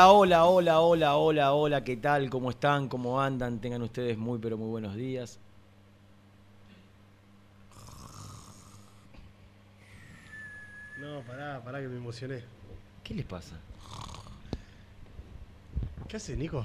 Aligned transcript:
Hola, 0.00 0.44
hola, 0.44 0.44
hola, 0.46 0.80
hola, 0.80 1.16
hola, 1.16 1.52
hola, 1.54 1.82
¿qué 1.82 1.96
tal? 1.96 2.30
¿Cómo 2.30 2.50
están? 2.50 2.88
¿Cómo 2.88 3.20
andan? 3.20 3.60
Tengan 3.60 3.82
ustedes 3.82 4.16
muy, 4.16 4.38
pero 4.38 4.56
muy 4.56 4.68
buenos 4.68 4.94
días. 4.94 5.40
No, 11.00 11.22
pará, 11.22 11.60
pará 11.64 11.80
que 11.80 11.88
me 11.88 11.96
emocioné. 11.96 12.44
¿Qué 13.02 13.12
les 13.14 13.24
pasa? 13.24 13.56
¿Qué 16.08 16.16
haces, 16.16 16.38
Nico? 16.38 16.64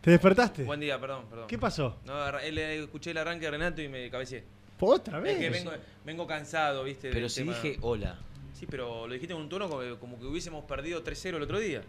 ¿Te 0.00 0.12
despertaste? 0.12 0.64
Buen 0.64 0.80
día, 0.80 0.98
perdón, 0.98 1.26
perdón. 1.28 1.48
¿Qué 1.48 1.58
pasó? 1.58 1.96
No, 2.06 2.14
arra- 2.14 2.42
él, 2.44 2.56
eh, 2.56 2.82
escuché 2.82 3.10
el 3.10 3.18
arranque 3.18 3.44
de 3.44 3.50
Renato 3.50 3.82
y 3.82 3.88
me 3.88 4.08
cabeceé. 4.10 4.42
¿Otra 4.80 5.18
Es 5.18 5.24
vez? 5.24 5.38
que 5.38 5.50
vengo, 5.50 5.70
vengo 6.06 6.26
cansado, 6.26 6.82
¿viste? 6.84 7.10
Pero 7.10 7.20
del 7.22 7.30
si 7.30 7.40
tema- 7.44 7.52
dije 7.60 7.78
hola. 7.82 8.16
Sí, 8.54 8.66
pero 8.68 9.06
lo 9.06 9.12
dijiste 9.14 9.32
con 9.34 9.42
un 9.42 9.48
tono 9.48 9.68
como, 9.68 9.98
como 9.98 10.18
que 10.18 10.26
hubiésemos 10.26 10.64
perdido 10.64 11.02
3-0 11.02 11.36
el 11.36 11.42
otro 11.42 11.58
día. 11.58 11.82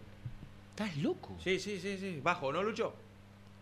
¿Estás 0.72 0.96
loco? 0.98 1.36
Sí, 1.44 1.60
sí, 1.60 1.80
sí, 1.80 1.98
sí. 1.98 2.20
Bajo, 2.24 2.52
¿no, 2.52 2.64
Lucho? 2.64 2.94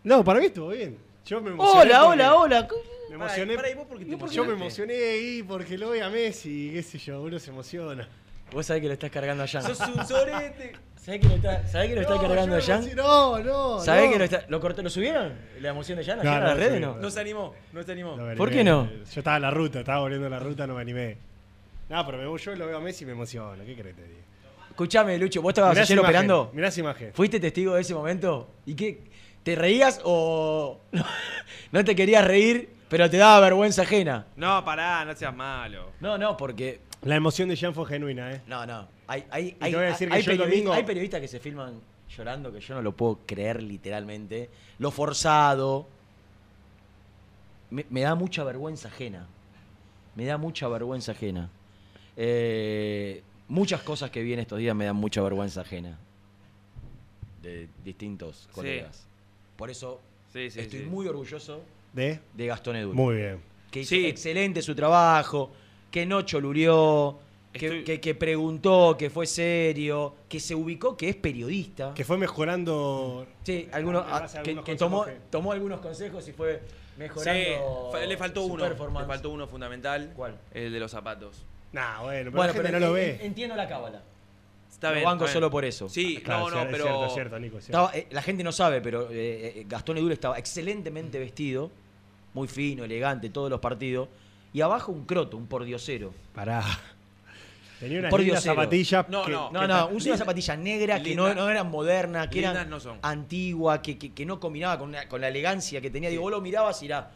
No, 0.04 0.24
para 0.24 0.40
mí 0.40 0.46
estuvo 0.48 0.70
bien. 0.70 0.98
Yo 1.26 1.42
me 1.42 1.52
emocioné. 1.52 1.82
Hola, 1.82 2.00
porque- 2.06 2.24
hola, 2.24 2.36
hola. 2.36 2.68
Me 3.10 3.16
emocioné. 3.16 3.56
pará, 3.56 3.70
¿y 3.70 3.74
vos 3.74 3.88
por 3.88 3.98
qué 3.98 4.06
te 4.06 4.28
Yo 4.36 4.46
me 4.46 4.54
emocioné 4.54 4.94
ahí 4.94 5.44
porque 5.44 5.78
lo 5.78 5.88
voy 5.88 6.00
a 6.00 6.10
Messi, 6.10 6.70
qué 6.74 6.84
sé 6.84 6.98
yo, 7.00 7.22
uno 7.22 7.40
se 7.40 7.50
emociona. 7.50 8.08
Vos 8.52 8.66
sabés 8.66 8.82
que 8.82 8.88
lo 8.88 8.94
estás 8.94 9.10
cargando 9.12 9.44
a 9.44 9.48
Jan. 9.48 9.64
¡Sos 9.64 9.80
un 9.80 10.06
sorete! 10.06 10.74
¿Sabés 10.96 11.22
que 11.22 11.28
lo 11.28 11.36
está, 11.36 11.68
sabés 11.68 11.90
que 11.90 11.96
lo 11.96 12.02
está 12.02 12.16
No, 12.16 12.22
cargando 12.22 12.56
a 12.56 12.60
yo 12.60 12.66
me 12.68 12.74
Jan? 12.74 12.82
emocioné- 12.84 12.96
No, 12.96 13.40
no. 13.40 13.80
¿Sabés 13.80 14.06
no. 14.06 14.12
que 14.14 14.18
lo 14.20 14.24
está. 14.26 14.46
¿Lo, 14.48 14.60
cortó, 14.60 14.82
¿Lo 14.84 14.90
subieron? 14.90 15.34
¿La 15.60 15.70
emoción 15.70 15.98
de 15.98 16.06
Jan 16.06 16.18
No, 16.18 16.22
ayer 16.22 16.34
a 16.34 16.40
no, 16.40 16.48
las 16.48 16.58
redes 16.58 16.82
no? 16.82 16.96
No 16.98 17.10
se 17.12 17.20
animó, 17.20 17.56
no 17.74 17.84
se 17.84 17.92
animó. 17.92 18.16
No 18.18 18.36
¿Por 18.36 18.50
qué 18.52 18.64
no? 18.64 18.90
Yo 18.92 19.20
estaba 19.20 19.36
en 19.38 19.42
la 19.44 19.52
ruta, 19.52 19.80
estaba 19.80 20.00
volviendo 20.02 20.28
a 20.28 20.30
la 20.30 20.40
ruta, 20.40 20.68
no 20.68 20.76
me 20.76 20.82
animé. 20.82 21.18
No, 21.90 22.06
pero 22.06 22.18
me 22.18 22.26
voy, 22.28 22.40
yo 22.40 22.56
lo 22.56 22.68
veo 22.68 22.78
a 22.78 22.82
Messi 22.82 23.04
y 23.04 23.08
me 23.08 23.14
emociono. 23.14 23.64
¿Qué 23.66 23.76
querés 23.76 23.96
que 23.96 24.02
te? 24.04 24.30
Escuchame, 24.70 25.18
Lucho, 25.18 25.42
¿vos 25.42 25.50
estabas 25.52 25.72
Mirá 25.72 25.82
ayer 25.84 25.98
imagen, 25.98 26.10
operando? 26.16 26.52
Mirá 26.54 26.68
esa 26.70 26.80
imagen. 26.80 27.14
¿Fuiste 27.14 27.40
testigo 27.40 27.74
de 27.76 27.82
ese 27.82 27.94
momento? 27.94 28.48
¿Y 28.66 28.76
qué? 28.76 29.04
¿Te 29.44 29.56
reías 29.56 30.00
o 30.04 30.80
no 31.72 31.84
te 31.84 31.96
querías 31.96 32.26
reír, 32.26 32.70
pero 32.90 33.10
te 33.10 33.18
daba 33.18 33.40
vergüenza 33.42 33.82
ajena? 33.82 34.28
No, 34.36 34.64
pará, 34.64 35.04
no 35.06 35.16
seas 35.16 35.36
malo. 35.36 35.92
No, 36.00 36.18
no, 36.18 36.38
porque. 36.38 36.82
La 37.02 37.16
emoción 37.16 37.48
de 37.50 37.56
Jan 37.58 37.74
fue 37.74 37.86
genuina, 37.88 38.32
¿eh? 38.34 38.42
No, 38.48 38.66
no. 38.66 38.88
Hay, 39.08 39.26
hay, 39.32 39.58
hay, 39.60 39.72
te 39.72 39.78
voy 39.78 39.86
a 39.86 39.90
decir 39.90 40.10
que 40.10 40.16
hay 40.16 40.24
periodistas- 40.24 40.50
domingo- 40.50 40.74
hay 40.74 40.84
periodistas 40.84 41.22
que 41.22 41.28
se 41.30 41.40
filman 41.40 41.80
llorando 42.16 42.52
que 42.52 42.60
yo 42.60 42.76
no 42.76 42.82
lo 42.82 42.92
puedo 42.92 43.20
creer 43.26 43.64
literalmente. 43.64 44.50
Lo 44.80 44.92
forzado. 44.92 45.88
Me, 47.70 47.86
me 47.90 48.02
da 48.02 48.16
mucha 48.16 48.44
vergüenza 48.44 48.88
ajena. 48.90 49.28
Me 50.16 50.26
da 50.26 50.38
mucha 50.38 50.68
vergüenza 50.68 51.14
ajena. 51.14 51.50
Eh, 52.22 53.24
muchas 53.48 53.82
cosas 53.82 54.12
que 54.12 54.22
vi 54.22 54.34
en 54.34 54.40
estos 54.40 54.60
días 54.60 54.76
me 54.76 54.84
dan 54.84 54.96
mucha 54.98 55.22
vergüenza 55.22 55.62
ajena. 55.62 55.98
De 57.42 57.70
distintos 57.86 58.50
colegas. 58.52 59.08
Por 59.56 59.70
eso 59.70 60.02
Sí, 60.34 60.52
sí, 60.52 60.60
estoy 60.60 60.80
sí. 60.82 60.86
muy 60.86 61.08
orgulloso 61.08 61.62
¿De? 61.94 62.20
de 62.34 62.46
Gastón 62.46 62.76
Edul. 62.76 62.94
Muy 62.94 63.16
bien. 63.16 63.40
Que 63.72 63.80
hizo 63.82 63.96
Sí. 63.96 64.06
excelente 64.06 64.62
su 64.62 64.76
trabajo, 64.76 65.50
que 65.90 66.06
no 66.06 66.22
cholurió, 66.24 67.18
que, 67.54 67.66
Estoy- 67.68 67.84
que- 67.86 68.02
que 68.02 68.16
preguntó, 68.16 68.98
que 69.00 69.10
fue 69.10 69.26
serio, 69.26 70.14
que 70.28 70.42
se 70.42 70.54
ubicó, 70.54 70.98
que 70.98 71.08
es 71.10 71.16
periodista. 71.16 71.94
Que 71.94 72.04
fue 72.04 72.18
mejorando. 72.18 73.26
Sí, 73.44 73.70
algunos, 73.72 74.06
a 74.06 74.18
ah, 74.18 74.28
que, 74.28 74.38
algunos 74.40 74.66
que 74.66 74.72
consejos 74.74 74.78
tomó, 74.78 75.06
que- 75.06 75.18
tomó 75.32 75.52
algunos 75.54 75.80
consejos 75.80 76.28
y 76.28 76.34
fue 76.34 76.62
mejorando. 76.98 77.98
Le 78.06 78.18
faltó 78.18 78.46
su 78.46 78.54
uno. 78.54 78.68
Le 78.70 78.76
faltó 79.06 79.30
uno 79.30 79.48
fundamental. 79.48 80.12
¿Cuál? 80.18 80.38
El 80.54 80.74
de 80.74 80.80
los 80.82 80.92
zapatos. 80.92 81.46
Nah, 81.72 82.02
bueno, 82.02 82.32
pero 82.32 82.32
Bueno, 82.32 82.48
la 82.48 82.54
gente 82.54 82.68
pero 82.70 82.80
no 82.80 82.86
lo 82.88 82.94
ve. 82.94 83.20
entiendo 83.22 83.56
la 83.56 83.68
cábala. 83.68 84.02
Está 84.72 84.90
Lo 84.90 84.94
bien. 84.96 85.06
banco 85.06 85.26
está 85.26 85.34
bien. 85.34 85.34
solo 85.34 85.52
por 85.52 85.66
eso. 85.66 85.90
Sí, 85.90 86.18
Claro, 86.24 86.50
no, 86.50 86.56
no, 86.56 86.62
es 86.62 86.68
pero. 86.72 86.84
cierto, 86.86 87.06
es 87.06 87.14
cierto, 87.14 87.40
Nico, 87.40 87.58
es 87.58 87.66
cierto. 87.66 87.86
Estaba- 87.86 87.98
eh, 87.98 88.08
la 88.12 88.22
gente 88.22 88.44
no 88.44 88.52
sabe, 88.52 88.82
pero 88.82 89.10
eh, 89.12 89.54
eh, 89.58 89.66
Gastón 89.68 89.98
Edul 89.98 90.12
estaba 90.12 90.38
excelentemente 90.40 91.20
vestido, 91.20 91.70
muy 92.34 92.48
fino, 92.48 92.84
elegante, 92.86 93.30
todos 93.30 93.50
los 93.50 93.60
partidos. 93.60 94.08
Y 94.54 94.62
abajo 94.62 94.92
un 94.92 95.06
croto, 95.06 95.38
un 95.38 95.48
pordiosero. 95.48 96.14
Pará. 96.34 96.64
Tenía 97.80 98.00
unas 98.00 98.14
lindas 98.14 98.44
zapatillas. 98.44 99.08
No, 99.10 99.24
que- 99.26 99.32
no. 99.32 99.52
No, 99.52 99.62
que 99.62 99.68
no, 99.68 99.88
una 99.88 100.18
zapatilla 100.18 100.58
negra 100.58 101.02
que 101.04 101.16
no, 101.16 101.34
no 101.34 101.50
eran 101.50 101.70
modernas, 101.70 102.28
que 102.28 102.40
eran 102.40 102.70
no 102.70 102.80
son. 102.80 103.00
antigua, 103.02 103.82
que, 103.82 103.98
que, 103.98 104.14
que 104.14 104.26
no 104.26 104.40
combinaba 104.40 104.78
con, 104.80 104.90
una- 104.90 105.08
con 105.08 105.22
la 105.22 105.28
elegancia 105.30 105.80
que 105.82 105.90
tenía. 105.90 106.10
Digo, 106.10 106.24
vos 106.24 106.32
lo 106.32 106.42
mirabas 106.42 106.82
y 106.84 106.88
era, 106.88 107.12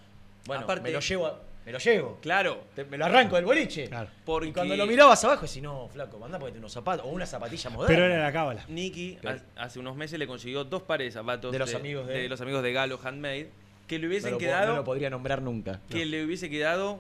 bueno, 0.46 0.64
Aparte- 0.64 0.84
me 0.84 0.92
lo 0.92 1.00
llevo, 1.00 1.28
a- 1.28 1.40
me 1.66 1.72
lo 1.72 1.78
llevo. 1.80 2.18
Claro. 2.22 2.64
Te- 2.76 2.86
me 2.86 2.98
lo 2.98 3.06
arranco 3.06 3.36
del 3.36 3.46
boliche. 3.46 3.88
Claro. 3.88 4.10
Porque 4.26 4.50
Y 4.50 4.52
cuando 4.54 4.76
lo 4.76 4.86
mirabas 4.86 5.24
abajo, 5.24 5.46
decís, 5.46 5.62
no, 5.64 5.88
flaco, 5.88 6.20
manda 6.20 6.38
ponete 6.40 6.60
unos 6.60 6.72
zapatos 6.74 7.06
o 7.06 7.10
una 7.10 7.26
zapatilla 7.26 7.70
moderna. 7.70 7.96
Pero 7.96 8.06
era 8.14 8.24
la 8.24 8.32
cábala. 8.34 8.66
Nicky 8.68 9.18
Pero- 9.22 9.40
hace 9.56 9.80
unos 9.80 9.96
meses 9.96 10.20
le 10.20 10.28
consiguió 10.28 10.64
dos 10.64 10.84
pares 10.84 11.08
de 11.08 11.12
zapatos 11.12 11.52
De 11.52 11.60
los 11.60 11.74
amigos 11.74 12.08
de- 12.08 12.28
los 12.28 12.42
amigos 12.42 12.64
de 12.64 12.74
Galo 12.74 13.00
Handmade 13.04 13.50
que 13.88 14.00
le 14.00 14.08
hubiesen 14.08 14.38
quedado 14.38 14.72
no 14.72 14.76
lo 14.78 14.84
podría 14.84 15.10
nombrar 15.10 15.42
nunca. 15.42 15.80
que 15.90 16.06
le 16.06 16.24
hubiese 16.26 16.50
quedado 16.50 17.00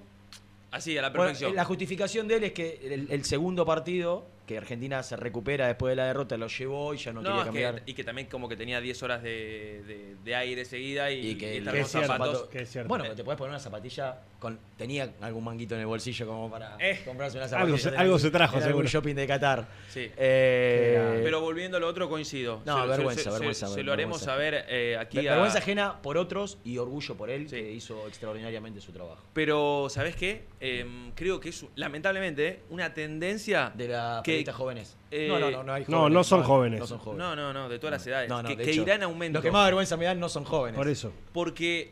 así 0.71 0.97
a 0.97 1.01
la 1.01 1.09
Bueno, 1.09 1.23
perfección. 1.25 1.55
la 1.55 1.65
justificación 1.65 2.27
de 2.27 2.35
él 2.37 2.43
es 2.45 2.51
que 2.53 2.79
el, 2.83 3.07
el 3.11 3.23
segundo 3.25 3.65
partido, 3.65 4.25
que 4.47 4.57
Argentina 4.57 5.01
se 5.03 5.15
recupera 5.15 5.67
después 5.67 5.91
de 5.91 5.95
la 5.95 6.05
derrota, 6.07 6.35
lo 6.35 6.47
llevó 6.47 6.93
y 6.93 6.97
ya 6.97 7.13
no, 7.13 7.21
No, 7.21 7.29
quería 7.29 7.39
que- 7.43 7.45
cambiar. 7.45 7.83
y 7.85 7.93
que 7.93 8.03
también 8.03 8.27
como 8.27 8.49
que 8.49 8.57
tenía 8.57 8.81
10 8.81 9.01
horas 9.03 9.23
de, 9.23 9.81
de- 9.87 10.15
de 10.23 10.35
aire 10.35 10.65
seguida 10.65 11.09
y, 11.11 11.29
Y 11.29 11.35
que 11.37 11.55
y 11.55 11.59
que 11.59 11.65
con 11.65 11.75
es 11.77 11.87
cierto, 11.89 12.07
zapatos. 12.07 12.33
zapato- 12.41 12.49
que 12.49 12.61
es 12.63 12.69
cierto. 12.69 12.89
Bueno, 12.89 13.05
te 13.15 13.23
podés 13.23 13.37
poner 13.37 13.51
una 13.51 13.59
zapatilla 13.59 14.17
con. 14.43 14.59
Tenía 14.77 15.13
algún 15.21 15.43
manguito 15.45 15.75
en 15.75 15.81
el 15.81 15.87
bolsillo 15.87 16.27
como 16.27 16.51
para 16.51 16.75
Eh, 16.79 17.01
comprarse 17.05 17.37
una 17.37 17.45
algo 17.57 17.77
se- 17.77 17.89
algo 17.95 18.19
se 18.19 18.29
trajo, 18.31 18.57
en 18.57 18.63
algún 18.63 18.83
seguro. 18.85 18.87
shopping 18.89 19.15
de 19.15 19.25
Qatar. 19.27 19.67
Sí. 19.89 20.11
Eh, 20.17 21.21
Pero 21.23 21.39
volviendo 21.41 21.77
a 21.77 21.79
lo 21.79 21.87
otro, 21.87 22.09
coincido. 22.09 22.61
No, 22.65 22.81
Se- 22.81 22.87
vergüenza, 22.89 23.23
se, 23.23 23.23
se- 23.23 23.31
vergüenza, 23.31 23.67
Se, 23.67 23.83
lo 23.83 23.93
haremos 23.93 24.19
saber 24.21 24.65
eh, 24.67 24.97
aquí 24.99 25.17
ver- 25.17 25.29
a... 25.29 25.31
vergüenza 25.33 25.59
ajena 25.59 26.01
por 26.01 26.17
otros 26.17 26.57
y 26.65 26.77
orgullo 26.77 27.15
por 27.15 27.29
él, 27.29 27.47
Sí. 27.49 27.55
que 27.55 27.71
hizo 27.71 28.07
extraordinariamente 28.07 28.81
su 28.81 28.91
trabajo. 28.91 29.23
Pero, 29.33 29.87
¿sabes 29.89 30.15
qué? 30.15 30.43
Em, 30.59 31.11
creo 31.13 31.39
que 31.39 31.49
es, 31.49 31.65
lamentablemente, 31.75 32.61
una 32.69 32.93
tendencia... 32.93 33.71
De 33.73 33.87
las 33.87 34.21
Que- 34.23 34.43
jóvenes. 34.51 34.97
eh, 35.11 35.27
no, 35.29 35.39
no, 35.39 35.49
no, 35.51 35.63
no 35.63 35.73
hay 35.73 35.85
no, 35.87 35.97
jóvenes. 35.99 36.13
no 36.13 36.23
son 36.23 36.43
jóvenes. 36.43 36.79
No 36.81 36.87
son 36.87 36.99
jóvenes. 36.99 37.19
No, 37.25 37.35
no, 37.35 37.53
no, 37.53 37.69
de 37.69 37.79
todas 37.79 37.93
las 37.93 38.07
edades. 38.07 38.29
No, 38.29 38.41
no, 38.43 38.49
que 38.49 38.55
de 38.57 38.63
que 38.65 38.71
hecho, 38.71 38.81
irá 38.81 38.95
en 38.95 39.03
aumento. 39.03 39.37
Los 39.37 39.43
que 39.43 39.51
más 39.51 39.65
vergüenza 39.65 39.95
me 39.97 40.05
dan 40.05 40.19
no 40.19 40.27
son 40.27 40.43
jóvenes. 40.43 40.77
Por 40.77 40.87
eso. 40.89 41.13
Porque, 41.31 41.91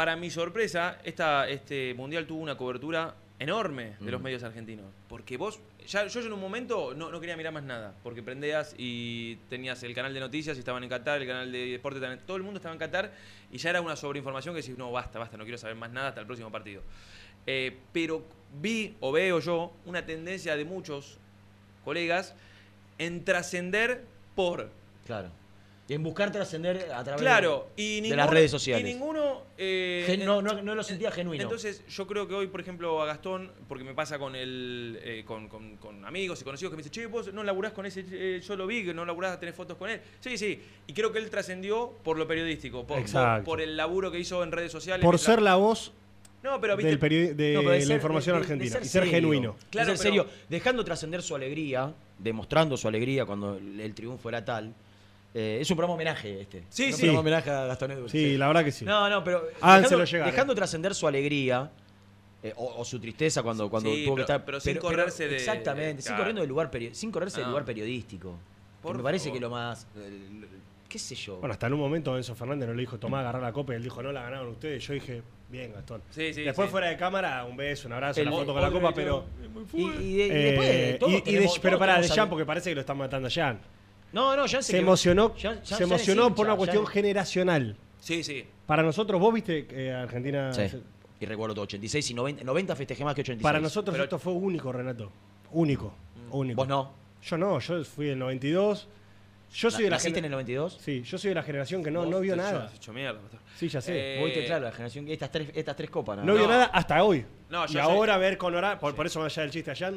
para 0.00 0.16
mi 0.16 0.30
sorpresa, 0.30 0.96
esta, 1.04 1.46
este 1.46 1.92
mundial 1.92 2.26
tuvo 2.26 2.40
una 2.40 2.56
cobertura 2.56 3.14
enorme 3.38 3.96
de 4.00 4.10
los 4.10 4.18
medios 4.22 4.42
argentinos. 4.42 4.86
Porque 5.10 5.36
vos, 5.36 5.60
ya, 5.86 6.06
yo 6.06 6.20
en 6.20 6.32
un 6.32 6.40
momento 6.40 6.94
no, 6.94 7.10
no 7.10 7.20
quería 7.20 7.36
mirar 7.36 7.52
más 7.52 7.64
nada. 7.64 7.94
Porque 8.02 8.22
prendías 8.22 8.74
y 8.78 9.36
tenías 9.50 9.82
el 9.82 9.94
canal 9.94 10.14
de 10.14 10.20
noticias 10.20 10.56
y 10.56 10.60
estaban 10.60 10.82
en 10.84 10.88
Qatar, 10.88 11.20
el 11.20 11.28
canal 11.28 11.52
de 11.52 11.66
deporte 11.66 12.00
también. 12.00 12.22
Todo 12.26 12.38
el 12.38 12.42
mundo 12.42 12.56
estaba 12.56 12.72
en 12.72 12.78
Qatar 12.78 13.12
y 13.52 13.58
ya 13.58 13.68
era 13.68 13.82
una 13.82 13.94
sobreinformación 13.94 14.54
que 14.54 14.62
decís, 14.62 14.78
no, 14.78 14.90
basta, 14.90 15.18
basta, 15.18 15.36
no 15.36 15.44
quiero 15.44 15.58
saber 15.58 15.76
más 15.76 15.90
nada 15.90 16.08
hasta 16.08 16.22
el 16.22 16.26
próximo 16.26 16.50
partido. 16.50 16.80
Eh, 17.46 17.76
pero 17.92 18.24
vi 18.58 18.96
o 19.00 19.12
veo 19.12 19.38
yo 19.40 19.70
una 19.84 20.06
tendencia 20.06 20.56
de 20.56 20.64
muchos 20.64 21.18
colegas 21.84 22.34
en 22.96 23.22
trascender 23.22 24.06
por 24.34 24.70
Claro. 25.04 25.30
En 25.90 26.04
buscar 26.04 26.30
trascender 26.30 26.92
a 26.94 27.02
través 27.02 27.20
Claro, 27.20 27.66
de, 27.76 27.82
y 27.82 27.94
de 27.96 28.00
ninguno, 28.02 28.16
las 28.22 28.30
redes 28.30 28.50
sociales. 28.52 28.88
Y 28.88 28.94
ninguno. 28.94 29.42
eh, 29.58 30.04
Gen- 30.06 30.24
no, 30.24 30.40
no, 30.40 30.62
no 30.62 30.74
lo 30.76 30.84
sentía 30.84 31.10
genuino. 31.10 31.42
Entonces, 31.42 31.84
yo 31.88 32.06
creo 32.06 32.28
que 32.28 32.34
hoy, 32.34 32.46
por 32.46 32.60
ejemplo, 32.60 33.02
a 33.02 33.06
Gastón, 33.06 33.50
porque 33.68 33.82
me 33.82 33.92
pasa 33.92 34.16
con 34.16 34.36
el 34.36 35.00
eh, 35.02 35.24
con, 35.26 35.48
con- 35.48 35.76
con 35.78 36.04
amigos 36.04 36.40
y 36.40 36.44
conocidos 36.44 36.70
que 36.70 36.76
me 36.76 36.82
dicen, 36.84 36.92
che, 36.92 37.06
vos 37.06 37.32
no 37.34 37.42
laburás 37.42 37.72
con 37.72 37.86
ese, 37.86 38.04
eh, 38.12 38.40
yo 38.40 38.54
lo 38.54 38.68
vi, 38.68 38.84
que 38.84 38.94
no 38.94 39.04
laburás, 39.04 39.40
tenés 39.40 39.56
fotos 39.56 39.76
con 39.76 39.90
él. 39.90 40.00
Sí, 40.20 40.38
sí. 40.38 40.60
Y 40.86 40.92
creo 40.92 41.10
que 41.10 41.18
él 41.18 41.28
trascendió 41.28 41.92
por 42.04 42.16
lo 42.16 42.28
periodístico, 42.28 42.86
por, 42.86 43.02
por, 43.44 43.60
el 43.60 43.76
laburo 43.76 44.12
que 44.12 44.20
hizo 44.20 44.44
en 44.44 44.52
redes 44.52 44.70
sociales. 44.70 45.04
Por 45.04 45.18
ser 45.18 45.42
la 45.42 45.56
voz 45.56 45.92
No, 46.44 46.60
pero 46.60 46.76
viste. 46.76 46.96
del 46.96 47.36
de 47.36 47.54
No, 47.54 47.60
pero 47.62 47.70
de 47.72 47.78
la 47.80 47.84
ser- 47.86 47.96
información 47.96 48.36
de- 48.36 48.40
de- 48.42 48.46
de 48.46 48.52
argentina 48.52 48.72
ser 48.74 48.82
y 48.82 48.88
ser 48.88 49.02
serio. 49.02 49.10
genuino. 49.16 49.52
De 49.58 49.66
Claro, 49.70 49.96
ser 49.96 49.98
pero- 50.12 50.24
serio, 50.24 50.26
dejando 50.48 50.84
trascender 50.84 51.20
su 51.22 51.34
alegría, 51.34 51.92
demostrando 52.16 52.76
su 52.76 52.86
alegría 52.86 53.26
cuando 53.26 53.56
el, 53.56 53.80
el 53.80 53.92
triunfo 53.92 54.28
era 54.28 54.44
tal. 54.44 54.72
Eh, 55.32 55.58
es 55.60 55.70
un 55.70 55.76
programa 55.76 55.94
homenaje 55.94 56.40
este. 56.40 56.64
Sí, 56.68 56.86
un 56.86 56.92
sí. 56.92 56.98
programa 57.02 57.20
homenaje 57.20 57.50
a 57.50 57.64
Gastón 57.66 57.90
Edwards. 57.92 58.10
Sí, 58.12 58.36
la 58.36 58.48
verdad 58.48 58.64
que 58.64 58.72
sí. 58.72 58.84
No, 58.84 59.08
no, 59.08 59.22
pero 59.22 59.44
Háganselo 59.60 60.00
dejando, 60.00 60.04
llegar, 60.04 60.30
dejando 60.32 60.54
trascender 60.56 60.94
su 60.94 61.06
alegría 61.06 61.70
eh, 62.42 62.52
o, 62.56 62.74
o 62.80 62.84
su 62.84 62.98
tristeza 62.98 63.42
cuando, 63.42 63.70
cuando 63.70 63.92
Sí, 63.94 64.04
tuvo 64.04 64.16
que 64.16 64.22
pero- 64.22 64.34
estar. 64.34 64.44
pero 64.44 64.60
sin 64.60 64.76
correrse 64.78 65.28
de- 65.28 65.36
Exactamente, 65.36 66.02
sin 66.02 66.08
claro. 66.08 66.20
corriendo 66.22 66.40
del 66.42 66.48
lugar 66.48 66.70
peri- 66.70 66.92
sin 66.94 67.12
correrse 67.12 67.40
del 67.40 67.48
lugar 67.50 67.64
periodístico. 67.64 68.32
Que 68.32 68.82
Por 68.82 68.96
me 68.96 69.02
parece 69.04 69.26
favor. 69.26 69.36
que 69.38 69.40
lo 69.42 69.50
más. 69.50 69.86
qué 70.88 70.98
sé 70.98 71.14
yo. 71.14 71.36
Bueno, 71.36 71.52
hasta 71.52 71.68
en 71.68 71.74
un 71.74 71.78
momento 71.80 72.16
Enzo 72.16 72.34
Fernández 72.34 72.66
no 72.68 72.74
le 72.74 72.80
dijo, 72.80 72.98
tomá, 72.98 73.20
agarrar 73.20 73.40
la 73.42 73.52
copa 73.52 73.72
y 73.72 73.76
él 73.76 73.82
dijo, 73.84 74.02
no 74.02 74.10
la 74.10 74.22
ganaron 74.22 74.48
ustedes. 74.48 74.84
Yo 74.84 74.94
dije, 74.94 75.22
bien, 75.48 75.72
Gastón. 75.72 76.02
Sí, 76.10 76.34
sí, 76.34 76.42
Después 76.42 76.66
sí. 76.66 76.72
fuera 76.72 76.88
de 76.88 76.96
cámara, 76.96 77.44
un 77.44 77.56
beso, 77.56 77.86
un 77.86 77.92
abrazo, 77.92 78.20
El- 78.20 78.26
una 78.26 78.38
foto 78.38 78.52
con 78.54 78.62
la 78.62 78.70
copa, 78.72 78.92
pero... 78.92 79.24
y, 79.74 80.20
eh, 80.22 80.28
después 80.28 80.68
y- 80.68 81.14
y 81.14 81.16
de- 81.16 81.20
tenemos- 81.22 81.58
pero 81.60 81.78
pará, 81.78 82.00
de 82.00 82.08
al- 82.20 82.28
porque 82.28 82.44
parece 82.44 82.70
que 82.70 82.74
lo 82.74 82.80
están 82.80 82.96
matando 82.98 83.28
a 83.28 83.30
Jan. 83.30 83.60
No, 84.12 84.36
no, 84.36 84.46
ya 84.46 84.60
Se 84.62 84.72
que- 84.72 84.78
emocionó, 84.78 85.34
Jan- 85.36 85.56
Jan- 85.56 85.64
se 85.66 85.74
Jan 85.74 85.82
emocionó 85.84 86.22
hincha, 86.24 86.34
por 86.34 86.46
una 86.46 86.52
Jan- 86.52 86.58
cuestión 86.58 86.86
generacional. 86.86 87.76
Sí, 88.00 88.24
sí. 88.24 88.44
Para 88.66 88.82
nosotros, 88.82 89.20
vos 89.20 89.32
viste 89.34 89.66
que 89.66 89.92
Argentina... 89.92 90.52
Sí. 90.52 90.62
Y 91.20 91.26
recuerdo 91.26 91.54
todo, 91.54 91.64
86 91.64 92.10
y 92.10 92.14
90, 92.14 92.44
90 92.44 92.74
festejé 92.76 93.04
más 93.04 93.14
que 93.14 93.20
86. 93.20 93.42
Para 93.42 93.60
nosotros 93.60 93.92
Pero- 93.92 94.04
esto 94.04 94.18
fue 94.18 94.32
único, 94.32 94.72
Renato. 94.72 95.12
Único. 95.52 95.92
Único. 96.30 96.56
Vos 96.56 96.68
no. 96.68 96.92
Yo 97.22 97.36
no, 97.36 97.58
yo 97.58 97.84
fui 97.84 98.06
del 98.06 98.18
92. 98.18 98.88
Yo 99.52 99.70
soy 99.70 99.84
de 99.84 99.90
la 99.90 99.96
¿Naciste 99.96 100.20
en 100.20 100.24
el 100.26 100.30
92? 100.30 100.78
Sí, 100.80 101.02
yo 101.02 101.18
soy 101.18 101.30
de 101.30 101.34
la 101.34 101.42
generación 101.42 101.82
que 101.82 101.90
no, 101.90 102.06
no 102.06 102.20
vio 102.20 102.36
nada. 102.36 102.70
hecho 102.74 102.92
mierda. 102.92 103.18
Sí, 103.58 103.68
ya 103.68 103.80
sé. 103.80 103.92
Eh, 104.14 104.18
Vos 104.20 104.26
viste, 104.26 104.46
claro, 104.46 104.64
la 104.64 104.70
generación, 104.72 105.08
estas 105.08 105.30
tres, 105.32 105.50
estas 105.54 105.76
tres 105.76 105.90
copas. 105.90 106.18
no 106.18 106.24
más. 106.24 106.34
vio 106.36 106.44
no. 106.46 106.52
nada 106.52 106.64
hasta 106.66 107.02
hoy. 107.04 107.26
No, 107.50 107.64
y 107.64 107.68
yo 107.68 107.72
sé- 107.74 107.80
ahora 107.80 108.16
ver 108.16 108.38
con 108.38 108.54
hora, 108.54 108.78
por, 108.78 108.94
por 108.94 109.06
eso 109.06 109.18
más 109.20 109.32
allá 109.36 109.42
del 109.42 109.50
chiste 109.50 109.72
allá, 109.72 109.92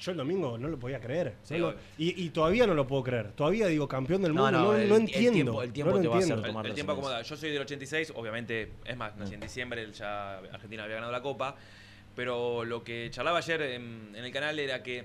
yo 0.00 0.10
el 0.12 0.16
domingo 0.16 0.56
no 0.58 0.68
lo 0.68 0.78
podía 0.78 1.00
creer. 1.00 1.34
Sí, 1.42 1.58
No 1.58 1.68
obvio. 1.68 1.78
y, 1.98 2.24
y 2.24 2.30
todavía 2.30 2.66
no 2.66 2.74
lo 2.74 2.86
puedo 2.86 3.02
creer. 3.02 3.32
Todavía 3.32 3.66
digo 3.66 3.88
campeón 3.88 4.22
del 4.22 4.34
No, 4.34 4.42
mundo. 4.44 4.58
no, 4.58 4.64
No, 4.72 4.76
el- 4.78 4.88
no 4.88 4.94
el 4.96 5.00
entiendo. 5.02 5.32
tiempo- 5.32 5.62
el 5.62 5.72
tiempo 5.72 5.94
no 5.96 6.00
te 6.02 6.08
va 6.08 6.14
a 6.16 6.18
hacer 6.18 6.42
tomar 6.42 6.64
El, 6.66 6.70
el 6.70 6.74
tiempo 6.74 6.92
acomoda. 6.92 7.22
Yo 7.22 7.36
soy 7.36 7.50
del 7.50 7.62
86, 7.62 8.12
obviamente, 8.14 8.72
es 8.84 8.96
más, 8.96 9.16
nací 9.16 9.34
en 9.34 9.40
diciembre, 9.40 9.90
ya 9.92 10.38
Argentina 10.38 10.84
había 10.84 10.96
ganado 10.96 11.12
la 11.12 11.22
Copa, 11.22 11.56
pero 12.14 12.64
lo 12.64 12.82
que 12.84 13.08
charlaba 13.10 13.38
ayer 13.38 13.60
en, 13.62 14.12
en 14.14 14.24
el 14.24 14.32
canal 14.32 14.58
era 14.58 14.82
que 14.82 15.04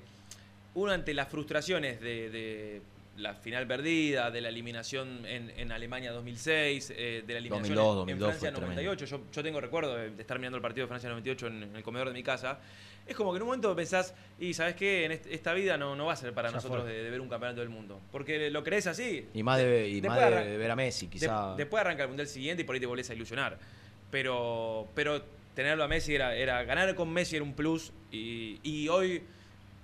uno 0.75 0.92
ante 0.92 1.13
las 1.13 1.28
frustraciones 1.28 2.00
de, 2.01 2.30
de 2.30 2.81
la 3.18 3.36
final 3.36 3.68
perdida, 3.68 4.31
de 4.31 4.42
la 4.42 4.50
eliminación 4.50 5.25
en, 5.27 5.51
en 5.51 5.71
Alemania 5.71 6.12
2006, 6.12 6.94
eh, 6.95 7.24
de 7.25 7.33
la 7.33 7.39
eliminación 7.39 7.75
2002, 7.75 7.92
en- 7.92 7.95
2002 7.98 8.10
en 8.10 8.18
Francia 8.39 8.50
fue 8.51 8.57
tremendo. 8.60 8.81
98, 8.81 9.06
yo, 9.06 9.31
yo 9.31 9.44
tengo 9.44 9.62
recuerdo 9.62 9.95
de, 9.95 10.07
estar 10.19 10.39
mirando 10.39 10.56
el 10.57 10.62
partido 10.63 10.86
de 10.86 10.88
Francia 10.88 11.10
98 11.10 11.48
en, 11.48 11.63
en 11.63 11.75
el 11.75 11.83
comedor 11.83 12.07
de 12.07 12.13
mi 12.13 12.24
casa, 12.24 12.60
es 13.05 13.15
como 13.15 13.32
que 13.32 13.38
en 13.38 13.43
un 13.43 13.48
momento 13.50 13.75
pensás, 13.75 14.15
y 14.39 14.53
sabes 14.53 14.75
qué, 14.75 15.05
en 15.05 15.12
est- 15.12 15.27
esta 15.27 15.53
vida 15.53 15.77
no, 15.77 15.96
no 15.96 16.05
va 16.08 16.13
a 16.13 16.15
ser 16.15 16.34
para 16.34 16.50
Ya 16.50 16.55
nosotros 16.55 16.86
de, 16.88 17.03
de 17.03 17.10
ver 17.12 17.22
un 17.22 17.29
campeonato 17.29 17.60
del 17.60 17.70
mundo, 17.70 18.01
porque 18.12 18.50
lo 18.50 18.63
crees 18.63 18.88
así, 18.88 19.27
Y 19.34 19.43
más 19.43 19.60
de, 19.60 19.89
y 19.89 20.01
más 20.01 20.20
de, 20.20 20.58
ver 20.58 20.72
a 20.72 20.75
Messi, 20.75 21.05
de- 21.05 21.12
quizá. 21.12 21.53
después 21.55 21.82
arranca 21.82 22.03
el 22.03 22.10
mundial 22.10 22.27
siguiente 22.27 22.63
y 22.63 22.65
por 22.65 22.74
ahí 22.75 22.79
te 22.79 22.88
volvés 22.88 23.10
a 23.10 23.13
ilusionar. 23.13 23.60
Pero, 24.10 24.88
pero 24.96 25.24
tenerlo 25.55 25.84
a 25.84 25.88
Messi 25.88 26.15
era, 26.15 26.36
era 26.36 26.63
ganar 26.63 26.93
con 26.96 27.12
Messi 27.12 27.36
era 27.36 27.43
un 27.43 27.53
plus. 27.55 27.91
Y, 28.12 28.60
y 28.63 28.88
hoy 28.89 29.24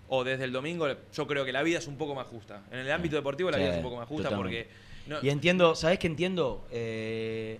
o 0.09 0.23
desde 0.23 0.43
el 0.43 0.51
domingo 0.51 0.87
yo 1.13 1.27
creo 1.27 1.45
que 1.45 1.51
la 1.51 1.61
vida 1.63 1.77
es 1.79 1.87
un 1.87 1.97
poco 1.97 2.15
más 2.15 2.27
justa. 2.27 2.63
En 2.71 2.79
el 2.79 2.91
ámbito 2.91 3.15
deportivo 3.15 3.49
la 3.51 3.57
Sí, 3.57 3.63
vida 3.63 3.71
es 3.73 3.77
un 3.77 3.83
poco 3.83 3.97
más 3.97 4.07
justa 4.07 4.35
porque 4.35 4.67
no- 5.07 5.19
Y 5.23 5.29
entiendo, 5.29 5.75
¿sabés 5.75 5.99
qué 5.99 6.07
entiendo? 6.07 6.65
Eh, 6.71 7.59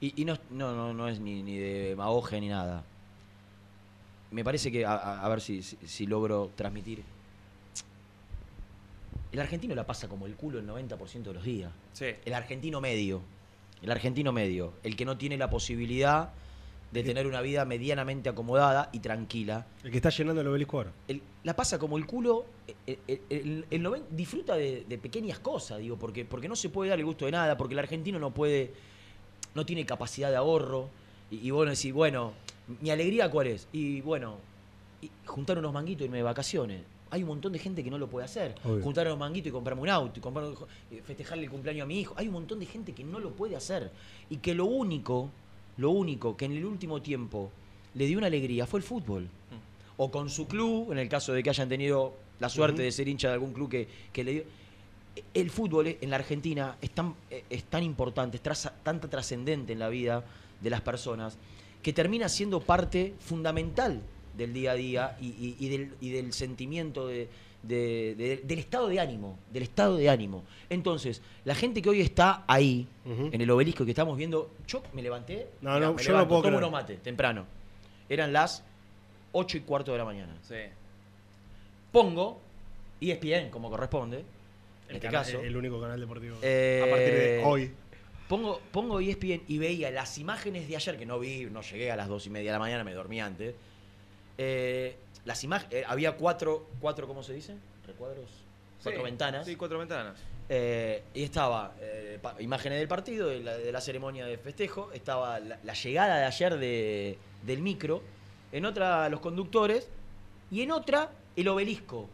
y 0.00 0.20
y 0.22 0.24
no, 0.24 0.38
no, 0.50 0.74
no, 0.74 0.92
no 0.94 1.08
es 1.08 1.20
ni, 1.20 1.42
ni 1.42 1.58
de 1.58 1.88
demagogia 1.90 2.40
ni 2.40 2.48
nada. 2.48 2.84
Me 4.30 4.44
parece 4.44 4.70
que, 4.70 4.86
a 4.86 5.26
ver 5.28 5.40
si, 5.40 5.60
si, 5.62 5.76
si 5.84 6.06
logro 6.06 6.52
transmitir. 6.54 7.02
El 9.32 9.40
argentino 9.40 9.74
la 9.74 9.86
pasa 9.86 10.08
como 10.08 10.26
el 10.26 10.34
culo 10.34 10.58
el 10.58 10.66
90% 10.66 11.22
de 11.22 11.34
los 11.34 11.44
días. 11.44 11.70
sí. 11.92 12.06
El 12.24 12.34
argentino 12.34 12.80
medio. 12.80 13.20
El 13.82 13.90
argentino 13.90 14.32
medio. 14.32 14.72
El 14.82 14.96
que 14.96 15.04
no 15.04 15.16
tiene 15.16 15.36
la 15.36 15.48
posibilidad 15.50 16.30
de 16.90 17.02
tener 17.04 17.26
una 17.26 17.40
vida 17.40 17.64
medianamente 17.64 18.28
acomodada 18.28 18.88
y 18.92 18.98
tranquila. 18.98 19.66
El 19.84 19.90
que 19.92 19.98
está 19.98 20.10
llenando 20.10 20.40
el 20.40 20.48
obelisco 20.48 20.78
ahora. 20.78 20.92
el- 21.08 21.22
la 21.44 21.54
pasa 21.54 21.78
como 21.78 21.96
el 21.96 22.04
culo, 22.06 22.44
el, 22.86 22.98
el- 23.06 23.20
el- 23.30 23.64
el 23.70 23.82
noven- 23.82 24.02
disfruta 24.10 24.56
de, 24.56 24.84
de 24.88 24.98
pequeñas 24.98 25.38
cosas, 25.38 25.78
digo, 25.78 25.96
porque, 25.96 26.24
porque 26.24 26.48
no 26.48 26.56
se 26.56 26.68
puede 26.68 26.90
dar 26.90 26.98
el 26.98 27.04
gusto 27.04 27.24
de 27.26 27.30
nada, 27.32 27.56
porque 27.56 27.74
el 27.74 27.78
argentino 27.78 28.18
no 28.18 28.32
puede, 28.32 28.72
no 29.54 29.64
tiene 29.64 29.86
capacidad 29.86 30.30
de 30.30 30.36
ahorro, 30.36 30.88
y, 31.30 31.36
y 31.46 31.50
vos 31.52 31.66
decís, 31.68 31.92
bueno, 31.92 32.32
mi 32.80 32.90
alegría 32.90 33.30
cuál 33.30 33.46
es, 33.46 33.68
y 33.72 34.00
bueno, 34.00 34.36
y 35.00 35.10
juntar 35.26 35.58
unos 35.58 35.72
manguitos 35.72 36.02
y 36.02 36.04
irme 36.06 36.18
de 36.18 36.24
vacaciones. 36.24 36.82
Hay 37.12 37.22
un 37.22 37.28
montón 37.28 37.52
de 37.52 37.58
gente 37.58 37.82
que 37.82 37.90
no 37.90 37.98
lo 37.98 38.06
puede 38.08 38.24
hacer. 38.26 38.54
Obvio. 38.64 38.82
Juntar 38.84 39.06
unos 39.08 39.18
manguitos 39.18 39.48
y 39.48 39.52
comprarme 39.52 39.82
un 39.82 39.88
auto, 39.88 40.18
y 40.18 40.22
comprar, 40.22 40.46
festejarle 41.04 41.44
el 41.44 41.50
cumpleaños 41.50 41.84
a 41.84 41.86
mi 41.86 42.00
hijo. 42.00 42.14
Hay 42.16 42.28
un 42.28 42.34
montón 42.34 42.60
de 42.60 42.66
gente 42.66 42.92
que 42.92 43.02
no 43.02 43.18
lo 43.18 43.30
puede 43.30 43.56
hacer. 43.56 43.90
Y 44.28 44.36
que 44.36 44.54
lo 44.54 44.66
único, 44.66 45.28
lo 45.78 45.90
único 45.90 46.36
que 46.36 46.44
en 46.46 46.52
el 46.52 46.64
último 46.64 47.00
tiempo 47.02 47.50
le 47.94 48.06
dio 48.06 48.18
una 48.18 48.26
alegría 48.28 48.66
fue 48.66 48.80
el 48.80 48.84
fútbol 48.84 49.28
o 49.96 50.10
con 50.10 50.30
su 50.30 50.46
club, 50.46 50.92
en 50.92 50.98
el 50.98 51.08
caso 51.08 51.32
de 51.32 51.42
que 51.42 51.50
hayan 51.50 51.68
tenido 51.68 52.14
la 52.38 52.48
suerte 52.48 52.82
de 52.82 52.92
ser 52.92 53.06
hincha 53.08 53.28
de 53.28 53.34
algún 53.34 53.52
club 53.52 53.68
que, 53.68 53.86
que 54.12 54.24
le 54.24 54.32
dio. 54.32 54.44
El 55.34 55.50
fútbol 55.50 55.96
en 56.00 56.08
la 56.10 56.16
Argentina 56.16 56.76
es 56.80 56.90
tan, 56.90 57.14
es 57.50 57.64
tan 57.64 57.82
importante, 57.82 58.36
es 58.38 58.42
traza- 58.42 58.72
tanta 58.82 59.08
trascendente 59.10 59.72
en 59.72 59.78
la 59.78 59.88
vida 59.88 60.24
de 60.60 60.70
las 60.70 60.80
personas, 60.80 61.36
que 61.82 61.92
termina 61.92 62.28
siendo 62.28 62.60
parte 62.60 63.14
fundamental 63.20 64.00
del 64.36 64.54
día 64.54 64.70
a 64.72 64.74
día 64.74 65.16
y, 65.20 65.26
y- 65.28 65.56
y 65.58 65.68
del, 65.68 65.94
y 66.00 66.10
del 66.10 66.32
sentimiento 66.32 67.06
de, 67.08 67.28
de- 67.62 68.14
de- 68.16 68.40
del 68.44 68.58
estado 68.58 68.88
de 68.88 68.98
ánimo, 69.00 69.38
del 69.52 69.62
estado 69.64 69.96
de 69.96 70.08
ánimo. 70.08 70.44
Entonces, 70.68 71.20
la 71.44 71.54
gente 71.54 71.82
que 71.82 71.90
hoy 71.90 72.00
está 72.00 72.44
ahí, 72.46 72.86
en 73.04 73.40
el 73.40 73.50
obelisco 73.50 73.84
que 73.84 73.90
estamos 73.90 74.16
viendo, 74.16 74.50
yo 74.66 74.82
me 74.94 75.02
levanté, 75.02 75.48
No, 75.60 75.74
mirá, 75.74 75.86
no, 75.86 75.94
me 75.94 76.02
yo 76.02 76.16
no 76.16 76.26
puedo 76.28 76.42
tomo 76.42 76.58
unos 76.58 76.70
mate, 76.72 76.96
temprano. 76.96 77.44
Eran 78.08 78.32
las 78.32 78.64
8 79.32 79.58
y 79.58 79.60
cuarto 79.60 79.92
de 79.92 79.98
la 79.98 80.04
mañana. 80.04 80.36
Sí. 80.42 80.56
Pongo 81.92 82.40
E 83.00 83.10
ESPN, 83.12 83.50
como 83.50 83.70
corresponde, 83.70 84.18
en 84.88 84.96
este 84.96 85.06
canal- 85.08 85.24
caso. 85.24 85.40
el 85.40 85.56
único 85.56 85.80
canal 85.80 85.98
deportivo. 85.98 86.36
Eh, 86.42 86.82
a 86.84 86.90
partir 86.90 87.14
de 87.14 87.42
hoy. 87.44 87.70
Pongo, 88.28 88.60
pongo 88.70 89.00
ESPN 89.00 89.42
y 89.48 89.58
veía 89.58 89.90
las 89.90 90.16
imágenes 90.18 90.68
de 90.68 90.76
ayer, 90.76 90.96
que 90.98 91.06
no 91.06 91.18
vi, 91.18 91.46
no 91.46 91.62
llegué 91.62 91.90
a 91.90 91.96
las 91.96 92.08
dos 92.08 92.26
y 92.26 92.30
media 92.30 92.50
de 92.50 92.52
la 92.52 92.58
mañana, 92.60 92.84
me 92.84 92.94
dormí 92.94 93.20
antes. 93.20 93.54
Eh, 94.38 94.96
las 95.24 95.42
imágenes, 95.44 95.84
había 95.88 96.16
cuatro, 96.16 96.66
cuatro, 96.80 97.06
¿cómo 97.06 97.22
se 97.22 97.32
dice? 97.34 97.54
Recuadros. 97.86 98.26
Cuatro 98.82 99.00
Sí, 99.00 99.04
ventanas. 99.04 99.46
Sí, 99.46 99.56
cuatro 99.56 99.78
ventanas. 99.78 100.16
Eh, 100.48 101.02
y 101.14 101.22
estaba 101.22 101.74
eh, 101.80 102.18
imágenes 102.40 102.78
del 102.78 102.88
partido, 102.88 103.28
de 103.28 103.40
la, 103.40 103.56
de 103.56 103.70
la 103.70 103.80
ceremonia 103.80 104.26
de 104.26 104.36
festejo, 104.38 104.90
estaba 104.92 105.38
la, 105.38 105.58
la 105.62 105.74
llegada 105.74 106.18
de 106.18 106.24
ayer 106.24 106.58
de- 106.58 107.18
del 107.44 107.60
micro, 107.62 108.02
en 108.52 108.64
otra 108.64 109.08
los 109.08 109.20
conductores 109.20 109.88
y 110.50 110.62
en 110.62 110.72
otra 110.72 111.10
el 111.36 111.46
obelisco. 111.48 112.08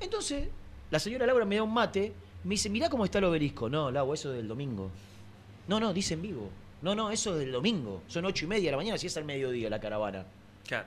Entonces, 0.00 0.48
la 0.90 0.98
señora 0.98 1.26
Laura 1.26 1.44
me 1.44 1.56
da 1.56 1.62
un 1.62 1.72
mate, 1.74 2.12
me 2.44 2.50
dice, 2.50 2.68
mirá 2.70 2.88
cómo 2.90 3.04
está 3.04 3.18
el 3.18 3.24
obelisco. 3.24 3.68
No, 3.68 3.90
Lau, 3.90 4.12
eso 4.14 4.30
es 4.30 4.36
del 4.36 4.46
domingo. 4.48 4.90
No, 5.66 5.80
no, 5.80 5.92
dice 5.92 6.14
en 6.14 6.22
vivo. 6.22 6.48
No, 6.82 6.94
no, 6.94 7.10
eso 7.10 7.32
es 7.32 7.40
del 7.40 7.50
domingo. 7.52 8.02
Son 8.06 8.24
ocho 8.26 8.44
y 8.44 8.48
media 8.48 8.66
de 8.66 8.70
la 8.72 8.76
mañana, 8.76 8.98
si 8.98 9.06
es 9.08 9.16
al 9.16 9.24
mediodía 9.24 9.68
la 9.70 9.80
caravana. 9.80 10.24
Claro. 10.68 10.86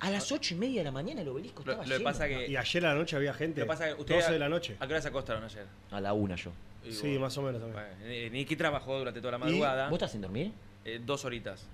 A 0.00 0.10
las 0.10 0.30
ocho 0.30 0.54
y 0.54 0.56
media 0.58 0.80
de 0.80 0.84
la 0.84 0.92
mañana 0.92 1.22
el 1.22 1.28
obelisco 1.28 1.62
Lo, 1.64 1.72
estaba 1.72 1.84
lo 1.86 1.88
que 1.92 1.98
lleno. 1.98 2.04
pasa 2.10 2.28
que. 2.28 2.46
Y 2.48 2.56
ayer 2.56 2.86
a 2.86 2.88
la 2.90 2.94
noche 2.94 3.16
había 3.16 3.34
gente. 3.34 3.60
Lo 3.60 3.66
que 3.66 3.68
pasa 3.68 3.86
que 3.88 4.00
ustedes. 4.00 4.20
12 4.24 4.32
de 4.32 4.38
la 4.38 4.48
noche. 4.48 4.76
¿A 4.78 4.86
qué 4.86 4.92
hora 4.92 5.02
se 5.02 5.08
acostaron 5.08 5.42
ayer? 5.44 5.66
A 5.90 6.00
la 6.00 6.12
una 6.12 6.36
yo. 6.36 6.52
Y 6.84 6.92
Sí, 6.92 7.18
más 7.18 7.36
o 7.38 7.42
menos 7.42 7.60
también. 7.60 8.30
Bueno, 8.32 8.56
trabajó 8.56 8.98
durante 8.98 9.20
toda 9.20 9.32
la 9.32 9.38
¿Y? 9.38 9.40
madrugada. 9.40 9.88
¿Vos 9.88 9.96
estás 9.96 10.12
sin 10.12 10.20
dormir? 10.20 10.52
Eh, 10.84 11.00
dos 11.04 11.24
horitas. 11.24 11.66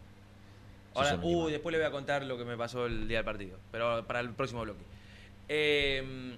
Ahora, 0.95 1.19
uy, 1.23 1.50
después 1.52 1.73
le 1.73 1.78
voy 1.78 1.87
a 1.87 1.90
contar 1.90 2.23
lo 2.25 2.38
que 2.38 2.45
me 2.45 2.57
pasó 2.57 2.87
el 2.87 3.09
día 3.09 3.19
del 3.19 3.25
partido. 3.25 3.59
Pero 3.73 4.04
para 4.07 4.21
el 4.21 4.31
próximo 4.31 4.62
bloque. 4.62 4.81
Eh, 5.49 6.37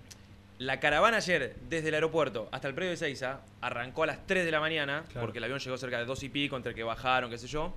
la 0.59 0.81
caravana 0.81 1.19
ayer, 1.19 1.55
desde 1.69 1.88
el 1.88 1.95
aeropuerto 1.95 2.49
hasta 2.50 2.66
el 2.66 2.75
predio 2.75 2.90
de 2.90 2.97
Seiza, 2.97 3.40
arrancó 3.61 4.02
a 4.05 4.07
las 4.07 4.26
3 4.26 4.45
de 4.47 4.50
la 4.50 4.59
mañana, 4.61 5.05
Claro. 5.09 5.26
porque 5.26 5.38
el 5.38 5.45
avión 5.45 5.59
llegó 5.61 5.76
cerca 5.76 5.99
de 5.99 6.07
dos 6.07 6.23
y 6.23 6.31
pico, 6.31 6.57
entre 6.57 6.75
que 6.75 6.83
bajaron, 6.83 7.31
qué 7.31 7.37
sé 7.38 7.47
yo. 7.47 7.75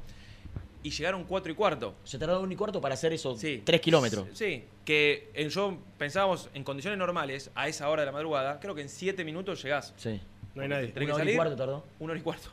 Y 0.81 0.91
llegaron 0.91 1.25
cuatro 1.25 1.51
y 1.51 1.55
cuarto. 1.55 1.95
Se 2.05 2.17
tardaron 2.17 2.43
un 2.43 2.51
y 2.51 2.55
cuarto 2.55 2.79
para 2.79 2.93
hacer 2.93 3.11
esos 3.11 3.39
Sí. 3.39 3.61
tres 3.65 3.81
kilómetros. 3.81 4.27
Sí, 4.33 4.63
que 4.85 5.29
en, 5.33 5.49
yo 5.49 5.77
pensábamos 5.97 6.49
en 6.53 6.63
condiciones 6.63 6.97
normales, 6.97 7.51
a 7.55 7.67
esa 7.67 7.89
hora 7.89 8.03
de 8.03 8.05
la 8.05 8.11
madrugada, 8.13 8.59
creo 8.61 8.73
que 8.75 8.81
en 8.81 8.89
siete 8.89 9.23
minutos 9.25 9.61
llegás. 9.61 9.93
Sí. 9.97 10.19
No 10.55 10.61
hay 10.61 10.69
nadie. 10.69 10.93
Una 10.95 11.15
hora 11.15 11.31
y 11.31 11.35
cuarto 11.35 11.55
tardó. 11.55 11.85
Una 11.99 12.11
hora 12.11 12.19
y 12.19 12.23
cuarto. 12.23 12.49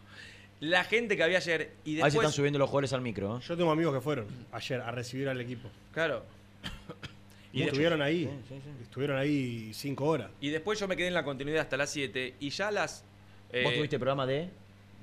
La 0.58 0.84
gente 0.84 1.16
que 1.16 1.22
había 1.22 1.36
ayer 1.38 1.72
y 1.84 1.90
Ahí 1.90 1.96
se 1.96 2.02
después... 2.04 2.14
están 2.14 2.32
subiendo 2.32 2.58
los 2.58 2.68
jugadores 2.68 2.92
al 2.94 3.00
micro. 3.02 3.36
¿eh? 3.36 3.40
Yo 3.46 3.56
tengo 3.56 3.70
amigos 3.70 3.94
que 3.94 4.00
fueron 4.00 4.26
ayer 4.52 4.80
a 4.80 4.90
recibir 4.90 5.28
al 5.28 5.40
equipo. 5.40 5.68
Claro. 5.92 6.24
Y, 7.52 7.62
estuvieron 7.62 8.02
ahí. 8.02 8.24
Sí, 8.24 8.30
sí, 8.48 8.60
sí. 8.62 8.82
Estuvieron 8.82 9.16
ahí 9.16 9.70
cinco 9.72 10.04
horas. 10.04 10.30
Y 10.42 10.50
después 10.50 10.78
yo 10.78 10.86
me 10.88 10.94
quedé 10.94 11.06
en 11.08 11.14
la 11.14 11.24
continuidad 11.24 11.62
hasta 11.62 11.78
las 11.78 11.88
7 11.88 12.34
y 12.38 12.50
ya 12.50 12.70
las... 12.70 13.02
eh, 13.50 13.62
¿Vos 13.64 13.72
tuviste 13.74 13.98
programa 13.98 14.26
de 14.26 14.50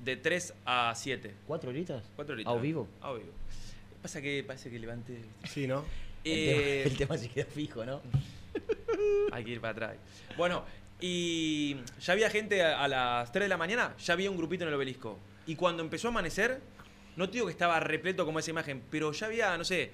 De 0.04 0.16
3 0.16 0.54
a 0.66 0.92
7. 0.94 1.34
cuatro 1.46 1.70
horitas? 1.70 2.02
Cuatro 2.14 2.34
horitas. 2.34 2.52
¿A 2.52 2.56
vivo? 2.60 2.88
A 3.00 3.12
vivo. 3.12 3.32
Pasa 4.02 4.20
que 4.20 4.44
parece 4.46 4.70
que 4.70 4.78
levanté... 4.78 5.18
Sí, 5.44 5.66
¿no? 5.66 5.84
El, 6.24 6.32
Eh, 6.32 6.82
tema, 6.84 6.90
el 6.92 6.96
tema 6.96 7.18
se 7.18 7.28
queda 7.30 7.46
fijo, 7.46 7.84
¿no? 7.84 8.00
Hay 9.32 9.44
que 9.44 9.50
ir 9.52 9.60
para 9.60 9.72
atrás. 9.72 9.96
Bueno, 10.36 10.64
y 11.00 11.76
ya 12.00 12.12
había 12.12 12.28
gente 12.30 12.62
a, 12.62 12.82
a 12.84 12.88
las 12.88 13.32
3 13.32 13.44
de 13.44 13.48
la 13.48 13.56
mañana, 13.56 13.94
ya 13.98 14.12
había 14.14 14.30
un 14.30 14.36
grupito 14.36 14.64
en 14.64 14.68
el 14.68 14.74
obelisco. 14.74 15.18
Y 15.46 15.56
cuando 15.56 15.82
empezó 15.82 16.08
a 16.08 16.10
amanecer, 16.10 16.60
no 17.16 17.26
te 17.28 17.34
digo 17.34 17.46
que 17.46 17.52
estaba 17.52 17.80
repleto 17.80 18.24
como 18.26 18.38
esa 18.38 18.50
imagen, 18.50 18.82
pero 18.90 19.12
ya 19.12 19.26
había, 19.26 19.56
no 19.56 19.64
sé, 19.64 19.90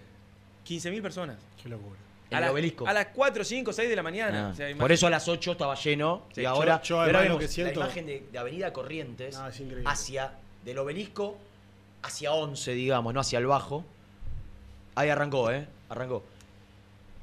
15.000 0.67 1.02
personas. 1.02 1.38
Qué 1.62 1.69
locura. 1.69 1.99
En 2.31 2.37
a 2.37 2.39
el 2.39 2.45
las- 2.45 2.53
obelisco. 2.53 2.87
A 2.87 2.93
las 2.93 3.07
4, 3.09 3.45
5, 3.45 3.73
6 3.73 3.89
de 3.89 3.97
la 3.97 4.03
mañana. 4.03 4.47
Ah, 4.49 4.51
O 4.53 4.55
sea, 4.55 4.77
por 4.77 4.93
eso 4.93 5.07
a 5.07 5.11
las 5.11 5.27
8 5.29 5.53
estaba 5.53 5.75
lleno 5.75 6.23
Sí, 6.33 6.41
y 6.41 6.45
yo- 6.45 6.51
ahora 6.51 6.81
yo 6.83 6.95
y 6.95 6.99
ahora 6.99 7.05
además 7.19 7.23
lo 7.23 7.29
vemos 7.37 7.41
que 7.41 7.49
siento- 7.49 7.81
la 7.81 7.87
imagen 7.87 8.07
de, 8.07 8.27
de 8.31 8.39
Avenida 8.39 8.73
Corrientes 8.73 9.37
Ah, 9.37 9.51
hacia 9.87 10.33
del 10.65 10.79
obelisco 10.79 11.37
hacia 12.03 12.33
11, 12.33 12.73
digamos, 12.73 13.13
no 13.13 13.21
hacia 13.21 13.39
el 13.39 13.47
bajo. 13.47 13.85
Ahí 14.95 15.09
arrancó, 15.09 15.51
¿eh? 15.51 15.67
Arrancó. 15.89 16.23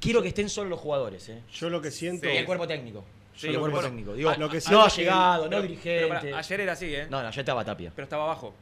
Quiero 0.00 0.22
que 0.22 0.28
estén 0.28 0.48
solo 0.48 0.70
los 0.70 0.78
jugadores, 0.80 1.28
¿eh? 1.28 1.42
Yo 1.52 1.68
lo 1.70 1.80
que 1.82 1.90
siento. 1.90 2.28
Y 2.28 2.36
el 2.36 2.44
cuerpo 2.46 2.66
técnico. 2.66 3.04
Sí, 3.34 3.48
el 3.48 3.58
cuerpo 3.58 3.76
bueno, 3.76 3.88
técnico. 3.88 4.14
Digo, 4.14 4.30
lo 4.36 4.48
que 4.48 4.60
no 4.70 4.82
ha 4.82 4.86
es 4.88 4.94
que- 4.94 5.00
llegado, 5.02 5.44
no 5.44 5.50
Pero- 5.50 5.62
dirigente. 5.62 6.06
pero 6.08 6.20
pará, 6.20 6.38
ayer 6.38 6.60
era 6.60 6.72
así, 6.72 6.94
¿eh? 6.94 7.06
No, 7.08 7.22
no, 7.22 7.30
ya 7.30 7.40
estaba 7.40 7.64
Tapia. 7.64 7.92
Pero 7.94 8.04
estaba 8.04 8.24
abajo. 8.24 8.52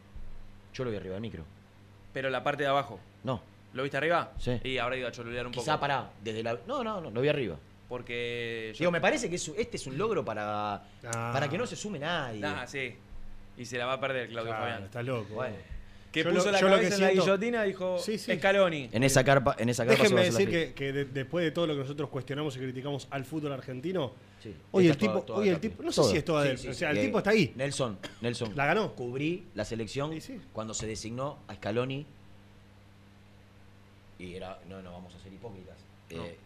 Yo 0.75 0.85
lo 0.85 0.91
vi 0.91 0.97
arriba 0.97 1.15
del 1.15 1.23
micro. 1.23 1.45
Pero 2.13 2.31
la 2.31 2.43
parte 2.43 2.63
de 2.63 2.69
abajo. 2.69 2.99
No, 3.25 3.41
¿Lo 3.77 3.83
viste 3.83 3.97
arriba? 3.99 4.33
Sí. 4.39 4.59
Y 4.65 4.79
ahora 4.79 4.97
iba 4.97 5.09
a 5.09 5.13
cholulear 5.13 5.47
un 5.47 5.53
quizá 5.53 5.73
poco. 5.75 5.81
pará. 5.83 6.11
Desde 6.25 6.43
la... 6.43 6.59
No, 6.67 6.83
no, 6.83 7.01
no, 7.01 7.11
lo 7.11 7.21
vi 7.21 7.29
arriba. 7.29 7.57
Porque. 7.89 8.73
yo- 8.75 8.79
Digo, 8.81 8.91
me 8.91 9.01
parece 9.01 9.29
que 9.31 9.37
es- 9.37 9.49
este 9.57 9.77
es 9.77 9.87
un 9.87 9.97
logro 9.97 10.25
para, 10.25 10.75
Ah. 11.05 11.31
para 11.33 11.49
que 11.49 11.57
no 11.57 11.67
se 11.67 11.77
sume 11.77 11.99
nadie. 11.99 12.41
Ah, 12.45 12.67
sí. 12.67 12.95
Y 13.57 13.65
se 13.65 13.79
la 13.79 13.87
va 13.87 13.95
a 13.95 14.01
perder 14.01 14.29
Claudio 14.29 14.51
Claro, 14.51 14.65
Fabián. 14.67 14.85
estás 14.85 15.05
loco. 15.05 15.35
Bueno. 15.35 15.55
Que 16.13 16.25
Yo 16.25 16.31
puso 16.31 16.47
lo- 16.47 16.53
la 16.53 16.61
yo 16.61 16.69
lo 16.69 16.73
cabeza 16.77 16.89
que 16.89 16.95
en 16.95 17.01
la 17.03 17.07
siento- 17.09 17.25
guillotina 17.25 17.63
dijo 17.65 17.99
Sí, 17.99 18.17
sí. 18.19 18.35
Scaloni. 18.37 18.89
En 18.91 19.03
esa 19.03 19.23
carpa, 19.23 19.55
en 19.59 19.69
esa 19.69 19.85
carpa 19.85 20.07
se 20.09 20.15
va 20.15 20.21
a 20.21 20.23
Déjenme 20.25 20.29
hacer 20.29 20.33
la 20.33 20.39
decir 20.39 20.49
fiesta. 20.59 20.75
que, 20.75 20.85
que 20.87 20.93
de- 20.93 21.05
después 21.05 21.45
de 21.45 21.51
todo 21.51 21.67
lo 21.67 21.75
que 21.75 21.81
nosotros 21.81 22.09
cuestionamos 22.09 22.57
y 22.57 22.61
criticamos 22.61 23.07
al 23.11 23.25
fútbol 23.27 23.53
argentino, 23.53 24.13
Sí, 24.43 24.55
hoy 24.73 24.87
el 24.87 24.91
está 24.93 25.01
toda- 25.07 25.13
tipo, 25.15 25.27
toda 25.27 25.39
hoy 25.41 25.49
el 25.51 25.61
tipo, 25.61 25.83
no 25.83 25.93
sé 25.93 26.03
si 26.05 26.17
es 26.17 26.25
toda 26.25 26.45
Sí, 26.51 26.57
sí, 26.57 26.69
o 26.69 26.73
sí. 26.73 26.79
sea, 26.79 26.91
el 26.91 26.99
Eh, 26.99 27.05
tipo 27.05 27.19
está 27.19 27.31
ahí. 27.31 27.53
Nelson, 27.55 27.99
Nelson. 28.23 28.53
¿La 28.57 28.65
ganó? 28.67 28.95
Cubrí 28.95 29.45
la 29.55 29.65
selección 29.67 30.11
Sí, 30.15 30.21
sí. 30.23 30.41
cuando 30.55 30.73
se 30.75 30.87
designó 30.87 31.39
a 31.49 31.55
Scaloni. 31.55 32.07
Y 34.19 34.35
era, 34.35 34.59
no, 34.69 34.81
no 34.83 34.93
vamos 34.93 35.15
a 35.15 35.19
ser 35.19 35.33
hipócritas. 35.33 35.77
No. 36.11 36.25
Eh, 36.25 36.37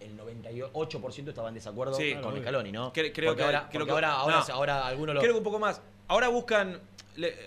el 0.00 0.16
98% 0.18 1.28
estaba 1.28 1.48
en 1.48 1.54
desacuerdo 1.54 1.94
Sí, 1.94 2.12
con 2.14 2.22
claro, 2.22 2.36
Scaloni, 2.38 2.72
¿no? 2.72 2.92
Cre- 2.92 3.12
creo 3.14 3.30
porque 3.30 3.38
que- 3.40 3.44
ahora, 3.44 3.68
creo 3.70 3.80
porque 3.80 3.84
que- 3.86 3.90
ahora, 3.92 4.12
ahora, 4.12 4.44
no. 4.48 4.54
ahora 4.54 4.86
algunos 4.86 5.14
lo. 5.14 5.20
Creo 5.20 5.32
que 5.34 5.38
un 5.38 5.44
poco 5.44 5.58
más. 5.58 5.80
Ahora 6.08 6.28
buscan. 6.28 6.80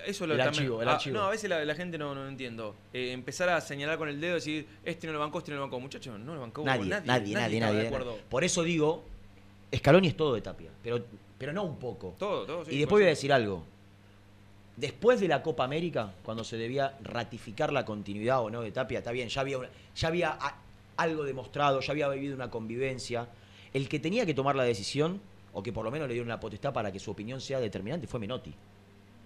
eso 0.07 0.25
lo 0.25 0.33
El 0.33 0.39
también- 0.39 0.63
archivo, 0.63 0.81
el 0.81 0.89
ah, 0.89 0.93
archivo. 0.93 1.17
No, 1.19 1.25
a 1.25 1.29
veces 1.29 1.47
la, 1.49 1.63
la 1.63 1.75
gente 1.75 1.97
no, 1.99 2.15
no 2.15 2.27
entiendo. 2.27 2.75
Eh, 2.91 3.11
empezar 3.11 3.49
a 3.49 3.61
señalar 3.61 3.97
con 3.99 4.09
el 4.09 4.19
dedo 4.19 4.31
y 4.31 4.35
decir, 4.35 4.67
este 4.83 5.05
no 5.05 5.13
lo 5.13 5.19
bancó, 5.19 5.37
este 5.37 5.51
no 5.51 5.57
lo 5.57 5.63
bancó. 5.63 5.79
Muchachos, 5.79 6.19
no 6.19 6.33
lo 6.33 6.41
bancó 6.41 6.63
nadie, 6.65 6.85
nadie. 6.89 7.05
nadie, 7.07 7.35
nadie, 7.35 7.59
nadie. 7.59 7.79
de 7.81 7.87
acuerdo. 7.87 8.17
Por 8.29 8.43
eso 8.43 8.63
digo, 8.63 9.03
Scaloni 9.75 10.07
es 10.07 10.17
todo 10.17 10.33
de 10.33 10.41
Tapia, 10.41 10.71
pero, 10.81 11.05
pero 11.37 11.53
no 11.53 11.63
un 11.65 11.77
poco. 11.77 12.15
Todo, 12.17 12.45
todo. 12.47 12.65
sí, 12.65 12.71
y 12.75 12.79
después 12.79 12.99
voy 13.01 13.05
a 13.05 13.09
decir 13.09 13.31
algo. 13.31 13.63
Después 14.79 15.19
de 15.19 15.27
la 15.27 15.43
Copa 15.43 15.65
América, 15.65 16.13
cuando 16.23 16.45
se 16.45 16.55
debía 16.55 16.97
ratificar 17.03 17.73
la 17.73 17.83
continuidad 17.83 18.41
o 18.41 18.49
no 18.49 18.61
de 18.61 18.71
Tapia, 18.71 18.99
está 18.99 19.11
bien, 19.11 19.27
ya 19.27 19.41
había, 19.41 19.59
ya 19.93 20.07
había 20.07 20.37
algo 20.95 21.25
demostrado, 21.25 21.81
ya 21.81 21.91
había 21.91 22.07
vivido 22.07 22.33
una 22.33 22.49
convivencia. 22.49 23.27
El 23.73 23.89
que 23.89 23.99
tenía 23.99 24.25
que 24.25 24.33
tomar 24.33 24.55
la 24.55 24.63
decisión, 24.63 25.19
o 25.51 25.61
que 25.61 25.73
por 25.73 25.83
lo 25.83 25.91
menos 25.91 26.07
le 26.07 26.13
dieron 26.13 26.29
la 26.29 26.39
potestad 26.39 26.71
para 26.71 26.93
que 26.93 26.99
su 26.99 27.11
opinión 27.11 27.41
sea 27.41 27.59
determinante, 27.59 28.07
fue 28.07 28.21
Menotti. 28.21 28.53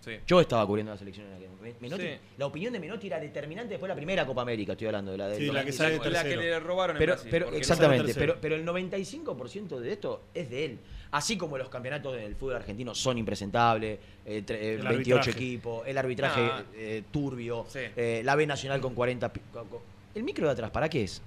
Sí. 0.04 0.12
Yo 0.28 0.42
estaba 0.42 0.68
cubriendo 0.68 0.92
la 0.92 0.98
selección 0.98 1.28
en 1.28 1.34
aquel 1.36 1.50
momento. 1.50 1.78
Menotti, 1.80 2.04
Sí. 2.04 2.10
La 2.38 2.46
opinión 2.48 2.74
de 2.74 2.80
Menotti 2.82 3.08
era 3.08 3.20
determinante 3.22 3.70
después 3.70 3.88
de 3.88 3.94
la 3.94 3.96
primera 3.96 4.26
Copa 4.26 4.42
América, 4.42 4.74
estoy 4.74 4.88
hablando 4.88 5.12
de 5.14 5.18
la 5.18 5.28
de 5.30 5.38
Sí, 5.38 5.46
la 5.50 5.64
que 5.64 5.72
sale 5.72 5.98
La, 5.98 6.04
la 6.10 6.24
que 6.24 6.30
tercero. 6.32 6.42
le 6.42 6.60
robaron 6.60 6.98
en 6.98 7.00
pero, 7.00 7.14
Brasil, 7.14 7.30
pero 7.32 7.52
no- 7.52 7.56
exactamente, 7.58 8.14
pero, 8.16 8.36
pero 8.42 8.56
el 8.56 8.66
95% 8.66 9.80
de 9.80 9.94
esto 9.94 10.24
es 10.34 10.50
de 10.50 10.66
él. 10.66 10.80
Así 11.12 11.38
como 11.38 11.58
los 11.58 11.70
campeonatos 11.70 12.16
del 12.18 12.36
fútbol 12.36 12.56
argentino 12.58 12.94
son 12.94 13.18
impresentables, 13.18 13.98
eh, 14.26 14.44
tre- 14.46 14.56
eh, 14.56 14.74
El 14.74 14.88
28 14.88 15.20
arbitraje. 15.20 15.30
equipos, 15.32 15.88
el 15.88 15.98
arbitraje 15.98 16.42
Ah. 16.52 16.64
eh, 16.76 17.04
turbio, 17.10 17.66
Sí. 17.70 17.80
eh, 17.96 18.22
la 18.26 18.36
B 18.36 18.46
Nacional 18.46 18.82
con 18.82 18.94
40... 18.96 19.32
pi- 19.32 19.40
co- 19.54 19.64
co- 19.66 19.84
¿El 20.16 20.24
micro 20.24 20.48
de 20.48 20.52
atrás 20.54 20.70
para 20.72 20.90
qué 20.90 21.04
es? 21.04 21.22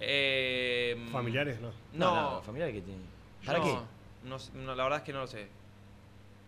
Eh, 0.00 0.96
Familiares, 1.12 1.58
¿no? 1.60 1.70
No. 1.92 2.40
familiar 2.42 2.70
que 2.72 2.80
tiene. 2.80 3.00
¿Para 3.44 3.58
no, 3.58 3.64
qué? 3.64 3.70
No, 4.28 4.36
no, 4.64 4.74
la 4.74 4.82
verdad 4.84 4.98
es 5.00 5.04
que 5.04 5.12
no 5.12 5.20
lo 5.20 5.26
sé. 5.26 5.46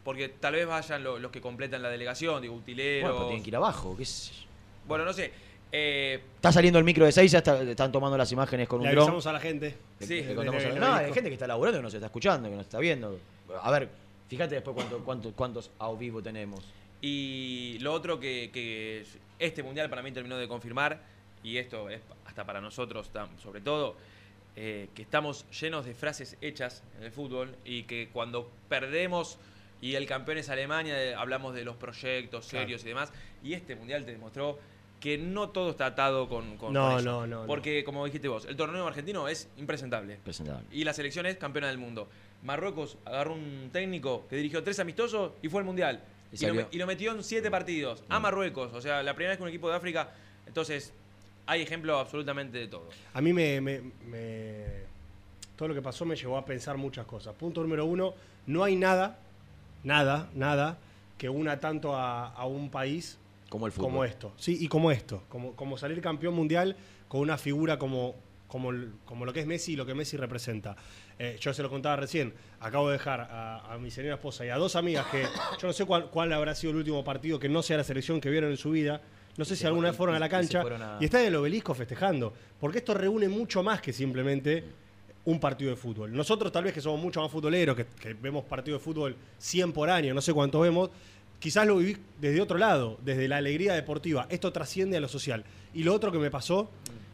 Porque 0.04 0.28
tal 0.28 0.54
vez 0.54 0.66
vayan 0.66 1.02
lo- 1.04 1.18
los 1.18 1.30
que 1.30 1.40
completan 1.40 1.82
la 1.82 1.90
delegación, 1.90 2.40
digo, 2.40 2.54
utileros. 2.54 3.02
Bueno, 3.10 3.16
pero 3.16 3.28
tienen 3.28 3.42
que 3.44 3.50
ir 3.50 3.56
abajo. 3.56 3.96
¿qué 3.96 4.04
sé 4.04 4.32
yo? 4.32 4.46
Bueno, 4.86 5.04
no 5.04 5.12
sé. 5.12 5.30
Eh, 5.70 6.22
Está 6.36 6.50
saliendo 6.50 6.78
el 6.78 6.84
micro 6.84 7.04
de 7.04 7.12
6, 7.12 7.30
ya 7.30 7.38
está- 7.38 7.60
están 7.62 7.92
tomando 7.92 8.16
las 8.16 8.32
imágenes 8.32 8.66
con 8.66 8.82
Le 8.82 8.88
un 8.88 8.94
dron. 8.94 9.20
a 9.28 9.32
la 9.32 9.40
gente. 9.40 9.74
Le- 10.00 10.06
Sí. 10.06 10.22
le 10.22 10.34
contamos 10.34 10.62
Desde 10.62 10.68
a- 10.70 10.74
el 10.74 10.80
No, 10.80 10.94
hay 10.94 11.12
gente 11.12 11.28
que 11.28 11.34
está 11.34 11.46
laburando, 11.46 11.78
que 11.78 11.82
nos 11.82 11.92
está 11.94 12.06
escuchando, 12.06 12.48
que 12.48 12.54
nos 12.56 12.64
está 12.64 12.78
viendo. 12.78 13.18
A 13.62 13.70
ver, 13.70 13.90
fíjate 14.28 14.54
después 14.54 14.74
cuánto, 14.74 15.04
cuánto- 15.04 15.32
cuántos 15.34 15.70
a 15.78 15.92
vivo 15.92 16.22
tenemos. 16.22 16.64
Y 17.02 17.76
lo 17.80 17.92
otro 17.92 18.18
que, 18.18 18.50
que 18.52 19.04
este 19.38 19.62
mundial 19.62 19.90
para 19.90 20.02
mí 20.02 20.10
terminó 20.10 20.38
de 20.38 20.48
confirmar, 20.48 21.02
y 21.42 21.58
esto 21.58 21.90
es 21.90 22.00
hasta 22.24 22.44
para 22.44 22.60
nosotros 22.62 23.10
sobre 23.42 23.60
todo, 23.60 23.94
eh, 24.56 24.88
que 24.94 25.02
estamos 25.02 25.44
llenos 25.60 25.84
de 25.84 25.94
frases 25.94 26.36
hechas 26.40 26.82
en 26.98 27.04
el 27.04 27.12
fútbol 27.12 27.54
y 27.64 27.82
que 27.84 28.08
cuando 28.12 28.50
perdemos 28.68 29.38
y 29.80 29.94
el 29.94 30.06
campeón 30.06 30.38
es 30.38 30.48
Alemania, 30.48 31.02
eh, 31.02 31.14
hablamos 31.14 31.54
de 31.54 31.64
los 31.64 31.76
proyectos 31.76 32.46
Claro. 32.48 32.64
serios 32.64 32.84
y 32.84 32.88
demás, 32.88 33.12
y 33.42 33.54
este 33.54 33.76
mundial 33.76 34.04
te 34.04 34.12
demostró 34.12 34.58
que 35.00 35.16
no 35.16 35.50
todo 35.50 35.70
está 35.70 35.86
atado 35.86 36.28
con, 36.28 36.56
con, 36.56 36.72
No, 36.72 36.88
con 36.90 36.98
eso. 36.98 37.04
no, 37.04 37.26
no, 37.26 37.40
no. 37.42 37.46
Porque, 37.46 37.84
como 37.84 38.04
dijiste 38.04 38.26
vos, 38.26 38.46
el 38.46 38.56
torneo 38.56 38.84
argentino 38.86 39.28
es 39.28 39.48
impresentable. 39.56 40.18
Presentable. 40.24 40.66
Y 40.72 40.82
la 40.82 40.92
selección 40.92 41.24
es 41.26 41.36
campeona 41.36 41.68
del 41.68 41.78
mundo. 41.78 42.08
Marruecos 42.42 42.98
agarró 43.04 43.34
un 43.34 43.70
técnico 43.72 44.26
que 44.28 44.34
dirigió 44.36 44.62
tres 44.64 44.80
amistosos 44.80 45.32
y 45.42 45.48
fue 45.48 45.60
al 45.60 45.64
Mundial. 45.66 46.02
Y 46.32 46.44
Y, 46.44 46.48
lo, 46.48 46.66
y 46.72 46.84
metió 46.86 47.12
en 47.12 47.22
siete 47.22 47.48
partidos. 47.50 48.02
A 48.08 48.18
Marruecos. 48.18 48.72
O 48.74 48.80
sea, 48.80 49.02
la 49.04 49.14
primera 49.14 49.30
vez 49.30 49.36
que 49.38 49.42
un 49.44 49.48
equipo 49.48 49.70
de 49.70 49.76
África. 49.76 50.10
Entonces, 50.46 50.92
hay 51.46 51.62
ejemplo 51.62 51.96
absolutamente 51.98 52.58
de 52.58 52.66
todo. 52.66 52.88
A 53.14 53.20
mí 53.20 53.32
me, 53.32 53.60
me- 53.60 53.80
me- 54.04 54.82
Todo 55.56 55.68
lo 55.68 55.74
que 55.74 55.82
pasó 55.82 56.04
me 56.04 56.16
llevó 56.16 56.36
a 56.38 56.44
pensar 56.44 56.76
muchas 56.76 57.06
cosas. 57.06 57.34
Punto 57.34 57.62
número 57.62 57.84
uno, 57.86 58.14
no 58.46 58.62
hay 58.64 58.74
nada, 58.76 59.18
nada, 59.84 60.28
nada, 60.34 60.78
que 61.16 61.28
una 61.28 61.60
tanto 61.60 61.94
a, 61.96 62.28
a 62.28 62.46
un 62.46 62.70
país 62.70 63.18
Como 63.48 63.66
el 63.66 63.72
fútbol. 63.72 63.90
como 63.90 64.04
esto. 64.04 64.32
Sí, 64.36 64.56
y 64.60 64.68
como 64.68 64.90
esto. 64.90 65.22
Como, 65.28 65.54
como 65.56 65.76
salir 65.78 66.00
campeón 66.00 66.34
mundial 66.34 66.76
con 67.08 67.20
una 67.20 67.38
figura 67.38 67.78
como, 67.78 68.14
como, 68.46 68.70
como 69.04 69.24
lo 69.24 69.32
que 69.32 69.40
es 69.40 69.46
Messi 69.46 69.72
y 69.72 69.76
lo 69.76 69.86
que 69.86 69.94
Messi 69.94 70.16
representa. 70.16 70.76
Eh, 71.18 71.36
yo 71.40 71.52
se 71.52 71.62
lo 71.62 71.70
contaba 71.70 71.96
recién. 71.96 72.32
Acabo 72.60 72.88
de 72.88 72.92
dejar 72.94 73.20
a, 73.22 73.72
a 73.74 73.78
mi 73.78 73.90
señora 73.90 74.14
esposa 74.14 74.44
y 74.46 74.50
a 74.50 74.56
dos 74.56 74.76
amigas 74.76 75.06
que 75.06 75.22
yo 75.60 75.66
no 75.66 75.72
sé 75.72 75.84
cuál, 75.84 76.10
cuál 76.10 76.32
habrá 76.32 76.54
sido 76.54 76.70
el 76.72 76.76
último 76.76 77.02
partido 77.02 77.38
que 77.40 77.48
no 77.48 77.62
sea 77.62 77.76
la 77.78 77.84
selección 77.84 78.20
que 78.20 78.30
vieron 78.30 78.50
en 78.50 78.56
su 78.56 78.70
vida. 78.70 79.00
No 79.36 79.44
sé 79.44 79.56
si 79.56 79.66
alguna 79.66 79.88
vez 79.88 79.96
fueron 79.96 80.14
a 80.16 80.18
la 80.18 80.26
y 80.26 80.30
cancha 80.30 80.60
a- 80.62 80.98
y 81.00 81.04
están 81.06 81.22
en 81.22 81.28
el 81.28 81.36
obelisco 81.36 81.72
festejando. 81.74 82.32
Porque 82.60 82.78
esto 82.78 82.94
reúne 82.94 83.28
mucho 83.28 83.62
más 83.62 83.80
que 83.80 83.92
simplemente 83.92 84.64
un 85.28 85.38
partido 85.40 85.70
de 85.70 85.76
fútbol. 85.76 86.10
Nosotros 86.14 86.50
tal 86.50 86.64
vez 86.64 86.72
que 86.72 86.80
somos 86.80 87.00
mucho 87.00 87.20
más 87.20 87.30
futboleros, 87.30 87.76
que, 87.76 87.84
que 88.00 88.14
vemos 88.14 88.44
partidos 88.44 88.80
de 88.80 88.84
fútbol 88.84 89.14
100 89.38 89.72
por 89.72 89.90
año, 89.90 90.14
no 90.14 90.22
sé 90.22 90.32
cuántos 90.32 90.62
vemos, 90.62 90.88
quizás 91.38 91.66
lo 91.66 91.76
vivís 91.76 91.98
desde 92.18 92.40
otro 92.40 92.56
lado, 92.56 92.98
desde 93.04 93.28
la 93.28 93.36
alegría 93.36 93.74
deportiva. 93.74 94.26
Esto 94.30 94.50
trasciende 94.52 94.96
a 94.96 95.00
lo 95.00 95.08
social. 95.08 95.44
Y 95.74 95.82
lo 95.84 95.92
otro 95.92 96.10
que 96.10 96.18
me 96.18 96.30
pasó, 96.30 96.70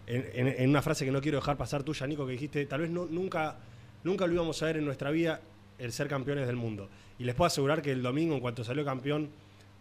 en, 0.06 0.30
en- 0.34 0.54
en 0.62 0.70
una 0.70 0.80
frase 0.80 1.04
que 1.04 1.10
no 1.10 1.20
quiero 1.20 1.38
dejar 1.38 1.56
pasar 1.56 1.82
tuya, 1.82 2.06
Nico, 2.06 2.24
que 2.24 2.32
dijiste, 2.32 2.64
tal 2.66 2.82
vez 2.82 2.90
no- 2.90 3.06
nunca, 3.06 3.56
nunca 4.04 4.26
lo 4.28 4.34
íbamos 4.34 4.62
a 4.62 4.66
ver 4.66 4.76
en 4.76 4.84
nuestra 4.84 5.10
vida, 5.10 5.40
el 5.78 5.92
ser 5.92 6.06
campeones 6.06 6.46
del 6.46 6.54
mundo. 6.56 6.88
Y 7.18 7.24
les 7.24 7.34
puedo 7.34 7.46
asegurar 7.48 7.82
que 7.82 7.90
el 7.90 8.00
domingo, 8.02 8.34
en 8.36 8.40
cuanto 8.40 8.62
salió 8.62 8.84
campeón 8.84 9.28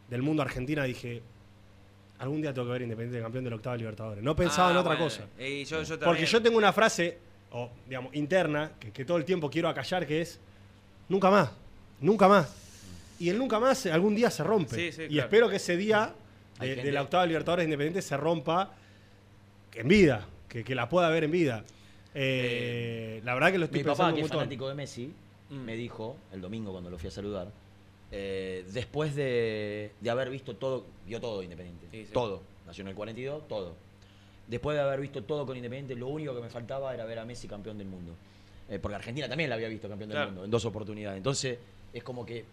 del 0.09 0.23
mundo 0.23 0.41
Argentina, 0.41 0.83
dije, 0.85 1.21
algún 2.17 2.41
día 2.41 2.51
tengo 2.53 2.65
que 2.67 2.73
ver 2.73 2.81
Independiente 2.81 3.21
campeón 3.21 3.43
del 3.43 3.53
octavo 3.53 3.75
Libertadores. 3.75 4.23
No 4.23 4.35
pensaba 4.35 4.69
Ah, 4.69 4.71
en 4.71 4.77
otra 4.77 4.93
bueno. 4.95 5.05
cosa. 5.05 5.25
Y 5.39 5.65
yo, 5.65 5.83
yo 5.83 5.99
Porque 5.99 6.25
yo 6.25 6.41
tengo 6.41 6.57
una 6.57 6.73
frase, 6.73 7.17
o 7.53 7.69
digamos, 7.87 8.13
interna, 8.15 8.71
que, 8.79 8.91
que 8.91 9.05
todo 9.05 9.17
el 9.17 9.25
tiempo 9.25 9.49
quiero 9.49 9.69
acallar, 9.69 10.05
que 10.05 10.21
es 10.21 10.39
nunca 11.07 11.29
más, 11.29 11.49
nunca 12.01 12.27
más. 12.27 12.53
Y 13.19 13.29
el 13.29 13.37
nunca 13.37 13.59
más 13.59 13.85
algún 13.85 14.15
día 14.15 14.29
se 14.29 14.43
rompe. 14.43 14.75
Sí, 14.75 14.91
sí, 14.91 15.03
y 15.03 15.07
claro. 15.09 15.21
espero 15.27 15.49
que 15.49 15.55
ese 15.55 15.77
día 15.77 16.13
de, 16.59 16.75
de 16.75 16.91
la 16.91 17.01
octava 17.03 17.25
Libertadores 17.25 17.63
Independiente 17.63 18.01
se 18.01 18.17
rompa 18.17 18.73
en 19.73 19.87
vida, 19.87 20.27
que, 20.49 20.63
que 20.63 20.75
la 20.75 20.89
pueda 20.89 21.09
ver 21.09 21.23
en 21.23 21.31
vida. 21.31 21.63
Eh, 22.15 23.21
la 23.23 23.33
verdad 23.33 23.51
que 23.51 23.57
lo 23.57 23.65
estoy 23.65 23.79
Mi 23.79 23.83
pensando 23.85 24.11
papá, 24.11 24.15
que 24.19 24.25
es 24.25 24.31
fanático 24.31 24.67
de 24.67 24.75
Messi, 24.75 25.13
Mm. 25.49 25.55
me 25.65 25.75
dijo 25.75 26.15
el 26.31 26.41
domingo 26.41 26.71
cuando 26.71 26.89
lo 26.89 26.97
fui 26.97 27.09
a 27.09 27.11
saludar, 27.11 27.51
eh, 28.11 28.65
después 28.71 29.13
de, 29.13 29.91
de 29.99 30.09
haber 30.09 30.29
visto 30.29 30.55
todo, 30.55 30.85
vio 31.05 31.19
todo 31.19 31.43
Independiente, 31.43 31.87
sí. 31.91 32.07
todo, 32.11 32.41
nació 32.65 32.81
en 32.83 32.87
el 32.89 32.95
42, 32.95 33.47
todo. 33.47 33.75
Después 34.47 34.75
de 34.75 34.83
haber 34.83 34.99
visto 34.99 35.23
todo 35.23 35.45
con 35.45 35.55
Independiente, 35.55 35.95
lo 35.95 36.07
único 36.07 36.35
que 36.35 36.41
me 36.41 36.49
faltaba 36.49 36.93
era 36.93 37.05
ver 37.05 37.19
a 37.19 37.25
Messi 37.25 37.47
campeón 37.47 37.77
del 37.77 37.87
mundo. 37.87 38.13
Eh, 38.69 38.79
porque 38.79 38.95
Argentina 38.95 39.27
también 39.27 39.49
la 39.49 39.55
había 39.55 39.67
visto 39.69 39.87
campeón 39.89 40.09
del 40.09 40.17
Claro. 40.17 40.31
mundo 40.31 40.45
en 40.45 40.51
dos 40.51 40.65
oportunidades. 40.65 41.17
Entonces, 41.17 41.57
es 41.93 42.03
como 42.03 42.25
que 42.25 42.45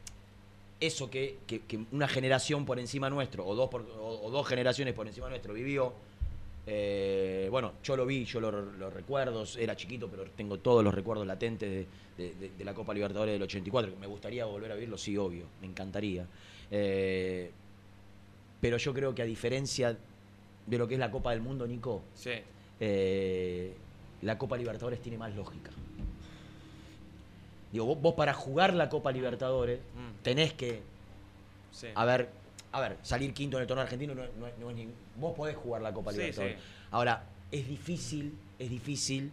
eso 0.80 1.11
que, 1.11 1.38
que- 1.47 1.61
que 1.61 1.78
una 1.92 2.09
generación 2.09 2.64
por 2.64 2.78
encima 2.78 3.11
nuestro, 3.11 3.47
o 3.47 3.54
dos, 3.54 3.68
por- 3.68 3.82
o, 3.82 4.20
o 4.26 4.30
dos 4.30 4.47
generaciones 4.47 4.94
por 4.94 5.06
encima 5.06 5.28
nuestro, 5.28 5.52
vivió. 5.52 5.92
eh, 6.66 7.49
bueno, 7.50 7.73
yo 7.82 7.97
lo 7.97 8.06
vi, 8.06 8.25
yo 8.26 8.38
lo, 8.40 8.50
lo 8.52 8.90
recuerdo, 8.90 9.45
era 9.58 9.75
chiquito, 9.75 10.08
pero 10.08 10.25
tengo 10.36 10.58
todos 10.58 10.84
los 10.84 10.95
recuerdos 10.95 11.26
latentes 11.26 11.69
de, 11.69 11.86
de- 12.23 12.34
de- 12.34 12.50
de 12.50 12.64
la 12.64 12.75
Copa 12.75 12.95
Libertadores 12.95 13.32
del 13.32 13.43
84. 13.43 13.93
que 13.93 13.99
Me 13.99 14.06
gustaría 14.06 14.45
volver 14.45 14.71
a 14.71 14.75
vivirlo, 14.75 14.97
sí, 14.99 15.17
obvio, 15.17 15.47
me 15.60 15.67
encantaría. 15.67 16.26
Eh, 16.71 17.50
pero 18.60 18.76
yo 18.76 18.93
creo 18.95 19.14
que 19.14 19.23
a 19.23 19.25
diferencia 19.25 19.97
de 20.71 20.78
lo 20.78 20.87
que 20.87 20.95
es 20.95 21.00
la 21.00 21.11
Copa 21.11 21.33
del 21.33 21.41
Mundo, 21.41 21.67
Nico, 21.67 22.02
Sí. 22.15 22.30
eh, 22.78 23.75
la 24.23 24.39
Copa 24.39 24.56
Libertadores 24.56 25.02
tiene 25.02 25.19
más 25.19 25.35
lógica. 25.35 25.71
Digo, 27.73 27.87
vos, 27.87 28.00
vos 28.00 28.15
para 28.15 28.33
jugar 28.35 28.75
la 28.75 28.89
Copa 28.89 29.13
Libertadores 29.13 29.80
Mm. 29.95 30.23
tenés 30.23 30.52
que, 30.54 30.83
Sí. 31.73 31.89
a 31.95 32.04
ver, 32.04 32.28
a 32.73 32.80
ver, 32.80 32.97
salir 33.02 33.33
quinto 33.35 33.56
en 33.59 33.63
el 33.63 33.67
torneo 33.67 33.83
argentino 33.85 34.15
no, 34.15 34.23
no 34.39 34.47
es- 34.47 34.59
no 34.59 34.71
es 34.71 34.76
ni- 34.76 34.89
vos 35.17 35.35
podés 35.37 35.56
jugar 35.56 35.83
la 35.83 35.93
Copa 35.93 36.13
Sí, 36.13 36.19
Libertadores. 36.19 36.56
sí. 36.56 36.63
Ahora, 36.93 37.25
es 37.50 37.69
difícil, 37.69 38.37
es 38.59 38.71
difícil, 38.71 39.33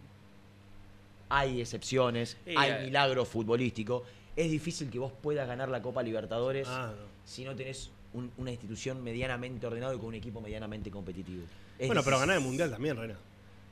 hay 1.28 1.60
excepciones, 1.60 2.36
hay 2.56 2.70
eh. 2.70 2.84
milagros 2.84 3.28
futbolísticos, 3.28 4.02
es 4.34 4.50
difícil 4.50 4.88
que 4.90 4.98
vos 4.98 5.12
puedas 5.20 5.46
ganar 5.46 5.68
la 5.68 5.82
Copa 5.82 6.02
Libertadores 6.02 6.66
Ah, 6.68 6.92
no. 6.96 7.02
si 7.24 7.44
no 7.44 7.54
tenés 7.56 7.90
un- 8.12 8.32
una 8.38 8.50
institución 8.50 9.02
medianamente 9.02 9.66
ordenada 9.66 9.94
y 9.94 9.98
con 9.98 10.06
un 10.06 10.14
equipo 10.14 10.40
medianamente 10.40 10.90
competitivo. 10.90 11.44
Es 11.78 11.86
Bueno, 11.86 12.02
pero 12.04 12.18
ganar 12.18 12.36
el 12.36 12.42
Mundial 12.42 12.70
también, 12.70 12.96
Rena. 12.96 13.16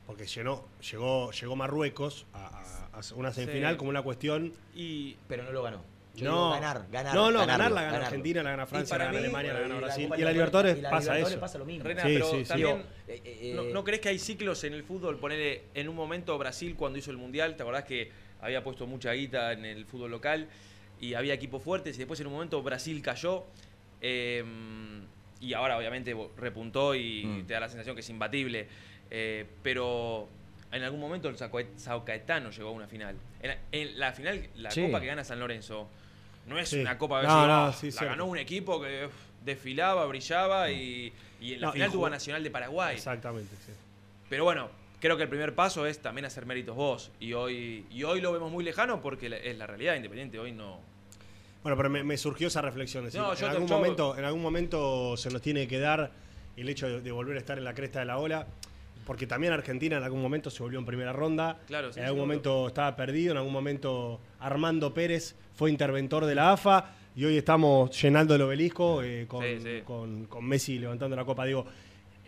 Porque 0.06 0.26
llenó, 0.26 0.64
llegó, 0.90 1.32
llegó 1.32 1.56
Marruecos 1.56 2.26
a, 2.32 2.46
a- 2.46 2.98
a 3.00 3.14
una 3.16 3.32
semifinal 3.32 3.74
Sí. 3.74 3.78
como 3.78 3.90
una 3.90 4.02
cuestión. 4.02 4.52
Y 4.74 5.16
Pero 5.28 5.42
no 5.42 5.52
lo 5.52 5.62
ganó. 5.62 5.82
Yo 6.14 6.24
no, 6.30 6.30
digo 6.36 6.50
ganar, 6.52 6.86
ganar. 6.90 7.14
No, 7.14 7.30
no, 7.30 7.46
ganar 7.46 7.70
la 7.72 7.82
gana. 7.82 8.06
Argentina, 8.06 8.42
la 8.42 8.50
gana 8.52 8.66
Francia, 8.66 8.96
la 8.96 9.04
gana 9.04 9.18
mí, 9.18 9.24
Alemania, 9.24 9.52
la 9.52 9.60
gana 9.60 9.74
Brasil. 9.76 10.08
Y 10.16 10.20
la 10.22 10.32
Libertadores 10.32 10.78
y 10.78 10.80
la 10.80 10.88
pasa 10.90 11.02
Libertadores 11.12 11.32
eso. 11.32 11.40
pasa 11.40 11.58
lo 11.58 11.64
mismo. 11.66 11.84
Rena, 11.84 12.02
Sí, 12.02 12.08
pero 12.14 12.30
sí, 12.30 12.44
también. 12.44 12.82
Eh, 13.08 13.20
eh, 13.24 13.52
¿no, 13.54 13.62
eh, 13.64 13.70
no 13.72 13.84
crees 13.84 14.00
que 14.00 14.08
hay 14.08 14.18
ciclos 14.18 14.64
en 14.64 14.72
el 14.72 14.82
fútbol? 14.82 15.18
Ponele, 15.18 15.64
en 15.74 15.88
un 15.90 15.94
momento 15.96 16.38
Brasil 16.38 16.74
cuando 16.74 16.98
hizo 16.98 17.10
el 17.10 17.18
Mundial, 17.18 17.54
¿te 17.56 17.62
acordás 17.64 17.84
que 17.84 18.10
había 18.40 18.64
puesto 18.64 18.86
mucha 18.86 19.12
guita 19.12 19.52
en 19.52 19.66
el 19.66 19.84
fútbol 19.84 20.10
local 20.10 20.48
y 21.00 21.12
había 21.14 21.34
equipos 21.34 21.62
fuertes 21.62 21.96
y 21.96 21.98
después 21.98 22.18
en 22.20 22.28
un 22.28 22.32
momento 22.34 22.62
Brasil 22.62 23.02
cayó 23.02 23.44
eh, 24.00 24.44
y 25.40 25.52
ahora 25.52 25.76
obviamente 25.78 26.14
repuntó 26.36 26.94
y 26.94 27.24
Mm. 27.24 27.46
te 27.46 27.54
da 27.54 27.60
la 27.60 27.68
sensación 27.68 27.94
que 27.94 28.00
es 28.00 28.10
imbatible, 28.10 28.66
eh, 29.10 29.44
pero 29.62 30.28
en 30.72 30.82
algún 30.82 31.00
momento 31.00 31.28
el 31.28 31.36
Sao 31.36 31.50
Sao 31.76 32.04
Caetano 32.04 32.50
llegó 32.50 32.70
a 32.70 32.72
una 32.72 32.88
final. 32.88 33.16
En 33.42 33.48
la, 33.50 33.58
en 33.72 33.98
la 33.98 34.12
final, 34.12 34.48
la 34.56 34.70
Sí. 34.70 34.82
copa 34.82 35.00
que 35.00 35.06
gana 35.06 35.24
San 35.24 35.38
Lorenzo, 35.38 35.88
no 36.46 36.58
es 36.58 36.70
Sí. 36.70 36.80
una 36.80 36.96
copa 36.98 37.20
que 37.20 37.26
No, 37.26 37.34
decís, 37.36 37.48
no, 37.48 37.54
"Ah, 37.66 37.72
sí, 37.72 37.86
la 37.86 37.92
cierto. 37.92 38.08
ganó 38.10 38.24
un 38.26 38.38
equipo 38.38 38.80
que 38.80 39.06
uf, 39.06 39.14
desfilaba, 39.44 40.06
brillaba 40.06 40.70
y, 40.70 41.12
y 41.40 41.54
en 41.54 41.60
la 41.60 41.66
No, 41.68 41.72
final 41.72 41.90
tuvo 41.92 42.06
a 42.06 42.10
Nacional 42.10 42.42
de 42.42 42.50
Paraguay. 42.50 42.96
Exactamente, 42.96 43.54
sí. 43.64 43.72
Pero 44.28 44.42
bueno, 44.44 44.70
creo 45.00 45.16
que 45.16 45.22
el 45.24 45.28
primer 45.28 45.54
paso 45.54 45.86
es 45.86 46.00
también 46.00 46.24
hacer 46.24 46.46
méritos 46.46 46.74
vos. 46.74 47.12
Y 47.20 47.32
hoy, 47.34 47.86
y 47.90 48.02
hoy 48.04 48.20
lo 48.20 48.32
vemos 48.32 48.50
muy 48.50 48.64
lejano 48.64 49.00
porque 49.00 49.26
es 49.44 49.56
la 49.58 49.66
realidad 49.66 49.94
independiente. 49.94 50.38
Hoy 50.38 50.50
no. 50.52 50.80
Bueno, 51.66 51.76
pero 51.76 51.90
me, 51.90 52.04
me 52.04 52.16
surgió 52.16 52.46
esa 52.46 52.62
reflexión. 52.62 53.04
es 53.06 53.12
decir, 53.12 53.20
No, 53.26 53.32
en, 53.32 53.38
yo 53.40 53.46
te- 53.46 53.50
algún 53.54 53.66
yo- 53.66 53.74
momento, 53.76 54.16
en 54.16 54.24
algún 54.24 54.40
momento 54.40 55.16
se 55.16 55.30
nos 55.30 55.42
tiene 55.42 55.66
que 55.66 55.80
dar 55.80 56.12
el 56.56 56.68
hecho 56.68 56.86
de, 56.88 57.00
de 57.00 57.10
volver 57.10 57.34
a 57.36 57.40
estar 57.40 57.58
en 57.58 57.64
la 57.64 57.74
cresta 57.74 57.98
de 57.98 58.04
la 58.04 58.18
ola. 58.18 58.46
Porque 59.04 59.26
también 59.26 59.52
Argentina 59.52 59.96
en 59.96 60.04
algún 60.04 60.22
momento 60.22 60.48
se 60.48 60.62
volvió 60.62 60.78
en 60.78 60.86
primera 60.86 61.12
ronda. 61.12 61.58
Claro, 61.66 61.92
sí, 61.92 61.98
en 61.98 62.04
algún 62.06 62.18
seguro. 62.18 62.26
momento 62.28 62.68
estaba 62.68 62.94
perdido. 62.94 63.32
En 63.32 63.38
algún 63.38 63.52
momento 63.52 64.20
Armando 64.38 64.94
Pérez 64.94 65.34
fue 65.56 65.68
interventor 65.70 66.24
de 66.24 66.36
la 66.36 66.52
AFA. 66.52 66.92
Y 67.16 67.24
hoy 67.24 67.36
estamos 67.36 67.90
llenando 68.00 68.36
el 68.36 68.42
obelisco 68.42 69.02
eh, 69.02 69.24
con, 69.26 69.42
Sí, 69.42 69.58
sí. 69.60 69.82
Con, 69.84 70.26
con 70.26 70.44
Messi 70.44 70.78
levantando 70.78 71.16
la 71.16 71.24
copa. 71.24 71.44
Digo, 71.46 71.66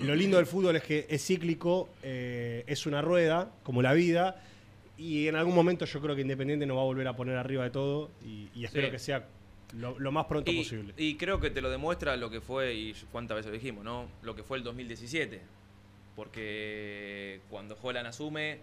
lo 0.00 0.16
lindo 0.16 0.36
del 0.38 0.46
fútbol 0.46 0.74
es 0.74 0.82
que 0.82 1.06
es 1.08 1.24
cíclico, 1.24 1.90
eh, 2.02 2.64
es 2.66 2.86
una 2.86 3.02
rueda, 3.02 3.50
como 3.62 3.82
la 3.82 3.92
vida. 3.92 4.42
Y 4.98 5.28
en 5.28 5.36
algún 5.36 5.54
momento 5.54 5.84
yo 5.84 6.00
creo 6.00 6.14
que 6.16 6.22
Independiente 6.22 6.66
nos 6.66 6.76
va 6.76 6.80
a 6.82 6.84
volver 6.84 7.06
a 7.08 7.14
poner 7.16 7.36
arriba 7.36 7.64
de 7.64 7.70
todo. 7.70 8.10
Y, 8.24 8.48
y 8.54 8.64
espero 8.64 8.88
Sí. 8.88 8.90
que 8.92 8.98
sea 8.98 9.26
lo, 9.74 9.98
lo 9.98 10.10
más 10.12 10.26
pronto 10.26 10.50
Y, 10.50 10.58
posible. 10.58 10.92
y 10.96 11.14
creo 11.16 11.38
que 11.40 11.50
te 11.50 11.60
lo 11.60 11.70
demuestra 11.70 12.16
lo 12.16 12.30
que 12.30 12.40
fue, 12.40 12.74
y 12.74 12.94
cuántas 13.12 13.36
veces 13.36 13.50
lo 13.50 13.54
dijimos, 13.54 13.84
¿no? 13.84 14.08
Lo 14.22 14.34
que 14.34 14.42
fue 14.42 14.58
el 14.58 14.64
2017. 14.64 15.40
Porque 16.16 17.40
cuando 17.48 17.78
Holland 17.80 18.06
asume, 18.08 18.56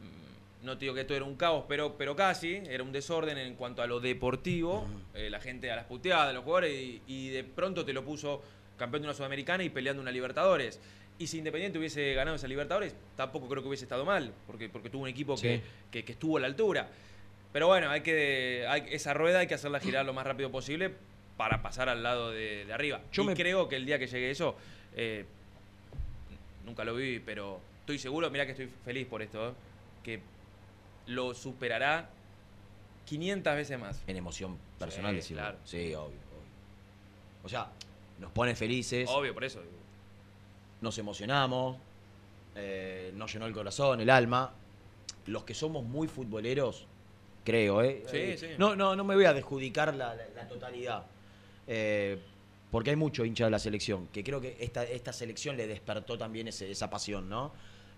mm, 0.00 0.66
no 0.66 0.76
te 0.76 0.84
digo 0.84 0.94
que 0.94 1.00
esto 1.02 1.14
era 1.14 1.24
un 1.24 1.36
caos, 1.36 1.64
pero, 1.68 1.96
pero 1.96 2.14
casi, 2.14 2.56
era 2.68 2.82
un 2.82 2.92
desorden 2.92 3.38
en 3.38 3.54
cuanto 3.54 3.82
a 3.82 3.86
lo 3.86 3.98
deportivo. 4.00 4.86
Eh, 5.14 5.30
la 5.30 5.40
gente 5.40 5.70
a 5.70 5.76
las 5.76 5.86
puteadas, 5.86 6.34
los 6.34 6.44
jugadores, 6.44 6.72
y, 6.74 7.02
y 7.06 7.28
de 7.30 7.44
pronto 7.44 7.84
te 7.84 7.92
lo 7.92 8.04
puso 8.04 8.42
campeón 8.76 9.02
de 9.02 9.08
una 9.08 9.14
Sudamericana 9.14 9.64
y 9.64 9.70
peleando 9.70 10.02
una 10.02 10.10
Libertadores. 10.10 10.80
Y 11.22 11.28
si 11.28 11.38
Independiente 11.38 11.78
hubiese 11.78 12.14
ganado 12.14 12.34
esa 12.34 12.48
Libertadores, 12.48 12.96
tampoco 13.16 13.48
creo 13.48 13.62
que 13.62 13.68
hubiese 13.68 13.84
estado 13.84 14.04
mal, 14.04 14.32
porque, 14.44 14.68
porque 14.68 14.90
tuvo 14.90 15.02
un 15.04 15.08
equipo 15.08 15.36
que, 15.36 15.58
Sí. 15.58 15.62
que- 15.92 16.04
que 16.04 16.12
estuvo 16.12 16.36
a 16.36 16.40
la 16.40 16.48
altura. 16.48 16.88
Pero 17.52 17.68
bueno, 17.68 17.90
hay 17.90 18.00
que, 18.00 18.66
hay- 18.68 18.86
esa 18.90 19.14
rueda 19.14 19.38
hay 19.38 19.46
que 19.46 19.54
hacerla 19.54 19.78
girar 19.78 20.04
lo 20.04 20.12
más 20.12 20.26
rápido 20.26 20.50
posible 20.50 20.90
para 21.36 21.62
pasar 21.62 21.88
al 21.88 22.02
lado 22.02 22.32
de, 22.32 22.64
de 22.64 22.72
arriba. 22.72 23.02
Yo 23.12 23.22
y 23.22 23.26
me- 23.26 23.34
creo 23.36 23.68
que 23.68 23.76
el 23.76 23.86
día 23.86 24.00
que 24.00 24.08
llegue 24.08 24.32
eso, 24.32 24.56
eh, 24.96 25.24
nunca 26.66 26.82
lo 26.82 26.92
viví, 26.96 27.20
pero 27.20 27.60
estoy 27.78 28.00
seguro, 28.00 28.28
mira 28.28 28.44
que 28.44 28.50
estoy 28.50 28.68
feliz 28.84 29.06
por 29.06 29.22
esto, 29.22 29.50
¿eh? 29.50 29.52
que 30.02 30.20
lo 31.06 31.34
superará 31.34 32.10
500 33.06 33.54
veces 33.54 33.78
más. 33.78 34.02
En 34.08 34.16
emoción 34.16 34.58
personal, 34.80 35.12
Sí, 35.12 35.16
decirlo. 35.18 35.42
claro. 35.44 35.58
Sí, 35.64 35.94
obvio, 35.94 36.18
obvio. 36.18 37.44
O 37.44 37.48
sea, 37.48 37.70
nos 38.18 38.32
pone 38.32 38.56
felices. 38.56 39.08
Obvio, 39.08 39.32
por 39.34 39.44
eso. 39.44 39.62
Nos 40.82 40.98
emocionamos, 40.98 41.76
eh, 42.54 43.12
nos 43.14 43.32
llenó 43.32 43.46
el 43.46 43.52
corazón, 43.54 44.00
el 44.00 44.10
alma. 44.10 44.52
Los 45.26 45.44
que 45.44 45.54
somos 45.54 45.84
muy 45.84 46.08
futboleros, 46.08 46.86
creo, 47.44 47.82
¿eh? 47.82 48.02
Sí, 48.10 48.16
Eh, 48.16 48.36
sí. 48.38 48.46
No, 48.58 48.74
no, 48.76 48.94
no 48.96 49.04
me 49.04 49.14
voy 49.14 49.24
a 49.24 49.32
la, 49.94 50.14
la- 50.14 50.28
la 50.34 50.48
totalidad. 50.48 51.04
Eh, 51.66 52.18
porque 52.70 52.90
hay 52.90 52.96
mucho 52.96 53.24
hincha 53.24 53.44
de 53.44 53.50
la 53.50 53.58
selección, 53.58 54.08
que 54.08 54.24
creo 54.24 54.40
que 54.40 54.56
esta, 54.58 54.82
esta 54.84 55.12
selección 55.12 55.56
le 55.56 55.66
despertó 55.66 56.18
también 56.18 56.48
ese- 56.48 56.70
esa 56.70 56.90
pasión, 56.90 57.28
¿no? 57.28 57.52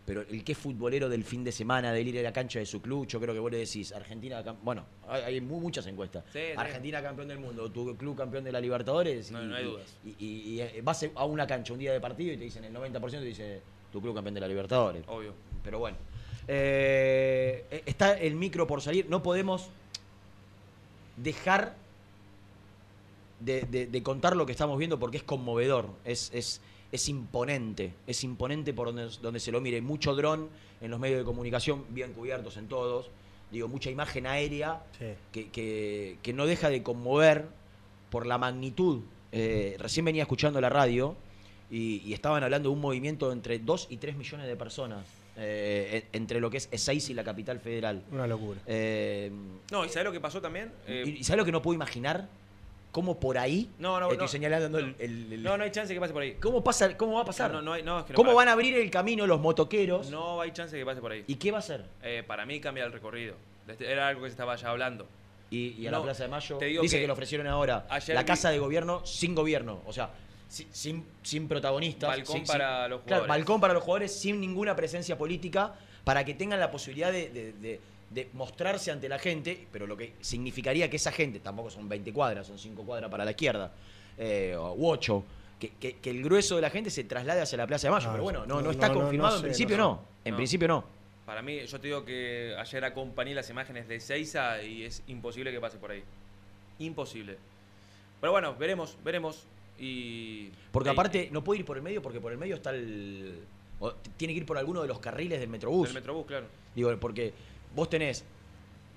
Pero 0.06 0.20
el 0.20 0.44
que 0.44 0.52
es 0.52 0.58
futbolero 0.58 1.08
del 1.08 1.24
fin 1.24 1.44
de 1.44 1.50
semana, 1.52 1.90
de 1.92 2.02
ir 2.02 2.18
a 2.18 2.22
la 2.22 2.32
cancha 2.32 2.58
de 2.58 2.66
su 2.66 2.82
club, 2.82 3.06
yo 3.06 3.18
creo 3.20 3.32
que 3.32 3.40
vos 3.40 3.50
le 3.50 3.56
decís, 3.58 3.90
Argentina, 3.92 4.42
bueno, 4.62 4.84
hay, 5.08 5.22
hay 5.22 5.40
mu- 5.40 5.60
muchas 5.60 5.86
encuestas. 5.86 6.24
Sí, 6.32 6.40
sí. 6.40 6.52
Argentina 6.56 7.00
campeón 7.02 7.28
del 7.28 7.38
mundo, 7.38 7.70
tu 7.70 7.96
club 7.96 8.14
campeón 8.14 8.44
de 8.44 8.52
la 8.52 8.60
Libertadores. 8.60 9.30
No, 9.30 9.42
y, 9.42 9.46
no 9.46 9.56
hay 9.56 9.64
dudas. 9.64 9.94
Y, 10.04 10.10
y- 10.22 10.40
y, 10.56 10.60
eh, 10.60 10.80
vas 10.84 11.06
a 11.14 11.24
una 11.24 11.46
cancha 11.46 11.72
un 11.72 11.78
día 11.78 11.92
de 11.92 12.00
partido 12.00 12.34
y 12.34 12.36
te 12.36 12.44
dicen 12.44 12.64
el 12.64 12.74
90% 12.74 13.10
te 13.10 13.24
dice 13.24 13.62
tu 13.90 14.02
club 14.02 14.14
campeón 14.14 14.34
de 14.34 14.40
la 14.42 14.48
Libertadores. 14.48 15.04
Obvio. 15.08 15.32
Pero 15.62 15.78
bueno. 15.78 15.96
Eh, 16.48 17.64
eh, 17.70 17.82
está 17.86 18.18
el 18.18 18.34
micro 18.34 18.66
por 18.66 18.82
salir. 18.82 19.06
No 19.08 19.22
podemos 19.22 19.70
dejar 21.16 21.74
de, 23.40 23.62
de- 23.62 23.86
de 23.86 24.02
contar 24.02 24.36
lo 24.36 24.44
que 24.46 24.52
estamos 24.52 24.78
viendo 24.78 24.98
porque 24.98 25.16
es 25.16 25.22
conmovedor. 25.22 25.88
Es, 26.04 26.30
es, 26.34 26.60
es 26.94 27.08
imponente. 27.08 27.92
Es 28.06 28.22
imponente 28.24 28.72
por 28.72 28.86
donde, 28.86 29.08
donde 29.20 29.40
se 29.40 29.50
lo 29.52 29.60
mire. 29.60 29.80
Mucho 29.82 30.14
dron 30.14 30.48
en 30.80 30.90
los 30.90 31.00
medios 31.00 31.18
de 31.18 31.24
comunicación, 31.24 31.84
bien 31.90 32.12
cubiertos 32.12 32.56
en 32.56 32.68
todos. 32.68 33.10
Digo, 33.50 33.68
mucha 33.68 33.90
imagen 33.90 34.26
aérea 34.26 34.82
Sí. 34.98 35.06
que, 35.32 35.50
que- 35.50 36.18
que 36.22 36.32
no 36.32 36.46
deja 36.46 36.70
de 36.70 36.82
conmover 36.82 37.46
por 38.10 38.26
la 38.26 38.38
magnitud. 38.38 39.00
Eh, 39.32 39.76
recién 39.78 40.04
venía 40.04 40.22
escuchando 40.22 40.60
la 40.60 40.68
radio 40.68 41.16
y, 41.70 42.00
y 42.04 42.12
estaban 42.14 42.42
hablando 42.44 42.68
de 42.68 42.74
un 42.74 42.80
movimiento 42.80 43.32
entre 43.32 43.58
2 43.58 43.88
y 43.90 43.96
3 43.96 44.16
millones 44.16 44.46
de 44.46 44.54
personas 44.56 45.04
eh, 45.36 46.04
en- 46.12 46.20
entre 46.22 46.38
lo 46.40 46.48
que 46.48 46.58
es 46.58 46.68
Ezeiza 46.70 47.10
y 47.10 47.14
la 47.14 47.24
capital 47.24 47.58
federal. 47.58 48.04
Una 48.12 48.28
locura. 48.28 48.60
Eh, 48.66 49.32
No, 49.72 49.84
¿y 49.84 49.88
sabes 49.88 50.04
lo 50.04 50.12
que 50.12 50.20
pasó 50.20 50.40
también? 50.40 50.70
Eh, 50.86 51.02
¿Y 51.06 51.10
y 51.20 51.24
sabes 51.24 51.38
lo 51.38 51.44
que 51.44 51.50
no 51.52 51.60
puedo 51.60 51.74
imaginar? 51.74 52.28
¿Cómo 52.94 53.18
por 53.18 53.36
ahí 53.38 53.68
No, 53.80 53.98
no, 53.98 54.06
estoy 54.06 54.18
no. 54.24 54.28
señalando 54.28 54.78
el, 54.78 54.94
el- 55.00 55.32
el- 55.32 55.42
no, 55.42 55.56
no 55.58 55.64
hay 55.64 55.72
chance 55.72 55.92
que 55.92 55.98
pase 55.98 56.12
por 56.12 56.22
ahí. 56.22 56.34
¿Cómo, 56.34 56.62
pasa, 56.62 56.96
¿Cómo 56.96 57.14
va 57.14 57.22
a 57.22 57.24
pasar? 57.24 57.50
No, 57.52 57.60
no, 57.60 57.72
hay- 57.72 57.82
no, 57.82 57.98
es 57.98 58.04
que 58.04 58.12
no 58.12 58.16
¿Cómo 58.16 58.32
van 58.34 58.46
a 58.46 58.52
abrir 58.52 58.76
el 58.76 58.88
camino 58.88 59.26
los 59.26 59.40
motoqueros? 59.40 60.10
No 60.10 60.40
hay 60.40 60.52
chance 60.52 60.78
que 60.78 60.86
pase 60.86 61.00
por 61.00 61.10
ahí. 61.10 61.24
¿Y 61.26 61.34
qué 61.34 61.50
va 61.50 61.56
a 61.56 61.58
hacer? 61.58 61.84
Eh, 62.04 62.22
para 62.24 62.46
mí 62.46 62.60
cambia 62.60 62.84
el 62.84 62.92
recorrido. 62.92 63.34
Este- 63.66 63.90
Era 63.90 64.06
algo 64.06 64.22
que 64.22 64.28
se 64.28 64.34
estaba 64.34 64.54
ya 64.54 64.70
hablando. 64.70 65.08
Y, 65.50 65.70
y 65.70 65.88
a 65.88 65.90
la 65.90 65.98
No, 65.98 66.04
Plaza 66.04 66.22
de 66.22 66.28
Mayo 66.28 66.56
te 66.58 66.66
digo 66.66 66.82
dice 66.82 66.94
que, 66.98 67.02
que 67.02 67.06
lo 67.08 67.14
ofrecieron 67.14 67.48
ahora. 67.48 67.84
ayer 67.90 68.14
la 68.14 68.22
vi- 68.22 68.26
casa 68.28 68.50
de 68.52 68.60
gobierno 68.60 69.04
sin 69.04 69.34
gobierno. 69.34 69.82
O 69.86 69.92
sea, 69.92 70.10
si- 70.48 70.68
sin, 70.70 71.04
sin 71.24 71.48
protagonistas. 71.48 72.10
Balcón 72.10 72.36
sin- 72.36 72.46
para 72.46 72.86
los 72.86 73.00
Claro, 73.00 73.22
jugadores. 73.24 73.28
balcón 73.28 73.60
para 73.60 73.74
los 73.74 73.82
jugadores 73.82 74.14
sin 74.16 74.40
ninguna 74.40 74.76
presencia 74.76 75.18
política 75.18 75.74
para 76.04 76.24
que 76.24 76.34
tengan 76.34 76.60
la 76.60 76.70
posibilidad 76.70 77.10
de, 77.10 77.28
de- 77.30 77.52
de- 77.54 77.80
de 78.14 78.28
mostrarse 78.32 78.90
ante 78.92 79.08
la 79.08 79.18
gente, 79.18 79.66
pero 79.72 79.86
lo 79.86 79.96
que 79.96 80.12
significaría 80.20 80.88
que 80.88 80.96
esa 80.96 81.10
gente, 81.12 81.40
tampoco 81.40 81.70
son 81.70 81.88
20 81.88 82.12
cuadras, 82.12 82.46
son 82.46 82.58
5 82.58 82.82
cuadras 82.84 83.10
para 83.10 83.24
la 83.24 83.32
izquierda, 83.32 83.72
eh, 84.16 84.56
u 84.56 84.88
8, 84.88 85.24
que, 85.58 85.70
que- 85.80 85.96
que 85.96 86.10
el 86.10 86.22
grueso 86.22 86.56
de 86.56 86.62
la 86.62 86.70
gente 86.70 86.90
se 86.90 87.04
traslade 87.04 87.40
hacia 87.40 87.58
la 87.58 87.66
Plaza 87.66 87.88
de 87.88 87.92
Mayo. 87.92 88.08
Ah, 88.08 88.12
pero 88.12 88.22
bueno, 88.24 88.40
no, 88.46 88.56
no, 88.56 88.62
no 88.62 88.70
está 88.70 88.88
no, 88.88 88.94
confirmado, 88.94 89.30
no 89.32 89.36
en 89.36 89.40
sé, 89.42 89.46
principio 89.48 89.76
no. 89.76 90.00
En 90.24 90.30
No. 90.32 90.36
principio 90.36 90.68
no. 90.68 90.84
Para 91.26 91.40
mí, 91.42 91.58
yo 91.66 91.80
te 91.80 91.86
digo 91.88 92.04
que 92.04 92.54
ayer 92.58 92.84
acompañé 92.84 93.34
las 93.34 93.48
imágenes 93.50 93.88
de 93.88 93.98
Seiza 93.98 94.62
y 94.62 94.84
es 94.84 95.02
imposible 95.06 95.50
que 95.50 95.58
pase 95.60 95.78
por 95.78 95.90
ahí. 95.90 96.02
Imposible. 96.78 97.36
Pero 98.20 98.32
bueno, 98.32 98.54
veremos, 98.56 98.96
veremos. 99.04 99.44
Y. 99.78 100.50
Porque 100.70 100.90
aparte 100.90 101.28
no 101.32 101.42
puede 101.42 101.60
ir 101.60 101.66
por 101.66 101.76
el 101.76 101.82
medio 101.82 102.00
porque 102.02 102.20
por 102.20 102.30
el 102.32 102.38
medio 102.38 102.54
está 102.56 102.70
el... 102.70 103.40
o 103.80 103.92
tiene 104.16 104.34
que 104.34 104.38
ir 104.40 104.46
por 104.46 104.56
alguno 104.58 104.82
de 104.82 104.88
los 104.88 104.98
carriles 104.98 105.40
del 105.40 105.48
Metrobús. 105.48 105.88
El 105.88 105.94
Metrobús, 105.94 106.26
claro. 106.26 106.46
Digo, 106.74 106.94
porque 107.00 107.32
vos 107.74 107.88
tenés, 107.90 108.24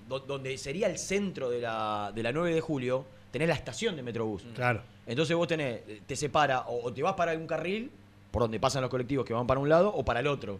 do- 0.08 0.20
donde 0.20 0.56
sería 0.58 0.86
el 0.88 0.98
centro 0.98 1.50
de 1.50 1.60
la, 1.60 2.12
de 2.14 2.22
la 2.22 2.32
9 2.32 2.54
de 2.54 2.60
julio, 2.60 3.04
tenés 3.30 3.48
la 3.48 3.54
estación 3.54 3.96
de 3.96 4.02
Metrobús. 4.02 4.44
Claro. 4.54 4.82
Entonces 5.06 5.36
vos 5.36 5.48
tenés, 5.48 5.80
te 6.06 6.16
separa, 6.16 6.60
o, 6.68 6.84
o 6.86 6.92
te 6.92 7.02
vas 7.02 7.14
para 7.14 7.32
un 7.32 7.46
carril, 7.46 7.90
por 8.30 8.42
donde 8.42 8.60
pasan 8.60 8.82
los 8.82 8.90
colectivos 8.90 9.24
que 9.26 9.32
van 9.32 9.46
para 9.46 9.60
un 9.60 9.68
lado, 9.68 9.88
o 9.94 10.04
para 10.04 10.20
el 10.20 10.26
otro. 10.26 10.58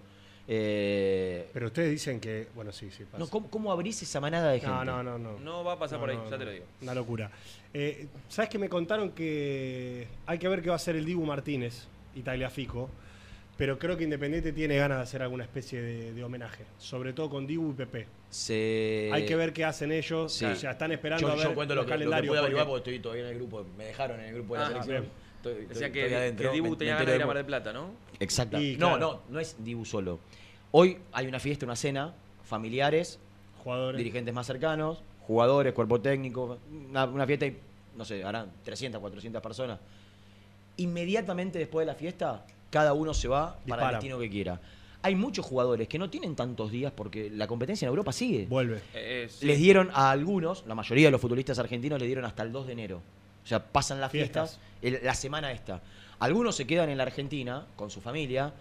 Eh, 0.51 1.47
Pero 1.53 1.67
ustedes 1.67 1.91
dicen 1.91 2.19
que. 2.21 2.49
Bueno, 2.55 2.73
sí, 2.73 2.91
sí. 2.91 3.05
Pasa. 3.05 3.19
no, 3.19 3.29
¿cómo, 3.29 3.51
cómo 3.51 3.71
abrís 3.71 4.01
esa 4.03 4.19
manada 4.21 4.51
de 4.51 4.61
gente? 4.61 4.75
no, 4.75 4.83
no, 4.85 5.03
no, 5.03 5.19
no. 5.19 5.39
No 5.41 5.63
va 5.63 5.75
a 5.75 5.79
pasar 5.79 5.99
No, 5.99 6.01
por 6.01 6.11
ahí, 6.11 6.17
no, 6.17 6.31
ya 6.31 6.39
te 6.39 6.45
lo 6.47 6.51
digo. 6.51 6.65
Una 6.81 6.95
locura. 6.95 7.31
Eh, 7.75 8.07
¿Sabes 8.31 8.49
que 8.49 8.59
me 8.59 8.69
contaron 8.71 9.11
que 9.13 10.09
hay 10.27 10.39
que 10.39 10.49
ver 10.49 10.63
qué 10.63 10.69
va 10.71 10.75
a 10.75 10.77
hacer 10.77 10.97
el 10.97 11.05
Dibu 11.05 11.27
Martínez 11.27 11.87
y 12.15 12.23
Tagliafico? 12.23 12.89
Pero 13.59 13.77
creo 13.79 13.97
que 13.97 14.05
Independiente 14.05 14.53
tiene 14.53 14.77
ganas 14.77 14.99
de 14.99 15.03
hacer 15.03 15.21
alguna 15.21 15.43
especie 15.43 15.83
de, 15.83 16.15
de 16.15 16.25
homenaje. 16.25 16.65
Sobre 16.79 17.13
todo 17.13 17.29
con 17.29 17.45
Dibu 17.47 17.73
y 17.73 17.75
Pepe. 17.75 18.07
Se- 18.31 19.11
Hay 19.13 19.27
que 19.27 19.35
ver 19.35 19.53
qué 19.53 19.65
hacen 19.65 19.91
ellos. 19.93 20.33
Sí. 20.33 20.45
O 20.45 20.55
sea, 20.55 20.71
están 20.71 20.93
esperando 20.93 21.27
yo, 21.27 21.33
a 21.33 21.37
ver 21.37 21.45
yo 21.49 21.55
cuento 21.57 21.75
lo 21.75 21.83
los 21.83 21.91
que, 21.91 21.99
lo 21.99 22.15
averiguar 22.15 22.41
porque- 22.41 22.65
porque 22.65 22.77
estoy 22.79 22.99
todavía 23.01 23.25
en 23.25 23.31
el 23.31 23.35
grupo. 23.35 23.67
Me 23.77 23.87
dejaron 23.87 24.21
en 24.21 24.27
el 24.27 24.35
grupo 24.37 24.55
de 24.55 24.61
la 24.61 24.67
Ah, 24.67 24.69
selección. 24.69 25.01
bien. 25.03 25.13
Estoy- 25.39 25.53
estoy- 25.53 25.67
Decía 25.69 25.93
que, 25.93 26.17
adentro, 26.17 26.51
que 26.51 26.55
Dibu 26.55 26.71
me- 26.71 26.77
tenía 26.77 26.95
me 26.95 26.99
ganas 27.01 27.11
de 27.13 27.17
ir 27.17 27.23
a 27.23 27.27
Mar 27.27 27.35
de- 27.35 27.39
del 27.43 27.47
Plata, 27.47 27.73
¿no? 27.73 27.91
Exacto. 28.21 28.61
Y, 28.61 28.77
no, 28.77 28.97
no, 28.97 29.23
no 29.29 29.41
es 29.41 29.57
Dibu 29.59 29.85
solo. 29.85 30.21
Hoy 30.71 30.99
hay 31.13 31.27
una 31.27 31.41
fiesta, 31.41 31.67
una 31.67 31.75
cena, 31.77 32.15
familiares, 32.45 33.19
Jugadores. 33.65 33.99
dirigentes 33.99 34.33
más 34.33 34.47
cercanos, 34.47 35.03
jugadores, 35.27 35.73
cuerpo 35.73 36.01
técnico, 36.01 36.59
una, 36.91 37.07
una 37.07 37.27
fiesta 37.27 37.47
y, 37.47 37.57
no 37.97 38.05
sé, 38.05 38.23
harán 38.23 38.53
300, 38.63 39.01
400 39.01 39.43
personas. 39.43 39.81
Inmediatamente 40.77 41.59
después 41.59 41.85
de 41.85 41.93
la 41.93 41.99
fiesta, 41.99 42.45
cada 42.71 42.93
uno 42.93 43.15
se 43.15 43.29
va 43.29 43.59
para 43.69 43.87
el 43.87 43.93
destino 43.93 44.19
que 44.19 44.29
quiera. 44.31 44.61
Hay 45.03 45.15
muchos 45.15 45.47
jugadores 45.47 45.87
que 45.89 45.99
no 45.99 46.11
tienen 46.11 46.35
tantos 46.35 46.71
días 46.73 46.93
porque 46.95 47.31
la 47.31 47.47
competencia 47.47 47.87
en 47.87 47.91
Europa 47.91 48.13
sigue. 48.13 48.47
Vuelve. 48.47 48.77
Eh, 48.79 48.81
eh, 48.95 49.29
sí. 49.31 49.47
Les 49.47 49.59
dieron 49.59 49.91
a 49.95 50.11
algunos, 50.11 50.65
la 50.67 50.75
mayoría 50.75 51.07
de 51.07 51.13
los 51.13 51.21
futbolistas 51.21 51.59
argentinos, 51.59 52.01
le 52.01 52.07
dieron 52.07 52.25
hasta 52.25 52.43
el 52.43 52.51
2 52.53 52.67
de 52.67 52.73
enero. 52.73 53.01
O 53.45 53.47
sea, 53.47 53.65
pasan 53.65 54.01
las 54.01 54.11
Fiestas. 54.11 54.59
fiestas, 54.83 55.01
el- 55.01 55.07
la 55.07 55.15
semana 55.15 55.53
esta. 55.53 55.81
Algunos 56.19 56.57
se 56.57 56.67
quedan 56.67 56.89
en 56.91 56.99
la 56.99 57.05
Argentina 57.05 57.65
con 57.77 57.91
su 57.91 58.01
familia 58.01 58.53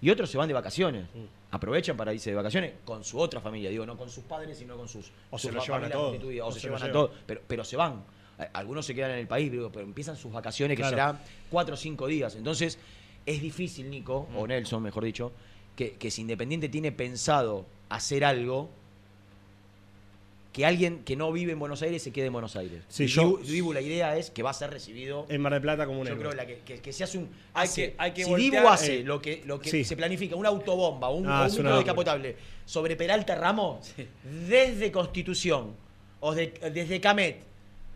y 0.00 0.10
otros 0.10 0.30
se 0.30 0.38
van 0.38 0.46
de 0.48 0.54
vacaciones. 0.54 1.06
Mm. 1.12 1.24
Aprovechan 1.50 1.96
para 1.96 2.14
irse 2.14 2.30
de 2.30 2.36
vacaciones 2.36 2.72
con 2.84 3.02
su 3.02 3.18
otra 3.18 3.40
familia. 3.40 3.68
Digo, 3.68 3.84
no 3.84 3.96
con 3.98 4.08
sus 4.08 4.22
padres, 4.22 4.56
sino 4.58 4.76
con 4.76 4.88
sus, 4.88 5.10
O 5.30 5.36
sus 5.36 5.50
se 5.50 5.52
lo 5.52 5.60
llevan 5.60 5.66
a 5.66 5.88
familias 5.88 5.92
todos. 5.92 6.10
constituidas, 6.12 6.44
O, 6.44 6.48
O 6.48 6.52
se, 6.52 6.60
llevan 6.60 6.82
a 6.84 6.92
todos. 6.92 7.10
Pero, 7.26 7.40
pero 7.48 7.64
se 7.64 7.76
van. 7.76 8.04
Algunos 8.54 8.86
se 8.86 8.94
quedan 8.94 9.10
en 9.10 9.18
el 9.18 9.26
país, 9.26 9.50
pero, 9.50 9.70
empiezan 9.84 10.16
sus 10.16 10.32
vacaciones, 10.32 10.76
que 10.76 10.82
Claro. 10.82 10.96
serán 10.96 11.20
cuatro 11.50 11.74
o 11.74 11.76
cinco 11.76 12.06
días. 12.06 12.36
Entonces, 12.36 12.78
es 13.30 13.40
difícil, 13.42 13.90
Nico, 13.90 14.28
Mm. 14.32 14.36
o 14.36 14.46
Nelson, 14.46 14.82
mejor 14.82 15.04
dicho, 15.04 15.32
que, 15.76 15.92
que 15.92 16.10
si 16.10 16.22
Independiente 16.22 16.68
tiene 16.68 16.92
pensado 16.92 17.66
hacer 17.88 18.24
algo, 18.24 18.68
que 20.52 20.66
alguien 20.66 21.04
que 21.04 21.14
no 21.14 21.30
vive 21.30 21.52
en 21.52 21.60
Buenos 21.60 21.80
Aires 21.82 22.02
se 22.02 22.12
quede 22.12 22.26
en 22.26 22.32
Buenos 22.32 22.56
Aires. 22.56 22.82
Sí, 22.88 23.04
Y 23.04 23.06
yo- 23.06 23.38
Dibu- 23.40 23.72
la 23.72 23.80
idea 23.80 24.16
es 24.16 24.30
que 24.30 24.42
va 24.42 24.50
a 24.50 24.54
ser 24.54 24.70
recibido. 24.70 25.26
En 25.28 25.40
Mar 25.40 25.52
del 25.52 25.62
Plata 25.62 25.86
como 25.86 26.00
un 26.00 26.06
Yo 26.08 26.12
héroe. 26.14 26.24
creo 26.24 26.34
la 26.34 26.44
que, 26.44 26.58
que- 26.64 26.80
que 26.80 26.92
se 26.92 27.04
hace 27.04 27.18
un. 27.18 27.28
Hay 27.54 27.68
hace- 27.68 27.90
que- 27.90 27.94
hay 27.98 28.10
que 28.12 28.24
si 28.24 28.30
voltear, 28.30 28.50
Dibu 28.62 28.68
hace 28.68 28.98
eh, 29.00 29.04
lo 29.04 29.22
que, 29.22 29.42
lo 29.46 29.60
que 29.60 29.70
sí. 29.70 29.84
se 29.84 29.96
planifica, 29.96 30.34
una 30.34 30.48
autobomba, 30.48 31.08
un, 31.10 31.24
Ah, 31.28 31.46
un 31.48 31.52
micro 31.56 31.76
descapotable 31.76 32.36
sobre 32.66 32.96
Peralta 32.96 33.36
Ramos, 33.36 33.92
desde 34.48 34.90
Constitución 34.90 35.72
o 36.18 36.34
de- 36.34 36.48
desde 36.74 37.00
Camet 37.00 37.42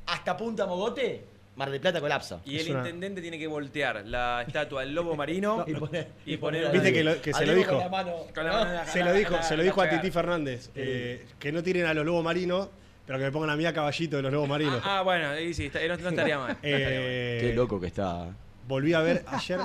hasta 0.06 0.36
Punta 0.36 0.64
Mogote, 0.66 1.24
Mar 1.56 1.70
del 1.70 1.80
Plata 1.80 2.00
colapsa. 2.00 2.40
Y 2.44 2.56
Es 2.56 2.66
el 2.66 2.72
una- 2.72 2.80
intendente 2.80 3.20
tiene 3.22 3.38
que 3.38 3.46
voltear 3.46 4.04
la 4.06 4.42
estatua 4.46 4.80
del 4.80 4.94
lobo 4.94 5.14
marino 5.16 5.64
Y 5.68 5.74
poner- 5.74 6.08
y 6.26 6.36
poner. 6.36 6.70
Viste 6.72 6.92
que 6.92 7.04
lo- 7.04 7.20
que 7.22 7.32
se 7.32 7.46
lo 7.46 7.54
dijo. 7.54 7.70
con 7.70 7.78
la 7.78 7.88
mano, 7.88 8.12
Con 8.34 8.44
la 8.44 8.50
¿no? 8.52 8.58
mano 8.58 8.70
en 8.70 8.76
la- 8.76 8.86
Se 8.86 9.04
lo 9.04 9.12
dijo, 9.12 9.42
se 9.42 9.56
lo 9.56 9.62
dijo 9.62 9.80
a. 9.82 9.88
Titi 9.88 10.10
Fernández. 10.10 10.70
eh, 10.74 11.24
que 11.38 11.52
no 11.52 11.62
tiren 11.62 11.86
a 11.86 11.94
los 11.94 12.04
lobos 12.04 12.24
marinos, 12.24 12.68
pero 13.06 13.18
que 13.18 13.24
me 13.26 13.30
pongan 13.32 13.50
a 13.50 13.56
mí 13.56 13.66
a 13.66 13.72
caballito 13.72 14.16
de 14.16 14.22
los 14.22 14.32
lobos 14.32 14.48
marinos. 14.48 14.80
Ah, 14.84 15.02
bueno, 15.02 15.28
ahí 15.28 15.54
sí, 15.54 15.66
está- 15.66 15.80
no, 15.86 15.96
no 15.96 16.08
estaría 16.08 16.38
mal. 16.38 16.48
no 16.48 16.52
estaría 16.54 16.78
mal. 17.00 17.08
Eh, 17.08 17.38
Qué 17.40 17.54
loco 17.54 17.80
que 17.80 17.86
está. 17.86 18.28
Volví 18.66 18.94
a 18.94 19.00
ver 19.00 19.22
ayer, 19.26 19.58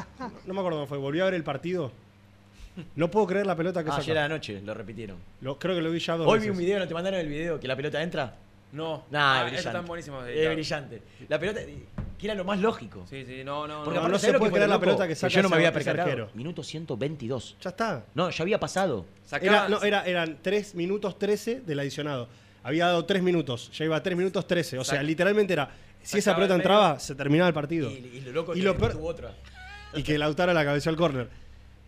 no 0.45 0.53
me 0.53 0.59
acuerdo 0.59 0.77
cómo 0.79 0.87
fue, 0.87 0.97
volví 0.97 1.19
a 1.21 1.25
ver 1.25 1.33
el 1.35 1.43
partido. 1.43 1.91
No 2.95 3.09
puedo 3.09 3.25
creer 3.27 3.45
la 3.47 3.55
pelota 3.55 3.83
que 3.83 3.89
Ah, 3.89 3.95
ayer 3.97 4.17
a 4.17 4.21
la 4.21 4.29
noche 4.29 4.61
lo 4.63 4.73
repitieron. 4.73 5.17
Lo- 5.41 5.57
creo 5.57 5.75
que 5.75 5.81
lo 5.81 5.89
vi 5.91 5.99
ya 5.99 6.15
dos 6.15 6.27
Hoy 6.27 6.33
veces. 6.39 6.45
vi 6.45 6.51
un 6.51 6.57
video, 6.57 6.79
¿no 6.79 6.87
te 6.87 6.93
mandaron 6.93 7.19
el 7.19 7.27
video? 7.27 7.59
Que 7.59 7.67
la 7.67 7.75
pelota 7.75 8.01
entra. 8.01 8.35
No, 8.71 9.05
Nah, 9.09 9.33
Ah, 9.33 9.37
es 9.39 9.43
brillante. 9.45 9.69
Están 9.69 9.85
buenísimos. 9.85 10.27
Es 10.27 10.53
brillante. 10.53 11.01
La 11.27 11.39
pelota, 11.39 11.61
que 12.17 12.25
era 12.27 12.35
lo 12.35 12.43
más 12.43 12.59
lógico. 12.59 13.05
Sí, 13.09 13.25
sí, 13.25 13.43
no, 13.43 13.67
no. 13.67 13.83
Porque 13.83 13.99
No, 13.99 14.07
no 14.07 14.09
¿sabés 14.09 14.21
se 14.21 14.27
lo 14.27 14.33
que 14.33 14.39
puede 14.39 14.51
creer 14.53 14.69
la 14.69 14.79
pelota 14.79 15.07
que 15.07 15.15
saca 15.15 15.33
yo 15.33 15.41
no 15.41 15.49
me 15.49 15.55
había 15.55 15.71
percatado. 15.73 16.29
Minuto 16.35 16.63
122. 16.63 17.55
Ya 17.61 17.69
está. 17.71 18.05
No, 18.13 18.29
ya 18.29 18.43
había 18.43 18.59
pasado. 18.59 19.05
Sacaba- 19.25 19.45
Era, 19.65 19.69
no, 19.69 19.81
era, 19.83 20.03
eran 20.05 20.37
3 20.41 20.75
minutos 20.75 21.17
13 21.17 21.61
del 21.61 21.79
adicionado. 21.79 22.27
Había 22.61 22.87
dado 22.87 23.05
3 23.05 23.23
minutos, 23.23 23.71
ya 23.71 23.85
iba 23.85 24.03
3 24.03 24.17
minutos 24.17 24.45
13. 24.45 24.77
O 24.79 24.83
sea, 24.83 25.01
Sac- 25.01 25.05
literalmente 25.05 25.53
era, 25.53 25.69
si 26.03 26.17
esa 26.19 26.35
pelota 26.35 26.55
entraba, 26.55 26.99
se 26.99 27.15
terminaba 27.15 27.47
el 27.47 27.53
partido. 27.53 27.89
Y, 27.89 27.95
y 28.17 28.21
lo 28.21 28.31
loco 28.33 28.55
Y 28.55 28.61
lo 28.61 28.73
que 28.73 28.79
peor- 28.81 28.91
tuvo 28.91 29.07
otra. 29.07 29.33
y 29.93 30.03
que 30.03 30.17
Lautaro 30.17 30.53
la 30.53 30.63
cabeceó 30.65 30.89
al 30.91 30.97
córner. 30.97 31.29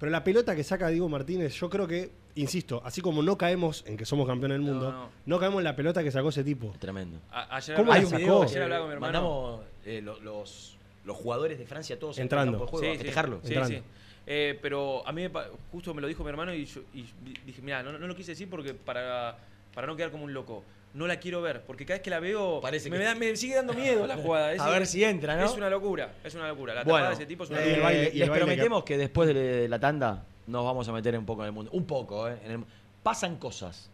Pero 0.02 0.12
la 0.12 0.24
pelota 0.24 0.56
que 0.56 0.64
saca 0.64 0.88
Diego 0.90 1.08
Martínez, 1.08 1.54
yo 1.54 1.70
creo 1.70 1.88
que, 1.88 2.10
insisto, 2.34 2.82
así 2.84 3.02
como 3.02 3.22
no 3.22 3.38
caemos 3.38 3.84
en 3.88 3.96
que 3.98 4.04
somos 4.06 4.28
campeones 4.28 4.56
del 4.58 4.62
mundo, 4.66 4.92
No, 4.92 4.98
no, 5.04 5.10
no. 5.28 5.40
caemos 5.40 5.60
en 5.60 5.64
la 5.64 5.76
pelota 5.76 6.04
que 6.04 6.10
sacó 6.12 6.30
ese 6.30 6.44
tipo. 6.44 6.74
Tremendo. 6.80 7.20
A- 7.32 7.56
ayer 7.58 7.76
¿Cómo 7.78 7.92
hablaba- 7.94 8.10
la 8.12 8.18
Hay 8.18 8.24
un 8.24 8.28
sacó? 8.28 8.44
Ayer 8.44 8.64
hablaba 8.64 8.82
con 8.82 8.90
mi 8.90 8.94
hermano. 8.96 9.14
mandamos 9.14 9.62
eh, 9.86 10.02
lo- 10.02 10.20
los, 10.20 10.76
los 11.06 11.16
jugadores 11.18 11.60
de 11.60 11.66
Francia 11.68 12.00
todos 12.00 12.18
en 12.18 12.22
el 12.22 12.26
Entrando. 12.26 12.58
de 12.60 12.66
juego 12.66 12.80
Sí, 12.80 12.88
a 12.88 12.92
sí. 12.94 12.98
festejarlo. 12.98 13.40
Sí, 13.44 13.48
Entrando. 13.54 13.78
sí. 13.78 13.84
Eh, 14.26 14.60
pero 14.60 15.08
a 15.08 15.12
mí 15.12 15.28
justo 15.72 15.94
me 15.94 16.02
lo 16.02 16.08
dijo 16.08 16.24
mi 16.24 16.30
hermano 16.32 16.52
y, 16.54 16.66
yo, 16.66 16.82
y 16.96 17.04
di- 17.24 17.34
dije, 17.46 17.62
mira, 17.62 17.84
no, 17.84 17.92
no 18.00 18.08
lo 18.08 18.16
quise 18.16 18.32
decir 18.32 18.50
porque 18.50 18.74
para, 18.74 19.38
para 19.76 19.86
no 19.86 19.96
quedar 19.96 20.10
como 20.10 20.24
un 20.24 20.34
loco. 20.34 20.64
No 20.94 21.08
la 21.08 21.18
quiero 21.20 21.42
ver, 21.42 21.64
porque 21.64 21.86
cada 21.86 21.96
vez 22.00 22.04
que 22.04 22.10
la 22.10 22.20
veo 22.20 22.60
Parece 22.62 22.90
me, 22.90 22.98
que- 22.98 23.04
da- 23.06 23.16
me 23.16 23.34
sigue 23.38 23.56
dando 23.56 23.74
miedo 23.74 24.06
la 24.08 24.18
jugada. 24.18 24.52
Es 24.54 24.60
A 24.60 24.70
ver 24.70 24.86
si 24.86 25.04
entra, 25.04 25.38
¿no? 25.38 25.46
Es 25.46 25.54
una 25.54 25.70
locura, 25.70 26.14
es 26.24 26.36
una 26.36 26.48
locura. 26.50 26.74
La 26.74 26.84
Bueno, 26.84 26.98
tapada 26.98 27.10
de 27.10 27.16
ese 27.16 27.26
tipo 27.26 27.44
es 27.46 27.50
una 27.50 27.60
eh, 27.62 27.70
locura. 27.70 27.78
el 27.78 27.84
baile- 27.84 28.12
y 28.14 28.22
el 28.22 28.28
les 28.28 28.30
que- 28.30 28.36
prometemos 28.38 28.84
que... 28.84 28.98
después 28.98 29.34
de 29.34 29.68
la 29.70 29.80
tanda 29.80 30.26
nos 30.48 30.66
vamos 30.66 30.88
a 30.90 30.92
meter 30.92 31.18
un 31.18 31.26
poco 31.26 31.44
en 31.44 31.48
el 31.48 31.52
mundo. 31.54 31.72
Un 31.74 31.86
poco, 31.86 32.28
¿eh? 32.30 32.38
En 32.44 32.52
el- 32.52 32.66
pasan 33.04 33.38
cosas. 33.38 33.90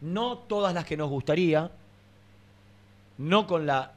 No 0.00 0.38
todas 0.38 0.74
las 0.74 0.84
que 0.84 0.96
nos 0.96 1.08
gustaría. 1.10 1.70
No 3.18 3.46
con 3.46 3.64
la 3.64 3.92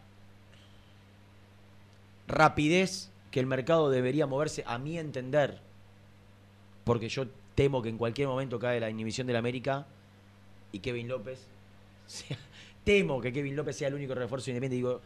rapidez 2.27 3.09
que 3.31 3.39
el 3.39 3.45
mercado 3.47 3.89
debería 3.89 4.27
moverse, 4.27 4.63
a 4.67 4.77
mi 4.77 4.97
entender. 4.99 5.59
Porque 6.83 7.09
yo 7.09 7.25
temo 7.55 7.81
que 7.81 7.89
en 7.89 7.97
cualquier 7.97 8.27
momento 8.27 8.59
cae 8.59 8.79
la 8.79 8.89
inhibición 8.89 9.27
del 9.27 9.35
América 9.35 9.85
y 10.71 10.79
Kevin 10.79 11.07
López. 11.07 11.39
sea- 12.27 12.37
temo 12.83 13.19
que 13.21 13.31
Kevin 13.33 13.55
López 13.55 13.75
sea 13.75 13.89
el 13.89 13.93
único 13.95 14.15
refuerzo 14.15 14.49
independiente. 14.49 14.75
Digo, 14.87 15.01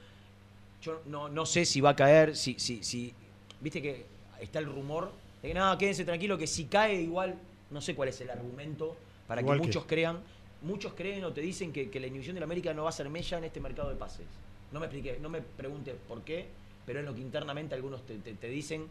yo 0.82 1.02
no, 1.08 1.30
no 1.30 1.46
sé 1.46 1.66
si 1.66 1.82
va 1.82 1.92
a 1.92 1.96
caer, 1.96 2.36
si, 2.36 2.56
si, 2.60 2.84
si. 2.84 3.14
Viste 3.60 3.82
que 3.82 4.06
está 4.40 4.60
el 4.60 4.66
rumor 4.66 5.12
de 5.42 5.50
que 5.50 5.54
nada, 5.54 5.78
quédense 5.78 6.06
tranquilo, 6.06 6.38
que 6.38 6.48
si 6.48 6.66
cae 6.66 7.02
igual, 7.02 7.36
no 7.72 7.82
sé 7.82 7.96
cuál 7.96 8.10
es 8.10 8.20
el 8.22 8.30
argumento 8.30 8.96
para 9.28 9.42
Igual 9.42 9.58
que 9.58 9.62
que- 9.64 9.68
muchos 9.68 9.86
crean. 9.86 10.20
Muchos 10.64 10.94
creen 10.94 11.24
o 11.24 11.34
te 11.34 11.42
dicen 11.42 11.74
que, 11.74 11.90
que 11.90 12.00
la 12.00 12.06
inhibición 12.06 12.36
del 12.36 12.44
América 12.44 12.72
no 12.72 12.84
va 12.84 12.90
a 12.90 12.92
ser 12.92 13.10
mella 13.10 13.40
en 13.40 13.46
este 13.46 13.60
mercado 13.60 13.90
de 13.90 13.96
pases. 13.96 14.28
No 14.72 14.80
me 14.80 14.86
expliqué, 14.86 15.18
no 15.20 15.28
me 15.28 15.42
pregunte 15.42 15.96
por 16.08 16.22
qué, 16.22 16.46
pero 16.86 17.00
es 17.00 17.06
lo 17.06 17.16
que 17.16 17.22
internamente 17.22 17.74
algunos 17.74 18.06
te, 18.06 18.16
te- 18.20 18.34
te 18.36 18.48
dicen, 18.48 18.86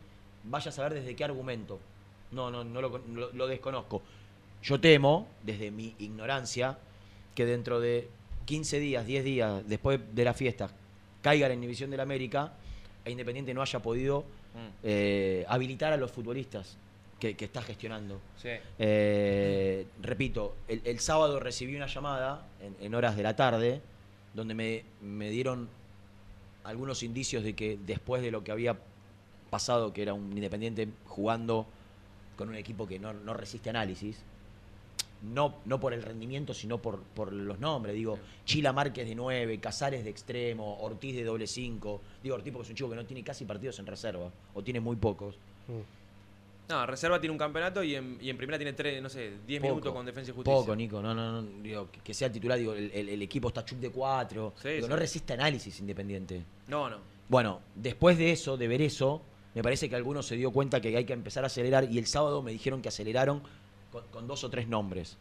vaya 0.44 0.70
a 0.70 0.72
saber 0.72 0.94
desde 0.94 1.14
qué 1.14 1.22
argumento. 1.22 1.78
No, 2.32 2.50
no, 2.50 2.64
no 2.64 2.80
lo- 2.82 3.00
lo 3.32 3.46
desconozco. 3.46 4.02
Yo 4.64 4.80
temo, 4.80 5.28
desde 5.44 5.70
mi 5.70 5.94
ignorancia, 6.00 6.76
que 7.34 7.46
dentro 7.46 7.80
de 7.80 8.08
15 8.44 8.80
días, 8.80 9.06
10 9.06 9.24
días 9.24 9.68
después 9.68 10.00
de 10.12 10.24
la 10.24 10.34
fiesta, 10.34 10.70
caiga 11.22 11.48
la 11.48 11.54
inhibición 11.54 11.90
del 11.90 12.00
América 12.00 12.52
e 13.04 13.10
Independiente 13.10 13.54
no 13.54 13.62
haya 13.62 13.80
podido 13.80 14.24
Mm, 14.54 14.68
eh, 14.82 15.44
habilitar 15.48 15.92
a 15.92 15.96
los 15.96 16.10
futbolistas 16.10 16.76
que, 17.20 17.36
que 17.36 17.44
está 17.44 17.62
gestionando. 17.62 18.20
sí. 18.36 18.48
Eh, 18.78 19.86
repito, 20.02 20.56
el, 20.66 20.80
el 20.84 20.98
sábado 20.98 21.38
recibí 21.38 21.76
una 21.76 21.86
llamada 21.86 22.46
en, 22.60 22.74
en 22.84 22.94
horas 22.94 23.16
de 23.16 23.22
la 23.22 23.36
tarde 23.36 23.80
donde 24.34 24.54
me, 24.54 24.84
me 25.02 25.30
dieron 25.30 25.68
algunos 26.64 27.02
indicios 27.02 27.44
de 27.44 27.54
que 27.54 27.78
después 27.86 28.22
de 28.22 28.30
lo 28.30 28.42
que 28.42 28.50
había 28.50 28.76
pasado, 29.50 29.92
que 29.92 30.02
era 30.02 30.14
un 30.14 30.32
Independiente 30.32 30.88
jugando 31.06 31.66
con 32.36 32.48
un 32.48 32.54
equipo 32.56 32.86
que 32.88 32.98
no, 32.98 33.12
no 33.12 33.34
resiste 33.34 33.70
análisis, 33.70 34.18
no, 35.22 35.56
no 35.66 35.78
por 35.80 35.92
el 35.92 36.02
rendimiento, 36.02 36.54
sino 36.54 36.78
por, 36.80 37.02
por 37.02 37.32
los 37.32 37.58
nombres. 37.58 37.94
Digo, 37.94 38.18
Chila 38.44 38.72
Márquez 38.72 39.06
de 39.08 39.14
9, 39.14 39.58
Casares 39.60 40.02
de 40.04 40.10
extremo, 40.10 40.78
Ortiz 40.80 41.14
de 41.14 41.24
doble 41.24 41.46
5. 41.46 42.00
Digo, 42.22 42.34
Ortiz 42.36 42.52
porque 42.52 42.64
es 42.66 42.70
un 42.70 42.76
chico 42.76 42.90
que 42.90 42.96
no 42.96 43.04
tiene 43.04 43.22
casi 43.22 43.44
partidos 43.44 43.78
en 43.78 43.86
reserva, 43.86 44.30
o 44.54 44.62
tiene 44.62 44.80
muy 44.80 44.96
pocos. 44.96 45.36
No, 46.68 46.86
Reserva 46.86 47.18
tiene 47.20 47.32
un 47.32 47.38
campeonato 47.38 47.82
y 47.82 47.96
en, 47.96 48.16
y 48.20 48.30
en 48.30 48.36
primera 48.36 48.56
tiene 48.56 48.72
tres, 48.74 49.02
no 49.02 49.08
sé, 49.08 49.32
10 49.44 49.60
Poco, 49.60 49.72
minutos 49.74 49.92
con 49.92 50.06
defensa 50.06 50.30
y 50.30 50.34
justicia. 50.34 50.56
Poco, 50.60 50.76
Nico. 50.76 51.02
No, 51.02 51.12
no, 51.12 51.42
no. 51.42 51.62
Digo, 51.62 51.90
que- 51.90 51.98
que 51.98 52.14
sea 52.14 52.30
titular, 52.30 52.56
digo, 52.58 52.74
el, 52.74 52.92
el- 52.92 53.08
el 53.08 53.22
equipo 53.22 53.48
está 53.48 53.64
chup 53.64 53.80
de 53.80 53.90
4. 53.90 54.52
Sí, 54.62 54.68
digo, 54.68 54.86
sí. 54.86 54.90
no 54.90 54.96
resiste 54.96 55.32
análisis 55.32 55.80
independiente. 55.80 56.44
No, 56.68 56.88
no. 56.88 56.98
Bueno, 57.28 57.60
después 57.74 58.16
de 58.18 58.30
eso, 58.30 58.56
de 58.56 58.68
ver 58.68 58.82
eso, 58.82 59.20
me 59.52 59.64
parece 59.64 59.88
que 59.88 59.96
algunos 59.96 60.26
se 60.26 60.36
dio 60.36 60.52
cuenta 60.52 60.80
que 60.80 60.96
hay 60.96 61.04
que 61.04 61.12
empezar 61.12 61.42
a 61.42 61.48
acelerar 61.48 61.90
y 61.90 61.98
el 61.98 62.06
sábado 62.06 62.40
me 62.40 62.52
dijeron 62.52 62.82
que 62.82 62.88
aceleraron 62.88 63.42
con, 64.10 64.26
dos 64.26 64.44
o 64.44 64.50
tres 64.50 64.68
nombres. 64.68 65.16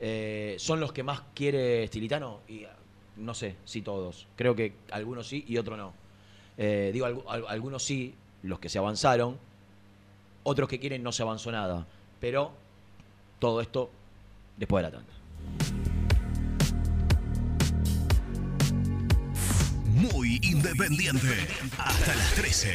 Eh, 0.00 0.56
¿Son 0.58 0.80
los 0.80 0.92
que 0.92 1.02
más 1.02 1.22
quiere 1.34 1.86
Stilitano? 1.86 2.40
Y 2.48 2.64
ah, 2.64 2.74
no 3.16 3.34
sé, 3.34 3.56
si 3.64 3.82
todos. 3.82 4.26
Creo 4.36 4.54
que 4.56 4.74
algunos 4.90 5.26
sí 5.28 5.44
y 5.46 5.58
otros 5.58 5.78
no. 5.78 5.92
Eh, 6.58 6.90
digo, 6.92 7.06
algu- 7.06 7.24
al- 7.28 7.46
algunos 7.48 7.82
sí, 7.82 8.14
los 8.42 8.58
que 8.58 8.68
se 8.68 8.78
avanzaron. 8.78 9.38
Otros 10.44 10.68
que 10.68 10.80
quieren 10.80 11.02
no 11.02 11.12
se 11.12 11.22
avanzó 11.22 11.52
nada. 11.52 11.86
Pero 12.20 12.52
todo 13.38 13.60
esto 13.60 13.90
después 14.56 14.84
de 14.84 14.90
la 14.90 14.96
tanda. 14.96 15.12
Muy 19.86 20.40
independiente. 20.42 21.46
Hasta 21.78 22.14
las 22.14 22.34
13. 22.34 22.74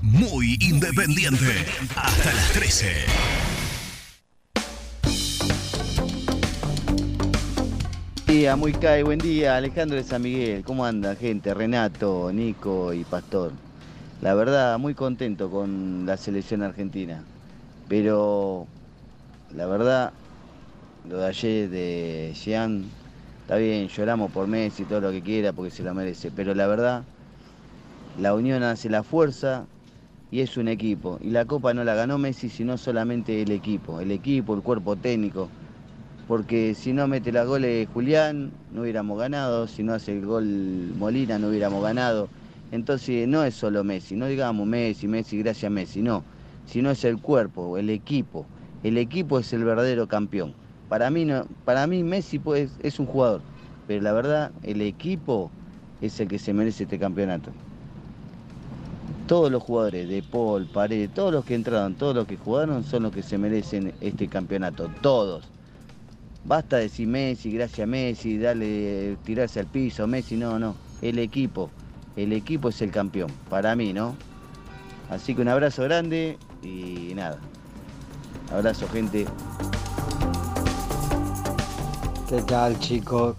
Muy 0.00 0.56
independiente. 0.60 1.66
Hasta 1.96 2.32
las 2.32 2.52
13. 2.52 2.92
Buen 8.26 8.38
día, 8.38 8.54
muy 8.54 8.72
cae, 8.72 9.02
buen 9.02 9.18
día, 9.18 9.56
Alejandro 9.56 9.96
de 9.96 10.04
San 10.04 10.22
Miguel, 10.22 10.62
¿cómo 10.62 10.86
anda 10.86 11.16
gente? 11.16 11.52
Renato, 11.52 12.30
Nico 12.32 12.92
y 12.92 13.02
Pastor. 13.02 13.50
La 14.22 14.34
verdad, 14.34 14.78
muy 14.78 14.94
contento 14.94 15.50
con 15.50 16.06
la 16.06 16.16
selección 16.16 16.62
argentina, 16.62 17.24
pero 17.88 18.68
la 19.56 19.66
verdad, 19.66 20.12
lo 21.08 21.18
de 21.18 21.26
ayer 21.26 21.68
de 21.70 22.34
Jean, 22.34 22.84
está 23.42 23.56
bien, 23.56 23.88
lloramos 23.88 24.30
por 24.30 24.46
Messi, 24.46 24.84
todo 24.84 25.00
lo 25.00 25.10
que 25.10 25.22
quiera, 25.22 25.52
porque 25.52 25.70
se 25.70 25.82
lo 25.82 25.92
merece, 25.94 26.30
pero 26.30 26.54
la 26.54 26.66
verdad, 26.66 27.02
la 28.20 28.34
unión 28.34 28.62
hace 28.62 28.88
la 28.88 29.02
fuerza 29.02 29.64
y 30.30 30.40
es 30.40 30.56
un 30.56 30.68
equipo. 30.68 31.18
Y 31.20 31.30
la 31.30 31.44
copa 31.44 31.74
no 31.74 31.82
la 31.84 31.94
ganó 31.94 32.18
Messi, 32.18 32.48
sino 32.48 32.78
solamente 32.78 33.42
el 33.42 33.50
equipo, 33.50 34.00
el 34.00 34.12
equipo, 34.12 34.54
el 34.54 34.62
cuerpo 34.62 34.96
técnico. 34.96 35.48
Porque 36.28 36.74
si 36.76 36.92
no 36.92 37.08
mete 37.08 37.32
la 37.32 37.44
goles 37.44 37.88
Julián, 37.92 38.52
no 38.72 38.82
hubiéramos 38.82 39.18
ganado, 39.18 39.66
si 39.66 39.82
no 39.82 39.94
hace 39.94 40.12
el 40.12 40.24
gol 40.24 40.44
Molina, 40.96 41.40
no 41.40 41.48
hubiéramos 41.48 41.82
ganado. 41.82 42.28
Entonces 42.70 43.26
no 43.26 43.42
es 43.42 43.54
solo 43.54 43.82
Messi, 43.82 44.14
no 44.14 44.26
digamos 44.26 44.64
Messi, 44.64 45.08
Messi, 45.08 45.38
gracias 45.38 45.64
a 45.64 45.70
Messi, 45.70 46.02
no, 46.02 46.22
sino 46.66 46.92
es 46.92 47.04
el 47.04 47.18
cuerpo, 47.18 47.76
el 47.78 47.90
equipo. 47.90 48.46
El 48.82 48.96
equipo 48.96 49.38
es 49.38 49.52
el 49.52 49.64
verdadero 49.64 50.08
campeón. 50.08 50.54
Para 50.88 51.10
mí, 51.10 51.24
no, 51.24 51.46
para 51.64 51.86
mí 51.86 52.02
Messi 52.02 52.38
pues, 52.38 52.72
es 52.82 52.98
un 52.98 53.06
jugador, 53.06 53.42
pero 53.86 54.02
la 54.02 54.12
verdad 54.12 54.50
el 54.62 54.80
equipo 54.80 55.50
es 56.00 56.18
el 56.20 56.28
que 56.28 56.38
se 56.38 56.52
merece 56.52 56.84
este 56.84 56.98
campeonato. 56.98 57.50
Todos 59.26 59.52
los 59.52 59.62
jugadores, 59.62 60.08
De 60.08 60.22
Paul, 60.22 60.66
Paredes, 60.66 61.10
todos 61.14 61.32
los 61.32 61.44
que 61.44 61.54
entraron, 61.54 61.94
todos 61.94 62.16
los 62.16 62.26
que 62.26 62.36
jugaron 62.36 62.82
son 62.82 63.04
los 63.04 63.12
que 63.12 63.22
se 63.22 63.38
merecen 63.38 63.92
este 64.00 64.26
campeonato, 64.26 64.90
todos. 65.02 65.44
Basta 66.44 66.78
decir 66.78 67.06
Messi, 67.06 67.52
gracias 67.52 67.86
Messi, 67.86 68.38
darle, 68.38 69.16
tirarse 69.24 69.60
al 69.60 69.66
piso, 69.66 70.06
Messi, 70.06 70.36
no, 70.36 70.58
no. 70.58 70.74
El 71.02 71.18
equipo, 71.18 71.70
el 72.16 72.32
equipo 72.32 72.70
es 72.70 72.82
el 72.82 72.90
campeón, 72.90 73.30
para 73.48 73.76
mí, 73.76 73.92
¿no? 73.92 74.16
Así 75.10 75.34
que 75.34 75.42
un 75.42 75.48
abrazo 75.48 75.84
grande 75.84 76.38
y 76.62 77.12
nada. 77.14 77.38
Abrazo, 78.52 78.88
gente. 78.88 79.26
¿Qué 82.28 82.42
tal, 82.42 82.78
chicos? 82.80 83.36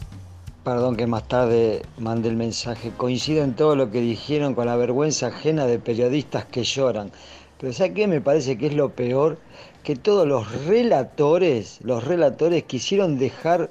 Perdón 0.63 0.95
que 0.95 1.05
más 1.05 1.27
tarde 1.27 1.81
mandé 1.97 2.29
el 2.29 2.37
mensaje. 2.37 2.91
Coincido 2.95 3.43
en 3.43 3.53
todo 3.53 3.75
lo 3.75 3.91
que 3.91 3.99
dijeron 3.99 4.55
con 4.55 4.67
la 4.67 4.77
vergüenza 4.77 5.27
ajena 5.27 5.65
de 5.65 5.79
periodistas 5.79 6.45
que 6.45 6.63
lloran. 6.63 7.11
Pero 7.59 7.73
¿sabes 7.73 7.93
qué? 7.93 8.07
Me 8.07 8.21
parece 8.21 8.57
que 8.57 8.67
es 8.67 8.73
lo 8.73 8.89
peor 8.89 9.37
que 9.83 9.95
todos 9.95 10.25
los 10.25 10.65
relatores, 10.65 11.79
los 11.83 12.05
relatores 12.05 12.63
quisieron 12.63 13.17
dejar 13.17 13.69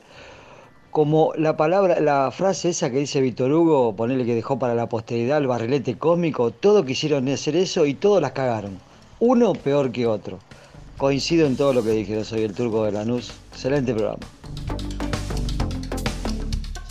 como 0.90 1.32
la 1.36 1.56
palabra, 1.56 2.00
la 2.00 2.30
frase 2.32 2.70
esa 2.70 2.90
que 2.90 2.98
dice 2.98 3.20
Víctor 3.20 3.52
Hugo, 3.52 3.94
ponerle 3.94 4.26
que 4.26 4.34
dejó 4.34 4.58
para 4.58 4.74
la 4.74 4.88
posteridad 4.88 5.38
el 5.38 5.46
barrilete 5.46 5.96
cósmico, 5.96 6.50
todos 6.50 6.84
quisieron 6.84 7.28
hacer 7.28 7.56
eso 7.56 7.86
y 7.86 7.94
todos 7.94 8.20
las 8.20 8.32
cagaron. 8.32 8.78
Uno 9.20 9.52
peor 9.54 9.92
que 9.92 10.06
otro. 10.06 10.38
Coincido 11.00 11.46
en 11.46 11.56
todo 11.56 11.72
lo 11.72 11.82
que 11.82 11.92
dijeron, 11.92 12.26
soy 12.26 12.42
el 12.42 12.52
turco 12.52 12.84
de 12.84 12.92
Lanús. 12.92 13.32
Excelente 13.52 13.94
programa. 13.94 14.18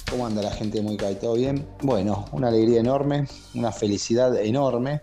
¿Cómo 0.09 0.25
anda 0.25 0.41
la 0.41 0.49
gente 0.49 0.81
muy 0.81 0.97
cae? 0.97 1.13
¿Todo 1.13 1.35
bien? 1.35 1.63
Bueno, 1.83 2.25
una 2.31 2.47
alegría 2.47 2.79
enorme, 2.79 3.27
una 3.53 3.71
felicidad 3.71 4.35
enorme, 4.35 5.01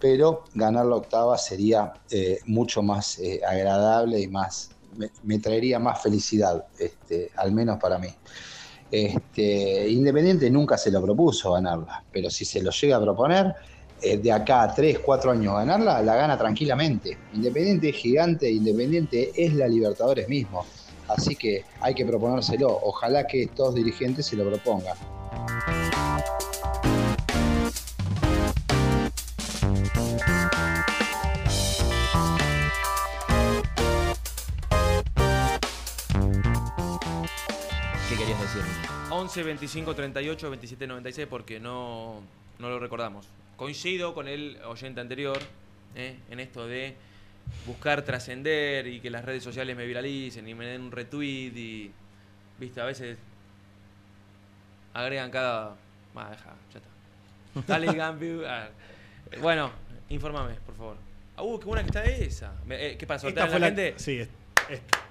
pero 0.00 0.42
ganar 0.54 0.86
la 0.86 0.96
octava 0.96 1.38
sería 1.38 1.92
eh, 2.10 2.40
mucho 2.46 2.82
más 2.82 3.20
eh, 3.20 3.40
agradable 3.48 4.18
y 4.22 4.26
más 4.26 4.70
me, 4.96 5.12
me 5.22 5.38
traería 5.38 5.78
más 5.78 6.02
felicidad, 6.02 6.66
este, 6.80 7.30
al 7.36 7.52
menos 7.52 7.78
para 7.78 7.96
mí. 8.00 8.08
Este, 8.90 9.88
Independiente 9.88 10.50
nunca 10.50 10.76
se 10.76 10.90
lo 10.90 11.00
propuso 11.00 11.52
ganarla, 11.52 12.02
pero 12.10 12.28
si 12.28 12.44
se 12.44 12.60
lo 12.60 12.72
llega 12.72 12.96
a 12.96 13.00
proponer, 13.00 13.54
eh, 14.00 14.16
de 14.16 14.30
acá 14.30 14.62
a 14.62 14.74
3, 14.74 15.00
4 15.00 15.32
años 15.32 15.54
ganarla, 15.54 16.00
la 16.02 16.14
gana 16.14 16.38
tranquilamente. 16.38 17.18
Independiente 17.34 17.88
es 17.88 17.96
gigante, 17.96 18.50
Independiente 18.50 19.32
es 19.34 19.54
la 19.54 19.66
Libertadores 19.66 20.28
mismo. 20.28 20.64
Así 21.08 21.34
que 21.34 21.64
hay 21.80 21.94
que 21.94 22.04
proponérselo. 22.04 22.68
Ojalá 22.82 23.26
que 23.26 23.44
estos 23.44 23.74
dirigentes 23.74 24.26
se 24.26 24.36
lo 24.36 24.48
propongan. 24.48 24.96
¿Qué 38.08 38.16
querías 38.16 38.40
decir? 38.40 38.62
11 39.10 39.42
25 39.42 39.94
38 39.94 40.50
27 40.50 40.86
96 40.86 41.26
porque 41.28 41.58
no, 41.58 42.20
no 42.58 42.68
lo 42.68 42.78
recordamos. 42.78 43.26
Coincido 43.58 44.14
con 44.14 44.26
el 44.28 44.56
oyente 44.64 45.00
anterior 45.02 45.36
¿eh? 45.96 46.16
en 46.30 46.40
esto 46.40 46.66
de 46.66 46.94
buscar 47.66 48.02
trascender 48.02 48.86
y 48.86 49.00
que 49.00 49.10
las 49.10 49.24
redes 49.24 49.42
sociales 49.42 49.76
me 49.76 49.84
viralicen 49.84 50.48
y 50.48 50.54
me 50.54 50.64
den 50.64 50.80
un 50.82 50.92
retweet 50.92 51.52
y. 51.54 51.90
Viste, 52.58 52.80
a 52.80 52.84
veces 52.86 53.18
agregan 54.94 55.30
cada. 55.30 55.76
Va, 56.16 56.30
deja, 56.30 56.54
ya 56.72 56.78
está. 56.78 57.66
Dale, 57.72 57.92
Gambi. 57.92 58.42
Ah, 58.46 58.68
Bueno, 59.40 59.70
infórmame, 60.08 60.54
por 60.64 60.76
favor. 60.76 60.96
Ah, 61.36 61.42
Uh, 61.42 61.58
qué 61.58 61.66
buena 61.66 61.82
que 61.82 61.88
está 61.88 62.04
esa. 62.04 62.52
Eh, 62.70 62.96
¿Qué 62.98 63.06
pasó? 63.06 63.28
Esta 63.28 63.42
¿Sortean 63.42 63.50
fue 63.50 63.60
la 63.60 63.70
la, 63.70 63.74
gente? 63.92 63.94
sí, 63.98 64.28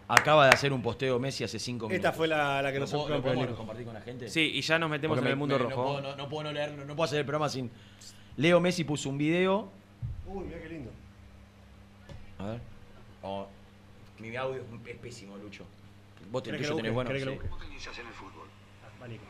Acaba 0.09 0.45
de 0.45 0.51
hacer 0.53 0.71
un 0.71 0.81
posteo 0.81 1.19
Messi 1.19 1.43
hace 1.43 1.57
cinco 1.59 1.87
minutos. 1.89 2.05
esta 2.05 2.11
fue 2.17 2.27
la, 2.29 2.61
la 2.61 2.69
que 2.71 2.79
¿Lo 2.79 2.85
nos 2.85 2.93
lo 3.09 3.21
podemos 3.21 3.47
compartir 3.57 3.85
con 3.85 3.93
la 3.93 4.01
gente? 4.01 4.29
Sí, 4.29 4.51
y 4.55 4.61
ya 4.61 4.77
nos 4.79 4.89
metemos 4.89 5.17
Porque 5.17 5.27
en 5.27 5.31
el 5.31 5.37
mundo 5.37 5.57
me- 5.57 5.63
rojo. 5.65 5.75
No 5.75 5.87
puedo, 5.87 6.01
no- 6.01 6.15
no 6.15 6.29
puedo 6.29 6.43
no 6.43 6.51
leer, 6.53 6.71
no, 6.73 6.85
no 6.85 6.95
puedo 6.95 7.05
hacer 7.05 7.19
el 7.19 7.25
programa 7.25 7.49
sin. 7.49 7.69
Leo 8.37 8.59
Messi 8.59 8.83
puso 8.83 9.09
un 9.09 9.17
video. 9.17 9.67
Uy, 10.27 10.45
mira 10.45 10.59
qué 10.61 10.69
lindo. 10.69 10.91
A 12.39 12.45
ver. 12.45 12.59
Oh, 13.23 13.47
mi 14.19 14.35
audio 14.35 14.61
es- 14.61 14.87
es 14.89 14.97
pésimo, 14.97 15.37
Lucho. 15.37 15.65
Vos 16.31 16.41
¿Querés 16.43 16.57
tenés, 16.59 16.67
que 16.67 16.69
lo 16.71 16.75
tenés 16.77 16.93
bueno. 16.93 17.09
¿Cómo 17.49 17.57
te 17.57 17.65
inicias 17.67 17.97
en 17.99 18.07
el 18.07 18.13
fútbol? 18.13 18.47
Va, 19.01 19.07
Nico. 19.07 19.23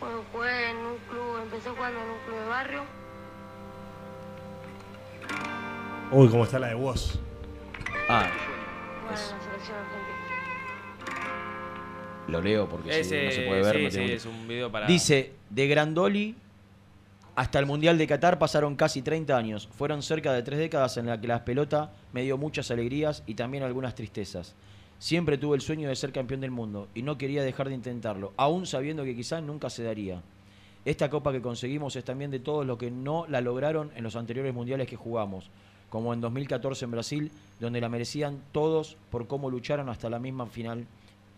Bueno, 0.00 0.24
jugué 0.32 0.70
en 0.70 0.76
un 0.76 0.96
club, 1.08 1.42
empecé 1.42 1.70
jugando 1.70 2.00
en 2.00 2.08
un 2.10 2.18
club 2.26 2.38
de 2.40 2.46
barrio. 2.48 2.82
Uy, 6.10 6.28
cómo 6.28 6.44
está 6.44 6.58
la 6.58 6.68
de 6.68 6.74
vos. 6.74 7.20
Ah, 8.08 8.28
Jugué 8.28 9.08
en 9.08 9.10
la 9.10 9.16
selección 9.16 9.76
argentina. 9.78 10.18
lo 12.28 12.40
leo 12.40 12.68
porque 12.68 12.92
si 12.92 13.00
Ese, 13.00 13.24
no 13.26 13.30
se 13.30 13.42
puede 13.46 13.62
ver. 13.62 13.76
sí, 13.76 13.84
no 13.84 14.06
sí, 14.06 14.12
es 14.12 14.26
un 14.26 14.48
video 14.48 14.70
para. 14.72 14.86
Dice, 14.86 15.32
de 15.50 15.66
Grandoli 15.68 16.34
hasta 17.34 17.58
el 17.58 17.64
Mundial 17.64 17.96
de 17.96 18.06
Qatar 18.06 18.38
pasaron 18.38 18.76
casi 18.76 19.00
30 19.00 19.34
años. 19.34 19.66
Fueron 19.72 20.02
cerca 20.02 20.34
de 20.34 20.42
tres 20.42 20.58
décadas 20.58 20.98
en 20.98 21.06
las 21.06 21.18
que 21.18 21.28
la 21.28 21.46
pelota 21.46 21.90
me 22.12 22.22
dio 22.22 22.36
muchas 22.36 22.70
alegrías 22.70 23.22
y 23.26 23.34
también 23.34 23.62
algunas 23.62 23.94
tristezas. 23.94 24.54
Siempre 24.98 25.38
tuve 25.38 25.56
el 25.56 25.62
sueño 25.62 25.88
de 25.88 25.96
ser 25.96 26.12
campeón 26.12 26.42
del 26.42 26.50
mundo 26.50 26.88
y 26.94 27.00
no 27.02 27.16
quería 27.16 27.42
dejar 27.42 27.68
de 27.68 27.74
intentarlo, 27.74 28.34
aún 28.36 28.66
sabiendo 28.66 29.02
que 29.02 29.16
quizás 29.16 29.42
nunca 29.42 29.70
se 29.70 29.82
daría. 29.82 30.20
Esta 30.84 31.08
copa 31.08 31.32
que 31.32 31.40
conseguimos 31.40 31.96
es 31.96 32.04
también 32.04 32.30
de 32.30 32.38
todos 32.38 32.66
los 32.66 32.76
que 32.76 32.90
no 32.90 33.24
la 33.28 33.40
lograron 33.40 33.90
en 33.96 34.04
los 34.04 34.14
anteriores 34.14 34.52
mundiales 34.52 34.86
que 34.86 34.96
jugamos, 34.96 35.50
como 35.88 36.12
en 36.12 36.20
2014 36.20 36.84
en 36.84 36.90
Brasil, 36.90 37.30
donde 37.60 37.80
la 37.80 37.88
merecían 37.88 38.42
todos 38.52 38.98
por 39.10 39.26
cómo 39.26 39.48
lucharon 39.48 39.88
hasta 39.88 40.10
la 40.10 40.18
misma 40.18 40.46
final. 40.46 40.86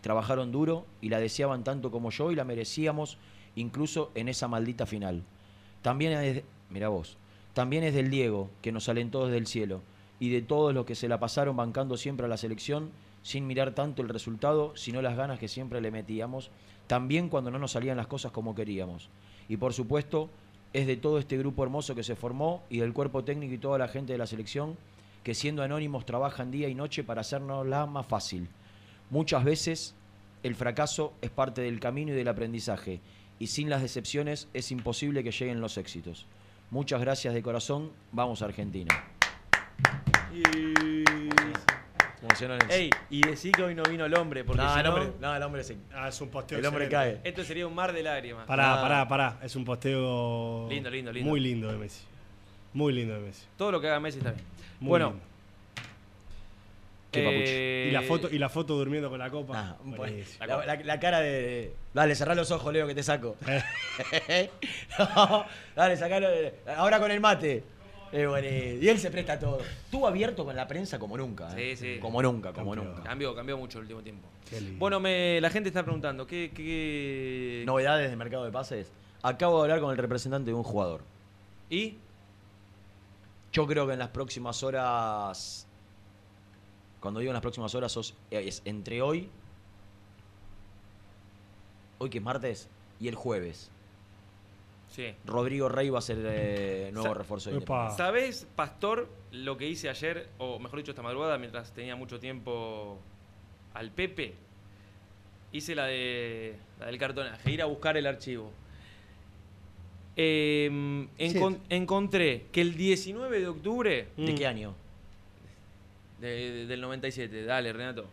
Trabajaron 0.01 0.51
duro 0.51 0.85
y 0.99 1.07
la 1.07 1.19
deseaban 1.19 1.63
tanto 1.63 1.89
como 1.89 2.09
yo 2.11 2.33
y 2.33 2.35
la 2.35 2.43
merecíamos 2.43 3.17
incluso 3.55 4.11
en 4.13 4.27
esa 4.27 4.49
maldita 4.49 4.85
final. 4.85 5.23
También 5.85 6.13
es, 6.13 6.41
mira 6.71 6.89
vos, 6.89 7.15
también 7.53 7.83
es 7.83 7.93
del 7.93 8.09
Diego, 8.09 8.49
que 8.63 8.71
nos 8.71 8.89
alentó 8.89 9.25
desde 9.25 9.37
el 9.37 9.45
cielo, 9.45 9.83
y 10.19 10.29
de 10.29 10.41
todos 10.41 10.73
los 10.73 10.83
que 10.83 10.95
se 10.95 11.07
la 11.07 11.19
pasaron 11.19 11.55
bancando 11.55 11.95
siempre 11.95 12.25
a 12.25 12.27
la 12.27 12.37
selección, 12.37 12.89
sin 13.21 13.45
mirar 13.45 13.75
tanto 13.75 14.01
el 14.01 14.09
resultado, 14.09 14.75
sino 14.75 15.03
las 15.03 15.15
ganas 15.15 15.37
que 15.37 15.47
siempre 15.47 15.81
le 15.81 15.91
metíamos, 15.91 16.49
también 16.87 17.29
cuando 17.29 17.51
no 17.51 17.59
nos 17.59 17.73
salían 17.73 17.97
las 17.97 18.07
cosas 18.07 18.31
como 18.31 18.55
queríamos. 18.55 19.09
Y 19.47 19.57
por 19.57 19.73
supuesto, 19.73 20.31
es 20.73 20.87
de 20.87 20.97
todo 20.97 21.19
este 21.19 21.37
grupo 21.37 21.61
hermoso 21.61 21.93
que 21.93 22.01
se 22.01 22.15
formó 22.15 22.63
y 22.67 22.79
del 22.79 22.91
cuerpo 22.91 23.23
técnico 23.23 23.53
y 23.53 23.59
toda 23.59 23.77
la 23.77 23.87
gente 23.87 24.13
de 24.13 24.17
la 24.17 24.25
selección 24.25 24.77
que 25.23 25.35
siendo 25.35 25.61
anónimos 25.61 26.03
trabajan 26.07 26.49
día 26.49 26.67
y 26.67 26.73
noche 26.73 27.03
para 27.03 27.21
hacernos 27.21 27.63
la 27.67 27.85
más 27.85 28.07
fácil. 28.07 28.47
Muchas 29.11 29.43
veces 29.43 29.93
el 30.41 30.55
fracaso 30.55 31.13
es 31.21 31.29
parte 31.29 31.61
del 31.61 31.79
camino 31.79 32.11
y 32.11 32.15
del 32.15 32.27
aprendizaje 32.27 33.01
y 33.39 33.47
sin 33.47 33.69
las 33.69 33.81
decepciones 33.81 34.47
es 34.53 34.71
imposible 34.71 35.23
que 35.23 35.31
lleguen 35.31 35.61
los 35.61 35.77
éxitos. 35.77 36.25
Muchas 36.71 36.99
gracias 37.01 37.33
de 37.33 37.41
corazón, 37.43 37.91
vamos 38.11 38.41
a 38.41 38.45
Argentina. 38.45 39.03
Nelson. 42.21 42.59
Ey, 42.69 42.89
y 43.09 43.21
decí 43.21 43.51
que 43.51 43.63
hoy 43.63 43.75
no 43.75 43.83
vino 43.83 44.03
el 44.05 44.13
hombre, 44.15 44.43
porque 44.43 44.61
No, 44.63 44.73
si 44.73 44.79
el 44.79 44.85
no, 44.85 44.93
hombre, 44.93 45.11
no, 45.21 45.35
el 45.35 45.43
hombre 45.43 45.63
se- 45.63 45.77
Ah, 45.93 46.07
es 46.09 46.19
un 46.21 46.29
posteo. 46.29 46.57
El 46.57 46.65
hombre 46.65 46.85
excelente. 46.85 47.21
cae. 47.21 47.29
esto 47.29 47.43
sería 47.43 47.67
un 47.67 47.75
mar 47.75 47.93
de 47.93 48.03
lágrimas. 48.03 48.45
Pará, 48.47 48.81
pará, 48.81 49.07
pará. 49.07 49.39
Es 49.43 49.55
un 49.55 49.63
posteo. 49.63 50.67
Lindo, 50.69 50.89
lindo, 50.89 51.11
lindo. 51.13 51.29
Muy 51.29 51.39
lindo 51.39 51.71
de 51.71 51.77
Messi. 51.77 52.03
Muy 52.73 52.93
lindo 52.93 53.13
de 53.13 53.21
Messi. 53.21 53.45
Todo 53.57 53.71
lo 53.73 53.79
que 53.81 53.87
haga 53.87 53.99
Messi 53.99 54.17
está 54.17 54.31
bien. 54.31 54.43
Muy 54.79 54.89
bueno, 54.89 55.09
lindo. 55.11 55.23
Eh, 57.19 57.87
Y 57.89 57.91
la 57.93 58.01
foto, 58.01 58.29
y 58.31 58.37
la 58.37 58.49
foto 58.49 58.75
durmiendo 58.75 59.09
con 59.09 59.19
la 59.19 59.29
copa. 59.29 59.77
Ah, 59.79 60.45
la, 60.47 60.65
la- 60.65 60.75
la 60.83 60.99
cara 60.99 61.19
de. 61.19 61.73
Dale, 61.93 62.15
cerrá 62.15 62.35
los 62.35 62.51
ojos, 62.51 62.71
Leo, 62.73 62.87
que 62.87 62.95
te 62.95 63.03
saco. 63.03 63.35
Eh. 64.27 64.49
No, 64.99 65.45
dale, 65.75 65.95
sacalo. 65.97 66.27
Ahora 66.77 66.99
con 66.99 67.11
el 67.11 67.19
mate. 67.19 67.63
Eh, 68.11 68.79
y 68.81 68.87
él 68.87 68.97
se 68.99 69.11
presta 69.11 69.33
a 69.33 69.39
todo. 69.39 69.59
Estuvo 69.59 70.07
abierto 70.07 70.45
con 70.45 70.55
la 70.55 70.67
prensa 70.67 70.97
como 70.99 71.17
nunca. 71.17 71.49
eh. 71.57 71.75
Sí, 71.75 71.95
sí. 71.95 71.99
Como 71.99 72.21
nunca, 72.21 72.53
como 72.53 72.75
nunca. 72.75 73.03
Cambió, 73.03 73.35
cambió 73.35 73.57
mucho 73.57 73.79
el 73.79 73.83
último 73.83 74.01
tiempo. 74.01 74.27
Bueno, 74.77 74.99
me, 74.99 75.41
la 75.41 75.49
gente 75.49 75.69
está 75.69 75.81
preguntando, 75.83 76.25
¿qué, 76.27 76.51
qué- 76.55 77.63
Novedades 77.65 78.09
de 78.09 78.15
mercado 78.15 78.45
de 78.45 78.51
pases. 78.51 78.91
Acabo 79.23 79.57
de 79.57 79.63
hablar 79.63 79.79
con 79.81 79.91
el 79.91 79.97
representante 79.97 80.51
de 80.51 80.53
un 80.55 80.63
jugador. 80.63 81.01
¿Y? 81.69 81.97
Yo 83.51 83.65
creo 83.65 83.87
que 83.87 83.93
en 83.93 83.99
las 83.99 84.09
próximas 84.09 84.61
horas. 84.63 85.64
Cuando 87.05 87.19
digo 87.19 87.29
en 87.29 87.33
las 87.35 87.41
próximas 87.43 87.75
horas, 87.75 87.91
sos- 87.91 88.15
es 88.31 88.63
entre 88.65 88.99
hoy. 89.03 89.29
Hoy 91.99 92.09
que 92.09 92.17
es 92.17 92.23
martes. 92.23 92.67
Y 92.99 93.07
el 93.09 93.13
jueves. 93.13 93.69
Sí. 94.89 95.13
Rodrigo 95.23 95.69
Rey 95.69 95.91
va 95.91 95.99
a 95.99 96.01
ser 96.01 96.17
eh, 96.25 96.89
nuevo 96.93 97.09
Sa- 97.09 97.13
refuerzo 97.13 97.51
de. 97.51 97.63
¿Sabés, 97.95 98.47
Pastor, 98.55 99.07
lo 99.31 99.55
que 99.55 99.69
hice 99.69 99.87
ayer, 99.87 100.29
o 100.39 100.57
mejor 100.57 100.79
dicho, 100.79 100.93
esta 100.93 101.03
madrugada, 101.03 101.37
mientras 101.37 101.71
tenía 101.73 101.95
mucho 101.95 102.19
tiempo 102.19 102.97
al 103.75 103.91
Pepe? 103.91 104.33
Hice 105.51 105.75
la, 105.75 105.85
de, 105.85 106.55
la 106.79 106.87
del 106.87 106.97
cartonaje, 106.97 107.51
ir 107.51 107.61
a 107.61 107.65
buscar 107.65 107.97
el 107.97 108.07
archivo. 108.07 108.51
Eh, 110.15 110.69
encon- 111.19 111.59
encontré 111.69 112.47
que 112.51 112.61
el 112.61 112.75
19 112.75 113.41
de 113.41 113.47
octubre 113.47 114.07
¿De 114.17 114.33
qué 114.33 114.47
año? 114.47 114.73
De- 116.19 116.51
de- 116.51 116.65
del 116.67 116.81
97, 116.81 117.43
dale, 117.45 117.71
Renato. 117.73 118.05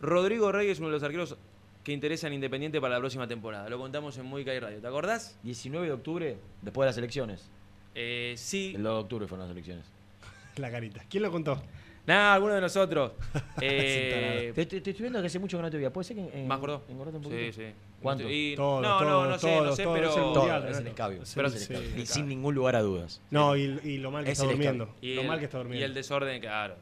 Rodrigo 0.00 0.52
Rey 0.52 0.68
es 0.70 0.78
uno 0.78 0.88
de 0.88 0.94
los 0.94 1.02
arqueros 1.02 1.36
que 1.82 1.92
interesan 1.92 2.32
Independiente 2.32 2.80
para 2.80 2.94
la 2.94 3.00
próxima 3.00 3.26
temporada. 3.28 3.68
Lo 3.68 3.78
contamos 3.78 4.16
en 4.18 4.26
Muy 4.26 4.42
y 4.42 4.58
Radio, 4.58 4.80
¿te 4.80 4.86
acordás? 4.86 5.38
19 5.42 5.86
de 5.86 5.92
octubre, 5.92 6.36
después 6.62 6.84
de 6.84 6.88
las 6.90 6.98
elecciones. 6.98 7.50
Eh, 7.94 8.34
sí. 8.36 8.72
El 8.76 8.82
2 8.82 8.92
de 8.94 9.00
octubre 9.02 9.26
fueron 9.28 9.46
las 9.46 9.52
elecciones. 9.52 9.84
La 10.56 10.70
carita. 10.70 11.02
¿Quién 11.08 11.22
lo 11.22 11.30
contó? 11.30 11.62
Nada, 12.06 12.34
alguno 12.34 12.54
de 12.54 12.60
nosotros. 12.60 13.12
Eh, 13.60 14.52
Te, 14.54 14.66
te- 14.66 14.80
te 14.80 14.90
estoy 14.90 15.04
viendo 15.04 15.20
que 15.20 15.26
hace 15.28 15.38
mucho 15.38 15.56
que 15.58 15.62
no 15.62 15.70
te 15.70 15.76
veía. 15.76 15.92
¿Puede 15.92 16.04
ser 16.04 16.16
que 16.16 16.40
en, 16.40 16.48
¿Más 16.48 16.58
gordo? 16.60 16.82
engordaste 16.88 17.16
un 17.18 17.22
poquito? 17.22 17.40
Sí, 17.40 17.52
sí. 17.52 17.72
¿Cuánto? 18.04 18.30
Y- 18.30 18.54
Todos, 18.54 18.82
no, 18.82 19.00
no, 19.00 19.06
todos, 19.06 19.28
no 19.30 19.38
sé, 19.38 19.60
no 19.60 19.74
sé, 19.76 19.84
pero. 19.92 20.10
es 20.10 20.16
el 20.16 20.22
mundial, 20.22 20.68
es 20.68 20.78
el 20.78 20.86
escabio. 20.86 21.22
Es 21.22 21.34
Pero 21.34 21.48
el- 21.48 21.54
es 21.54 21.70
el 21.70 21.76
escabio. 21.76 22.02
Y 22.02 22.06
sin 22.06 22.28
ningún 22.28 22.54
lugar 22.54 22.76
a 22.76 22.82
dudas. 22.82 23.20
No, 23.30 23.56
y, 23.56 23.62
y 23.82 23.98
lo 23.98 24.10
mal 24.12 24.24
que 24.24 24.30
Es 24.30 24.38
está 24.38 24.50
durmiendo. 24.50 24.94
Y 25.00 25.14
Lo 25.14 25.22
el, 25.22 25.26
mal 25.26 25.38
que 25.40 25.46
está 25.46 25.56
y 25.56 25.60
durmiendo. 25.60 25.86
el 25.86 25.94
desorden, 25.94 26.40
claro. 26.40 26.76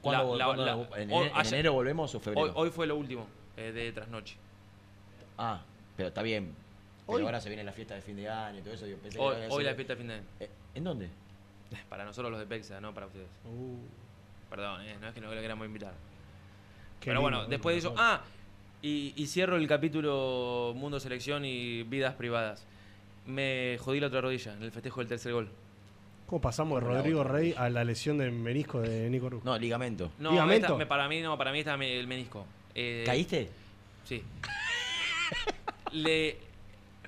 ¿Cuándo, 0.00 0.36
La- 0.36 0.38
la- 0.38 0.44
cuándo- 0.46 0.64
la- 0.90 1.02
en, 1.02 1.12
hoy- 1.12 1.26
en 1.28 1.32
ayer- 1.36 1.54
enero 1.54 1.72
volvemos 1.74 2.14
o 2.14 2.20
febrero? 2.20 2.46
Hoy, 2.46 2.52
hoy 2.54 2.70
fue 2.70 2.86
lo 2.86 2.96
último, 2.96 3.26
eh, 3.56 3.70
de 3.72 3.92
trasnoche. 3.92 4.36
Ah, 5.38 5.60
pero 5.96 6.08
está 6.08 6.22
bien. 6.22 6.54
Pero 7.06 7.18
Hoy- 7.18 7.22
ahora 7.24 7.40
se 7.40 7.48
viene 7.48 7.62
la 7.64 7.72
fiesta 7.72 7.94
de 7.94 8.02
fin 8.02 8.16
de 8.16 8.28
año 8.28 8.58
y 8.60 8.62
todo 8.62 8.74
eso. 8.74 8.86
Yo 8.86 8.96
pensé 8.98 9.18
que 9.18 9.24
Hoy, 9.24 9.34
había 9.36 9.48
hoy 9.48 9.64
la 9.64 9.74
fiesta 9.74 9.92
de 9.94 9.98
fin 9.98 10.08
de 10.08 10.14
año. 10.14 10.24
Eh, 10.40 10.50
¿En 10.74 10.84
dónde? 10.84 11.08
Para 11.88 12.04
nosotros 12.04 12.30
los 12.30 12.40
de 12.40 12.46
Pexa, 12.46 12.80
no 12.80 12.94
para 12.94 13.06
ustedes. 13.06 13.28
Perdón, 14.48 14.82
eh, 14.82 14.96
no 15.00 15.08
es 15.08 15.14
que 15.14 15.20
no 15.20 15.32
lo 15.34 15.40
queramos 15.40 15.66
invitar. 15.66 15.92
Qué 17.00 17.10
Pero 17.10 17.20
bueno, 17.20 17.38
lindo, 17.38 17.50
después 17.50 17.74
de 17.74 17.78
eso. 17.78 17.94
Ah, 17.96 18.20
y, 18.82 19.12
y 19.16 19.26
cierro 19.26 19.56
el 19.56 19.66
capítulo 19.66 20.72
Mundo 20.76 21.00
Selección 21.00 21.44
y 21.44 21.82
Vidas 21.84 22.14
Privadas. 22.14 22.64
Me 23.26 23.76
jodí 23.80 24.00
la 24.00 24.06
otra 24.08 24.20
rodilla 24.22 24.54
en 24.54 24.62
el 24.62 24.72
festejo 24.72 25.00
del 25.00 25.08
tercer 25.08 25.32
gol. 25.32 25.48
¿Cómo 26.26 26.40
pasamos 26.40 26.80
de 26.80 26.86
Rodrigo 26.88 27.24
Rey 27.24 27.54
a 27.56 27.68
la 27.68 27.82
lesión 27.84 28.18
del 28.18 28.30
menisco 28.32 28.80
de 28.80 29.10
Nico 29.10 29.28
Ruz? 29.28 29.44
No, 29.44 29.58
ligamento. 29.58 30.10
No, 30.18 30.30
¿Ligamento? 30.30 30.66
esta- 30.68 30.78
me- 30.78 30.86
para 30.86 31.08
mí 31.08 31.20
no, 31.20 31.36
para 31.36 31.52
mí 31.52 31.58
está 31.58 31.74
el 31.74 32.06
menisco. 32.06 32.46
Eh, 32.74 33.02
¿Caíste? 33.04 33.48
Sí. 34.04 34.22
Le, 35.92 36.36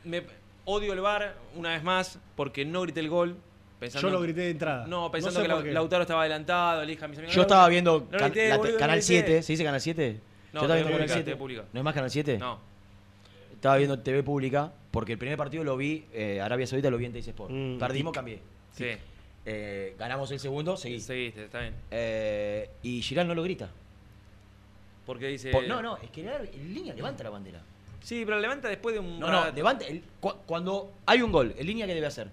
me, 0.04 0.22
odio 0.64 0.92
el 0.92 1.00
bar 1.00 1.36
una 1.56 1.70
vez 1.70 1.82
más 1.82 2.18
porque 2.36 2.64
no 2.64 2.82
grité 2.82 3.00
el 3.00 3.08
gol. 3.08 3.36
Pensando, 3.78 4.08
Yo 4.08 4.14
lo 4.14 4.20
grité 4.20 4.42
de 4.42 4.50
entrada. 4.50 4.86
No, 4.86 5.10
pensando 5.10 5.40
sé 5.40 5.64
que. 5.64 5.72
Lautaro 5.72 6.02
estaba 6.02 6.20
adelantado, 6.20 6.82
le 6.84 6.92
dije 6.92 7.04
a 7.04 7.08
mis 7.08 7.18
amigos. 7.18 7.34
Yo 7.34 7.40
"No, 7.40 7.46
estaba 7.46 7.62
no, 7.64 7.68
viendo 7.68 8.08
no 8.10 8.18
can- 8.18 8.30
grité, 8.30 8.48
la- 8.48 8.56
boludo, 8.58 8.72
no 8.74 8.78
Canal 8.78 8.96
grité". 8.98 9.06
7. 9.06 9.42
¿Se 9.42 9.52
dice 9.52 9.64
Canal 9.64 9.80
7? 9.80 10.20
No, 10.52 10.60
TV 10.60 10.74
viendo 10.74 10.84
Canal 10.84 10.92
pública, 10.92 11.12
7. 11.14 11.24
TV 11.24 11.36
pública. 11.36 11.64
¿No 11.72 11.80
hay 11.80 11.84
más 11.84 11.94
Canal 11.94 12.10
7? 12.10 12.38
No. 12.38 12.58
Estaba 13.54 13.76
viendo 13.76 13.98
TV 14.00 14.22
pública 14.22 14.72
porque 14.90 15.12
el 15.12 15.18
primer 15.18 15.36
partido 15.38 15.64
lo 15.64 15.76
vi, 15.76 16.04
eh, 16.12 16.40
Arabia 16.40 16.66
Saudita 16.66 16.90
lo 16.90 16.98
vi 16.98 17.06
en 17.06 17.12
Teis 17.12 17.28
Sport. 17.28 17.50
Mm, 17.52 17.78
Perdimos, 17.78 18.12
cambié. 18.12 18.40
Sí. 18.76 18.86
Eh, 19.44 19.94
ganamos 19.98 20.30
el 20.30 20.38
segundo, 20.40 20.76
seguí. 20.76 21.00
Seguiste, 21.00 21.44
está 21.44 21.60
bien. 21.60 21.74
Eh, 21.90 22.70
y 22.82 23.00
Girán 23.02 23.28
no 23.28 23.34
lo 23.34 23.42
grita. 23.42 23.70
Porque 25.06 25.26
dice. 25.28 25.50
Por- 25.50 25.66
no, 25.66 25.82
no, 25.82 25.96
es 25.98 26.10
que 26.10 26.20
el- 26.20 26.48
en 26.54 26.74
línea 26.74 26.94
levanta 26.94 27.24
la 27.24 27.30
bandera. 27.30 27.60
Sí, 28.00 28.22
pero 28.24 28.38
levanta 28.40 28.68
después 28.68 28.94
de 28.94 29.00
un. 29.00 29.18
No, 29.18 29.30
no, 29.30 29.50
levanta. 29.50 29.86
el- 29.86 30.02
cu- 30.20 30.34
cuando 30.46 30.92
hay 31.06 31.22
un 31.22 31.32
gol, 31.32 31.54
¿en 31.56 31.66
línea 31.66 31.86
qué 31.86 31.94
debe 31.94 32.06
hacer? 32.06 32.28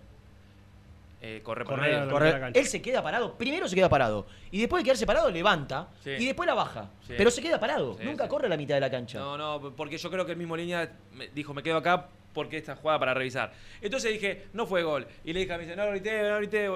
Eh, 1.22 1.42
corre 1.44 1.66
la 1.66 1.88
de 2.08 2.32
la 2.32 2.40
cancha. 2.40 2.60
Él 2.60 2.66
se 2.66 2.82
queda 2.82 3.04
parado, 3.04 3.38
primero 3.38 3.68
se 3.68 3.76
queda 3.76 3.90
parado. 3.90 4.26
Y 4.52 4.60
después 4.62 4.82
de 4.82 4.86
quedarse 4.86 5.06
parado, 5.06 5.30
levanta. 5.30 5.90
Sí. 6.02 6.12
Y 6.12 6.26
después 6.28 6.48
la 6.48 6.54
baja. 6.54 6.90
Sí. 7.06 7.14
Pero 7.18 7.30
se 7.30 7.42
queda 7.42 7.60
parado. 7.60 7.98
Sí, 7.98 8.06
Nunca 8.06 8.24
sí. 8.24 8.30
corre 8.30 8.46
a 8.48 8.50
la 8.50 8.56
mitad 8.58 8.76
de 8.76 8.82
la 8.82 8.90
cancha. 8.90 9.20
No, 9.20 9.38
no, 9.38 9.74
porque 9.76 9.98
yo 9.98 10.10
creo 10.10 10.26
que 10.26 10.32
el 10.32 10.38
mismo 10.38 10.56
línea 10.56 10.90
dijo, 11.36 11.54
me 11.54 11.62
quedo 11.62 11.78
acá 11.78 12.08
porque 12.34 12.58
esta 12.58 12.76
jugada 12.78 13.00
para 13.00 13.14
revisar. 13.14 13.52
Entonces 13.82 14.14
dije, 14.14 14.48
no 14.54 14.66
fue 14.66 14.84
gol. 14.84 15.08
Y 15.26 15.34
le 15.34 15.42
dije 15.42 15.54
a 15.54 15.58
mi 15.58 15.66
no 15.66 15.90
grité, 15.90 16.30
no 16.30 16.38
grité. 16.38 16.70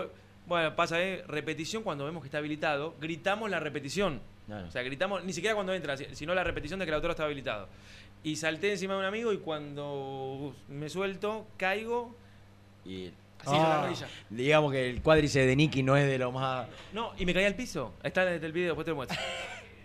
Bueno, 0.46 0.76
pasa, 0.76 1.02
¿eh? 1.02 1.24
Repetición 1.26 1.84
cuando 1.84 2.04
vemos 2.04 2.22
que 2.22 2.28
está 2.28 2.40
habilitado, 2.40 2.96
gritamos 3.00 3.50
la 3.50 3.62
repetición. 3.62 4.20
O 4.68 4.72
sea, 4.72 4.84
gritamos, 4.84 5.24
ni 5.24 5.32
siquiera 5.32 5.56
cuando 5.56 5.74
entra, 5.74 5.96
si- 5.96 6.14
sino 6.16 6.36
la 6.36 6.44
repetición 6.44 6.80
de 6.80 6.86
que 6.86 6.90
el 6.90 6.96
autor 6.96 7.12
está 7.12 7.24
habilitado. 7.24 7.70
Y 8.24 8.36
salté 8.36 8.72
encima 8.72 8.94
de 8.96 9.00
un 9.00 9.06
amigo 9.06 9.32
y 9.32 9.38
cuando 9.38 10.54
me 10.68 10.90
suelto, 10.90 11.48
caigo, 11.56 12.14
Y 12.86 13.12
así 13.46 13.56
en 13.56 13.62
la 13.62 13.80
Ah. 13.80 13.86
rodilla. 13.86 14.08
digamos 14.30 14.72
que 14.72 14.90
el 14.90 15.02
cuádrice 15.02 15.46
de 15.46 15.56
Nicky 15.56 15.84
no 15.84 15.96
es 15.98 16.06
de 16.08 16.18
lo 16.18 16.32
más. 16.32 16.68
No, 16.94 17.12
y 17.18 17.26
me 17.26 17.34
caí 17.34 17.46
al 17.46 17.56
piso. 17.56 17.94
Está 18.04 18.34
en 18.34 18.44
el 18.44 18.52
video, 18.52 18.70
después 18.70 18.86
te 18.86 18.92
lo 18.92 18.96
muestro. 18.96 19.18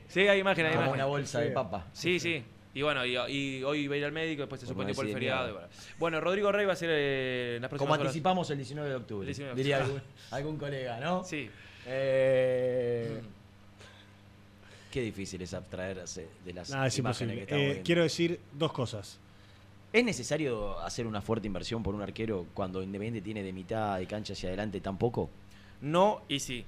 Sí, 0.09 0.21
hay 0.27 0.41
imagen, 0.41 0.65
hay 0.67 0.73
como 0.73 0.83
imagen. 0.85 0.95
una 0.95 1.05
bolsa 1.07 1.41
de 1.41 1.51
papa. 1.51 1.87
Sí, 1.93 2.19
sí. 2.19 2.43
Y 2.75 2.83
bueno, 2.83 3.05
y, 3.05 3.17
y 3.31 3.63
hoy 3.65 3.81
iba 3.81 3.95
a 3.95 3.99
ir 3.99 4.05
al 4.05 4.13
médico, 4.13 4.43
después 4.43 4.61
se 4.61 4.67
Por 4.67 4.75
suspendió 4.75 4.93
no 4.95 4.97
por 4.97 5.07
el 5.07 5.13
feriado. 5.13 5.53
bueno. 5.53 5.69
Bueno, 5.99 6.21
Rodrigo 6.21 6.53
Rey 6.53 6.65
va 6.67 6.75
a 6.75 6.77
ser 6.77 6.91
eh, 6.93 7.57
en 7.57 7.63
las 7.63 7.69
próximas 7.71 7.89
Como 7.89 7.93
horas. 8.01 8.07
anticipamos 8.07 8.51
el 8.51 8.57
19 8.59 8.89
de 8.91 8.95
octubre. 8.97 9.23
El 9.23 9.27
19 9.35 9.55
de 9.57 9.63
Diría 9.63 9.77
algún, 9.85 10.03
algún 10.31 10.57
colega, 10.59 11.01
¿no? 11.01 11.25
Sí. 11.25 11.51
Eh, 11.87 13.21
Qué 14.93 15.03
difícil 15.03 15.43
es 15.43 15.53
abstraerse 15.53 16.29
de 16.45 16.53
las 16.55 16.71
Nada, 16.71 16.85
imágenes 16.89 16.99
imposible. 16.99 17.35
que 17.35 17.41
estamos 17.43 17.63
Eh, 17.63 17.67
viendo. 17.67 17.83
quiero 17.85 18.03
decir 18.03 18.41
dos 18.53 18.73
cosas. 18.73 19.19
¿Es 19.93 20.05
necesario 20.05 20.79
hacer 20.81 21.07
una 21.07 21.23
fuerte 21.23 21.47
inversión 21.47 21.83
por 21.83 21.95
un 21.95 22.03
arquero 22.03 22.47
cuando 22.53 22.83
Independiente 22.83 23.23
tiene 23.23 23.43
de 23.43 23.53
mitad 23.53 23.99
de 23.99 24.07
cancha 24.07 24.35
hacia 24.35 24.49
adelante 24.51 24.81
tan 24.81 24.99
poco? 24.99 25.31
No 25.81 26.23
y 26.29 26.41
sí. 26.41 26.65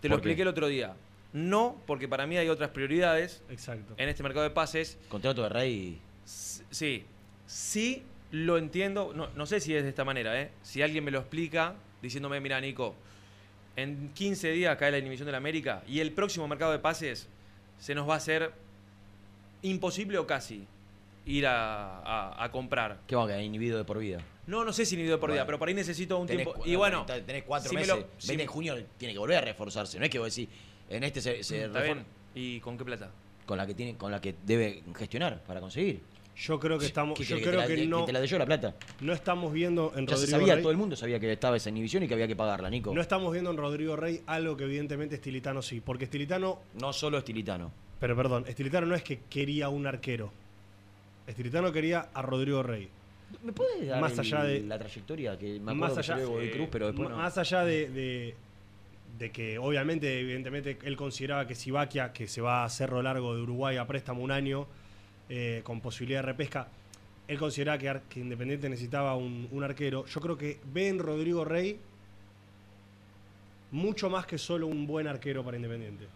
Te 0.00 0.08
lo 0.08 0.16
expliqué 0.16 0.42
el 0.42 0.48
otro 0.48 0.66
día. 0.68 0.94
No, 1.32 1.80
porque 1.86 2.06
para 2.06 2.26
mí 2.26 2.36
hay 2.36 2.48
otras 2.48 2.70
prioridades 2.70 3.42
Exacto. 3.48 3.94
en 3.96 4.08
este 4.08 4.22
mercado 4.22 4.44
de 4.44 4.50
pases. 4.50 4.98
Contrato 5.08 5.42
de 5.42 5.48
Rey. 5.48 5.98
Sí. 6.24 7.04
Sí 7.46 8.02
lo 8.30 8.58
entiendo. 8.58 9.12
No, 9.14 9.28
no 9.34 9.46
sé 9.46 9.60
si 9.60 9.74
es 9.74 9.82
de 9.82 9.88
esta 9.88 10.04
manera, 10.04 10.38
¿eh? 10.40 10.50
Si 10.62 10.82
alguien 10.82 11.04
me 11.04 11.10
lo 11.10 11.20
explica 11.20 11.74
diciéndome, 12.02 12.38
mira, 12.40 12.60
Nico, 12.60 12.94
en 13.76 14.10
15 14.14 14.52
días 14.52 14.76
cae 14.76 14.90
la 14.90 14.98
inhibición 14.98 15.24
de 15.26 15.32
la 15.32 15.38
América 15.38 15.82
y 15.88 16.00
el 16.00 16.12
próximo 16.12 16.46
mercado 16.46 16.72
de 16.72 16.78
pases 16.78 17.28
se 17.78 17.94
nos 17.94 18.08
va 18.08 18.14
a 18.14 18.18
hacer 18.18 18.52
imposible 19.62 20.18
o 20.18 20.26
casi 20.26 20.66
ir 21.26 21.46
a, 21.46 21.98
a- 22.00 22.44
a 22.44 22.50
comprar. 22.50 23.00
¿Qué 23.06 23.16
va 23.16 23.24
a 23.24 23.26
quedar 23.26 23.40
inhibido 23.42 23.78
de 23.78 23.84
por 23.84 23.98
vida? 23.98 24.18
No, 24.46 24.64
no 24.64 24.72
sé 24.72 24.84
si 24.84 24.96
ni 24.96 25.04
de 25.04 25.16
por 25.16 25.30
Bueno. 25.30 25.46
pero 25.46 25.58
por 25.58 25.68
ahí 25.68 25.74
necesito 25.74 26.18
un 26.18 26.26
Tenés 26.26 26.44
tiempo. 26.44 26.62
cu- 26.62 26.68
Y 26.68 26.76
bueno, 26.76 27.06
tenés 27.06 27.44
cuatro 27.44 27.70
si 27.70 27.74
me 27.74 27.80
meses. 27.82 27.96
lo- 27.96 28.06
si 28.18 28.36
me- 28.36 28.42
en 28.42 28.48
junio 28.48 28.76
tiene 28.98 29.14
que 29.14 29.18
volver 29.18 29.38
a 29.38 29.40
reforzarse. 29.40 29.98
No 29.98 30.04
es 30.04 30.10
que 30.10 30.18
vos 30.18 30.34
decís, 30.34 30.52
en 30.90 31.02
este 31.04 31.20
se, 31.22 31.42
se 31.42 31.64
Está 31.64 31.80
refor-. 31.80 32.02
¿Y 32.34 32.60
con 32.60 32.76
qué 32.76 32.84
plata? 32.84 33.10
con 33.46 33.58
la 33.58 33.66
que 33.66 33.74
tiene, 33.74 33.94
con 33.96 34.10
la 34.10 34.20
que 34.22 34.34
debe 34.46 34.82
gestionar 34.96 35.42
para 35.44 35.60
conseguir. 35.60 36.00
Yo 36.36 36.58
creo 36.58 36.78
que 36.78 36.86
estamos. 36.86 37.16
¿Qué 37.16 37.24
yo 37.24 37.36
creo 37.36 37.50
te 37.52 37.56
la- 37.58 37.66
que 37.68 37.76
que 37.76 37.86
no. 37.86 38.04
te 38.06 38.12
la 38.12 38.24
yo 38.24 38.38
la 38.38 38.46
plata. 38.46 38.74
No 39.00 39.12
estamos 39.12 39.52
viendo 39.52 39.92
en 39.96 40.06
Ya 40.06 40.16
se 40.16 40.22
Rodrigo 40.22 40.38
sabía, 40.40 40.54
Rey. 40.54 40.62
todo 40.62 40.72
el 40.72 40.78
mundo 40.78 40.96
sabía 40.96 41.20
que 41.20 41.30
estaba 41.30 41.56
esa 41.56 41.68
inhibición 41.70 42.02
y 42.02 42.08
que 42.08 42.14
había 42.14 42.26
que 42.26 42.34
pagarla, 42.34 42.68
Nico. 42.70 42.92
No 42.94 43.00
estamos 43.00 43.30
viendo 43.32 43.50
en 43.50 43.56
Rodrigo 43.58 43.94
Rey 43.96 44.22
algo 44.26 44.56
que 44.56 44.64
evidentemente 44.64 45.14
Estilitano 45.14 45.62
sí. 45.62 45.80
Porque 45.80 46.04
Estilitano. 46.04 46.60
No 46.80 46.92
solo 46.92 47.18
Estilitano. 47.18 47.70
Pero 48.00 48.16
perdón, 48.16 48.44
Estilitano 48.48 48.86
no 48.86 48.94
es 48.96 49.02
que 49.04 49.20
quería 49.30 49.68
un 49.68 49.86
arquero. 49.86 50.32
Estilitano 51.26 51.72
quería 51.72 52.08
a 52.12 52.22
Rodrigo 52.22 52.62
Rey. 52.62 52.88
¿Me 53.42 53.52
puedes 53.52 53.86
dar 53.88 54.00
Más 54.00 54.12
el- 54.12 54.20
allá 54.20 54.44
de- 54.44 54.60
la 54.62 54.78
trayectoria? 54.78 55.38
Que 55.38 55.58
me 55.58 55.74
más 55.74 55.96
allá, 55.96 56.16
de 56.16 56.50
Cruz, 56.52 56.68
pero 56.70 56.86
después 56.88 57.08
no. 57.08 57.16
más 57.16 57.36
allá 57.38 57.64
de, 57.64 57.88
de- 57.90 58.34
de 59.18 59.30
que 59.30 59.58
obviamente, 59.58 60.20
evidentemente, 60.20 60.78
él 60.84 60.96
consideraba 60.96 61.46
que 61.46 61.54
Sibaquia, 61.54 62.12
que 62.12 62.26
se 62.28 62.40
va 62.40 62.64
a 62.64 62.68
Cerro 62.68 63.02
Largo 63.02 63.34
de 63.34 63.42
Uruguay 63.42 63.76
a 63.76 63.86
préstamo 63.86 64.22
un 64.22 64.30
año, 64.30 64.66
eh, 65.28 65.62
con 65.64 65.80
posibilidad 65.80 66.18
de 66.20 66.26
repesca, 66.26 66.68
él 67.26 67.38
consideraba 67.38 67.78
que, 67.78 68.20
Independiente 68.20 68.68
necesitaba 68.68 69.16
un, 69.16 69.48
un 69.50 69.64
arquero. 69.64 70.04
Yo 70.06 70.20
creo 70.20 70.36
que 70.36 70.58
ve 70.72 70.88
en 70.88 70.98
Rodrigo 70.98 71.44
Rey 71.44 71.78
mucho 73.70 74.10
más 74.10 74.26
que 74.26 74.38
solo 74.38 74.66
un 74.66 74.86
buen 74.86 75.06
arquero 75.06 75.42
para 75.44 75.56
Independiente. 75.56 76.06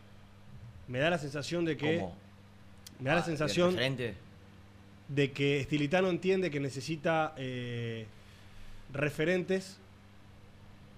Me 0.86 0.98
da 0.98 1.10
la 1.10 1.18
sensación 1.18 1.64
de 1.64 1.76
que. 1.76 1.98
¿Cómo? 1.98 2.16
Me 3.00 3.08
da 3.10 3.16
la 3.16 3.20
Ah, 3.22 3.24
sensación. 3.24 3.76
De 5.08 5.32
que 5.32 5.60
Estilitano 5.60 6.08
entiende 6.10 6.50
que 6.50 6.60
necesita 6.60 7.34
eh, 7.36 8.06
referentes, 8.92 9.78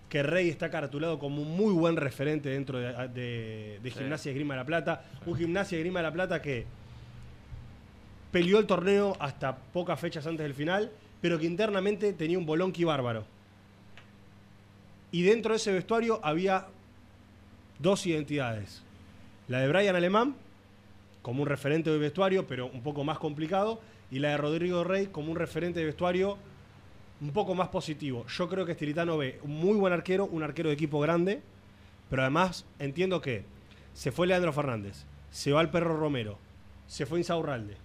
que 0.09 0.23
Rey 0.25 0.49
está 0.49 0.71
caratulado 0.71 1.19
como 1.21 1.43
un 1.43 1.57
muy 1.57 1.73
buen 1.73 1.97
referente 1.97 2.49
dentro 2.49 2.79
de, 2.79 2.93
de- 3.09 3.79
de. 3.81 3.91
Gimnasia 3.91 4.33
y 4.33 4.35
Grima 4.35 4.55
de 4.55 4.61
la 4.61 4.67
Plata, 4.67 5.05
un 5.27 5.37
Gimnasia 5.37 5.79
y 5.79 5.83
Grima 5.83 6.01
de 6.01 6.07
la 6.07 6.13
Plata 6.13 6.43
que 6.43 6.65
peleó 8.33 8.59
el 8.59 8.67
torneo 8.67 9.17
hasta 9.21 9.57
pocas 9.57 9.99
fechas 10.01 10.27
antes 10.27 10.43
del 10.45 10.55
final, 10.55 10.91
pero 11.21 11.39
que 11.39 11.47
internamente 11.47 12.13
tenía 12.13 12.39
un 12.39 12.47
bolonqui 12.47 12.83
bárbaro. 12.85 13.25
Y 15.13 15.23
dentro 15.23 15.53
de 15.53 15.57
ese 15.57 15.73
vestuario 15.73 16.21
había 16.23 16.67
dos 17.79 18.07
identidades. 18.07 18.83
La 19.49 19.61
de 19.61 19.69
Brian 19.69 19.97
Alemán, 19.97 20.35
como 21.23 21.43
un 21.43 21.49
referente 21.49 21.91
de 21.91 21.99
vestuario, 21.99 22.47
pero 22.47 22.67
un 22.69 22.83
poco 22.83 23.03
más 23.05 23.19
complicado, 23.19 23.81
y 24.11 24.19
la 24.19 24.31
de 24.31 24.37
Rodrigo 24.37 24.85
Rey 24.85 25.07
como 25.07 25.31
un 25.31 25.37
referente 25.37 25.81
de 25.81 25.87
vestuario 25.87 26.39
un 27.21 27.33
poco 27.33 27.55
más 27.55 27.69
positivo. 27.69 28.27
Yo 28.27 28.49
creo 28.49 28.65
que 28.65 28.73
Estilitano 28.73 29.19
ve 29.19 29.39
un 29.43 29.53
muy 29.53 29.77
buen 29.77 29.93
arquero, 29.93 30.25
un 30.27 30.43
arquero 30.43 30.69
de 30.71 30.75
equipo 30.75 31.01
grande, 31.01 31.43
pero 32.09 32.23
además 32.23 32.65
entiendo 32.79 33.21
que 33.21 33.45
se 33.93 34.11
fue 34.11 34.27
Leandro 34.27 34.53
Fernández, 34.53 35.05
se 35.31 35.53
va 35.53 35.61
el 35.61 35.69
Perro 35.69 35.97
Romero, 35.97 36.39
se 36.87 37.07
fue 37.07 37.19
Insaurralde, 37.19 37.77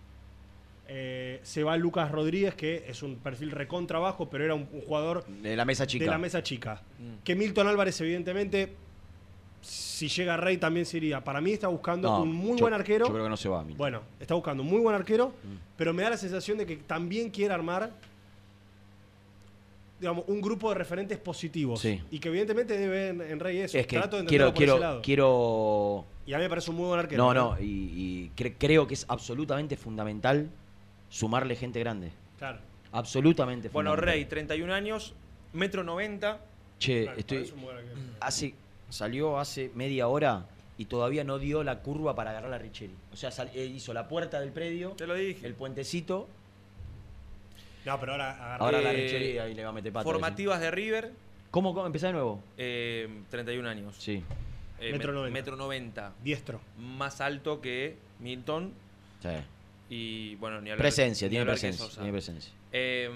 eh, 0.88 1.40
se 1.44 1.64
va 1.64 1.76
Lucas 1.78 2.12
Rodríguez, 2.12 2.56
que 2.56 2.86
es 2.88 3.04
un 3.04 3.18
perfil 3.18 3.52
recontra 3.52 4.00
bajo, 4.00 4.30
pero 4.30 4.46
era 4.46 4.54
un, 4.56 4.68
un 4.72 4.82
jugador 4.82 5.26
De 5.26 5.56
la 5.56 5.66
mesa 5.66 5.86
chica. 5.86 6.06
de 6.06 6.12
la 6.12 6.18
mesa 6.18 6.42
chica. 6.44 6.82
Mm. 7.00 7.24
Que 7.24 7.36
Milton 7.36 7.68
Álvarez, 7.68 8.00
evidentemente, 8.02 8.76
si 9.66 10.08
llega 10.08 10.38
Rey 10.38 10.58
también 10.58 10.86
sería. 10.86 11.24
Para 11.24 11.42
mí 11.42 11.52
está 11.52 11.68
buscando 11.68 12.10
No, 12.10 12.22
un 12.24 12.32
muy 12.34 12.58
yo- 12.58 12.64
buen 12.64 12.74
arquero. 12.74 13.08
Yo 13.08 13.12
creo 13.14 13.24
que 13.24 13.30
no 13.30 13.38
se 13.38 13.50
va, 13.50 13.60
Milton. 13.64 13.78
Bueno, 13.78 14.02
está 14.20 14.34
buscando 14.36 14.62
un 14.64 14.70
muy 14.70 14.80
buen 14.80 14.96
arquero, 14.96 15.34
pero 15.78 15.94
me 15.94 16.04
da 16.04 16.12
la 16.12 16.18
sensación 16.18 16.58
de 16.58 16.66
que 16.66 16.76
también 16.78 17.30
quiere 17.30 17.54
armar 17.54 17.92
digamos, 20.00 20.26
un 20.28 20.42
grupo 20.42 20.70
de 20.70 20.76
referentes 20.76 21.18
positivos. 21.18 21.80
Sí. 21.80 22.02
Y 22.12 22.20
que 22.20 22.28
evidentemente 22.28 22.78
debe 22.78 23.10
en, 23.10 23.22
en 23.22 23.40
Rey 23.40 23.60
eso. 23.60 23.78
Es 23.78 23.88
que 23.88 23.96
Trato 23.98 24.18
de 24.18 24.26
quiero, 24.26 24.48
ese 24.48 24.54
quiero, 24.58 24.78
lado. 24.78 25.02
quiero. 25.02 26.06
Y 26.28 26.34
a 26.34 26.38
mí 26.38 26.44
me 26.44 26.50
parece 26.50 26.70
un 26.72 26.78
muy 26.78 26.88
buen 26.88 27.00
arquero. 27.00 27.24
No, 27.24 27.34
no, 27.34 27.58
y, 27.62 27.64
y 27.66 28.32
cre- 28.36 28.56
creo 28.58 28.88
que 28.88 28.94
es 28.96 29.06
absolutamente 29.08 29.78
fundamental 29.78 30.50
sumarle 31.10 31.56
gente 31.56 31.80
grande. 31.80 32.12
Claro. 32.38 32.60
Absolutamente 32.92 33.70
Bueno, 33.70 33.92
fundamental. 33.92 34.16
Rey, 34.16 34.26
31 34.26 34.74
años, 34.74 35.14
metro 35.54 35.84
90. 35.84 36.40
Che, 36.78 37.04
Claro, 37.04 37.18
estoy. 37.20 37.38
parece 37.38 37.54
salió 38.90 39.40
hace 39.40 39.72
media 39.76 40.08
hora 40.08 40.46
y 40.78 40.86
todavía 40.86 41.24
no 41.24 41.40
dio 41.40 41.64
la 41.64 41.80
curva 41.80 42.16
para 42.16 42.32
agarrar 42.32 42.54
a 42.54 42.58
Richeri. 42.58 42.94
O 43.14 43.16
sea, 43.16 43.32
sal- 43.32 43.52
eh, 43.54 43.66
hizo 43.66 43.94
la 43.94 44.08
puerta 44.08 44.40
del 44.40 44.52
predio, 44.52 44.92
Te 44.92 45.08
lo 45.08 45.14
dije. 45.16 45.46
el 45.48 45.54
puentecito. 45.54 46.28
No, 47.86 48.00
pero 48.00 48.14
ahora 48.14 48.32
agarra- 48.32 48.56
Ahora 48.66 48.82
la 48.82 48.92
Eh, 48.94 48.96
Richeri 48.96 49.38
ahí 49.38 49.54
le 49.54 49.64
va 49.64 49.70
a 49.70 49.74
meter 49.74 49.94
pata. 49.94 50.04
Formativas 50.04 50.60
de 50.60 50.72
River, 50.72 51.12
¿Cómo, 51.52 51.74
cómo? 51.74 51.86
¿Empezá 51.86 52.08
de 52.08 52.14
nuevo? 52.14 52.44
eh, 52.58 53.08
31 53.30 53.70
años. 53.70 53.96
Sí. 53.98 54.22
Eh, 54.82 54.92
Metro 54.92 55.12
met- 55.14 55.16
90. 55.16 55.34
metro 55.34 55.56
90. 55.56 56.14
Diestro. 56.24 56.60
Más 56.78 57.22
alto 57.22 57.62
que 57.62 57.96
Milton. 58.20 58.74
Sí. 59.22 59.30
Y 59.90 60.36
bueno, 60.36 60.60
ni 60.62 60.72
hablar 60.72 60.84
Presencia, 60.84 61.28
ni 61.28 61.30
tiene 61.30 61.42
hablar 61.44 61.56
que 61.56 61.62
presencia. 61.62 61.86
Sosa. 61.86 62.02
Tiene 62.02 62.12
presencia. 62.12 62.52
Eh, 62.74 63.10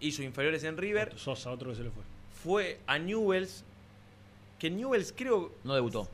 hizo 0.00 0.22
inferiores 0.24 0.64
en 0.64 0.76
River. 0.78 1.12
Sosa, 1.16 1.50
otro 1.52 1.70
que 1.70 1.76
se 1.76 1.84
le 1.84 1.90
fue. 1.90 2.02
Fue 2.42 2.80
a 2.88 2.98
Newells. 2.98 3.64
Que 4.60 4.70
Newells 4.70 5.12
creo. 5.16 5.50
No 5.64 5.74
debutó. 5.74 6.08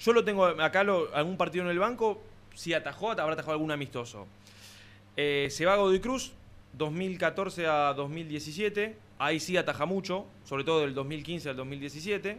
Yo 0.00 0.12
lo 0.12 0.22
tengo 0.24 0.44
acá, 0.44 0.84
lo- 0.84 1.14
algún 1.14 1.38
partido 1.38 1.64
en 1.64 1.70
el 1.70 1.78
banco. 1.78 2.20
Si 2.54 2.74
atajó, 2.74 3.12
habrá 3.12 3.32
atajado 3.32 3.52
algún 3.52 3.70
amistoso. 3.70 4.26
Eh, 5.16 5.48
se 5.50 5.64
va 5.64 5.72
a 5.74 5.76
Godoy 5.76 6.00
Cruz, 6.00 6.32
2014 6.74 7.66
a 7.66 7.94
2017. 7.94 8.96
Ahí 9.18 9.40
sí 9.40 9.56
ataja 9.56 9.86
mucho, 9.86 10.26
sobre 10.44 10.64
todo 10.64 10.80
del 10.80 10.92
2015 10.94 11.48
al 11.48 11.56
2017. 11.56 12.36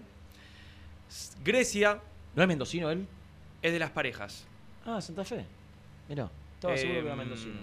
S- 1.10 1.36
Grecia 1.44 2.00
¿No 2.36 2.42
es 2.44 2.48
mendocino 2.48 2.92
él? 2.92 3.08
es 3.64 3.72
de 3.74 3.80
las 3.80 3.90
parejas. 3.90 4.46
Ah, 4.86 5.02
Santa 5.02 5.24
Fe. 5.26 5.44
Mirá, 6.10 6.30
estaba 6.56 6.78
seguro 6.78 7.00
que 7.00 7.06
era 7.06 7.14
Em, 7.14 7.18
mendocino. 7.20 7.56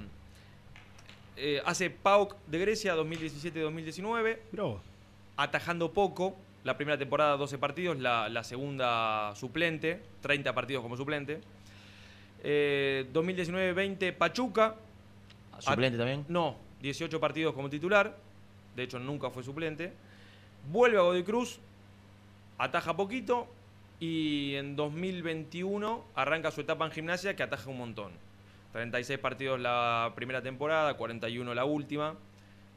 eh, 1.36 1.62
hace 1.64 1.90
PAOK 1.90 2.36
de 2.48 2.58
Grecia 2.58 2.94
2017-2019. 2.96 4.40
Mirá 4.52 4.64
vos. 4.64 4.80
atajando 5.36 5.92
poco. 5.92 6.36
La 6.64 6.76
primera 6.78 6.96
temporada 6.96 7.36
12 7.36 7.58
partidos, 7.58 7.98
la, 7.98 8.28
la 8.30 8.42
segunda 8.42 9.34
suplente, 9.36 10.00
30 10.22 10.54
partidos 10.54 10.82
como 10.82 10.96
suplente. 10.96 11.40
Eh, 12.42 13.06
2019-20 13.12 14.14
Pachuca. 14.14 14.74
Ah, 15.52 15.60
¿Suplente 15.60 15.98
también? 15.98 16.24
No, 16.28 16.56
18 16.80 17.20
partidos 17.20 17.54
como 17.54 17.68
titular. 17.68 18.16
De 18.74 18.82
hecho, 18.82 18.98
nunca 18.98 19.28
fue 19.28 19.42
suplente. 19.42 19.92
Vuelve 20.70 20.96
a 20.96 21.02
Godoy 21.02 21.22
Cruz, 21.22 21.58
ataja 22.56 22.96
poquito 22.96 23.46
y 24.00 24.54
en 24.54 24.74
2021 24.74 26.04
arranca 26.14 26.50
su 26.50 26.62
etapa 26.62 26.86
en 26.86 26.92
gimnasia 26.92 27.36
que 27.36 27.42
ataja 27.42 27.68
un 27.68 27.78
montón. 27.78 28.12
36 28.72 29.18
partidos 29.18 29.60
la 29.60 30.12
primera 30.16 30.40
temporada, 30.40 30.94
41 30.94 31.54
la 31.54 31.64
última. 31.66 32.14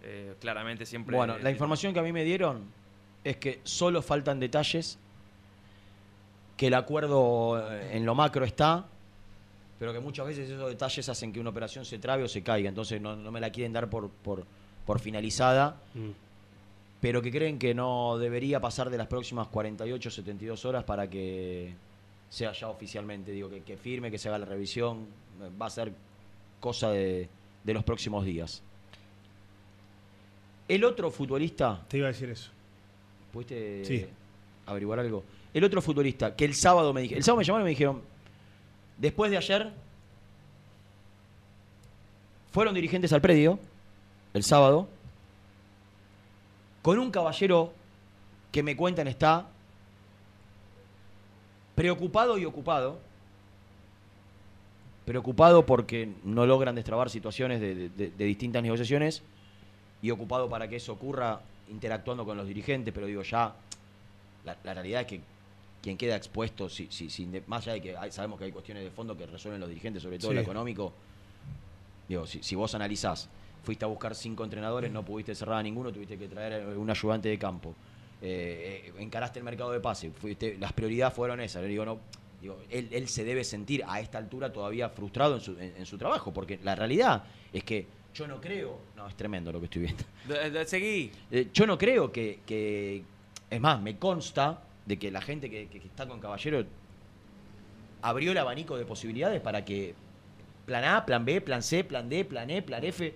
Eh, 0.04 0.36
claramente 0.42 0.86
siempre... 0.86 1.16
Bueno, 1.16 1.38
la 1.40 1.50
información 1.50 1.94
que 1.94 2.00
a 2.00 2.04
mí 2.04 2.12
me 2.12 2.24
dieron 2.26 2.76
es 3.30 3.38
que 3.38 3.59
solo 3.63 4.01
faltan 4.01 4.39
detalles, 4.39 4.97
que 6.55 6.67
el 6.67 6.73
acuerdo 6.73 7.71
eh, 7.71 7.95
en 7.97 8.05
lo 8.05 8.15
macro 8.15 8.45
está, 8.45 8.86
pero 9.80 9.93
que 9.93 9.99
muchas 9.99 10.25
veces 10.25 10.49
esos 10.49 10.69
detalles 10.69 11.07
hacen 11.09 11.32
que 11.32 11.39
una 11.39 11.51
operación 11.51 11.86
se 11.86 11.99
trabe 11.99 12.23
o 12.23 12.28
se 12.28 12.41
caiga, 12.41 12.69
entonces 12.69 12.99
no, 12.99 13.15
no 13.15 13.32
me 13.32 13.39
la 13.39 13.51
quieren 13.51 13.73
dar 13.73 13.89
por, 13.89 14.09
por, 14.09 14.43
por 14.86 14.99
finalizada, 14.99 15.78
Mm. 15.93 16.09
pero 16.99 17.21
que 17.21 17.32
creen 17.32 17.59
que 17.59 17.73
no 17.75 18.17
debería 18.17 18.59
pasar 18.59 18.89
de 18.89 18.97
las 18.97 19.07
próximas 19.07 19.47
48 19.49 20.09
72 20.09 20.65
horas 20.65 20.84
para 20.84 21.07
que 21.09 21.75
sea 22.30 22.51
ya 22.53 22.69
oficialmente, 22.69 23.32
digo, 23.32 23.49
que, 23.49 23.61
que 23.61 23.78
firme, 23.78 24.09
que 24.09 24.17
se 24.17 24.28
haga 24.30 24.39
la 24.39 24.45
revisión, 24.45 25.05
va 25.61 25.67
a 25.67 25.69
ser 25.69 25.93
cosa 26.59 26.89
de, 26.89 27.30
de 27.63 27.73
los 27.73 27.84
próximos 27.84 28.25
días. 28.25 28.63
El 30.67 30.84
otro 30.84 31.11
futbolista, 31.11 31.86
Te 31.88 31.97
iba 31.99 32.07
a 32.07 32.11
decir 32.11 32.30
eso. 32.30 32.51
¿Pudiste 33.32 33.86
Sí. 33.86 34.05
averiguar 34.65 34.99
algo? 34.99 35.23
El 35.53 35.63
otro 35.63 35.82
futbolista 35.82 36.36
que 36.36 36.45
el 36.45 36.53
sábado 36.53 36.93
me 36.93 37.01
dijeron, 37.01 37.17
el 37.19 37.23
sábado 37.23 37.38
me 37.39 37.43
llamaron 37.45 37.63
y 37.63 37.67
me 37.67 37.69
dijeron, 37.71 38.01
después 38.97 39.32
de 39.32 39.38
ayer, 39.38 39.71
fueron 42.51 42.73
dirigentes 42.73 43.13
al 43.13 43.21
predio, 43.21 43.59
el 44.34 44.43
sábado, 44.43 44.88
con 46.82 46.99
un 46.99 47.11
caballero 47.11 47.73
que 48.51 48.63
me 48.63 48.75
cuentan 48.75 49.07
está 49.07 49.47
preocupado 51.75 52.38
y 52.38 52.45
ocupado, 52.45 52.99
preocupado 55.05 55.65
porque 55.65 56.09
no 56.23 56.45
logran 56.45 56.75
destrabar 56.75 57.09
situaciones 57.09 57.59
de, 57.61 57.75
de- 57.75 57.89
de- 57.89 58.09
de 58.11 58.25
distintas 58.25 58.63
negociaciones 58.63 59.21
y 60.01 60.11
ocupado 60.11 60.49
para 60.49 60.67
que 60.67 60.78
eso 60.78 60.93
ocurra 60.93 61.41
interactuando 61.70 62.26
con 62.26 62.38
los 62.38 62.47
dirigentes, 62.47 62.93
pero 62.93 63.07
digo 63.07 63.22
ya, 63.24 63.53
la, 64.45 64.57
la 64.63 64.74
realidad 64.74 65.01
es 65.01 65.07
que 65.07 65.22
quien 65.82 65.97
queda 65.97 66.15
expuesto, 66.15 66.70
si, 66.70 66.88
si, 66.89 67.09
si 67.09 67.24
inde- 67.26 67.43
más 67.47 67.63
allá 67.63 67.74
de 67.74 67.82
que 67.82 67.97
hay- 67.97 68.11
sabemos 68.11 68.39
que 68.39 68.45
hay 68.45 68.51
cuestiones 68.51 68.84
de 68.84 68.91
fondo 68.91 69.18
que 69.18 69.26
resuelven 69.26 69.59
los 69.59 69.70
dirigentes, 69.70 70.01
sobre 70.03 70.18
todo 70.20 70.32
Sí. 70.32 70.36
lo 70.36 70.41
económico, 70.41 70.93
digo, 72.07 72.26
si, 72.28 72.41
si 72.43 72.55
vos 72.55 72.74
analizás, 72.76 73.30
fuiste 73.63 73.86
a 73.86 73.88
buscar 73.88 74.15
cinco 74.15 74.43
entrenadores, 74.43 74.91
no 74.91 75.03
pudiste 75.03 75.36
cerrar 75.36 75.57
a 75.59 75.63
ninguno, 75.63 75.91
tuviste 75.91 76.18
que 76.18 76.28
traer 76.28 76.65
un 76.78 76.89
ayudante 76.89 77.30
de 77.30 77.38
campo. 77.38 77.74
Eh, 78.22 78.86
eh, 78.88 78.93
encaraste 79.01 79.39
el 79.39 79.45
mercado 79.45 79.72
de 79.72 79.80
pase, 79.80 80.09
fuiste, 80.11 80.57
las 80.59 80.74
prioridades 80.74 81.13
fueron 81.15 81.39
esas. 81.41 81.63
Digo, 81.65 81.86
no, 81.86 81.99
Digo, 82.39 82.55
él, 82.70 82.88
él 82.91 83.07
se 83.07 83.24
debe 83.24 83.43
sentir 83.43 83.84
a 83.88 83.99
esta 83.99 84.20
altura 84.20 84.53
todavía 84.53 84.89
frustrado 84.89 85.34
en 85.34 85.41
su, 85.41 85.53
en- 85.53 85.74
en 85.76 85.86
su 85.88 85.97
trabajo, 85.97 86.32
porque 86.32 86.59
la 86.63 86.76
realidad 86.76 87.24
es 87.51 87.63
que 87.63 87.88
yo 88.18 88.28
no 88.28 88.41
creo. 88.41 88.80
No, 88.95 89.07
es 89.07 89.15
tremendo 89.15 89.51
lo 89.51 89.59
que 89.59 89.65
estoy 89.65 89.82
viendo. 89.84 90.03
De- 90.28 90.49
de- 90.51 90.65
seguí. 90.65 91.11
Eh, 91.32 91.49
yo 91.53 91.65
no 91.68 91.78
creo 91.78 92.11
que, 92.11 92.39
que- 92.45 93.03
Es 93.49 93.61
más, 93.61 93.82
me 93.82 93.97
consta 93.97 94.61
de 94.86 94.97
que 94.97 95.11
la 95.11 95.22
gente 95.22 95.49
que, 95.49 95.68
que- 95.68 95.80
que 95.80 95.88
está 95.88 96.07
con 96.07 96.20
Caballero 96.20 96.65
abrió 98.01 98.32
el 98.32 98.38
abanico 98.38 98.78
de 98.78 98.86
posibilidades 98.86 99.41
para 99.41 99.63
que 99.65 99.93
plan 100.65 100.84
A, 100.84 101.05
plan 101.05 101.26
B, 101.26 101.41
plan 101.41 101.63
C, 101.63 101.84
plan 101.84 102.09
D, 102.09 102.26
plan 102.26 102.49
E, 102.49 102.61
plan 102.61 102.84
F. 102.84 103.13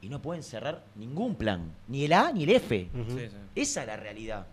Y 0.00 0.08
no 0.08 0.22
pueden 0.22 0.42
cerrar 0.42 0.84
ningún 0.94 1.34
plan. 1.34 1.72
Ni 1.88 2.04
el 2.04 2.12
A 2.12 2.32
ni 2.32 2.44
el 2.44 2.50
F. 2.50 2.88
Sí, 2.92 3.14
sí. 3.18 3.36
Esa 3.54 3.80
es 3.82 3.86
la 3.86 3.96
realidad. 3.96 4.46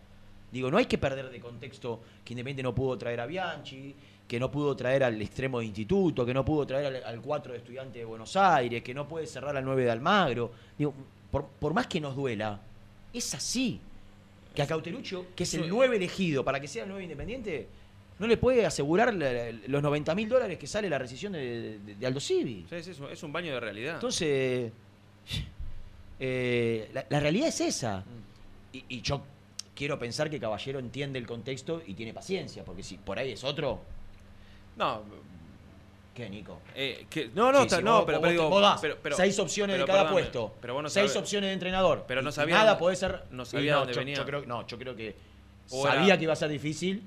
Digo, 0.51 0.71
no 0.71 0.77
hay 0.77 0.85
que 0.85 0.97
perder 0.97 1.29
de 1.29 1.39
contexto 1.39 2.01
que 2.23 2.33
Independiente 2.33 2.63
no 2.63 2.73
pudo 2.73 2.97
traer 2.97 3.19
a 3.19 3.25
Bianchi, 3.25 3.93
que 4.27 4.39
no 4.39 4.49
pudo 4.49 4.75
traer 4.75 5.03
al 5.03 5.21
extremo 5.21 5.59
de 5.59 5.65
instituto, 5.65 6.25
que 6.25 6.33
no 6.33 6.43
pudo 6.43 6.65
traer 6.65 6.85
al, 6.87 7.03
al 7.03 7.21
4 7.21 7.51
de 7.53 7.57
estudiante 7.59 7.99
de 7.99 8.05
Buenos 8.05 8.35
Aires, 8.35 8.81
que 8.81 8.93
no 8.93 9.07
puede 9.07 9.27
cerrar 9.27 9.55
al 9.55 9.63
9 9.63 9.83
de 9.83 9.91
Almagro. 9.91 10.51
Digo, 10.77 10.93
por, 11.31 11.45
por 11.47 11.73
más 11.73 11.87
que 11.87 12.01
nos 12.01 12.15
duela, 12.15 12.59
es 13.13 13.33
así. 13.35 13.79
Que 14.55 14.61
a 14.61 14.67
Cauterucho, 14.67 15.27
que 15.35 15.43
es 15.43 15.53
el 15.53 15.67
9 15.69 15.97
elegido 15.97 16.43
para 16.43 16.59
que 16.59 16.67
sea 16.67 16.83
el 16.83 16.89
9 16.89 17.03
independiente, 17.03 17.67
no 18.17 18.25
le 18.25 18.37
puede 18.37 18.65
asegurar 18.65 19.13
los 19.13 19.83
90 19.83 20.15
mil 20.15 20.29
dólares 20.29 20.57
que 20.57 20.65
sale 20.65 20.89
la 20.89 20.97
rescisión 20.97 21.33
de, 21.33 21.77
de- 21.79 21.95
de 21.95 22.07
Aldo 22.07 22.19
Civi. 22.21 22.65
Sí, 22.69 22.75
es 22.75 22.99
un- 22.99 23.11
es 23.11 23.21
un 23.21 23.31
baño 23.33 23.53
de 23.53 23.59
realidad. 23.59 23.95
Entonces, 23.95 24.71
eh, 26.19 26.89
la, 26.93 27.05
la 27.09 27.19
realidad 27.19 27.49
es 27.49 27.61
esa. 27.61 28.03
Y, 28.71 28.83
y 28.89 29.01
yo 29.01 29.21
quiero 29.75 29.99
pensar 29.99 30.29
que 30.29 30.39
Caballero 30.39 30.79
entiende 30.79 31.19
el 31.19 31.27
contexto 31.27 31.81
y 31.85 31.93
tiene 31.93 32.13
paciencia, 32.13 32.63
porque 32.63 32.83
si 32.83 32.97
por 32.97 33.19
ahí 33.19 33.31
es 33.31 33.43
otro. 33.43 33.81
No. 34.77 35.03
¿Qué, 36.13 36.29
Nico? 36.29 36.61
Eh, 36.73 37.07
que- 37.09 37.29
no, 37.35 37.51
no, 37.51 37.59
Sí, 37.59 37.63
está- 37.65 37.77
sí, 37.77 37.83
no, 37.83 37.97
vos- 37.97 38.03
pero, 38.05 38.19
vos 38.21 38.29
digo, 38.29 38.49
vos 38.49 38.61
das 38.61 38.79
pero- 38.79 38.97
pero- 39.03 39.17
seis 39.17 39.37
opciones 39.37 39.73
pero 39.75 39.85
de 39.85 39.91
cada 39.91 40.09
puesto. 40.09 40.55
Pero 40.61 40.73
vos 40.75 40.83
no 40.83 40.89
seis 40.89 41.11
sabés- 41.11 41.19
opciones 41.19 41.49
de 41.49 41.53
entrenador. 41.53 42.05
Pero 42.07 42.21
no 42.21 42.31
sabía 42.31 42.55
Nada 42.55 42.77
puede 42.77 42.95
ser. 42.95 43.23
no 43.31 43.43
sabía 43.43 43.75
dónde 43.75 43.93
yo, 43.93 43.99
venía. 43.99 44.15
Yo 44.15 44.25
creo, 44.25 44.45
no, 44.45 44.65
yo 44.65 44.77
creo 44.77 44.95
que 44.95 45.13
O 45.71 45.83
sabía 45.83 46.05
era- 46.05 46.17
que 46.17 46.23
iba 46.23 46.31
a 46.33 46.37
ser 46.37 46.49
difícil, 46.49 47.03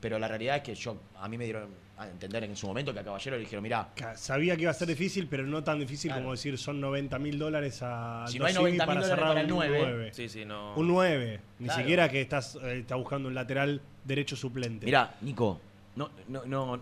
pero 0.00 0.18
la 0.18 0.28
realidad 0.28 0.56
es 0.56 0.62
que 0.62 0.74
yo 0.74 0.96
a 1.20 1.28
mí 1.28 1.36
me 1.36 1.44
dieron 1.44 1.68
a 1.98 2.08
entender 2.08 2.44
en 2.44 2.56
su 2.56 2.66
momento 2.68 2.94
que 2.94 3.00
a 3.00 3.04
Caballero 3.04 3.36
le 3.36 3.40
dijeron, 3.40 3.62
mirá, 3.62 3.88
Sabía 4.14 4.54
que 4.56 4.62
iba 4.62 4.70
a 4.70 4.74
ser 4.74 4.88
difícil, 4.88 5.26
pero 5.26 5.42
no 5.42 5.62
tan 5.62 5.78
difícil 5.80 6.10
como 6.14 6.30
decir 6.30 6.56
son 6.56 6.80
90 6.80 7.18
mil 7.18 7.38
dólares 7.38 7.80
a 7.82 8.24
Si 8.28 8.38
no 8.38 8.46
hay 8.46 8.52
Civi 8.54 8.62
90.000 8.64 8.78
para 8.86 9.00
dólares 9.00 9.08
cerrar 9.10 9.28
para 9.28 9.40
el 9.42 9.46
un 9.52 9.58
9. 9.58 9.78
9. 9.82 10.10
Sí, 10.14 10.28
sí, 10.30 10.44
no. 10.46 10.74
Un 10.74 10.88
9. 10.88 11.40
Ni 11.58 11.66
Claro. 11.66 11.80
siquiera 11.82 12.08
que 12.08 12.20
estás 12.22 12.54
eh, 12.62 12.78
está 12.78 12.94
buscando 12.94 13.28
un 13.28 13.34
lateral 13.34 13.82
derecho 14.04 14.36
suplente. 14.36 14.86
Mirá, 14.86 15.16
Nico, 15.22 15.60
no, 16.06 16.10
no, 16.28 16.44
no. 16.46 16.80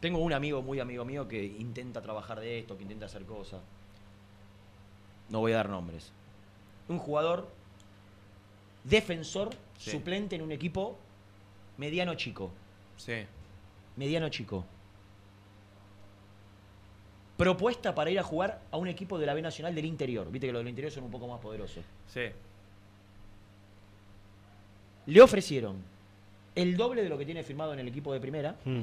Tengo 0.00 0.18
un 0.18 0.32
amigo, 0.32 0.62
muy 0.62 0.80
amigo 0.80 1.04
mío, 1.04 1.26
que 1.28 1.44
intenta 1.44 2.02
trabajar 2.02 2.40
de 2.40 2.58
esto, 2.58 2.76
que 2.76 2.82
intenta 2.82 3.06
hacer 3.06 3.24
cosas. 3.24 3.60
No 5.28 5.40
voy 5.40 5.52
a 5.52 5.56
dar 5.56 5.68
nombres. 5.68 6.12
Un 6.88 6.98
jugador 6.98 7.48
defensor 8.84 9.50
Sí. 9.78 9.90
suplente 9.90 10.36
en 10.36 10.42
un 10.42 10.52
equipo 10.52 10.96
mediano 11.76 12.14
chico. 12.14 12.50
Sí. 12.96 13.24
Mediano 13.96 14.28
chico. 14.28 14.64
Propuesta 17.36 17.94
para 17.94 18.10
ir 18.10 18.18
a 18.18 18.22
jugar 18.22 18.62
a 18.70 18.76
un 18.78 18.88
equipo 18.88 19.18
de 19.18 19.26
la 19.26 19.34
B 19.34 19.42
Nacional 19.42 19.74
del 19.74 19.84
interior. 19.84 20.30
Viste 20.30 20.46
que 20.46 20.52
los 20.52 20.60
del 20.60 20.68
interior 20.68 20.90
son 20.92 21.04
un 21.04 21.10
poco 21.10 21.26
más 21.28 21.40
poderosos. 21.40 21.84
Sí. 22.08 22.22
Le 25.06 25.20
ofrecieron 25.20 25.76
el 26.56 26.76
doble 26.76 27.02
de 27.02 27.08
lo 27.08 27.16
que 27.16 27.24
tiene 27.24 27.44
firmado 27.44 27.72
en 27.74 27.78
el 27.78 27.88
equipo 27.88 28.12
de 28.12 28.18
primera. 28.18 28.56
Mm. 28.64 28.82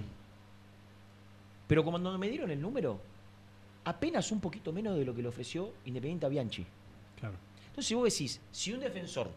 Pero 1.68 1.84
cuando 1.84 2.18
me 2.18 2.30
dieron 2.30 2.52
el 2.52 2.62
número, 2.62 3.00
apenas 3.84 4.32
un 4.32 4.40
poquito 4.40 4.72
menos 4.72 4.96
de 4.98 5.04
lo 5.04 5.14
que 5.14 5.22
le 5.22 5.28
ofreció 5.28 5.74
Independiente 5.86 6.26
a 6.26 6.30
Bianchi. 6.30 6.66
Claro. 7.20 7.36
Entonces, 7.68 7.88
si 7.88 7.96
vos 7.96 8.04
decís, 8.04 8.40
si 8.52 8.72
un 8.72 8.80
defensor 8.80 9.30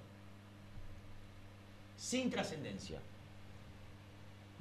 sin 1.97 2.31
trascendencia 2.31 3.01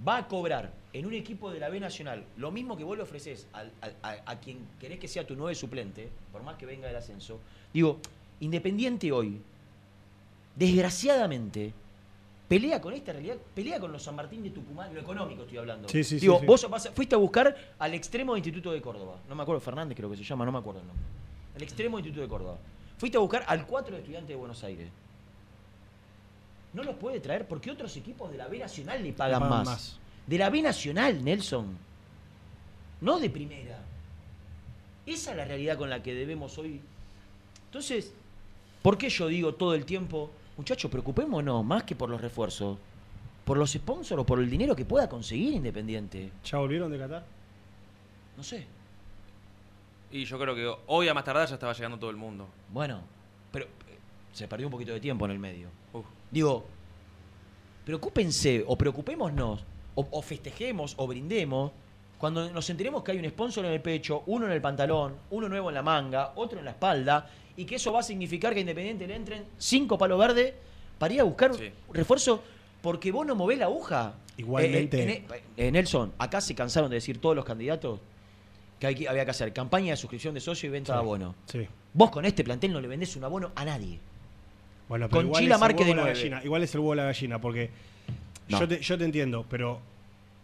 va 0.07 0.17
a 0.17 0.27
cobrar 0.27 0.71
en 0.93 1.05
un 1.05 1.13
equipo 1.13 1.51
de 1.51 1.59
la 1.59 1.69
B 1.69 1.79
Nacional 1.79 2.23
lo 2.37 2.51
mismo 2.51 2.77
que 2.77 2.85
vos 2.85 2.95
le 2.95 3.03
ofreces 3.03 3.47
a 3.51 4.39
quien 4.39 4.59
querés 4.79 4.99
que 4.99 5.09
sea 5.09 5.27
tu 5.27 5.35
nueve 5.35 5.55
suplente, 5.55 6.09
por 6.31 6.43
más 6.43 6.55
que 6.55 6.65
venga 6.65 6.87
del 6.87 6.95
ascenso, 6.95 7.39
digo, 7.73 7.99
Independiente 8.39 9.11
hoy, 9.13 9.39
desgraciadamente, 10.55 11.73
pelea 12.47 12.79
con 12.81 12.93
esta 12.93 13.11
realidad, 13.11 13.37
pelea 13.53 13.79
con 13.79 13.91
los 13.91 14.03
San 14.03 14.15
Martín 14.15 14.43
de 14.43 14.51
Tucumán, 14.51 14.93
lo 14.93 15.01
económico 15.01 15.43
estoy 15.43 15.57
hablando. 15.57 15.89
Sí, 15.89 16.03
sí, 16.03 16.19
digo, 16.19 16.39
sí. 16.39 16.45
vos 16.45 16.69
vas 16.69 16.89
fuiste 16.93 17.15
a 17.15 17.17
buscar 17.17 17.55
al 17.79 17.93
extremo 17.93 18.33
de 18.33 18.39
Instituto 18.39 18.71
de 18.71 18.81
Córdoba, 18.81 19.19
no 19.27 19.35
me 19.35 19.43
acuerdo, 19.43 19.59
Fernández 19.61 19.95
creo 19.95 20.09
que 20.09 20.17
se 20.17 20.23
llama, 20.23 20.45
no 20.45 20.51
me 20.51 20.59
acuerdo 20.59 20.81
el 20.81 20.87
nombre. 20.87 21.05
El 21.55 21.63
extremo 21.63 21.97
de 21.97 22.01
Instituto 22.01 22.21
de 22.21 22.27
Córdoba. 22.27 22.57
Fuiste 22.97 23.17
a 23.17 23.21
buscar 23.21 23.43
al 23.47 23.65
4 23.65 23.95
de 23.95 24.01
estudiantes 24.01 24.29
de 24.29 24.35
Buenos 24.35 24.63
Aires. 24.63 24.89
No 26.73 26.83
los 26.83 26.95
puede 26.95 27.19
traer 27.19 27.47
porque 27.47 27.71
otros 27.71 27.95
equipos 27.97 28.31
de 28.31 28.37
la 28.37 28.47
B 28.47 28.59
Nacional 28.59 29.01
le 29.01 29.13
pagan, 29.13 29.41
pagan 29.41 29.57
más. 29.57 29.67
más. 29.67 29.99
De 30.27 30.37
la 30.37 30.49
B 30.49 30.61
Nacional, 30.61 31.23
Nelson. 31.23 31.77
No 33.01 33.19
de 33.19 33.29
primera. 33.29 33.79
Esa 35.05 35.31
es 35.31 35.37
la 35.37 35.45
realidad 35.45 35.77
con 35.77 35.89
la 35.89 36.01
que 36.01 36.13
debemos 36.13 36.57
hoy. 36.57 36.81
Entonces, 37.67 38.11
¿por 38.81 38.97
qué 38.97 39.09
yo 39.09 39.27
digo 39.27 39.55
todo 39.55 39.75
el 39.75 39.85
tiempo, 39.85 40.31
muchachos, 40.57 40.89
preocupémonos 40.89 41.63
más 41.63 41.83
que 41.83 41.95
por 41.95 42.09
los 42.09 42.21
refuerzos? 42.21 42.77
¿Por 43.43 43.57
los 43.57 43.71
sponsors 43.71 44.21
o 44.21 44.25
por 44.25 44.39
el 44.39 44.49
dinero 44.49 44.75
que 44.75 44.85
pueda 44.85 45.07
conseguir 45.07 45.53
Independiente? 45.53 46.31
¿Ya 46.43 46.57
volvieron 46.57 46.91
de 46.91 46.97
Qatar? 46.97 47.25
No 48.35 48.43
sé. 48.43 48.65
Y 50.11 50.25
yo 50.25 50.39
creo 50.39 50.55
que 50.55 50.73
hoy 50.87 51.07
a 51.07 51.13
más 51.13 51.23
tardar 51.23 51.47
ya 51.47 51.55
estaba 51.55 51.73
llegando 51.73 51.97
todo 51.99 52.09
el 52.09 52.15
mundo. 52.15 52.47
Bueno, 52.71 53.01
pero 53.51 53.65
eh, 53.65 53.69
se 54.33 54.47
perdió 54.47 54.67
un 54.67 54.71
poquito 54.71 54.93
de 54.93 54.99
tiempo 54.99 55.25
en 55.25 55.31
el 55.31 55.39
medio. 55.39 55.69
Uf. 55.93 56.05
Digo, 56.31 56.65
preocúpense 57.85 58.63
o 58.67 58.77
preocupémonos 58.77 59.63
o, 59.95 60.07
o 60.09 60.21
festejemos 60.21 60.95
o 60.97 61.05
brindemos 61.05 61.71
cuando 62.17 62.49
nos 62.49 62.69
enteremos 62.69 63.03
que 63.03 63.11
hay 63.11 63.19
un 63.19 63.29
sponsor 63.29 63.65
en 63.65 63.73
el 63.73 63.81
pecho, 63.81 64.23
uno 64.27 64.45
en 64.45 64.53
el 64.53 64.61
pantalón, 64.61 65.15
uno 65.31 65.49
nuevo 65.49 65.69
en 65.69 65.75
la 65.75 65.83
manga, 65.83 66.31
otro 66.35 66.59
en 66.59 66.65
la 66.65 66.71
espalda, 66.71 67.29
y 67.57 67.65
que 67.65 67.75
eso 67.75 67.91
va 67.93 67.99
a 68.01 68.03
significar 68.03 68.53
que 68.53 68.59
a 68.59 68.61
Independiente 68.61 69.07
le 69.07 69.15
entren 69.15 69.43
cinco 69.57 69.97
palos 69.97 70.19
verdes 70.19 70.53
para 70.97 71.13
ir 71.13 71.21
a 71.21 71.23
buscar 71.23 71.51
un 71.51 71.59
refuerzo 71.93 72.43
porque 72.81 73.11
vos 73.11 73.25
no 73.25 73.35
movés 73.35 73.57
la 73.57 73.65
aguja. 73.65 74.13
Igualmente- 74.37 75.01
Eh, 75.03 75.23
eh, 75.33 75.43
eh, 75.57 75.71
Nelson, 75.71 76.13
acá 76.17 76.41
se 76.41 76.53
cansaron 76.55 76.89
de 76.89 76.95
decir 76.95 77.19
todos 77.19 77.35
los 77.35 77.45
candidatos 77.45 77.99
que 78.79 78.87
hay 78.87 78.95
que- 78.95 79.07
había 79.07 79.23
que 79.25 79.31
hacer 79.31 79.53
campaña 79.53 79.91
de 79.91 79.97
suscripción 79.97 80.33
de 80.33 80.41
socio 80.41 80.67
y 80.67 80.71
venta 80.71 80.93
de 80.93 80.99
Sí, 80.99 81.03
abono. 81.03 81.35
Sí. 81.47 81.67
Vos 81.93 82.11
con 82.11 82.25
este 82.25 82.43
plantel 82.43 82.73
no 82.73 82.81
le 82.81 82.87
vendés 82.89 83.15
un 83.15 83.23
abono 83.23 83.51
a 83.55 83.63
nadie. 83.65 83.99
Bueno, 84.89 85.07
pero 85.07 85.17
Con 85.19 85.25
igual 85.27 85.41
Chila 85.43 85.55
es 85.55 85.57
el 85.57 85.61
Márquez 85.61 85.79
huevo 85.79 85.89
de 85.91 85.95
la 85.95 86.01
nueve. 86.03 86.19
gallina. 86.19 86.41
Igual 86.43 86.63
es 86.63 86.73
el 86.75 86.79
huevo 86.81 86.91
de 86.91 86.95
la 86.97 87.03
gallina, 87.05 87.39
porque 87.41 87.69
No. 88.49 88.59
yo, 88.59 88.67
te, 88.67 88.79
yo 88.81 88.97
te 88.97 89.05
entiendo, 89.05 89.45
pero 89.49 89.79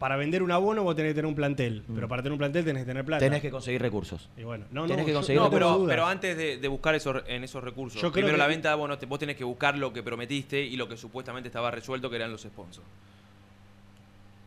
para 0.01 0.15
vender 0.17 0.41
un 0.41 0.51
abono 0.51 0.83
vos 0.83 0.95
tenés 0.95 1.11
que 1.11 1.13
tener 1.13 1.27
un 1.27 1.35
plantel. 1.35 1.83
Pero 1.93 2.07
para 2.07 2.23
tener 2.23 2.33
un 2.33 2.39
plantel 2.39 2.65
tenés 2.65 2.81
que 2.81 2.87
tener 2.87 3.05
plata. 3.05 3.23
Mm. 3.23 3.27
Tenés 3.27 3.41
que 3.43 3.51
conseguir 3.51 3.79
recursos. 3.83 4.29
Y 4.35 4.41
bueno, 4.43 4.65
no, 4.71 4.81
Tenés 4.87 4.97
no, 4.97 5.05
que 5.05 5.11
yo- 5.11 5.17
conseguir 5.19 5.39
no, 5.39 5.49
No, 5.51 5.85
pero, 5.87 6.07
antes 6.07 6.35
de, 6.35 6.57
de 6.57 6.67
buscar 6.67 6.95
esos, 6.95 7.21
en 7.27 7.43
esos 7.43 7.63
recursos, 7.63 8.01
Yo 8.01 8.07
creo 8.11 8.13
primero 8.23 8.33
que- 8.33 8.39
la 8.39 8.47
venta, 8.47 8.73
bueno, 8.73 8.97
te- 8.97 9.05
vos 9.05 9.19
tenés 9.19 9.35
que 9.37 9.43
buscar 9.43 9.77
lo 9.77 9.93
que 9.93 10.01
prometiste 10.01 10.59
y 10.59 10.75
lo 10.75 10.89
que 10.89 10.97
supuestamente 10.97 11.49
estaba 11.49 11.69
resuelto, 11.69 12.09
que 12.09 12.15
eran 12.15 12.31
los 12.31 12.41
sponsors. 12.41 12.87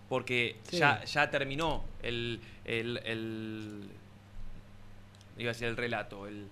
Porque 0.09 0.57
Sí. 0.69 0.79
ya, 0.79 1.05
ya 1.05 1.31
terminó 1.31 1.85
el, 2.03 2.41
el, 2.65 3.01
el- 3.05 3.89
Iba 5.39 5.51
a 5.51 5.53
decir 5.53 5.67
el 5.69 5.77
relato, 5.77 6.27
el. 6.27 6.47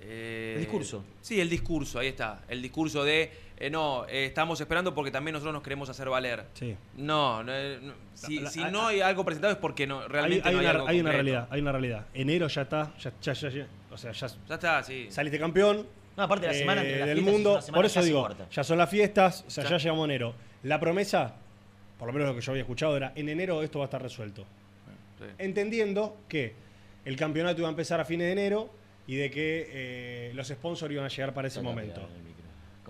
eh, 0.00 0.52
El 0.56 0.60
discurso. 0.62 1.04
Sí, 1.20 1.40
el 1.40 1.48
discurso, 1.50 1.98
ahí 1.98 2.08
está. 2.08 2.42
El 2.48 2.62
discurso 2.62 3.02
de. 3.04 3.30
Eh, 3.60 3.70
no, 3.70 4.06
eh, 4.08 4.24
estamos 4.26 4.60
esperando 4.60 4.94
porque 4.94 5.10
también 5.10 5.32
nosotros 5.34 5.52
nos 5.52 5.62
queremos 5.62 5.88
hacer 5.88 6.08
valer. 6.08 6.44
Sí. 6.54 6.76
No, 6.96 7.42
no, 7.42 7.52
eh, 7.54 7.78
no, 7.82 7.92
si, 8.14 8.40
La- 8.40 8.50
si 8.50 8.60
la- 8.60 8.70
no 8.70 8.86
hay 8.86 9.00
algo 9.00 9.24
presentado 9.24 9.52
es 9.52 9.58
porque 9.58 9.86
no, 9.86 10.06
realmente 10.08 10.48
hay 10.48 10.54
no 10.54 10.60
hay, 10.60 10.64
una, 10.66 10.70
algo 10.74 10.88
hay 10.88 11.00
una 11.00 11.12
realidad, 11.12 11.48
hay 11.50 11.60
una 11.60 11.72
realidad. 11.72 12.06
Enero 12.14 12.48
ya 12.48 12.62
está, 12.62 12.92
ya, 12.98 13.12
ya, 13.20 13.32
ya- 13.32 13.48
ya- 13.50 13.66
o 13.90 13.96
sea, 13.98 14.12
ya 14.12 14.26
Ya 14.48 14.54
está, 14.54 14.82
sí. 14.82 15.06
saliste 15.10 15.38
campeón. 15.38 15.86
No, 16.16 16.22
aparte 16.24 16.46
de 16.46 16.52
la 16.52 16.58
semana 16.58 16.80
entre 16.80 16.96
eh, 16.96 16.98
las 17.00 17.08
del 17.08 17.22
mundo. 17.22 17.60
semana 17.62 17.76
Por 17.78 17.86
eso 17.86 18.02
digo, 18.02 18.28
ya 18.50 18.64
son 18.64 18.78
las 18.78 18.90
fiestas, 18.90 19.44
o 19.46 19.50
sea, 19.50 19.64
Ya. 19.64 19.70
ya 19.70 19.78
llegamos 19.78 20.02
a 20.02 20.04
enero. 20.06 20.34
La 20.64 20.80
promesa, 20.80 21.34
por 21.98 22.08
lo 22.08 22.12
menos 22.12 22.28
lo 22.28 22.34
que 22.34 22.40
yo 22.40 22.50
había 22.52 22.62
escuchado, 22.62 22.96
era 22.96 23.12
en 23.14 23.28
enero 23.28 23.62
esto 23.62 23.78
va 23.78 23.84
a 23.84 23.86
estar 23.86 24.02
resuelto. 24.02 24.44
Sí. 25.18 25.24
Entendiendo 25.38 26.16
que 26.28 26.54
el 27.04 27.16
campeonato 27.16 27.58
iba 27.60 27.68
a 27.68 27.70
empezar 27.70 28.00
a 28.00 28.04
fines 28.04 28.26
de 28.26 28.32
enero 28.32 28.68
y 29.06 29.16
de 29.16 29.30
que 29.30 29.68
eh, 29.70 30.32
los 30.34 30.48
sponsors 30.48 30.92
iban 30.92 31.04
a 31.06 31.08
llegar 31.08 31.32
para 31.34 31.48
ese 31.48 31.60
Está 31.60 31.68
momento. 31.70 32.08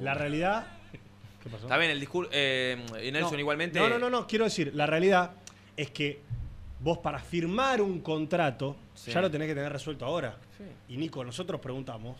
La 0.00 0.14
no? 0.14 0.18
realidad. 0.20 0.66
¿Qué 1.42 1.48
pasó? 1.50 1.64
Está 1.64 1.76
bien, 1.78 1.90
el 1.90 2.00
discurso. 2.00 2.30
Eh, 2.32 2.76
y 3.04 3.10
Nelson 3.12 3.32
No, 3.34 3.38
igualmente. 3.40 3.78
No, 3.78 3.88
no, 3.88 3.98
no, 3.98 4.10
no, 4.10 4.26
quiero 4.26 4.44
decir, 4.44 4.72
la 4.74 4.86
realidad 4.86 5.32
es 5.76 5.90
que 5.90 6.20
vos 6.80 6.98
para 6.98 7.18
firmar 7.18 7.80
un 7.82 8.00
contrato 8.00 8.76
Sí. 8.94 9.12
ya 9.12 9.20
lo 9.20 9.30
tenés 9.30 9.46
que 9.48 9.54
tener 9.54 9.72
resuelto 9.72 10.04
ahora. 10.04 10.36
Sí. 10.56 10.64
Y 10.94 10.96
Nico, 10.96 11.24
nosotros 11.24 11.60
preguntamos, 11.60 12.16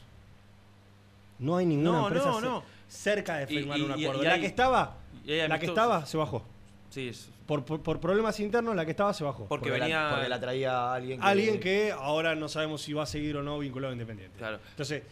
no 1.40 1.56
hay 1.56 1.66
ninguna 1.66 1.90
No, 1.92 2.06
empresa 2.06 2.26
no, 2.30 2.38
ce- 2.40 2.46
no. 2.46 2.64
cerca 2.88 3.36
de 3.38 3.46
firmar 3.46 3.78
y- 3.78 3.82
un 3.82 3.90
acuerdo. 3.92 4.22
y 4.22 4.26
la 4.26 4.34
hay- 4.34 4.40
que 4.40 4.46
estaba, 4.46 4.96
la 5.24 5.58
que 5.58 5.66
estaba 5.66 6.06
se 6.06 6.16
bajó. 6.16 6.44
Sí, 6.90 7.08
es- 7.08 7.30
Por, 7.46 7.64
por- 7.64 7.82
por 7.82 7.98
problemas 8.00 8.38
internos, 8.40 8.76
la 8.76 8.84
que 8.84 8.90
estaba 8.92 9.12
se 9.14 9.24
bajó. 9.24 9.46
Porque 9.46 9.68
Porque 9.70 9.80
venía- 9.80 10.04
La, 10.04 10.10
porque 10.10 10.28
la 10.28 10.40
traía 10.40 10.92
alguien 10.92 11.18
que... 11.20 11.26
Alguien 11.26 11.60
que 11.60 11.92
ahora 11.92 12.34
no 12.34 12.48
sabemos 12.48 12.82
si 12.82 12.92
va 12.92 13.04
a 13.04 13.06
seguir 13.06 13.36
o 13.38 13.42
no 13.42 13.58
vinculado 13.58 13.90
a 13.90 13.94
Independiente. 13.94 14.36
Claro. 14.38 14.58
Entonces, 14.70 15.02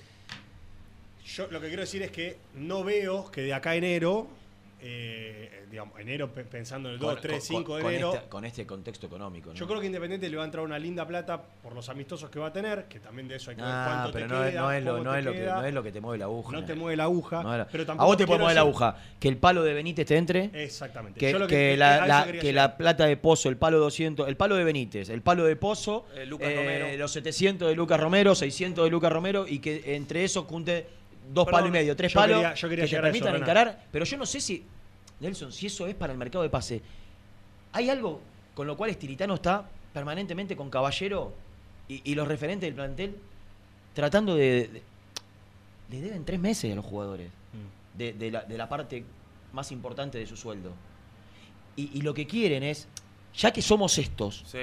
yo 1.26 1.46
lo 1.50 1.60
que 1.60 1.68
quiero 1.68 1.82
decir 1.82 2.02
es 2.02 2.10
que 2.10 2.36
no 2.54 2.84
veo 2.84 3.30
que 3.30 3.42
de 3.42 3.52
acá 3.54 3.70
a 3.70 3.76
enero, 3.76 4.28
eh, 4.80 5.64
digamos, 5.70 5.98
enero 5.98 6.30
pe- 6.32 6.44
pensando 6.44 6.88
en 6.90 6.94
el 6.94 7.00
2, 7.00 7.12
con- 7.14 7.22
3, 7.22 7.38
con- 7.38 7.46
5 7.56 7.76
de 7.76 7.82
con 7.82 7.92
enero, 7.92 8.14
este- 8.14 8.28
con 8.28 8.44
este 8.44 8.66
contexto 8.66 9.06
económico. 9.06 9.48
¿no? 9.48 9.54
yo 9.56 9.66
creo 9.66 9.80
que 9.80 9.86
Independiente 9.86 10.28
le 10.28 10.36
va 10.36 10.42
a 10.42 10.44
entrar 10.46 10.64
una 10.64 10.78
linda 10.78 11.06
plata 11.06 11.42
por 11.62 11.74
los 11.74 11.88
amistosos 11.88 12.30
que 12.30 12.38
va 12.38 12.48
a 12.48 12.52
tener, 12.52 12.84
que 12.84 13.00
también 13.00 13.26
de 13.26 13.36
eso 13.36 13.50
hay 13.50 13.56
que 13.56 13.62
ver 13.62 13.70
Ah, 13.72 13.86
cuánto 14.02 14.12
pero 14.12 14.26
te 14.28 14.32
no, 14.34 14.44
es- 14.44 14.50
queda, 14.52 14.60
no 14.60 14.72
es 14.72 14.84
lo, 14.84 14.90
cómo 14.92 15.04
no, 15.04 15.12
te 15.12 15.18
es 15.18 15.24
lo 15.24 15.32
que, 15.32 15.38
queda. 15.38 15.54
no 15.60 15.64
es 15.66 15.74
lo 15.74 15.82
que 15.82 15.92
te 15.92 16.00
mueve 16.00 16.18
la 16.18 16.24
aguja. 16.26 16.52
No 16.52 16.64
te 16.64 16.74
mueve 16.74 16.96
la 16.96 17.04
aguja, 17.04 17.42
No 17.42 17.52
es 17.52 17.58
la- 17.58 17.66
pero 17.68 17.82
a 17.82 17.86
tampoco 17.86 18.06
vos 18.06 18.16
te 18.18 18.26
puede 18.26 18.38
mover 18.40 18.54
la 18.54 18.60
aguja. 18.60 18.96
Que 19.18 19.28
el 19.28 19.36
palo 19.38 19.62
de 19.64 19.74
Benítez 19.74 20.06
te 20.06 20.16
entre. 20.16 20.50
Exactamente. 20.52 21.18
Que, 21.18 21.46
que- 21.48 21.76
la, 21.76 21.94
a 21.94 21.96
eso 21.96 22.06
la- 22.06 22.24
quería 22.26 22.40
que 22.42 22.46
llegar. 22.48 22.70
la 22.70 22.76
plata 22.76 23.06
de 23.06 23.16
Pozo, 23.16 23.48
el 23.48 23.56
palo 23.56 23.78
200, 23.80 24.28
el 24.28 24.36
palo 24.36 24.56
de 24.56 24.64
Benítez, 24.64 25.08
el 25.08 25.22
palo 25.22 25.44
de 25.44 25.56
Pozo, 25.56 26.06
Eh, 26.14 26.26
Lucas 26.26 26.48
eh, 26.50 26.54
Romero. 26.56 26.96
los 26.98 27.10
700 27.12 27.68
de 27.68 27.74
Lucas 27.74 27.98
Romero, 27.98 28.34
600 28.34 28.84
de 28.84 28.90
Lucas 28.90 29.10
Romero 29.10 29.46
y 29.48 29.58
que 29.58 29.96
entre 29.96 30.22
esos 30.22 30.44
junte 30.44 30.86
dos 31.32 31.44
Perdón, 31.44 31.52
palos 31.60 31.68
y 31.68 31.72
medio, 31.72 31.96
tres 31.96 32.12
yo 32.12 32.20
palos 32.20 32.36
quería- 32.38 32.54
yo 32.54 32.68
quería 32.68 32.84
que 32.84 32.88
te 32.88 32.96
llegar 32.96 33.04
a 33.04 33.08
eso, 33.08 33.18
permitan 33.24 33.42
encarar. 33.42 33.84
Pero 33.92 34.04
yo 34.04 34.16
no 34.16 34.26
sé 34.26 34.40
si, 34.40 34.64
Nelson, 35.20 35.52
si 35.52 35.66
eso 35.66 35.86
es 35.86 35.94
para 35.94 36.12
el 36.12 36.18
mercado 36.18 36.42
de 36.42 36.50
pase. 36.50 36.82
Hay 37.72 37.90
algo 37.90 38.20
con 38.54 38.66
lo 38.66 38.76
cual 38.76 38.90
Estilitano 38.90 39.34
está 39.34 39.68
permanentemente 39.92 40.56
con 40.56 40.70
Caballero 40.70 41.32
y, 41.88 42.10
y 42.10 42.14
los 42.14 42.26
referentes 42.28 42.66
del 42.66 42.74
plantel 42.74 43.16
tratando 43.94 44.34
de, 44.34 44.68
de- 44.68 44.82
le 45.90 46.00
deben 46.00 46.24
tres 46.24 46.40
meses 46.40 46.72
a 46.72 46.74
los 46.76 46.84
jugadores 46.84 47.30
Mm. 47.52 47.98
de, 47.98 48.12
de 48.12 48.30
la, 48.30 48.42
de 48.42 48.58
la 48.58 48.68
parte 48.68 49.04
más 49.52 49.70
importante 49.72 50.18
de 50.18 50.26
su 50.26 50.36
sueldo. 50.36 50.72
Y, 51.76 51.98
y 51.98 52.02
lo 52.02 52.12
que 52.14 52.26
quieren 52.26 52.62
es, 52.62 52.88
ya 53.34 53.52
que 53.52 53.62
somos 53.62 53.96
estos, 53.98 54.42
Sí. 54.46 54.58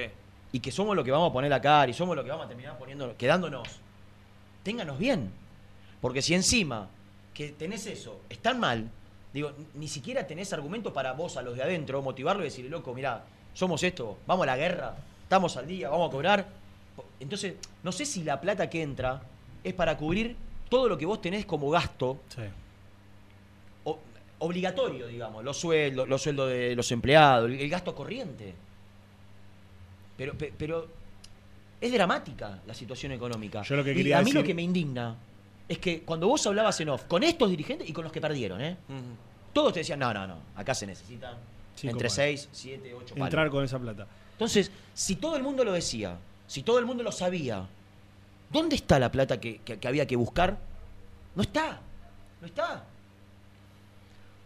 y 0.52 0.60
que 0.60 0.72
somos 0.72 0.96
lo 0.96 1.04
que 1.04 1.12
vamos 1.12 1.30
a 1.30 1.34
poner 1.34 1.50
la 1.50 1.62
cara, 1.62 1.90
y 1.90 1.94
somos 1.94 2.16
lo 2.16 2.24
que 2.24 2.30
vamos 2.30 2.46
a 2.46 2.50
terminar 2.50 2.78
poniendo, 2.78 3.16
quedándonos, 3.18 3.68
ténganos 4.64 4.98
bien. 5.00 5.32
Porque 6.04 6.22
si 6.22 6.34
encima 6.34 6.90
que 7.34 7.50
tenés 7.54 7.86
eso, 7.88 8.20
están 8.30 8.60
mal, 8.60 8.90
digo, 9.34 9.54
ni 9.76 9.88
siquiera 9.88 10.28
tenés 10.28 10.52
argumento 10.52 10.92
para 10.92 11.14
vos 11.14 11.38
a 11.38 11.42
los 11.42 11.56
de 11.56 11.64
adentro, 11.64 12.02
motivarlo 12.02 12.42
y 12.44 12.46
decirle, 12.52 12.70
loco, 12.70 12.94
mirá, 12.94 13.24
somos 13.54 13.82
esto, 13.84 14.18
vamos 14.28 14.44
a 14.44 14.48
la 14.48 14.58
guerra, 14.58 14.98
estamos 15.24 15.56
al 15.56 15.66
día, 15.66 15.88
vamos 15.90 16.10
a 16.10 16.12
cobrar. 16.12 16.46
Entonces, 17.22 17.56
no 17.84 17.94
sé 17.94 18.06
si 18.06 18.22
la 18.24 18.42
plata 18.42 18.70
que 18.70 18.82
entra 18.82 19.22
es 19.64 19.74
para 19.74 19.96
cubrir 19.96 20.36
todo 20.70 20.90
lo 20.90 20.98
que 20.98 21.06
vos 21.06 21.22
tenés 21.22 21.46
como 21.46 21.70
gasto 21.70 22.20
o- 23.86 24.00
obligatorio, 24.40 25.08
digamos, 25.08 25.42
los 25.42 25.56
sueldos, 25.58 26.06
los 26.10 26.22
sueldos 26.22 26.50
de 26.50 26.76
los 26.76 26.92
empleados, 26.92 27.50
el, 27.50 27.62
el 27.62 27.70
gasto 27.70 27.96
corriente. 27.96 28.54
Pero, 30.18 30.34
pe- 30.34 30.54
pero 30.58 30.86
es 31.80 31.92
dramática 31.94 32.60
la 32.68 32.74
situación 32.74 33.14
económica. 33.14 33.62
Yo 33.64 33.78
lo 33.78 33.84
que 33.86 33.94
y 33.94 34.12
a 34.12 34.22
mí 34.22 34.32
lo 34.34 34.44
que 34.44 34.54
me 34.54 34.62
indigna 34.64 35.16
es 35.68 35.78
que 35.80 36.02
cuando 36.04 36.28
vos 36.28 36.46
hablabas 36.48 36.80
en 36.82 36.90
off 36.90 37.04
con 37.06 37.24
estos 37.24 37.50
dirigentes 37.50 37.90
y 37.90 37.94
con 37.94 38.04
los 38.04 38.12
que 38.14 38.20
perdieron, 38.22 38.62
¿eh? 38.62 38.78
todos 39.54 39.74
te 39.74 39.80
decían, 39.80 40.00
no, 40.00 40.14
no, 40.14 40.26
no, 40.28 40.38
acá 40.56 40.74
se 40.74 40.86
necesitan 40.88 41.36
Cinco 41.76 41.92
entre 41.94 42.08
palos. 42.10 42.14
6, 42.16 42.50
7, 42.52 42.94
8 42.94 43.06
palos. 43.16 43.28
Entrar 43.28 43.50
con 43.50 43.64
esa 43.64 43.80
plata. 43.80 44.08
Entonces, 44.34 44.72
si 44.94 45.16
todo 45.16 45.36
el 45.38 45.44
mundo 45.44 45.64
lo 45.64 45.72
decía, 45.72 46.18
si 46.48 46.64
todo 46.64 46.80
el 46.80 46.86
mundo 46.86 47.04
lo 47.04 47.12
sabía, 47.12 47.66
¿dónde 48.52 48.76
está 48.76 49.00
la 49.00 49.12
plata 49.12 49.40
que, 49.40 49.58
que- 49.60 49.78
que 49.80 49.88
había 49.88 50.06
que 50.08 50.16
buscar? 50.16 50.58
No 51.36 51.42
está, 51.44 51.80
no 52.42 52.48
está. 52.48 52.84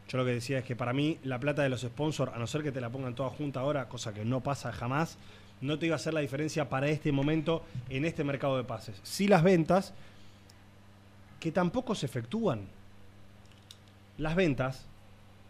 Yo 0.10 0.18
lo 0.18 0.26
que 0.26 0.32
decía 0.32 0.60
es 0.60 0.64
que 0.66 0.76
para 0.76 0.94
mí 0.94 1.18
la 1.24 1.40
plata 1.40 1.64
de 1.64 1.70
los 1.70 1.82
sponsors, 1.82 2.32
a 2.34 2.38
no 2.38 2.48
ser 2.48 2.64
que 2.64 2.72
te 2.72 2.80
la 2.80 2.90
pongan 2.90 3.14
toda 3.16 3.30
junta 3.30 3.60
ahora, 3.60 3.90
cosa 3.90 4.14
que 4.14 4.24
no 4.24 4.42
pasa 4.42 4.72
jamás, 4.72 5.18
no 5.60 5.78
te 5.80 5.88
iba 5.88 5.96
a 5.96 5.98
hacer 5.98 6.14
la 6.14 6.22
diferencia 6.22 6.70
para 6.70 6.88
este 6.88 7.12
momento 7.12 7.64
en 7.90 8.06
este 8.06 8.24
mercado 8.24 8.56
de 8.58 8.64
pases. 8.64 9.00
Sí 9.04 9.28
las 9.28 9.44
ventas, 9.44 9.94
que 11.48 11.52
tampoco 11.54 11.96
se 11.96 12.06
efectúan. 12.06 12.62
Las 14.18 14.36
ventas 14.36 14.86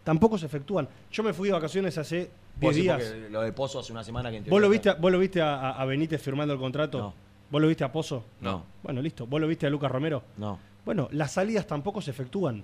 tampoco 0.04 0.38
se 0.38 0.46
efectúan. 0.46 0.88
Yo 1.10 1.22
me 1.24 1.32
fui 1.32 1.48
de 1.48 1.54
vacaciones 1.54 1.98
hace 1.98 2.16
10 2.16 2.30
Vos 2.60 2.74
decís 2.74 2.82
días. 2.84 3.30
Lo 3.30 3.42
de 3.42 3.52
Pozo 3.52 3.80
hace 3.80 3.92
una 3.92 4.04
semana 4.04 4.30
que 4.30 4.40
¿Vos 4.42 4.60
lo 4.60 4.68
viste, 4.68 4.92
vos 4.94 5.10
lo 5.10 5.18
viste 5.18 5.40
a, 5.42 5.70
a 5.72 5.84
Benítez 5.84 6.22
firmando 6.22 6.54
el 6.54 6.60
contrato? 6.60 6.98
No. 6.98 7.14
¿Vos 7.50 7.60
lo 7.62 7.66
viste 7.68 7.82
a 7.84 7.90
Pozo? 7.90 8.24
No. 8.40 8.64
Bueno, 8.82 9.02
listo. 9.02 9.26
¿Vos 9.26 9.40
lo 9.40 9.48
viste 9.48 9.66
a 9.66 9.70
Lucas 9.70 9.90
Romero? 9.90 10.22
No. 10.36 10.58
Bueno, 10.84 11.08
las 11.12 11.32
salidas 11.32 11.66
tampoco 11.66 12.00
se 12.00 12.10
efectúan. 12.12 12.62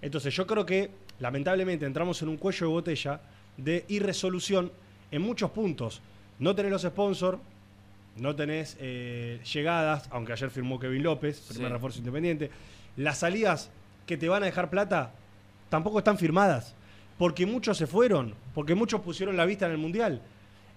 Entonces 0.00 0.34
yo 0.34 0.46
creo 0.46 0.64
que 0.64 0.90
lamentablemente 1.18 1.86
entramos 1.86 2.20
en 2.22 2.28
un 2.28 2.36
cuello 2.36 2.66
de 2.68 2.72
botella 2.72 3.20
de 3.56 3.84
irresolución 3.88 4.70
en 5.10 5.22
muchos 5.22 5.50
puntos. 5.50 6.00
No 6.38 6.54
tenés 6.54 6.70
los 6.70 6.82
sponsors, 6.82 7.38
no 8.16 8.36
tenés 8.36 8.76
eh, 8.78 9.40
llegadas, 9.52 10.06
aunque 10.10 10.32
ayer 10.34 10.50
firmó 10.50 10.78
Kevin 10.78 11.02
López, 11.02 11.40
primer 11.48 11.68
Sí. 11.68 11.72
refuerzo 11.72 11.98
independiente. 11.98 12.50
Las 12.96 13.18
salidas 13.18 13.70
que 14.06 14.16
te 14.16 14.28
van 14.28 14.42
a 14.42 14.46
dejar 14.46 14.70
plata 14.70 15.12
tampoco 15.68 15.98
están 15.98 16.16
firmadas, 16.18 16.74
porque 17.18 17.44
muchos 17.46 17.76
se 17.76 17.86
fueron, 17.86 18.34
porque 18.54 18.74
muchos 18.74 19.00
pusieron 19.00 19.36
la 19.36 19.44
vista 19.44 19.66
en 19.66 19.72
el 19.72 19.78
Mundial. 19.78 20.22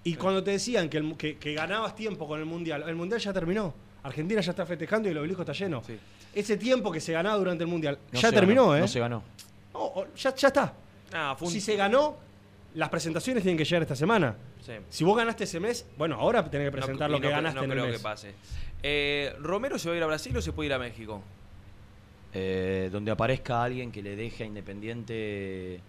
Y 0.03 0.15
cuando 0.15 0.43
te 0.43 0.51
decían 0.51 0.89
que, 0.89 0.97
el- 0.97 1.15
que- 1.17 1.37
que 1.37 1.53
ganabas 1.53 1.95
tiempo 1.95 2.27
con 2.27 2.39
el 2.39 2.45
Mundial, 2.45 2.83
el 2.87 2.95
Mundial 2.95 3.19
ya 3.19 3.33
terminó. 3.33 3.73
Argentina 4.03 4.39
ya 4.41 4.51
está 4.51 4.65
festejando 4.65 5.09
y 5.09 5.11
el 5.11 5.17
obelisco 5.17 5.41
está 5.41 5.53
lleno. 5.53 5.81
Ese 6.33 6.57
tiempo 6.57 6.91
que 6.91 7.01
se 7.01 7.11
ganaba 7.11 7.37
durante 7.37 7.63
el 7.63 7.69
Mundial 7.69 7.99
No 8.11 8.19
ya 8.19 8.31
terminó, 8.31 8.63
ganó, 8.69 8.77
¿eh? 8.77 8.79
No 8.81 8.87
se 8.87 8.99
ganó. 8.99 9.23
No, 9.73 9.93
ya, 10.15 10.33
ya 10.35 10.47
está. 10.47 10.73
Ah, 11.13 11.35
fue 11.37 11.47
un- 11.47 11.53
Si 11.53 11.59
se 11.59 11.75
ganó, 11.75 12.15
las 12.75 12.87
presentaciones 12.89 13.43
tienen 13.43 13.57
que 13.57 13.65
llegar 13.65 13.81
esta 13.81 13.95
semana. 13.95 14.35
Sí. 14.65 14.73
Si 14.89 15.03
vos 15.03 15.17
ganaste 15.17 15.43
ese 15.43 15.59
mes, 15.59 15.85
bueno, 15.97 16.15
ahora 16.15 16.49
tenés 16.49 16.67
que 16.67 16.71
presentar 16.71 17.09
No- 17.09 17.17
lo 17.17 17.21
que 17.21 17.27
no, 17.27 17.33
ganaste 17.35 17.57
no 17.59 17.63
en 17.65 17.71
el 17.71 17.77
creo 17.77 17.87
mes. 17.87 17.97
que 17.97 18.03
pase. 18.03 18.33
Eh, 18.81 19.33
¿Romero 19.39 19.77
se 19.77 19.89
va 19.89 19.95
a 19.95 19.97
ir 19.97 20.03
a 20.03 20.07
Brasil 20.07 20.35
o 20.37 20.41
se 20.41 20.53
puede 20.53 20.67
ir 20.67 20.73
a 20.73 20.79
México? 20.79 21.21
Eh, 22.33 22.89
donde 22.91 23.09
aparezca 23.11 23.63
alguien 23.63 23.91
que 23.91 24.03
le 24.03 24.15
deje 24.15 24.43
a 24.43 24.45
Independiente 24.45 25.79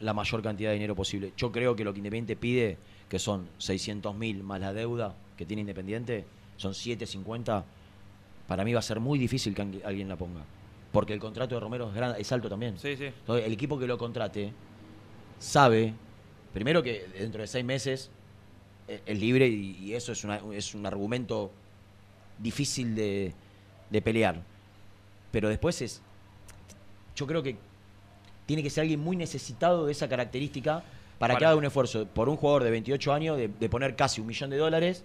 la 0.00 0.12
mayor 0.12 0.42
cantidad 0.42 0.70
de 0.70 0.74
dinero 0.74 0.94
posible. 0.94 1.32
Yo 1.36 1.50
creo 1.50 1.74
que 1.74 1.82
lo 1.84 1.92
que 1.92 1.98
Independiente 2.00 2.36
pide, 2.36 2.76
que 3.08 3.18
son 3.18 3.48
600 3.58 4.14
mil 4.14 4.42
más 4.42 4.60
la 4.60 4.72
deuda 4.74 5.14
que 5.38 5.46
tiene 5.46 5.62
Independiente, 5.62 6.24
son 6.58 6.74
750. 6.74 7.64
Para 8.46 8.64
mí 8.64 8.72
va 8.74 8.80
a 8.80 8.82
ser 8.82 9.00
muy 9.00 9.18
difícil 9.18 9.54
que 9.54 9.62
alguien- 9.62 10.08
la 10.08 10.16
ponga. 10.16 10.42
Porque 10.92 11.12
el 11.14 11.20
contrato 11.20 11.54
de 11.54 11.60
Romero 11.60 11.90
es, 12.18 12.30
alto 12.32 12.48
también. 12.48 12.78
Sí, 12.78 12.96
sí. 12.96 13.04
Entonces, 13.06 13.46
el 13.46 13.52
equipo 13.52 13.78
que 13.78 13.86
lo 13.86 13.96
contrate 13.98 14.52
sabe, 15.38 15.92
primero 16.52 16.82
que 16.82 17.06
dentro 17.18 17.40
de 17.40 17.46
seis 17.46 17.64
meses 17.64 18.10
eh, 18.88 19.00
es 19.04 19.18
libre 19.18 19.48
y, 19.48 19.78
y 19.82 19.94
eso 19.94 20.12
es, 20.12 20.22
una- 20.24 20.40
es 20.52 20.74
un 20.74 20.84
argumento 20.86 21.50
difícil 22.38 22.94
de, 22.94 23.32
de 23.90 24.02
pelear. 24.02 24.40
Pero 25.30 25.48
después 25.48 25.80
es, 25.82 26.00
yo 27.14 27.26
creo 27.26 27.42
que 27.42 27.56
tiene 28.46 28.62
que 28.62 28.70
ser 28.70 28.82
alguien 28.82 29.00
muy 29.00 29.16
necesitado 29.16 29.86
de 29.86 29.92
esa 29.92 30.08
característica 30.08 30.82
para, 31.18 31.36
que 31.36 31.44
haga 31.44 31.56
un 31.56 31.64
esfuerzo 31.64 32.06
por 32.06 32.28
un 32.28 32.36
jugador 32.36 32.62
de 32.64 32.70
28 32.70 33.12
años 33.12 33.36
de, 33.36 33.48
de 33.48 33.68
poner 33.68 33.96
casi 33.96 34.20
un 34.20 34.26
millón 34.26 34.50
de 34.50 34.56
dólares 34.58 35.02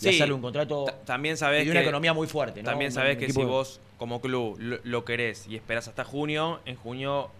y 0.00 0.02
Sí, 0.02 0.08
hacerle 0.08 0.34
un 0.34 0.42
contrato 0.42 0.84
Ta- 0.86 0.98
También 1.04 1.36
sabes 1.36 1.62
y 1.62 1.64
que 1.66 1.70
una 1.70 1.80
economía 1.82 2.12
muy 2.12 2.26
fuerte. 2.26 2.62
¿no? 2.62 2.70
También 2.70 2.90
sabes 2.92 3.16
que 3.16 3.30
si 3.30 3.40
de- 3.40 3.46
vos 3.46 3.80
como 3.96 4.20
club 4.20 4.56
lo, 4.58 4.78
lo 4.82 5.04
querés 5.04 5.46
y 5.48 5.54
esperas 5.56 5.86
hasta 5.88 6.04
junio, 6.04 6.60
en 6.66 6.74
junio 6.76 7.30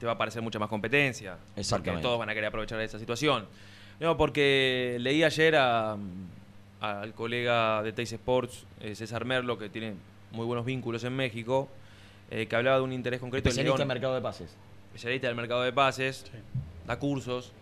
te 0.00 0.06
va 0.06 0.12
a 0.12 0.14
aparecer 0.16 0.42
mucha 0.42 0.58
más 0.58 0.68
competencia. 0.68 1.36
Exactamente. 1.56 1.90
Porque 1.92 2.02
todos 2.02 2.18
van 2.18 2.28
a 2.30 2.34
querer 2.34 2.48
aprovechar 2.48 2.80
esa 2.80 2.98
situación. 2.98 3.46
No, 4.00 4.16
porque 4.16 4.96
leí 5.00 5.22
ayer 5.22 5.54
a- 5.56 5.96
al 6.80 7.14
colega 7.14 7.82
de 7.82 7.92
Teis 7.92 8.12
Sports, 8.12 8.64
eh, 8.80 8.94
César 8.94 9.24
Merlo, 9.24 9.58
que 9.58 9.68
tiene 9.68 9.94
muy 10.32 10.46
buenos 10.46 10.64
vínculos 10.64 11.02
en 11.04 11.14
México, 11.14 11.68
eh, 12.30 12.46
que 12.46 12.56
hablaba 12.56 12.76
de 12.78 12.82
un 12.82 12.92
interés 12.92 13.20
concreto 13.20 13.48
especialista 13.48 13.82
en 13.82 13.88
mercado 13.88 14.14
de 14.14 14.20
pases. 14.20 14.56
especialista 14.88 15.26
del 15.28 15.36
mercado 15.36 15.62
de 15.62 15.72
pases, 15.72 16.24
da 16.86 16.98
cursos. 16.98 17.52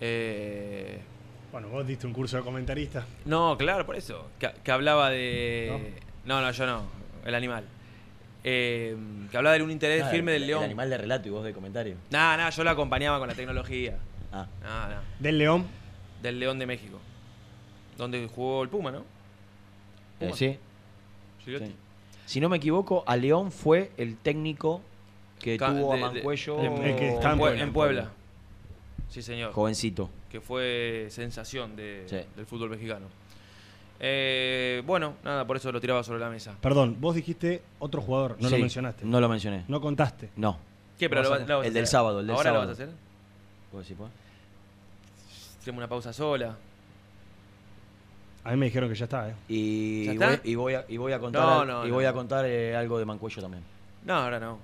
Eh, 0.00 1.00
Bueno, 1.52 1.68
vos 1.68 1.86
diste 1.86 2.06
un 2.06 2.12
curso 2.12 2.36
de 2.36 2.42
comentarista. 2.42 3.06
no, 3.24 3.56
claro, 3.58 3.84
por 3.86 3.96
eso. 3.96 4.28
Que, 4.38 4.50
que 4.62 4.70
hablaba 4.72 5.10
de. 5.10 5.94
No, 6.24 6.40
no, 6.40 6.50
yo 6.50 6.66
no. 6.66 6.82
El 7.24 7.34
animal. 7.34 7.64
Eh, 8.44 8.96
que 9.30 9.36
hablaba 9.36 9.56
de 9.56 9.62
un 9.62 9.70
interés 9.70 10.06
firme 10.08 10.34
el- 10.34 10.40
del 10.42 10.46
León. 10.48 10.60
El 10.62 10.66
animal 10.66 10.90
de 10.90 10.98
relato 10.98 11.28
y 11.28 11.30
vos 11.30 11.44
de 11.44 11.52
comentario. 11.52 11.96
Nada, 12.10 12.36
nada, 12.36 12.50
yo 12.50 12.64
lo 12.64 12.70
acompañaba 12.70 13.18
con 13.18 13.28
la 13.28 13.34
tecnología. 13.34 13.98
Ah. 14.32 14.46
Nada, 14.62 14.88
nada. 14.88 15.02
Del 15.18 15.38
León. 15.38 15.66
Del 16.22 16.38
León 16.38 16.58
de 16.58 16.66
México. 16.66 16.98
Donde 17.96 18.28
jugó 18.28 18.62
el 18.62 18.68
Puma, 18.68 18.92
¿no? 18.92 19.04
Eh, 20.20 20.30
sí. 20.34 20.58
Sí. 21.58 21.74
Si 22.26 22.40
no 22.40 22.48
me 22.48 22.58
equivoco, 22.58 23.04
a 23.06 23.16
León 23.16 23.50
fue 23.50 23.90
el 23.96 24.16
técnico 24.16 24.82
que 25.38 25.56
Ca- 25.56 25.68
tuvo 25.68 25.92
a 25.92 25.96
de- 25.96 26.02
de- 26.02 26.08
Mancuello 26.14 26.56
que 26.58 27.08
está 27.08 27.32
en, 27.32 27.34
en 27.34 27.38
Pue- 27.38 27.38
Puebla. 27.38 27.62
en 27.62 27.72
Puebla. 27.72 28.10
Sí, 29.08 29.22
señor. 29.22 29.52
Jovencito. 29.52 30.10
Que 30.30 30.40
fue 30.42 31.06
sensación 31.10 31.74
de- 31.76 32.04
Sí. 32.06 32.16
del 32.36 32.44
fútbol 32.44 32.68
mexicano. 32.70 33.06
Eh, 34.00 34.82
bueno, 34.86 35.14
nada, 35.24 35.46
por 35.46 35.56
eso 35.56 35.72
lo 35.72 35.80
tiraba 35.80 36.04
sobre 36.04 36.20
la 36.20 36.28
mesa. 36.30 36.54
Perdón, 36.60 36.96
vos 37.00 37.14
dijiste 37.16 37.62
otro 37.78 38.00
jugador, 38.02 38.36
no 38.40 38.48
lo 38.50 38.58
mencionaste. 38.58 39.04
No 39.06 39.20
lo 39.20 39.28
mencioné. 39.28 39.64
No 39.68 39.80
contaste. 39.80 40.28
No. 40.36 40.58
¿Qué? 40.98 41.08
Pero 41.08 41.22
lo, 41.22 41.30
Vas 41.30 41.40
lo 41.48 41.56
vas 41.58 41.64
a 41.64 41.68
el 41.68 41.74
del 41.74 41.86
sábado, 41.86 42.20
el 42.20 42.26
del 42.26 42.36
¿Ahora 42.36 42.50
sábado. 42.50 42.64
lo 42.64 42.68
vas 42.70 42.78
a 42.80 42.82
hacer? 42.82 42.94
¿Vos 43.72 43.82
decís, 43.82 43.96
pues? 43.98 44.10
Tenemos 45.64 45.78
una 45.78 45.88
pausa 45.88 46.12
sola. 46.12 46.56
A 48.48 48.52
mí 48.52 48.56
me 48.56 48.66
dijeron 48.66 48.88
que 48.88 48.94
ya 48.94 49.04
está, 49.04 49.28
¿eh? 49.28 49.34
Y, 49.46 50.04
¿Ya 50.06 50.12
y 50.12 50.14
está? 50.14 50.26
voy, 50.28 50.40
y 50.44 50.54
voy 50.54 50.74
a, 50.74 50.84
y 50.88 50.96
voy 50.96 51.12
a 51.12 51.18
contar, 51.18 51.42
No, 51.42 51.64
no, 51.66 51.84
y 51.84 51.88
no. 51.90 51.94
voy 51.96 52.06
a 52.06 52.14
contar 52.14 52.46
eh, 52.46 52.74
algo 52.74 52.98
de 52.98 53.04
Mancuello 53.04 53.42
también. 53.42 53.62
No, 54.06 54.14
ahora 54.14 54.40
no. 54.40 54.58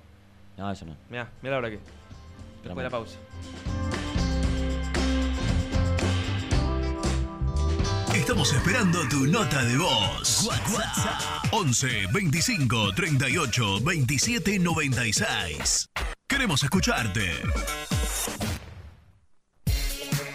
No, 0.57 0.71
eso 0.71 0.85
no. 0.85 0.95
Mirá, 1.07 1.29
mirá 1.43 1.51
la 1.53 1.57
hora 1.59 1.69
que. 1.69 1.79
Después 2.63 2.77
de 2.77 2.83
la 2.83 2.89
pausa. 2.89 3.17
Estamos 8.15 8.51
esperando 8.53 9.07
tu 9.07 9.27
nota 9.27 9.63
de 9.63 9.77
voz. 9.77 10.47
WhatsApp 10.47 11.53
11 11.53 12.07
25 12.11 12.93
38 12.95 13.79
27 13.81 14.57
96. 14.59 15.85
Queremos 16.27 16.63
escucharte. 16.63 17.29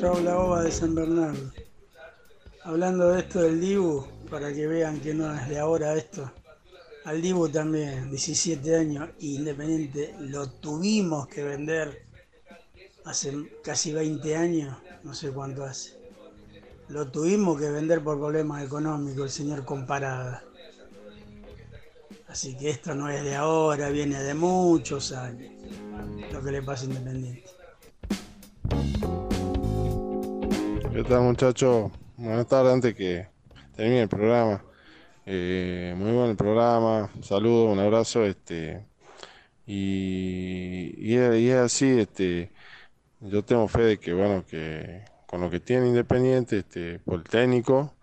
Muchachos, 0.00 0.18
habla 0.18 0.38
Ova 0.38 0.62
de 0.62 0.72
San 0.72 0.94
Bernardo. 0.94 1.52
Hablando 2.64 3.10
de 3.10 3.20
esto 3.20 3.42
del 3.42 3.60
Dibu, 3.60 4.06
para 4.30 4.50
que 4.50 4.66
vean 4.66 4.98
que 4.98 5.12
no 5.12 5.34
es 5.34 5.46
de 5.46 5.58
ahora 5.58 5.94
esto. 5.94 6.32
Al 7.04 7.20
Dibu 7.20 7.50
también, 7.50 8.08
17 8.08 8.76
años, 8.76 9.10
independiente, 9.18 10.14
lo 10.20 10.48
tuvimos 10.48 11.28
que 11.28 11.44
vender 11.44 12.06
hace 13.04 13.34
casi 13.62 13.92
20 13.92 14.36
años, 14.36 14.74
no 15.02 15.12
sé 15.12 15.32
cuánto 15.32 15.64
hace. 15.64 15.98
Lo 16.88 17.08
tuvimos 17.08 17.60
que 17.60 17.68
vender 17.68 18.02
por 18.02 18.18
problemas 18.18 18.64
económicos, 18.64 19.24
el 19.24 19.30
señor 19.30 19.66
Comparada. 19.66 20.42
Así 22.26 22.56
que 22.56 22.70
esto 22.70 22.94
no 22.94 23.10
es 23.10 23.22
de 23.22 23.34
ahora, 23.34 23.90
viene 23.90 24.22
de 24.22 24.32
muchos 24.32 25.12
años, 25.12 25.52
lo 26.32 26.42
que 26.42 26.52
le 26.52 26.62
pasa 26.62 26.84
a 26.84 26.86
Independiente. 26.86 27.44
¿Qué 30.92 31.04
tal 31.04 31.22
muchachos? 31.22 31.92
Buenas 32.16 32.48
tardes 32.48 32.72
antes 32.74 32.94
que 32.96 33.28
termine 33.76 34.02
el 34.02 34.08
programa. 34.08 34.64
Eh, 35.24 35.94
muy 35.96 36.10
bueno 36.10 36.30
el 36.30 36.36
programa, 36.36 37.08
un 37.14 37.22
saludo, 37.22 37.66
un 37.66 37.78
abrazo, 37.78 38.24
este 38.24 38.84
y, 39.66 40.92
y, 40.98 41.14
es, 41.14 41.56
así, 41.56 42.00
este 42.00 42.50
yo 43.20 43.44
tengo 43.44 43.68
fe 43.68 43.82
de 43.82 43.98
que 44.00 44.12
bueno 44.12 44.44
que 44.44 45.04
con 45.26 45.40
lo 45.40 45.48
que 45.48 45.60
tiene 45.60 45.86
Independiente, 45.86 46.58
este, 46.58 46.98
por 46.98 47.20
el 47.20 47.24
técnico, 47.24 47.94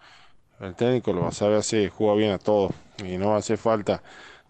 el 0.61 0.75
técnico 0.75 1.11
lo 1.11 1.23
va 1.23 1.29
a 1.29 1.31
saber 1.33 1.57
hacer, 1.57 1.89
juega 1.89 2.15
bien 2.15 2.31
a 2.31 2.39
todos 2.39 2.71
y 3.03 3.17
no 3.17 3.29
va 3.29 3.35
a 3.35 3.39
hacer 3.39 3.57
falta 3.57 4.01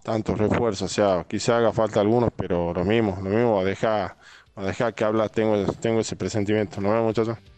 tantos 0.04 0.38
refuerzos, 0.38 0.92
o 0.92 0.94
sea, 0.94 1.26
quizá 1.28 1.58
haga 1.58 1.74
falta 1.74 2.02
algunos, 2.02 2.32
pero 2.36 2.74
lo 2.74 2.86
mismo, 2.86 3.18
lo 3.24 3.30
mismo, 3.32 3.64
deja, 3.64 4.16
deja 4.56 4.92
que 4.92 5.04
habla, 5.04 5.28
tengo, 5.30 5.66
tengo 5.74 6.02
ese 6.02 6.16
presentimiento. 6.16 6.80
Nos 6.82 6.92
vemos 6.92 7.08
muchachos. 7.08 7.57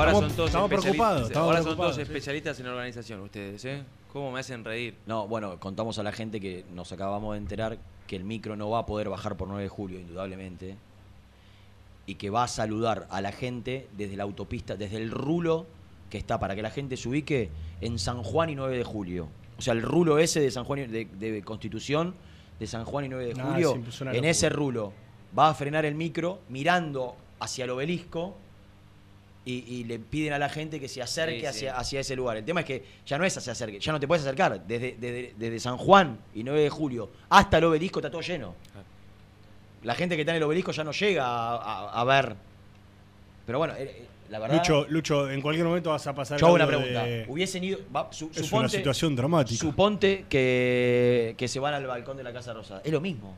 Ahora 0.00 0.12
Estamos- 0.12 0.28
son 0.30 0.36
todos 0.36 0.48
estamos 0.50 0.68
preocupados, 0.70 1.22
estamos 1.28 1.46
Ahora 1.48 1.62
son 1.62 1.76
todos 1.76 1.96
sí. 1.96 2.02
especialistas 2.02 2.58
en 2.60 2.66
organización 2.66 3.20
ustedes, 3.20 3.64
¿eh? 3.66 3.82
¿Cómo 4.12 4.32
me 4.32 4.40
hacen 4.40 4.64
reír? 4.64 4.96
No, 5.06 5.28
bueno, 5.28 5.60
contamos 5.60 5.98
a 5.98 6.02
la 6.02 6.10
gente 6.12 6.40
que 6.40 6.64
nos 6.74 6.90
acabamos 6.92 7.34
de 7.34 7.38
enterar 7.38 7.78
que 8.06 8.16
el 8.16 8.24
micro 8.24 8.56
no 8.56 8.70
va 8.70 8.80
a 8.80 8.86
poder 8.86 9.08
bajar 9.08 9.36
por 9.36 9.46
9 9.48 9.62
de 9.62 9.68
julio, 9.68 10.00
indudablemente. 10.00 10.76
Y 12.06 12.14
que 12.16 12.30
va 12.30 12.44
a 12.44 12.48
saludar 12.48 13.06
a 13.10 13.20
la 13.20 13.30
gente 13.30 13.86
desde 13.96 14.16
la 14.16 14.24
autopista, 14.24 14.74
desde 14.74 14.96
el 14.96 15.10
rulo 15.10 15.66
que 16.08 16.18
está, 16.18 16.40
para 16.40 16.56
que 16.56 16.62
la 16.62 16.70
gente 16.70 16.96
se 16.96 17.08
ubique 17.08 17.50
en 17.80 17.98
San 17.98 18.22
Juan 18.24 18.50
y 18.50 18.56
9 18.56 18.76
de 18.78 18.84
julio. 18.84 19.28
O 19.58 19.62
sea, 19.62 19.74
el 19.74 19.82
rulo 19.82 20.18
ese 20.18 20.40
de 20.40 20.50
San 20.50 20.64
Juan 20.64 20.80
y- 20.80 20.86
de, 20.86 21.04
de 21.04 21.42
Constitución, 21.42 22.14
de 22.58 22.66
San 22.66 22.84
Juan 22.84 23.04
y 23.04 23.08
9 23.10 23.26
de 23.26 23.34
julio, 23.34 23.74
en 23.74 23.84
locura. 23.84 24.28
ese 24.28 24.48
rulo 24.48 24.92
va 25.38 25.50
a 25.50 25.54
frenar 25.54 25.84
el 25.84 25.94
micro 25.94 26.40
mirando 26.48 27.14
hacia 27.38 27.64
el 27.64 27.70
obelisco 27.70 28.34
y, 29.44 29.52
y 29.74 29.84
le 29.84 29.98
piden 29.98 30.32
a 30.34 30.38
la 30.38 30.48
gente 30.48 30.78
que 30.78 30.88
se 30.88 31.00
acerque 31.02 31.36
Sí, 31.36 31.40
sí. 31.40 31.46
hacia, 31.46 31.76
hacia 31.78 32.00
ese 32.00 32.14
lugar. 32.16 32.36
El 32.36 32.44
tema 32.44 32.60
es 32.60 32.66
que 32.66 32.84
ya 33.06 33.16
no 33.18 33.24
es 33.24 33.32
se 33.32 33.50
acerque, 33.50 33.80
ya 33.80 33.92
no 33.92 33.98
te 34.00 34.06
puedes 34.06 34.22
acercar. 34.24 34.64
Desde, 34.66 34.96
desde, 35.00 35.34
desde 35.38 35.60
San 35.60 35.76
Juan 35.78 36.18
y 36.34 36.44
9 36.44 36.60
de 36.62 36.70
julio 36.70 37.10
hasta 37.30 37.58
el 37.58 37.64
obelisco 37.64 38.00
está 38.00 38.10
todo 38.10 38.20
lleno. 38.20 38.54
La 39.82 39.94
gente 39.94 40.14
que 40.14 40.22
está 40.22 40.32
en 40.32 40.36
el 40.36 40.42
obelisco 40.42 40.72
ya 40.72 40.84
no 40.84 40.92
llega 40.92 41.24
a, 41.26 41.56
a- 41.56 42.00
a 42.00 42.04
ver. 42.04 42.36
Pero 43.46 43.58
bueno, 43.58 43.72
eh, 43.78 44.04
la 44.28 44.38
verdad. 44.38 44.56
Lucho, 44.58 44.86
Lucho, 44.88 45.30
en 45.30 45.40
cualquier 45.40 45.66
momento 45.66 45.88
vas 45.90 46.06
a 46.06 46.14
pasar 46.14 46.38
yo 46.38 46.46
hago 46.46 46.56
una 46.56 46.66
pregunta. 46.66 47.02
de- 47.04 47.24
Hubiesen 47.26 47.64
ido. 47.64 47.78
va, 47.94 48.08
su- 48.12 48.30
Es 48.34 48.38
una 48.52 48.66
suponte- 48.68 48.76
situación 48.76 49.16
dramática. 49.16 49.58
Suponte 49.58 50.26
que, 50.28 51.34
que 51.38 51.48
se 51.48 51.58
van 51.58 51.72
al 51.74 51.86
balcón 51.86 52.18
de 52.18 52.22
la 52.24 52.32
Casa 52.34 52.52
Rosa. 52.52 52.82
Es 52.84 52.92
lo 52.92 53.00
mismo. 53.00 53.34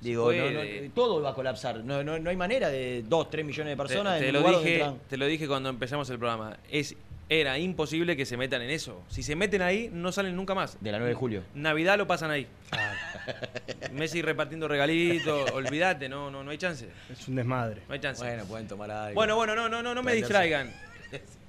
Digo, 0.00 0.32
no, 0.32 0.38
puede. 0.42 0.82
no, 0.88 0.94
todo 0.94 1.20
va 1.22 1.30
a 1.30 1.34
colapsar. 1.34 1.84
No, 1.84 2.02
no, 2.02 2.18
no 2.18 2.30
hay 2.30 2.36
manera 2.36 2.68
de 2.68 3.04
2, 3.06 3.30
3 3.30 3.44
millones 3.44 3.72
de 3.72 3.76
personas 3.76 4.14
te, 4.18 4.20
te 4.20 4.28
en 4.28 4.34
lo 4.34 4.48
dije, 4.50 4.78
entran- 4.82 4.98
te 5.08 5.16
lo 5.16 5.26
dije 5.26 5.46
cuando 5.46 5.68
empezamos 5.68 6.08
el 6.10 6.18
programa. 6.18 6.56
Es, 6.70 6.96
era 7.28 7.58
imposible 7.58 8.16
que 8.16 8.26
se 8.26 8.36
metan 8.36 8.62
en 8.62 8.70
eso. 8.70 9.02
Si 9.08 9.22
se 9.22 9.36
meten 9.36 9.62
ahí, 9.62 9.90
no 9.92 10.10
salen 10.10 10.34
nunca 10.34 10.54
más. 10.54 10.78
De 10.80 10.90
la 10.90 10.98
9 10.98 11.10
de 11.10 11.14
julio. 11.14 11.42
Navidad 11.54 11.96
lo 11.98 12.06
pasan 12.06 12.30
ahí. 12.30 12.46
Messi 13.92 14.22
repartiendo 14.22 14.66
regalitos, 14.68 15.50
olvídate, 15.52 16.08
no, 16.08 16.30
no, 16.30 16.42
no 16.42 16.50
hay 16.50 16.58
chance. 16.58 16.88
Es 17.10 17.28
un 17.28 17.36
desmadre. 17.36 17.82
No 17.86 17.94
hay 17.94 18.00
chance. 18.00 18.24
Bueno, 18.24 18.44
pueden 18.46 18.66
tomar 18.66 18.90
algo. 18.90 19.14
Bueno, 19.14 19.36
bueno, 19.36 19.54
no, 19.54 19.68
no, 19.68 19.82
no, 19.82 19.94
no 19.94 20.02
me 20.02 20.14
distraigan. 20.14 20.72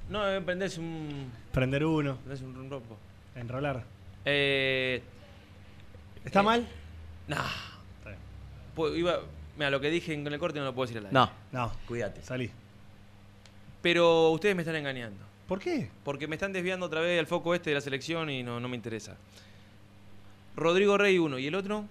No, 0.09 0.29
eh, 0.29 0.41
prenderse 0.41 0.79
un. 0.81 1.31
Prender 1.53 1.85
uno, 1.85 2.17
prenderse 2.17 2.43
un 2.43 2.69
rompo. 2.69 2.97
enrolar. 3.35 3.83
Eh, 4.25 5.01
¿Está 6.25 6.41
eh, 6.41 6.43
mal? 6.43 6.67
Nah. 7.27 7.70
Iba, 8.89 9.19
mira, 9.57 9.69
lo 9.69 9.79
que 9.81 9.89
dije 9.89 10.13
en 10.13 10.25
el 10.27 10.39
corte 10.39 10.59
no 10.59 10.65
lo 10.65 10.73
puedo 10.75 10.85
decir 10.87 10.97
al 10.99 11.05
aire. 11.05 11.13
No, 11.13 11.29
No, 11.51 11.71
cuídate. 11.87 12.21
salí. 12.23 12.49
Pero 13.81 14.29
ustedes 14.31 14.55
me 14.55 14.61
están 14.61 14.75
engañando. 14.75 15.23
¿Por 15.47 15.59
qué? 15.59 15.89
Porque 16.03 16.27
me 16.27 16.35
están 16.35 16.53
desviando 16.53 16.85
otra 16.85 17.01
vez 17.01 17.19
el 17.19 17.27
foco 17.27 17.53
este 17.55 17.71
de 17.71 17.75
la 17.75 17.81
selección 17.81 18.29
y 18.29 18.43
no, 18.43 18.59
no 18.59 18.67
me 18.69 18.75
interesa. 18.75 19.17
Rodrigo 20.55 20.97
Rey 20.97 21.17
uno 21.17 21.37
y 21.39 21.47
el 21.47 21.55
otro, 21.55 21.85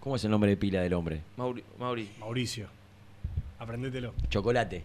¿Cómo 0.00 0.14
es 0.16 0.24
el 0.24 0.30
nombre 0.30 0.50
de 0.50 0.56
pila 0.56 0.80
del 0.82 0.94
hombre? 0.94 1.20
Mauri. 1.36 1.64
Mauri. 1.80 2.08
Mauricio. 2.20 2.68
Aprendételo. 3.58 4.14
Chocolate. 4.28 4.84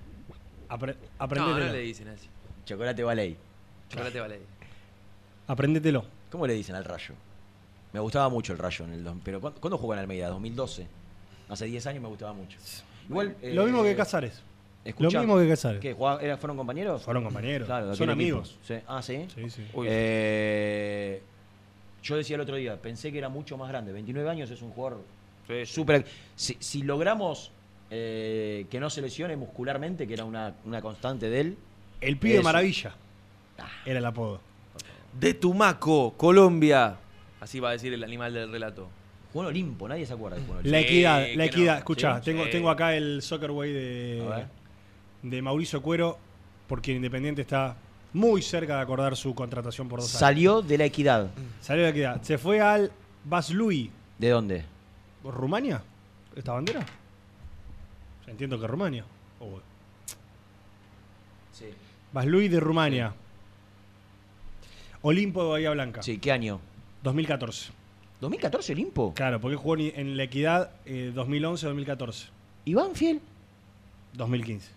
Apre- 0.69 0.95
No, 1.35 1.59
no 1.59 1.59
le 1.59 1.79
dicen 1.79 2.07
así. 2.07 2.27
Chocolate 2.65 3.03
Ballet. 3.03 3.37
Chocolate 3.89 4.19
vale. 4.19 4.39
Aprendételo. 5.47 6.05
¿Cómo 6.31 6.47
le 6.47 6.53
dicen 6.53 6.75
al 6.75 6.85
Rayo? 6.85 7.13
Me 7.93 7.99
gustaba 7.99 8.29
mucho 8.29 8.53
el 8.53 8.59
Rayo 8.59 8.85
en 8.85 8.93
el 8.93 9.03
dos- 9.03 9.15
pero 9.23 9.41
¿cuándo, 9.41 9.59
¿cuándo 9.59 9.77
jugó 9.77 9.93
en 9.93 9.99
Almeida? 9.99 10.29
¿2012? 10.31 10.85
Hace 11.49 11.65
10 11.65 11.85
años 11.87 12.01
me 12.01 12.07
gustaba 12.09 12.33
mucho. 12.33 12.57
Igual 13.09 13.35
Lo 13.41 13.63
eh, 13.63 13.65
mismo 13.65 13.83
que 13.83 13.95
Casares. 13.95 14.41
escuchá, 14.85 15.17
Lo 15.17 15.19
mismo 15.27 15.37
que 15.39 15.49
Casares. 15.49 15.81
¿Qué? 15.81 15.93
¿Jugaba- 15.93 16.21
era- 16.21 16.37
¿Fueron 16.37 16.55
compañeros? 16.57 17.01
Fueron 17.03 17.23
compañeros. 17.23 17.65
Claro, 17.67 17.93
Son 17.95 18.09
amigos. 18.09 18.57
Sí. 18.65 18.75
Ah, 18.87 19.01
¿sí? 19.01 19.27
Sí, 19.35 19.49
sí. 19.49 19.67
Uy. 19.73 19.87
Eh, 19.89 21.21
yo 22.03 22.15
decía 22.15 22.35
el 22.35 22.41
otro 22.41 22.55
día, 22.55 22.81
pensé 22.81 23.11
que 23.11 23.17
era 23.17 23.27
mucho 23.29 23.57
más 23.57 23.67
grande. 23.69 23.91
29 23.91 24.29
años 24.29 24.49
es 24.49 24.61
un 24.61 24.71
jugador 24.71 25.01
Sí, 25.47 25.65
sí. 25.65 25.73
súper... 25.73 26.05
Si, 26.35 26.55
si 26.59 26.83
logramos 26.83 27.51
eh, 27.89 28.65
que 28.71 28.79
no 28.79 28.89
se 28.89 29.01
lesione 29.01 29.35
muscularmente, 29.35 30.07
que 30.07 30.13
era 30.13 30.23
una, 30.23 30.55
una 30.63 30.81
constante 30.81 31.29
de 31.29 31.41
él... 31.41 31.57
El 31.99 32.17
pibe 32.17 32.35
Eso. 32.35 32.43
maravilla. 32.43 32.95
Era 33.85 33.99
el 33.99 34.05
apodo. 34.05 34.39
De 35.19 35.33
Tumaco, 35.33 36.13
Colombia. 36.15 36.95
Así 37.41 37.59
va 37.59 37.69
a 37.69 37.71
decir 37.73 37.91
el 37.93 38.03
animal 38.03 38.33
del 38.33 38.49
relato. 38.51 38.87
Jugó 39.33 39.43
en 39.43 39.49
Olimpo, 39.49 39.87
nadie 39.87 40.05
se 40.05 40.13
acuerda 40.13 40.37
de 40.37 40.43
jugar 40.45 40.65
en 40.65 40.71
La 40.71 40.77
Olimpo. 40.77 40.89
equidad, 40.93 41.27
la 41.31 41.35
no. 41.35 41.43
equidad. 41.43 41.77
Escuchá, 41.79 42.19
Sí, 42.19 42.25
tengo, 42.25 42.45
sí. 42.45 42.51
tengo 42.51 42.69
acá 42.69 42.95
el 42.95 43.21
Soccerway 43.21 43.73
de, 43.73 44.45
de 45.23 45.41
Mauricio 45.41 45.81
Cuero, 45.81 46.17
porque 46.67 46.93
Independiente 46.93 47.41
está 47.41 47.75
muy 48.13 48.41
cerca 48.41 48.75
de 48.77 48.81
acordar 48.81 49.15
su 49.15 49.33
contratación 49.35 49.87
por 49.89 49.99
dos 50.01 50.09
años. 50.09 50.19
Salió 50.19 50.61
de 50.61 50.77
la 50.77 50.85
equidad. 50.85 51.29
Salió 51.61 51.83
de 51.83 51.87
la 51.89 51.91
equidad. 51.91 52.21
Se 52.23 52.37
fue 52.37 52.61
al 52.61 52.91
Vaslui, 53.25 53.89
¿De 54.17 54.29
dónde? 54.29 54.63
¿Rumania? 55.23 55.81
¿Esta 56.35 56.53
bandera? 56.53 56.85
Entiendo 58.27 58.59
que 58.59 58.67
Rumania. 58.67 59.03
Oh, 59.39 59.59
Sí. 61.51 61.65
Vaslui 62.13 62.47
de 62.47 62.59
Rumania. 62.59 63.13
Olimpo 65.01 65.43
de 65.43 65.49
Bahía 65.49 65.71
Blanca. 65.71 66.01
Sí, 66.03 66.17
¿qué 66.19 66.31
año? 66.31 66.59
2014. 67.03 67.71
¿2014 68.21 68.71
Olimpo? 68.71 69.13
Claro, 69.15 69.41
porque 69.41 69.55
jugó 69.55 69.77
en 69.77 70.15
la 70.15 70.23
equidad 70.23 70.71
eh, 70.85 71.11
2011-2014. 71.15 72.27
¿Y 72.65 72.73
Banfield? 72.75 73.19
2015. 74.13 74.69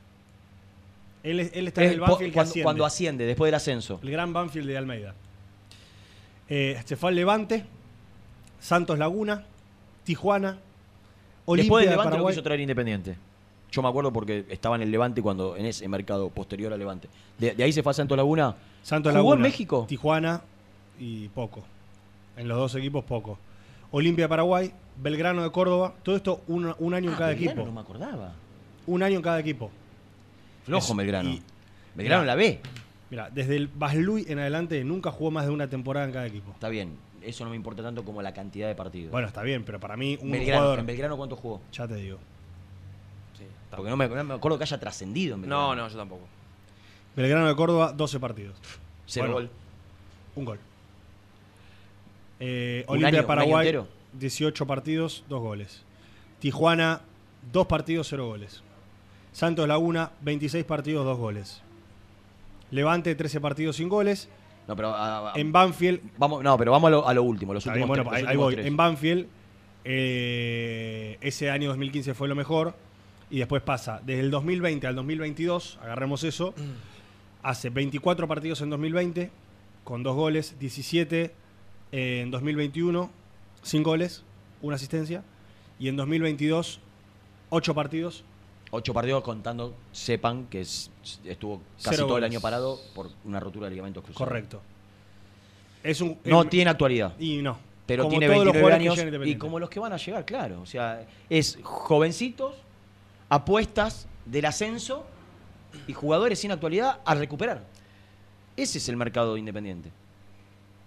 Él, 1.24 1.40
él 1.52 1.68
está 1.68 1.84
en 1.84 1.90
el 1.92 2.00
Banfield 2.00 2.30
que 2.30 2.34
cuando, 2.34 2.50
asciende. 2.50 2.64
cuando 2.64 2.84
asciende, 2.84 3.26
después 3.26 3.48
del 3.48 3.54
ascenso. 3.54 4.00
El 4.02 4.10
gran 4.10 4.32
Banfield 4.32 4.68
de 4.68 4.76
Almeida. 4.78 5.14
Eh, 6.48 6.80
se 6.84 6.96
fue 6.96 7.10
al 7.10 7.16
Levante, 7.16 7.64
Santos 8.60 8.98
Laguna, 8.98 9.44
Tijuana, 10.04 10.58
Olimpia 11.46 11.64
después 11.64 11.82
del 11.82 11.90
de 11.90 11.92
Levante 11.92 12.08
lo 12.08 12.12
Paraguay. 12.12 12.32
quiso 12.34 12.42
traer 12.42 12.60
Independiente. 12.60 13.16
Yo 13.70 13.82
me 13.82 13.88
acuerdo 13.88 14.12
porque 14.12 14.44
estaba 14.50 14.76
en 14.76 14.82
el 14.82 14.90
Levante 14.90 15.20
cuando 15.20 15.56
en 15.56 15.66
ese 15.66 15.88
mercado 15.88 16.28
posterior 16.30 16.72
al 16.72 16.78
Levante. 16.78 17.08
De, 17.38 17.54
de 17.54 17.64
ahí 17.64 17.72
se 17.72 17.82
fue 17.82 17.90
a 17.90 17.94
Santos 17.94 18.16
Laguna. 18.16 18.54
Santos 18.82 19.10
¿Jugó 19.12 19.30
Laguna, 19.30 19.36
en 19.36 19.42
México? 19.42 19.86
Tijuana 19.88 20.42
y 20.98 21.28
poco. 21.28 21.64
En 22.36 22.48
los 22.48 22.58
dos 22.58 22.74
equipos 22.74 23.04
poco. 23.04 23.38
Olimpia 23.90 24.24
de 24.24 24.28
Paraguay, 24.28 24.72
Belgrano 25.00 25.42
de 25.42 25.50
Córdoba, 25.52 25.94
todo 26.02 26.16
esto 26.16 26.42
un, 26.48 26.74
un 26.78 26.94
año 26.94 27.10
en 27.10 27.14
Ah, 27.14 27.18
cada 27.18 27.30
Belgrano, 27.30 27.50
equipo. 27.52 27.66
No 27.66 27.72
me 27.72 27.80
acordaba. 27.80 28.32
Un 28.86 29.02
año 29.02 29.16
en 29.16 29.22
cada 29.22 29.38
equipo. 29.40 29.70
Flojo 30.64 30.92
Es- 30.92 30.96
Belgrano. 30.96 31.30
y- 31.30 31.42
Belgrano 31.94 32.22
Mirá. 32.22 32.32
la 32.32 32.36
B. 32.36 32.60
Mira, 33.10 33.30
desde 33.30 33.56
el 33.56 33.68
Vaslui 33.68 34.24
en 34.28 34.40
adelante 34.40 34.82
nunca 34.82 35.10
jugó 35.12 35.30
más 35.30 35.44
de 35.46 35.52
una 35.52 35.68
temporada 35.68 36.06
en 36.06 36.12
cada 36.12 36.26
equipo. 36.26 36.50
Está 36.52 36.68
bien. 36.68 36.96
Eso 37.22 37.44
no 37.44 37.50
me 37.50 37.56
importa 37.56 37.82
tanto 37.82 38.04
como 38.04 38.20
la 38.20 38.34
cantidad 38.34 38.66
de 38.68 38.74
partidos. 38.74 39.12
Bueno, 39.12 39.28
está 39.28 39.42
bien, 39.42 39.64
pero 39.64 39.78
para 39.80 39.96
mí 39.96 40.18
un 40.20 40.30
Belgrano, 40.32 40.58
jugador. 40.60 40.78
¿En 40.80 40.86
Belgrano 40.86 41.16
cuánto 41.16 41.36
jugó? 41.36 41.60
Ya 41.72 41.86
te 41.86 41.94
digo. 41.96 42.18
Porque 43.70 43.90
no 43.90 43.96
me, 43.96 44.06
no 44.08 44.24
me 44.24 44.34
acuerdo 44.34 44.56
que 44.58 44.64
haya 44.64 44.78
trascendido 44.78 45.34
en 45.34 45.42
Belgrano. 45.42 45.68
No, 45.68 45.82
no, 45.82 45.88
yo 45.88 45.96
tampoco. 45.96 46.22
Belgrano 47.16 47.48
de 47.48 47.56
Córdoba, 47.56 47.92
12 47.92 48.20
partidos. 48.20 48.56
Cero 49.06 49.26
Bueno, 49.32 49.34
gol. 49.34 49.50
Un 50.36 50.44
gol. 50.44 50.58
Eh, 52.40 52.84
Olimpia 52.88 53.20
de 53.20 53.26
Paraguay, 53.26 53.68
año 53.68 53.80
entero. 53.80 53.88
18 54.18 54.66
partidos, 54.66 55.24
2 55.28 55.40
goles. 55.40 55.82
Tijuana, 56.38 57.00
2 57.52 57.66
partidos, 57.66 58.08
0 58.10 58.26
goles. 58.26 58.62
Santos 59.32 59.66
Laguna, 59.66 60.12
26 60.22 60.64
partidos, 60.64 61.04
2 61.04 61.18
goles. 61.18 61.62
Levante, 62.70 63.14
13 63.14 63.40
partidos 63.40 63.76
sin 63.76 63.88
goles. 63.88 64.28
No, 64.66 64.76
pero, 64.76 64.88
ah, 64.90 65.32
ah, 65.34 65.38
En 65.38 65.52
Banfield, 65.52 66.00
vamos, 66.16 66.42
no, 66.42 66.56
pero 66.56 66.72
vamos 66.72 66.88
a 66.88 66.90
lo, 66.90 67.08
a 67.08 67.14
lo 67.14 67.22
último. 67.22 67.52
Los 67.52 67.66
últimos 67.66 67.88
bueno, 67.88 68.04
tres, 68.04 68.14
ahí, 68.14 68.22
los 68.22 68.30
ahí 68.30 68.36
últimos 68.36 68.54
voy. 68.56 68.66
En 68.66 68.76
Banfield, 68.76 69.26
eh, 69.84 71.18
ese 71.20 71.50
año 71.50 71.68
2015 71.68 72.14
fue 72.14 72.28
lo 72.28 72.34
mejor. 72.34 72.74
Y 73.30 73.38
después 73.38 73.62
pasa, 73.62 74.00
desde 74.04 74.20
el 74.20 74.30
2020 74.30 74.86
al 74.86 74.94
2022, 74.94 75.78
agarremos 75.82 76.22
eso, 76.24 76.54
hace 77.42 77.70
24 77.70 78.28
partidos 78.28 78.60
en 78.60 78.70
2020, 78.70 79.30
con 79.82 80.02
dos 80.02 80.14
goles, 80.14 80.56
17 80.60 81.34
en 81.96 82.30
2021, 82.32 83.08
sin 83.62 83.82
goles, 83.84 84.24
una 84.62 84.74
asistencia. 84.76 85.22
Y 85.78 85.88
en 85.88 85.96
2022, 85.96 86.80
8 87.50 87.74
partidos, 87.74 88.24
Ocho 88.76 88.92
partidos 88.92 89.22
contando, 89.22 89.72
sepan 89.92 90.46
que 90.46 90.62
es- 90.62 90.90
estuvo 91.24 91.60
casi 91.80 91.94
Cero 91.96 92.08
todo 92.08 92.18
el 92.18 92.24
año 92.24 92.40
parado 92.40 92.80
por 92.92 93.08
una 93.24 93.38
rotura 93.38 93.66
de 93.66 93.70
ligamento 93.70 94.02
cruzado. 94.02 94.24
correcto. 94.24 94.60
Es 95.84 96.00
un, 96.00 96.18
No 96.24 96.42
el- 96.42 96.48
tiene 96.48 96.70
actualidad. 96.70 97.14
Y 97.20 97.40
no. 97.40 97.56
Pero 97.86 98.02
Como 98.04 98.10
tiene 98.18 98.26
todos 98.26 98.46
los 98.46 98.54
29 98.54 98.60
jugadores 98.78 99.10
que 99.10 99.16
años 99.16 99.28
y 99.28 99.36
como 99.38 99.60
los 99.60 99.70
que 99.70 99.78
van 99.78 99.92
a 99.92 99.96
llegar, 99.96 100.24
claro. 100.24 100.60
O 100.62 100.66
sea, 100.66 101.06
es 101.30 101.56
jovencitos, 101.62 102.56
apuestas 103.28 104.08
del 104.24 104.46
ascenso 104.46 105.06
y 105.86 105.92
jugadores 105.92 106.40
sin 106.40 106.50
actualidad 106.50 106.98
a 107.04 107.14
recuperar. 107.14 107.62
Ese 108.56 108.78
es 108.78 108.88
el 108.88 108.96
mercado 108.96 109.36
independiente. 109.36 109.90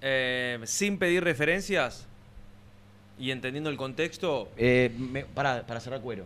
Eh, 0.02 0.60
sin 0.65 0.98
pedir 0.99 1.24
referencias 1.24 2.06
y 3.19 3.32
entendiendo 3.32 3.69
el 3.69 3.78
contexto, 3.78 4.49
Eh, 4.57 4.91
me- 4.98 5.26
para, 5.26 5.65
para 5.65 5.80
cerrar 5.80 6.02
cuero. 6.02 6.26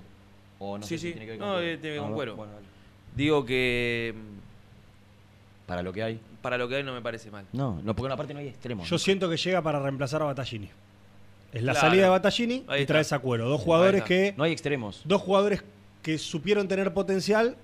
O 0.60 0.78
no 0.78 0.84
Sí, 0.86 0.98
sé 0.98 1.02
si 1.02 1.08
sí. 1.08 1.14
tiene 1.14 1.26
que 1.26 1.32
ver 1.32 1.40
con 1.40 1.48
No, 1.48 1.54
cuero. 1.56 1.68
eh, 1.68 1.78
tiene 1.78 1.82
que 1.82 1.90
ver 1.92 2.00
Ah, 2.00 2.04
con 2.04 2.14
cuero. 2.14 2.36
bueno, 2.36 2.54
dale. 2.54 2.66
Digo 3.16 3.46
que 3.46 4.14
Para 5.66 5.82
lo 5.84 5.94
que 5.94 6.04
hay. 6.04 6.20
para 6.42 6.58
lo 6.58 6.68
que 6.68 6.76
hay 6.76 6.84
no 6.84 6.94
me 6.94 7.02
parece 7.02 7.32
mal. 7.32 7.46
No, 7.54 7.80
no, 7.84 7.96
porque 7.96 8.14
aparte 8.14 8.34
no 8.34 8.40
hay 8.40 8.48
extremos. 8.50 8.90
Yo 8.90 8.98
siento 9.00 9.30
que 9.30 9.38
llega 9.38 9.62
para 9.62 9.80
reemplazar 9.80 10.22
a 10.22 10.26
Battaglini. 10.26 10.70
Es 11.54 11.64
la 11.64 11.74
Claro. 11.74 11.88
salida 11.88 12.04
de 12.04 12.10
Battaglini 12.10 12.64
Ahí 12.68 12.80
y 12.80 12.82
está. 12.84 12.94
traes 12.94 13.12
a 13.14 13.20
Cuero. 13.20 13.48
Dos 13.50 13.62
jugadores 13.62 13.96
está. 13.96 14.08
que. 14.08 14.34
No 14.38 14.44
hay 14.44 14.52
extremos. 14.52 15.02
Dos 15.06 15.22
jugadores 15.22 15.64
que 16.02 16.18
supieron 16.18 16.68
tener 16.68 16.94
potencial. 16.94 17.56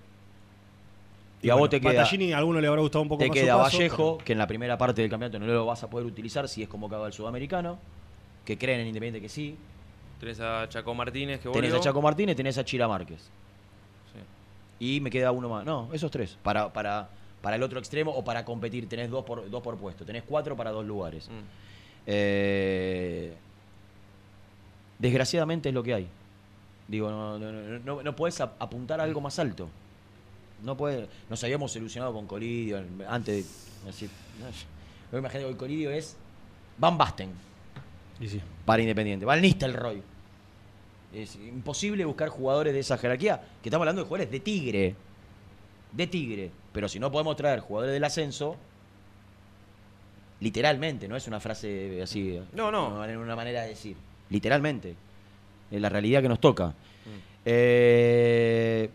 Y 1.41 1.49
a 1.49 1.55
vos 1.55 1.69
te 1.69 1.80
queda- 1.80 1.93
Battaglini 2.01 2.34
a 2.34 2.38
alguno 2.39 2.59
le 2.59 2.68
habrá 2.68 2.81
gustado 2.81 3.03
un 3.03 3.09
poco 3.09 3.19
Te 3.23 3.27
más 3.30 3.38
queda 3.38 3.53
su 3.53 3.59
paso, 3.59 3.77
Vallejo, 3.77 4.18
que 4.19 4.31
en 4.34 4.38
la 4.39 4.47
primera 4.47 4.77
parte 4.77 5.01
del 5.01 5.09
campeonato 5.11 5.38
no 5.39 5.45
lo 5.45 5.65
vas 5.65 5.84
a 5.84 5.89
poder 5.89 6.05
utilizar 6.07 6.47
si 6.47 6.64
es 6.64 6.68
convocado 6.69 7.05
al 7.05 7.14
sudamericano. 7.14 7.77
Que 8.43 8.57
creen 8.57 8.80
en 8.81 8.88
Independiente 8.88 9.22
que 9.22 9.30
sí. 9.30 9.55
Tenés 10.19 10.39
a 10.39 10.68
Chaco 10.69 10.95
Martínez 10.95 11.39
que 11.39 11.49
Tenés 11.49 11.73
a 11.73 11.80
Chaco 11.80 12.01
Martínez, 12.01 12.35
tenés 12.35 12.57
a 12.57 12.65
Chira 12.65 12.88
Márquez. 12.88 13.30
Y 14.80 14.99
me 15.01 15.09
queda 15.09 15.31
uno 15.31 15.49
más. 15.49 15.65
No, 15.65 15.89
esos 15.93 16.09
tres. 16.11 16.38
Para, 16.43 16.72
para, 16.72 17.09
para 17.41 17.55
el 17.55 17.64
otro 17.64 17.77
extremo 17.80 18.11
o 18.11 18.23
para 18.23 18.45
competir 18.45 18.88
tenés 18.89 19.09
dos 19.09 19.23
por, 19.26 19.49
dos 19.49 19.61
por 19.61 19.76
puesto. 19.77 20.05
Tenés 20.05 20.23
cuatro 20.23 20.55
para 20.55 20.72
dos 20.72 20.85
lugares. 20.85 21.27
Mm. 21.30 21.43
Eh, 22.07 23.34
desgraciadamente 24.99 25.69
es 25.69 25.76
lo 25.76 25.84
que 25.84 25.93
hay. 25.93 26.07
Digo, 26.88 27.09
no, 27.09 27.38
no, 27.38 27.51
no, 27.51 28.01
no, 28.03 28.11
ap- 28.39 28.55
apuntar 28.61 28.99
a 29.01 29.03
algo 29.03 29.19
más 29.22 29.38
alto. 29.39 29.68
No 30.63 30.75
puede, 30.75 31.07
nos 31.29 31.43
habíamos 31.43 31.75
ilusionado 31.75 32.13
con 32.13 32.25
Colidio 32.25 32.84
antes 33.07 33.45
de 33.84 33.85
decir, 33.85 34.09
no, 35.11 35.19
imagínate 35.19 35.45
que 35.45 35.51
hoy 35.51 35.55
Colidio 35.55 35.91
es 35.91 36.17
Van 36.77 36.97
Basten 36.97 37.29
Y 38.19 38.27
sí. 38.27 38.41
para 38.65 38.81
Independiente, 38.81 39.25
Van 39.25 39.41
Nistelrooy. 39.41 40.01
Es 41.13 41.35
imposible 41.35 42.03
buscar 42.05 42.29
jugadores 42.29 42.73
de 42.73 42.79
esa 42.79 42.97
jerarquía, 42.97 43.41
que 43.61 43.69
estamos 43.69 43.84
hablando 43.84 44.01
de 44.01 44.07
jugadores 44.07 44.31
de 44.31 44.39
Tigre. 44.39 44.95
De 45.91 46.07
Tigre. 46.07 46.51
Pero 46.73 46.89
si 46.89 46.99
no 46.99 47.11
podemos 47.11 47.35
traer 47.35 47.59
jugadores 47.61 47.93
del 47.93 48.03
ascenso, 48.03 48.57
literalmente, 50.39 51.07
no 51.07 51.15
es 51.15 51.27
una 51.27 51.39
frase 51.39 52.01
así. 52.01 52.39
No, 52.53 52.71
no. 52.71 52.99
Una, 52.99 53.19
una 53.19 53.35
manera 53.35 53.61
de 53.61 53.69
decir. 53.69 53.95
Literalmente. 54.29 54.95
Es 55.71 55.81
la 55.81 55.89
realidad 55.89 56.21
que 56.21 56.29
nos 56.29 56.39
toca. 56.39 56.73
Eh, 57.45 58.89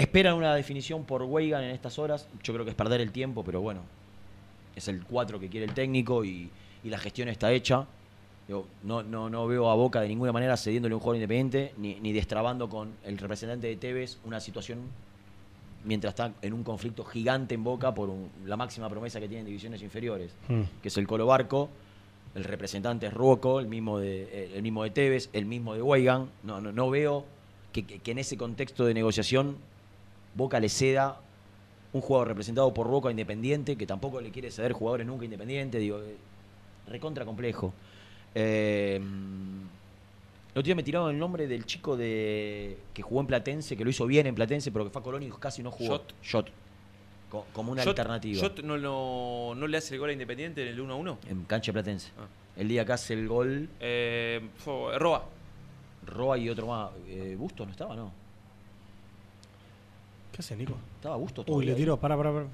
esperan 0.00 0.34
una 0.34 0.54
definición 0.54 1.04
por 1.04 1.22
Weigan 1.22 1.62
en 1.64 1.70
estas 1.70 1.98
horas. 1.98 2.28
Yo 2.42 2.52
creo 2.52 2.64
que 2.64 2.70
es 2.70 2.76
perder 2.76 3.00
el 3.00 3.12
tiempo, 3.12 3.42
pero 3.44 3.60
bueno. 3.60 3.82
Es 4.76 4.88
el 4.88 5.04
4 5.04 5.38
que 5.40 5.48
quiere 5.48 5.66
el 5.66 5.74
técnico 5.74 6.24
y, 6.24 6.48
y 6.84 6.88
la 6.90 6.98
gestión 6.98 7.28
está 7.28 7.52
hecha. 7.52 7.86
Digo, 8.46 8.66
no, 8.82 9.02
no, 9.02 9.28
no 9.30 9.46
veo 9.46 9.68
a 9.70 9.74
Boca 9.74 10.00
de 10.00 10.08
ninguna 10.08 10.32
manera 10.32 10.56
cediéndole 10.56 10.94
un 10.94 11.00
jugador 11.00 11.16
independiente 11.16 11.72
ni, 11.78 11.94
ni 12.00 12.12
destrabando 12.12 12.68
con 12.68 12.92
el 13.04 13.18
representante 13.18 13.66
de 13.68 13.76
Tevez 13.76 14.18
una 14.24 14.40
situación 14.40 14.78
mientras 15.84 16.12
está 16.12 16.32
en 16.42 16.52
un 16.52 16.62
conflicto 16.62 17.04
gigante 17.04 17.54
en 17.54 17.64
Boca 17.64 17.94
por 17.94 18.08
un- 18.10 18.28
la 18.46 18.56
máxima 18.56 18.88
promesa 18.88 19.18
que 19.20 19.28
tienen 19.28 19.46
divisiones 19.46 19.82
inferiores, 19.82 20.32
Mm. 20.48 20.62
que 20.82 20.88
es 20.88 20.96
el 20.98 21.06
Colo 21.06 21.26
Barco. 21.26 21.68
El 22.34 22.44
representante 22.44 23.06
es 23.06 23.14
Ruoco, 23.14 23.60
el 23.60 23.66
mismo 23.66 23.98
de, 23.98 24.22
eh, 24.24 24.52
el 24.54 24.62
mismo 24.62 24.84
de 24.84 24.90
Tevez, 24.90 25.30
el 25.32 25.46
mismo 25.46 25.74
de 25.74 25.82
Weigan. 25.82 26.28
No, 26.44 26.60
no, 26.60 26.70
no 26.72 26.90
veo 26.90 27.24
que, 27.72 27.84
que- 27.86 27.98
que 28.00 28.10
en 28.12 28.18
ese 28.18 28.36
contexto 28.36 28.84
de 28.84 28.94
negociación 28.94 29.56
Boca 30.34 30.60
le 30.60 30.68
ceda 30.68 31.20
un 31.92 32.00
jugador 32.00 32.28
representado 32.28 32.72
por 32.72 32.86
Ruoco 32.86 33.08
a 33.08 33.10
Independiente, 33.10 33.76
que 33.76 33.86
tampoco 33.86 34.20
le 34.20 34.30
quiere 34.30 34.50
ceder 34.50 34.72
jugadores 34.72 35.06
nunca 35.06 35.24
Independiente. 35.24 35.78
Digo, 35.78 36.00
eh, 36.00 36.16
recontra 36.88 37.24
complejo. 37.24 37.72
Eh, 38.34 38.96
el 38.96 40.50
otro 40.58 40.62
día 40.62 40.74
me 40.74 40.82
tiraron 40.82 41.10
el 41.10 41.18
nombre 41.18 41.46
del 41.46 41.64
chico 41.64 41.96
de 41.96 42.78
que 42.94 43.02
jugó 43.02 43.20
en 43.20 43.26
Platense, 43.28 43.76
que 43.76 43.84
lo 43.84 43.90
hizo 43.90 44.06
bien 44.06 44.26
en 44.26 44.34
Platense, 44.34 44.70
pero 44.72 44.84
que 44.84 44.90
fue 44.90 45.00
a 45.00 45.02
Colón 45.04 45.22
y 45.22 45.30
casi 45.30 45.62
no 45.62 45.70
jugó. 45.70 45.90
Shot. 45.96 46.14
Shot. 46.22 46.50
Co- 47.28 47.46
como 47.52 47.70
una 47.72 47.82
Shot- 47.84 47.90
alternativa. 47.90 48.40
Shot 48.40 48.60
no, 48.64 48.76
no, 48.76 49.54
no 49.54 49.66
le 49.68 49.76
hace 49.78 49.94
el 49.94 50.00
gol 50.00 50.10
a 50.10 50.12
Independiente 50.12 50.62
en 50.62 50.68
el 50.68 50.80
1 50.80 50.92
a 50.92 50.96
1. 50.96 51.18
En 51.28 51.44
cancha 51.44 51.72
Platense. 51.72 52.10
Ah. 52.18 52.26
El 52.56 52.68
día 52.68 52.84
que 52.84 52.92
hace 52.92 53.14
el 53.14 53.28
gol, 53.28 53.68
Eh, 53.80 54.40
fue- 54.58 54.98
Roa. 54.98 55.24
Roa 56.06 56.36
y 56.38 56.48
otro 56.48 56.66
más. 56.66 56.90
Eh, 57.06 57.36
Bustos 57.38 57.66
no 57.66 57.70
estaba, 57.72 57.94
¿no? 57.94 58.12
¿Qué 60.32 60.38
hace, 60.40 60.56
Nico? 60.56 60.74
Estaba 60.96 61.16
Bustos. 61.16 61.44
Uy, 61.48 61.66
le 61.66 61.74
tiró. 61.74 61.96
Para, 61.98 62.16
para, 62.16 62.32
para. 62.32 62.46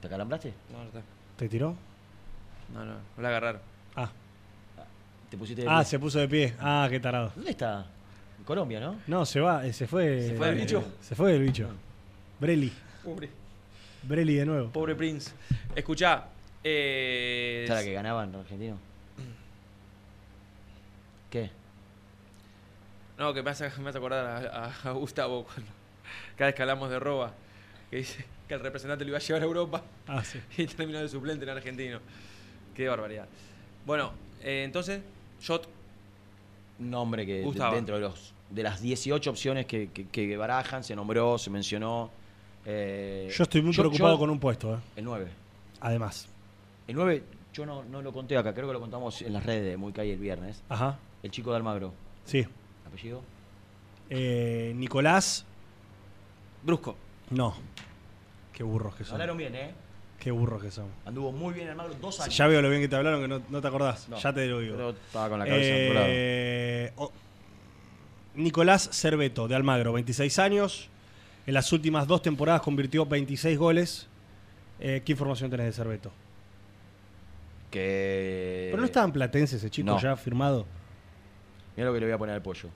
¿Te 0.00 0.08
calambraste? 0.08 0.52
No, 0.72 0.78
no 0.78 0.84
está. 0.84 1.02
¿Te 1.36 1.48
tiró? 1.48 1.74
No, 2.72 2.84
no, 2.84 2.94
no 2.94 3.22
la 3.22 3.28
agarraron. 3.28 3.60
Ah. 3.96 4.10
Te 5.28 5.36
pusiste 5.36 5.62
de 5.62 5.68
Ah, 5.68 5.78
pie. 5.80 5.84
se 5.86 5.98
puso 5.98 6.18
de 6.18 6.28
pie. 6.28 6.54
Ah, 6.60 6.86
qué 6.90 7.00
tarado. 7.00 7.32
¿Dónde 7.34 7.50
está? 7.50 7.86
En 8.38 8.44
Colombia, 8.44 8.80
¿no? 8.80 8.96
No, 9.06 9.26
se 9.26 9.40
va, 9.40 9.66
eh, 9.66 9.72
se 9.72 9.86
fue. 9.86 10.28
¿Se 10.28 10.34
fue 10.36 10.48
el 10.50 10.56
eh, 10.58 10.60
bicho? 10.62 10.84
Se 11.00 11.14
fue 11.14 11.34
el 11.36 11.42
bicho. 11.42 11.68
Breli. 12.38 12.72
Pobre. 13.04 13.28
Breli 14.02 14.34
de 14.36 14.46
nuevo. 14.46 14.70
Pobre 14.70 14.94
Prince. 14.94 15.32
Escuchá. 15.74 16.24
Eh, 16.64 17.64
¿Sabes 17.68 17.84
la 17.84 17.88
que 17.88 17.94
ganaban 17.94 18.32
los 18.32 18.42
argentinos? 18.42 18.78
¿Qué? 21.30 21.50
No, 23.18 23.32
que 23.34 23.42
me 23.42 23.50
hace, 23.50 23.70
me 23.80 23.88
hace 23.90 23.98
acordar 23.98 24.48
a, 24.48 24.64
a- 24.66 24.88
a 24.88 24.92
Gustavo 24.92 25.44
cuando 25.44 25.70
cada 26.36 26.46
vez 26.48 26.54
que 26.54 26.62
hablamos 26.62 26.90
de 26.90 26.98
Roba, 26.98 27.32
que 27.90 27.96
dice 27.98 28.24
que 28.48 28.54
el 28.54 28.60
representante 28.60 29.04
lo 29.04 29.10
iba 29.10 29.18
a 29.18 29.20
llevar 29.20 29.42
a 29.42 29.44
Europa 29.44 29.82
Ah, 30.06 30.22
sí. 30.24 30.40
y 30.58 30.66
terminó 30.66 30.98
de 31.00 31.08
suplente 31.08 31.44
en 31.44 31.50
argentino. 31.50 32.00
Qué 32.74 32.88
barbaridad. 32.88 33.26
Bueno, 33.86 34.12
eh, 34.42 34.62
entonces, 34.64 35.00
Shot. 35.40 35.68
Nombre 36.78 37.26
que 37.26 37.42
Gustavo. 37.42 37.74
dentro 37.74 37.96
de 37.96 38.00
los 38.02 38.32
de 38.50 38.62
las 38.64 38.80
18 38.80 39.30
opciones 39.30 39.66
que, 39.66 39.90
que- 39.92 40.08
que 40.08 40.36
barajan, 40.36 40.82
se 40.82 40.96
nombró, 40.96 41.38
se 41.38 41.50
mencionó. 41.50 42.10
eh, 42.64 43.30
Yo 43.36 43.44
estoy 43.44 43.62
muy 43.62 43.72
yo- 43.72 43.82
preocupado 43.82 44.14
yo- 44.14 44.18
con 44.18 44.30
un 44.30 44.40
puesto, 44.40 44.74
¿eh? 44.74 44.78
El 44.96 45.04
9. 45.04 45.28
Además. 45.80 46.28
El 46.88 46.96
9, 46.96 47.22
yo 47.52 47.64
no, 47.64 47.84
no 47.84 48.02
lo 48.02 48.12
conté 48.12 48.36
acá, 48.36 48.52
creo 48.52 48.66
que 48.66 48.72
lo 48.72 48.80
contamos 48.80 49.22
en 49.22 49.32
las 49.34 49.44
redes 49.46 49.64
de 49.64 49.76
Muy 49.76 49.92
Calle 49.92 50.14
el 50.14 50.18
viernes. 50.18 50.62
Ajá. 50.68 50.98
El 51.22 51.30
chico 51.30 51.50
de 51.50 51.56
Almagro. 51.58 51.92
Sí. 52.24 52.44
¿Apellido? 52.86 53.22
Eh, 54.08 54.72
Nicolás. 54.74 55.44
Brusco. 56.62 56.96
No. 57.30 57.54
Qué 58.52 58.62
burros 58.62 58.94
que 58.94 59.04
son. 59.04 59.14
Hablaron 59.14 59.36
bien, 59.38 59.54
¿eh? 59.54 59.70
Qué 60.18 60.30
burros 60.30 60.62
que 60.62 60.70
son. 60.70 60.86
Anduvo 61.06 61.32
muy 61.32 61.54
bien 61.54 61.68
Almagro 61.68 61.94
dos 61.94 62.20
años. 62.20 62.36
Ya 62.36 62.46
veo 62.46 62.60
lo 62.60 62.68
bien 62.68 62.82
que 62.82 62.88
te 62.88 62.96
hablaron 62.96 63.22
que 63.22 63.28
no, 63.28 63.40
no 63.48 63.60
te 63.62 63.68
acordás. 63.68 64.08
No, 64.08 64.18
ya 64.18 64.32
te 64.32 64.46
lo 64.46 64.60
digo. 64.60 64.76
pero 64.76 64.90
estaba 64.90 65.28
con 65.30 65.38
la 65.38 65.46
cabeza 65.46 65.68
Eh, 65.72 66.92
Nicolás 68.34 68.88
Cerveto, 68.92 69.48
de 69.48 69.54
Almagro, 69.56 69.92
26 69.94 70.38
años. 70.38 70.88
En 71.46 71.54
las 71.54 71.72
últimas 71.72 72.06
dos 72.06 72.20
temporadas 72.22 72.60
convirtió 72.60 73.06
26 73.06 73.58
goles. 73.58 74.08
Eh, 74.78 75.02
¿Qué 75.04 75.12
información 75.12 75.50
tenés 75.50 75.66
de 75.66 75.72
Cerveto? 75.72 76.12
Que. 77.70 78.68
Pero 78.70 78.80
no 78.80 78.84
estaba 78.86 79.06
en 79.06 79.12
Platense 79.12 79.56
ese 79.56 79.70
chico 79.70 79.86
no. 79.86 80.00
ya 80.00 80.16
firmado. 80.16 80.66
Mira 81.76 81.88
lo 81.88 81.94
que 81.94 82.00
le 82.00 82.06
voy 82.06 82.14
a 82.14 82.18
poner 82.18 82.34
al 82.34 82.42
pollo. 82.42 82.68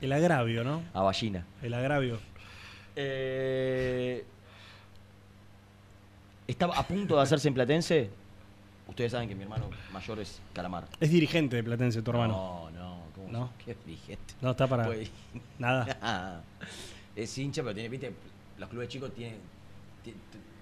El 0.00 0.12
agravio, 0.12 0.64
¿no? 0.64 0.82
A 0.94 1.02
Ballina. 1.02 1.44
El 1.62 1.74
agravio. 1.74 2.18
Eh, 2.94 4.24
estaba 6.46 6.78
a 6.78 6.86
punto 6.86 7.16
de 7.16 7.22
hacerse 7.22 7.48
en 7.48 7.54
Platense. 7.54 8.10
Ustedes 8.86 9.12
saben 9.12 9.28
que 9.28 9.34
mi 9.34 9.42
hermano 9.42 9.68
mayor 9.92 10.18
es 10.20 10.40
Calamar. 10.54 10.86
Es 10.98 11.10
dirigente 11.10 11.56
de 11.56 11.64
Platense, 11.64 12.00
tu 12.02 12.10
hermano. 12.10 12.32
No, 12.32 12.70
no, 12.70 13.02
¿cómo 13.14 13.28
No. 13.30 13.50
Qué 13.64 13.76
dirigente. 13.84 14.34
No, 14.40 14.52
está 14.52 14.66
para- 14.66 14.86
Pues- 14.86 15.10
nada. 15.58 16.42
es 17.16 17.36
hincha, 17.38 17.62
pero 17.62 17.74
tiene, 17.74 17.88
viste, 17.88 18.12
los 18.58 18.68
clubes 18.68 18.88
chicos 18.88 19.12
tienen. 19.14 19.38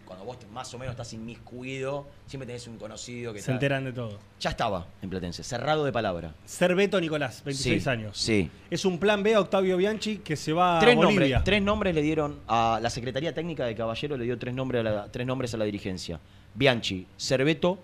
Cuando 0.06 0.24
vos 0.24 0.38
más 0.52 0.72
o 0.72 0.78
menos 0.78 0.92
estás 0.92 1.12
inmiscuido, 1.14 2.06
siempre 2.26 2.46
tenés 2.46 2.66
un 2.68 2.78
conocido 2.78 3.32
que 3.32 3.40
Se 3.40 3.42
está- 3.42 3.52
enteran 3.54 3.84
de 3.84 3.92
todo. 3.92 4.18
Ya 4.40 4.50
estaba 4.50 4.86
en 5.02 5.10
Platense, 5.10 5.42
cerrado 5.42 5.84
de 5.84 5.90
palabra. 5.92 6.32
Cerveto 6.46 7.00
Nicolás, 7.00 7.42
26 7.44 7.82
Sí, 7.82 7.88
años. 7.90 8.16
Sí. 8.16 8.48
Es 8.70 8.84
un 8.84 8.98
plan 9.00 9.22
B 9.24 9.34
a 9.34 9.40
Octavio 9.40 9.76
Bianchi 9.76 10.18
que 10.18 10.36
se 10.36 10.52
va 10.52 10.78
tres 10.78 10.92
a 10.92 10.96
Bolivia. 10.96 11.18
nombres, 11.20 11.44
tres 11.44 11.62
nombres 11.62 11.94
le 11.94 12.02
dieron 12.02 12.38
a 12.46 12.78
la 12.80 12.88
Secretaría 12.88 13.34
Técnica 13.34 13.64
de 13.66 13.74
Caballero, 13.74 14.16
le 14.16 14.24
dio 14.24 14.38
tres 14.38 14.54
nombres 14.54 14.80
a 14.80 14.84
la, 14.84 15.08
tres 15.10 15.26
nombres 15.26 15.52
a 15.54 15.56
la 15.56 15.64
dirigencia. 15.64 16.20
Bianchi, 16.54 17.06
Cerveto 17.16 17.78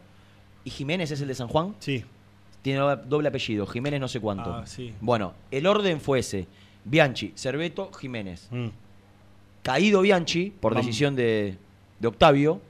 y 0.65 0.71
Jiménez 0.71 1.11
es 1.11 1.21
el 1.21 1.27
de 1.29 1.35
San 1.35 1.49
Juan. 1.49 1.75
Sí. 1.81 2.05
Tiene 2.63 2.79
doble- 2.81 3.03
doble 3.05 3.29
apellido, 3.29 3.67
Jiménez 3.67 4.01
no 4.01 4.07
sé 4.07 4.21
cuánto. 4.21 4.55
Ah, 4.55 4.65
sí. 4.65 4.95
Bueno, 5.01 5.35
el 5.51 5.67
orden 5.67 6.01
fue 6.01 6.21
ese. 6.21 6.47
Bianchi, 6.85 7.33
Cerveto, 7.35 7.91
Jiménez. 7.93 8.47
Mm. 8.53 8.69
Caído 9.65 10.01
Bianchi, 10.03 10.51
por 10.61 10.73
Vamos. 10.75 10.87
decisión 10.87 11.15
de, 11.17 11.57
de 12.03 12.09
Octavio. 12.09 12.61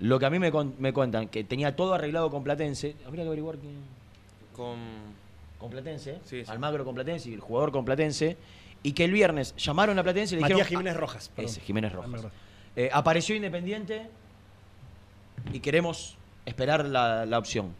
Lo 0.00 0.18
que 0.18 0.26
a 0.26 0.30
mí 0.30 0.38
me, 0.38 0.50
con- 0.50 0.74
me 0.78 0.92
cuentan, 0.92 1.28
que 1.28 1.44
tenía 1.44 1.76
todo 1.76 1.94
arreglado 1.94 2.30
con 2.30 2.42
Platense. 2.42 2.96
Habría 3.06 3.22
que 3.24 3.28
averiguar 3.28 3.56
quién. 3.58 3.76
Con. 4.54 4.78
Con 5.58 5.70
Platense. 5.70 6.18
Sí, 6.24 6.44
sí. 6.44 6.50
Almagro 6.50 6.84
con 6.84 6.94
Platense 6.94 7.30
y 7.30 7.34
el 7.34 7.40
jugador 7.40 7.70
con 7.72 7.84
Platense. 7.84 8.36
Y 8.82 8.92
que 8.92 9.04
el 9.04 9.12
viernes 9.12 9.54
llamaron 9.56 9.98
a 9.98 10.02
Platense 10.02 10.34
y 10.34 10.36
le 10.36 10.42
Matías 10.42 10.58
dijeron. 10.58 10.80
Jiménez 10.82 10.96
Rojas, 11.00 11.28
perdón. 11.34 11.50
Ese, 11.50 11.60
Jiménez 11.60 11.92
Rojas. 11.92 12.26
Eh, 12.76 12.90
apareció 12.92 13.34
Independiente 13.36 14.06
y 15.52 15.60
queremos 15.60 16.16
esperar 16.44 16.84
la, 16.86 17.24
la 17.26 17.38
opción. 17.38 17.72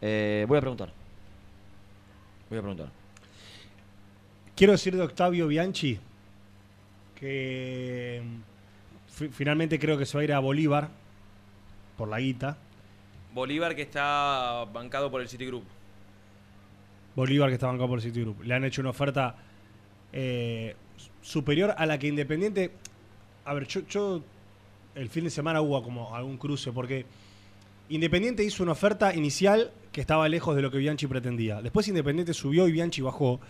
Eh, 0.00 0.44
voy 0.48 0.58
a 0.58 0.60
preguntar. 0.60 0.92
Voy 2.50 2.58
a 2.58 2.62
preguntar. 2.62 2.88
Quiero 4.54 4.72
decir 4.72 4.96
de 4.96 5.02
Octavio 5.02 5.46
Bianchi 5.48 5.98
que 7.18 8.22
mm, 8.24 9.10
fi- 9.10 9.28
finalmente 9.28 9.78
creo 9.78 9.98
que 9.98 10.06
se 10.06 10.16
va 10.16 10.20
a 10.22 10.24
ir 10.24 10.32
a 10.32 10.38
Bolívar 10.38 10.88
por 11.96 12.08
la 12.08 12.20
guita. 12.20 12.56
Bolívar 13.34 13.74
que 13.74 13.82
está 13.82 14.64
bancado 14.72 15.10
por 15.10 15.20
el 15.20 15.28
Citigroup. 15.28 15.64
Bolívar 17.16 17.48
que 17.48 17.54
está 17.54 17.66
bancado 17.66 17.88
por 17.88 18.00
Citigroup. 18.00 18.42
Le 18.42 18.54
han 18.54 18.64
hecho 18.64 18.80
una 18.80 18.90
oferta 18.90 19.34
eh, 20.12 20.76
superior 21.22 21.74
a 21.76 21.86
la 21.86 21.98
que 21.98 22.06
Independiente. 22.08 22.70
A 23.44 23.54
ver, 23.54 23.66
yo, 23.66 23.80
yo 23.88 24.22
el 24.94 25.08
fin 25.08 25.24
de 25.24 25.30
semana 25.30 25.60
hubo 25.60 25.82
como 25.82 26.14
algún 26.14 26.36
cruce 26.38 26.72
porque 26.72 27.04
Independiente 27.88 28.44
hizo 28.44 28.62
una 28.62 28.72
oferta 28.72 29.14
inicial 29.14 29.72
que 29.92 30.00
estaba 30.00 30.28
lejos 30.28 30.54
de 30.54 30.62
lo 30.62 30.70
que 30.70 30.78
Bianchi 30.78 31.06
pretendía. 31.06 31.60
Después 31.62 31.88
Independiente 31.88 32.34
subió 32.34 32.68
y 32.68 32.72
Bianchi 32.72 33.00
bajó. 33.02 33.40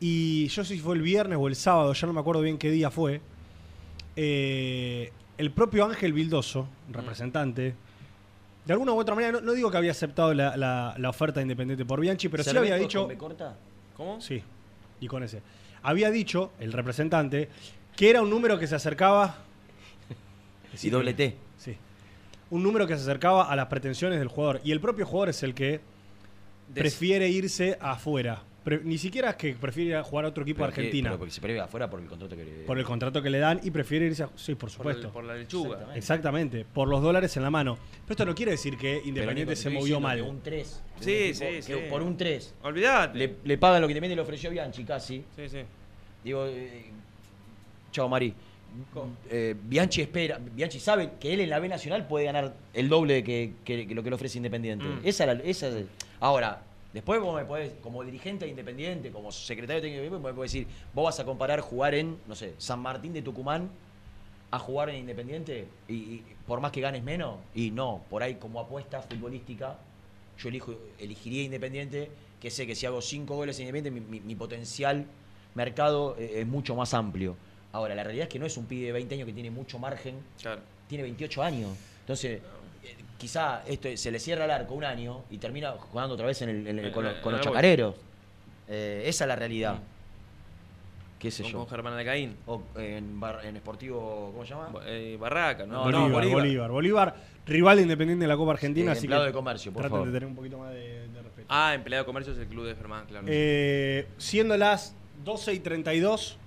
Y 0.00 0.48
yo 0.48 0.64
sé 0.64 0.74
si 0.74 0.80
fue 0.80 0.94
el 0.96 1.02
viernes 1.02 1.38
o 1.40 1.46
el 1.46 1.54
sábado, 1.54 1.92
ya 1.92 2.06
no 2.06 2.12
me 2.14 2.20
acuerdo 2.20 2.40
bien 2.42 2.56
qué 2.58 2.70
día 2.70 2.90
fue. 2.90 3.20
eh, 4.16 5.12
el 5.38 5.50
propio 5.52 5.84
Ángel 5.86 6.12
Vildoso, 6.12 6.66
representante, 6.92 7.74
de 8.66 8.72
alguna 8.72 8.92
u 8.92 8.98
otra 8.98 9.14
manera, 9.14 9.32
no, 9.32 9.40
no 9.40 9.52
digo 9.52 9.70
que 9.70 9.76
había 9.78 9.92
aceptado 9.92 10.34
la, 10.34 10.54
la- 10.56 10.94
la 10.98 11.08
oferta 11.08 11.40
de 11.40 11.42
Independiente 11.42 11.84
por 11.86 11.98
Bianchi, 12.00 12.28
pero 12.28 12.42
sí 12.42 12.50
había 12.50 12.72
¿Cervetos 12.72 12.88
dicho. 12.88 13.00
con 13.00 13.08
B 13.08 13.16
corta? 13.16 13.56
¿Cómo? 13.96 14.20
Sí, 14.20 14.42
y 15.00 15.06
con 15.06 15.22
ese. 15.22 15.40
Había 15.82 16.10
dicho, 16.10 16.52
el 16.60 16.72
representante, 16.72 17.48
que 17.96 18.10
era 18.10 18.20
un 18.20 18.28
número 18.30 18.58
que 18.58 18.66
se 18.66 18.74
acercaba. 18.74 19.36
Y 20.82 20.90
doble 20.90 21.14
T. 21.14 21.36
Sí. 21.56 21.76
Un 22.50 22.62
número 22.62 22.86
que 22.86 22.94
se 22.96 23.02
acercaba 23.02 23.50
a 23.50 23.56
las 23.56 23.66
pretensiones 23.66 24.18
del 24.18 24.28
jugador. 24.28 24.60
Y 24.64 24.72
el 24.72 24.80
propio 24.80 25.06
jugador 25.06 25.30
es 25.30 25.42
el 25.42 25.54
que 25.54 25.80
prefiere 26.74 27.28
irse 27.28 27.76
afuera. 27.80 28.42
Pre- 28.64 28.80
ni 28.84 28.98
siquiera 28.98 29.30
es 29.30 29.36
que 29.36 29.54
prefiere 29.54 29.90
ir 29.90 29.96
a 29.96 30.02
jugar 30.04 30.26
a 30.26 30.28
otro 30.28 30.42
equipo 30.42 30.58
Pero 30.58 30.68
de 30.68 30.74
que- 30.74 30.80
Argentina. 30.82 31.08
pero 31.10 31.18
porque 31.18 31.32
se 31.32 31.40
prevé 31.40 31.60
afuera 31.60 31.88
por 31.88 31.98
el 32.00 32.06
contrato 32.06 32.36
que 32.36 32.44
le- 32.44 32.50
Por 32.64 32.78
el 32.78 32.84
contrato 32.84 33.22
que 33.22 33.30
le 33.30 33.38
dan 33.38 33.58
y 33.62 33.70
prefiere 33.70 34.04
irse 34.06 34.22
a. 34.24 34.28
Sí, 34.36 34.52
por 34.54 34.60
Por, 34.60 34.70
supuesto. 34.70 35.06
el- 35.06 35.12
por 35.12 35.24
la 35.24 35.34
lechuga. 35.34 35.70
Exactamente. 35.94 35.98
Exactamente, 35.98 36.64
por 36.66 36.88
los 36.88 37.02
dólares 37.02 37.34
en 37.38 37.42
la 37.42 37.50
mano. 37.50 37.78
Pero 38.04 38.12
esto 38.12 38.26
no 38.26 38.34
quiere 38.34 38.52
decir 38.52 38.76
que 38.76 39.00
Independiente 39.04 39.56
se 39.56 39.70
movió 39.70 39.98
mal. 39.98 40.20
Un 40.20 40.40
3. 40.42 40.82
Sí, 41.00 41.32
sí, 41.34 41.62
sí. 41.62 41.72
Por 41.88 42.02
un 42.02 42.16
3. 42.16 42.54
Olvidate. 42.62 43.18
Le, 43.18 43.36
le 43.44 43.56
pagan 43.58 43.80
lo 43.80 43.86
que 43.88 43.92
Independiente 43.92 44.16
le 44.16 44.22
ofreció 44.22 44.50
Bianchi 44.50 44.84
casi. 44.84 45.24
Sí, 45.36 45.48
sí. 45.48 45.58
Digo, 46.22 46.44
eh, 46.46 46.84
chao 47.92 48.08
Mari. 48.08 48.34
Eh, 49.30 49.56
Bianchi 49.64 50.00
espera, 50.02 50.38
Bianchi 50.38 50.78
sabe 50.78 51.12
que 51.18 51.32
él 51.34 51.40
en 51.40 51.50
la 51.50 51.58
B 51.58 51.68
Nacional 51.68 52.06
puede 52.06 52.26
ganar 52.26 52.54
el 52.72 52.88
doble 52.88 53.14
de 53.14 53.24
que, 53.24 53.52
que- 53.64 53.88
que 53.88 53.94
lo 53.94 54.02
que 54.02 54.10
le 54.10 54.14
ofrece 54.16 54.36
Independiente. 54.38 54.84
Mm. 54.84 55.00
Esa, 55.02 55.24
era- 55.24 55.42
esa 55.42 55.68
es- 55.68 55.86
Ahora, 56.20 56.62
después 56.92 57.20
vos 57.20 57.34
me 57.36 57.44
podés, 57.44 57.72
como 57.82 58.02
dirigente 58.04 58.44
de 58.44 58.50
Independiente, 58.50 59.10
como 59.10 59.30
secretario 59.32 59.80
técnico 59.82 60.02
de 60.02 60.10
me 60.10 60.32
podés 60.34 60.52
decir, 60.52 60.66
vos 60.94 61.04
vas 61.04 61.20
a 61.20 61.24
comparar 61.24 61.60
jugar 61.60 61.94
en, 61.94 62.18
no 62.26 62.34
sé, 62.34 62.54
San 62.58 62.80
Martín 62.80 63.12
de 63.12 63.22
Tucumán 63.22 63.70
a 64.50 64.58
jugar 64.58 64.90
en 64.90 64.96
Independiente 64.96 65.68
y, 65.88 65.94
y 65.94 66.24
por 66.46 66.60
más 66.60 66.72
que 66.72 66.80
ganes 66.80 67.02
menos, 67.04 67.36
y 67.54 67.70
no, 67.70 68.02
por 68.10 68.22
ahí 68.22 68.34
como 68.34 68.58
apuesta 68.60 69.00
futbolística, 69.02 69.78
yo 70.38 70.48
elijo, 70.48 70.74
elegiría 70.98 71.42
Independiente, 71.44 72.10
que 72.40 72.50
sé 72.50 72.66
que 72.66 72.74
si 72.74 72.86
hago 72.86 73.00
cinco 73.02 73.36
goles 73.36 73.58
en 73.60 73.68
Independiente, 73.68 74.00
mi, 74.00 74.20
mi- 74.20 74.26
mi 74.26 74.34
potencial 74.34 75.06
mercado 75.54 76.16
eh, 76.18 76.40
es 76.40 76.46
mucho 76.46 76.74
más 76.74 76.94
amplio. 76.94 77.36
Ahora, 77.72 77.94
la 77.94 78.02
realidad 78.02 78.24
es 78.24 78.28
que 78.32 78.38
no 78.40 78.46
es 78.46 78.56
un 78.56 78.66
pibe 78.66 78.86
de 78.86 78.92
20 78.92 79.14
años 79.14 79.26
que 79.26 79.32
tiene 79.32 79.50
mucho 79.50 79.78
margen, 79.78 80.16
Claro. 80.40 80.60
tiene 80.88 81.02
28 81.04 81.42
años. 81.42 81.70
Entonces, 82.00 82.40
quizá 83.20 83.62
esto 83.66 83.88
se 83.96 84.10
le 84.10 84.18
cierra 84.18 84.46
el 84.46 84.50
arco 84.50 84.74
un 84.74 84.82
año 84.84 85.24
y 85.30 85.36
termina 85.38 85.72
jugando 85.72 86.14
otra 86.14 86.26
vez 86.26 86.40
en 86.42 86.48
el- 86.48 86.66
en 86.66 86.78
el- 86.78 86.90
con, 86.90 87.04
los- 87.04 87.14
con 87.18 87.32
los 87.32 87.40
chacareros. 87.42 87.94
Eh, 88.66 89.02
esa 89.06 89.24
es 89.24 89.28
la 89.28 89.36
realidad. 89.36 89.76
¿Qué 91.18 91.30
sé 91.30 91.42
Con- 91.42 91.52
yo? 91.52 91.58
con 91.58 91.68
Germán 91.68 91.92
Alcaín. 91.92 92.34
O 92.46 92.62
en, 92.76 93.20
Bar- 93.20 93.44
en 93.44 93.56
Sportivo, 93.58 94.30
¿cómo 94.32 94.44
se 94.46 94.54
llama? 94.54 94.70
Eh, 94.86 95.18
Barraca, 95.20 95.66
¿no? 95.66 95.82
Bolívar, 95.84 96.08
no, 96.24 96.30
Bolívar. 96.30 96.70
Bolívar. 96.70 97.14
rival 97.46 97.76
de 97.76 97.82
Independiente 97.82 98.24
de 98.24 98.28
la 98.28 98.36
Copa 98.36 98.52
Argentina, 98.52 98.90
Eh, 98.90 98.92
así 98.92 99.04
empleado 99.06 99.24
que 99.24 99.28
de 99.28 99.32
comercio, 99.34 99.70
por 99.72 99.82
traten 99.82 99.90
favor. 99.96 100.06
de 100.06 100.12
tener 100.14 100.26
un 100.28 100.34
poquito 100.36 100.56
más 100.58 100.70
de, 100.72 101.08
de 101.08 101.22
respeto. 101.22 101.46
Ah, 101.50 101.74
empleado 101.74 102.04
de 102.04 102.06
comercio 102.06 102.32
es 102.32 102.38
el 102.38 102.46
club 102.46 102.64
de 102.66 102.74
Germán, 102.74 103.04
claro. 103.06 103.26
Eh, 103.28 104.06
siendo 104.18 104.56
las 104.56 104.94
12 105.24 105.52
y 105.52 105.58
32, 105.60 106.38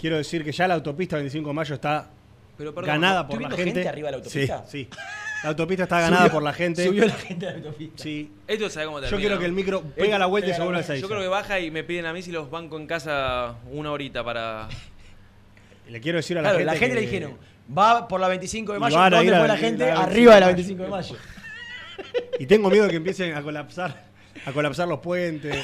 quiero 0.00 0.16
decir 0.16 0.42
que 0.44 0.50
ya 0.52 0.66
la 0.66 0.74
autopista 0.74 1.16
25 1.16 1.48
de 1.50 1.54
mayo 1.54 1.74
está 1.74 2.08
Pero, 2.56 2.74
perdón, 2.74 2.88
ganada 2.88 3.20
¿estoy 3.22 3.34
por 3.36 3.42
la 3.42 3.56
gente. 3.56 3.72
gente 3.74 3.88
arriba 3.88 4.06
de 4.08 4.12
la 4.12 4.16
autopista? 4.16 4.64
Sí, 4.66 4.88
sí. 4.90 4.98
La 5.42 5.50
autopista 5.50 5.84
está 5.84 6.00
ganada 6.00 6.24
Subió- 6.24 6.32
por 6.32 6.42
la 6.42 6.52
gente. 6.52 6.84
Subió 6.84 7.06
la 7.06 7.14
gente 7.14 7.46
a 7.46 7.50
la 7.52 7.56
autopista. 7.58 8.02
Sí. 8.02 8.30
Esto 8.46 8.68
sabe 8.70 8.86
cómo 8.86 8.98
Yo 8.98 9.02
termina, 9.02 9.20
quiero 9.20 9.34
¿no? 9.36 9.40
que 9.40 9.46
el 9.46 9.52
micro 9.52 9.82
pega 9.96 10.18
la 10.18 10.26
vuelta 10.26 10.50
y 10.50 10.54
se 10.54 10.62
vuelve 10.62 10.80
a 10.80 10.82
seis. 10.82 11.00
Yo 11.00 11.08
creo 11.08 11.20
que 11.20 11.28
baja 11.28 11.60
y 11.60 11.70
me 11.70 11.84
piden 11.84 12.06
a 12.06 12.12
mí 12.12 12.22
si 12.22 12.32
los 12.32 12.50
banco 12.50 12.76
en 12.76 12.86
casa 12.86 13.54
una 13.70 13.92
horita 13.92 14.24
para. 14.24 14.68
Le 15.88 16.00
quiero 16.00 16.16
decir 16.18 16.36
a 16.38 16.42
la 16.42 16.48
Claro, 16.50 16.58
gente. 16.58 16.72
la 16.72 16.78
gente 16.78 16.94
que- 16.96 17.00
le 17.00 17.06
dijeron, 17.06 17.38
va 17.76 18.08
por 18.08 18.20
la 18.20 18.28
25 18.28 18.72
de 18.72 18.78
Y 18.78 18.80
mayo, 18.80 18.96
¿dónde 18.98 19.16
a 19.16 19.20
fue 19.20 19.30
la- 19.30 19.46
la 19.46 19.56
gente? 19.56 19.78
la 19.86 19.94
25 19.94 20.10
Arriba 20.10 20.34
de 20.34 20.40
la 20.40 20.46
de 20.48 20.52
mayo. 20.52 20.56
25 20.56 20.82
de 20.82 20.88
mayo. 20.90 21.16
Y 22.40 22.46
tengo 22.46 22.70
miedo 22.70 22.84
de 22.84 22.90
que 22.90 22.96
empiecen 22.96 23.34
a 23.34 23.42
colapsar, 23.42 24.04
a 24.44 24.52
colapsar 24.52 24.86
los 24.88 24.98
puentes. 25.00 25.56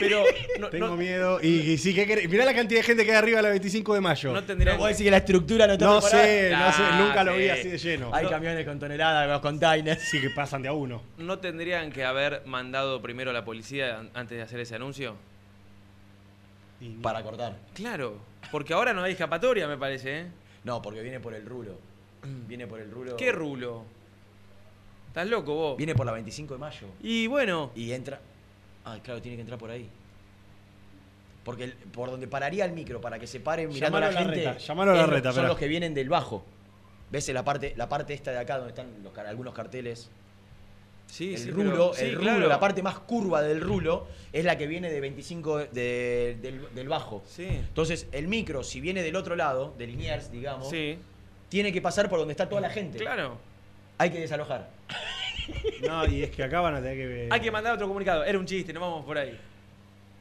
Pero 0.00 0.24
no, 0.58 0.68
Tengo 0.68 0.88
no- 0.88 0.96
miedo. 0.96 1.38
Y, 1.42 1.72
y. 1.74 2.28
Mirá 2.28 2.44
la 2.44 2.54
cantidad 2.54 2.80
de 2.80 2.84
gente 2.84 3.04
que 3.04 3.10
hay 3.12 3.16
arriba 3.18 3.36
de 3.38 3.42
la 3.42 3.48
25 3.50 3.94
de 3.94 4.00
mayo. 4.00 4.32
no 4.32 4.44
tendrían. 4.44 4.76
¿Vos 4.78 4.88
decís 4.88 5.04
que 5.04 5.10
la 5.10 5.16
estructura 5.18 5.66
no 5.66 5.72
está 5.74 5.84
No 5.86 6.00
preparada? 6.00 6.24
sé, 6.24 6.50
no 6.50 6.72
sé, 6.72 6.82
nunca 7.04 7.24
lo 7.24 7.36
vi 7.36 7.44
sí. 7.44 7.50
así 7.50 7.68
de 7.68 7.78
lleno. 7.78 8.10
Hay 8.12 8.26
camiones 8.26 8.64
con 8.66 8.78
toneladas, 8.78 9.28
los 9.28 9.40
containers. 9.40 10.02
Sí, 10.02 10.20
que 10.20 10.30
pasan 10.30 10.62
de 10.62 10.68
a 10.68 10.72
uno. 10.72 11.02
¿No 11.18 11.38
tendrían 11.38 11.90
que 11.92 12.04
haber 12.04 12.42
mandado 12.46 13.00
primero 13.02 13.30
a 13.30 13.32
la 13.34 13.44
policía 13.44 13.98
an- 14.00 14.10
antes 14.14 14.36
de 14.38 14.42
hacer 14.42 14.60
ese 14.60 14.74
anuncio? 14.76 15.16
Para 17.02 17.22
cortar. 17.22 17.56
Claro, 17.72 18.18
porque 18.50 18.74
ahora 18.74 18.92
no 18.92 19.02
hay 19.02 19.12
escapatoria, 19.12 19.66
me 19.66 19.78
parece, 19.78 20.20
¿eh? 20.20 20.26
No, 20.64 20.82
porque 20.82 21.00
viene 21.00 21.18
por 21.20 21.34
el 21.34 21.46
rulo. 21.46 21.78
Viene 22.46 22.66
por 22.66 22.80
el 22.80 22.90
rulo. 22.90 23.16
¿Qué 23.16 23.32
rulo? 23.32 23.84
¿Estás 25.08 25.26
loco 25.28 25.54
vos? 25.54 25.76
Viene 25.76 25.94
por 25.94 26.04
la 26.06 26.12
25 26.12 26.54
de 26.54 26.60
mayo. 26.60 26.86
Y 27.02 27.26
bueno, 27.26 27.70
Y 27.74 27.92
entra. 27.92 28.20
Ah, 28.84 28.98
claro, 29.02 29.20
tiene 29.22 29.36
que 29.36 29.40
entrar 29.42 29.58
por 29.58 29.70
ahí. 29.70 29.88
Porque 31.44 31.64
el- 31.64 31.72
por 31.74 32.10
donde 32.10 32.26
pararía 32.26 32.64
el 32.64 32.72
micro 32.72 33.00
para 33.00 33.18
que 33.18 33.26
se 33.26 33.40
pare 33.40 33.66
mirando 33.66 33.98
a 33.98 34.00
Llamalo 34.00 34.12
la 34.12 34.18
a 34.18 34.22
la 34.22 34.30
gente. 34.30 34.48
reta, 34.50 34.58
llamalo 34.58 34.90
a 34.92 34.94
la 34.94 35.06
reta, 35.06 35.32
Son 35.32 35.46
los 35.46 35.58
que 35.58 35.68
vienen 35.68 35.94
del 35.94 36.08
bajo. 36.08 36.44
¿Ves 37.10 37.28
la 37.28 37.44
parte, 37.44 37.74
la 37.76 37.88
parte 37.88 38.14
esta 38.14 38.30
de 38.32 38.38
acá 38.38 38.56
donde 38.56 38.70
están 38.70 38.86
los 39.02 39.16
algunos 39.18 39.54
carteles? 39.54 40.10
sí, 41.06 41.34
el 41.34 41.38
sí, 41.40 41.50
rulo, 41.50 41.92
pero- 41.92 41.96
el 41.96 42.14
rulo, 42.14 42.22
claro. 42.30 42.48
la 42.48 42.58
parte 42.58 42.82
más 42.82 42.98
curva 43.00 43.42
del 43.42 43.60
rulo 43.60 44.06
es 44.32 44.42
la 44.44 44.56
que 44.56 44.66
viene 44.66 44.90
de 44.90 45.00
25 45.00 45.58
de- 45.58 46.38
del, 46.40 46.74
del 46.74 46.88
bajo. 46.88 47.22
Sí. 47.26 47.44
Entonces, 47.46 48.06
el 48.10 48.26
micro, 48.26 48.64
si 48.64 48.80
viene 48.80 49.02
del 49.02 49.14
otro 49.14 49.36
lado, 49.36 49.74
de 49.78 49.86
Liniers, 49.86 50.32
digamos, 50.32 50.70
Sí, 50.70 50.98
tiene 51.50 51.72
que 51.72 51.82
pasar 51.82 52.08
por 52.08 52.18
donde 52.18 52.32
está 52.32 52.48
toda 52.48 52.62
la 52.62 52.70
gente. 52.70 52.98
claro. 52.98 53.36
Hay 53.98 54.10
que 54.10 54.18
desalojar. 54.18 54.70
No, 55.86 56.06
y 56.06 56.22
es 56.22 56.30
que 56.30 56.42
acá 56.42 56.60
van 56.60 56.74
a 56.76 56.80
tener 56.82 56.96
que. 56.96 57.28
Hay 57.30 57.40
que 57.40 57.50
mandar 57.50 57.74
otro 57.74 57.86
comunicado. 57.86 58.24
Era 58.24 58.38
un 58.38 58.46
chiste, 58.46 58.72
no 58.72 58.80
vamos 58.80 59.04
por 59.04 59.18
ahí. 59.18 59.38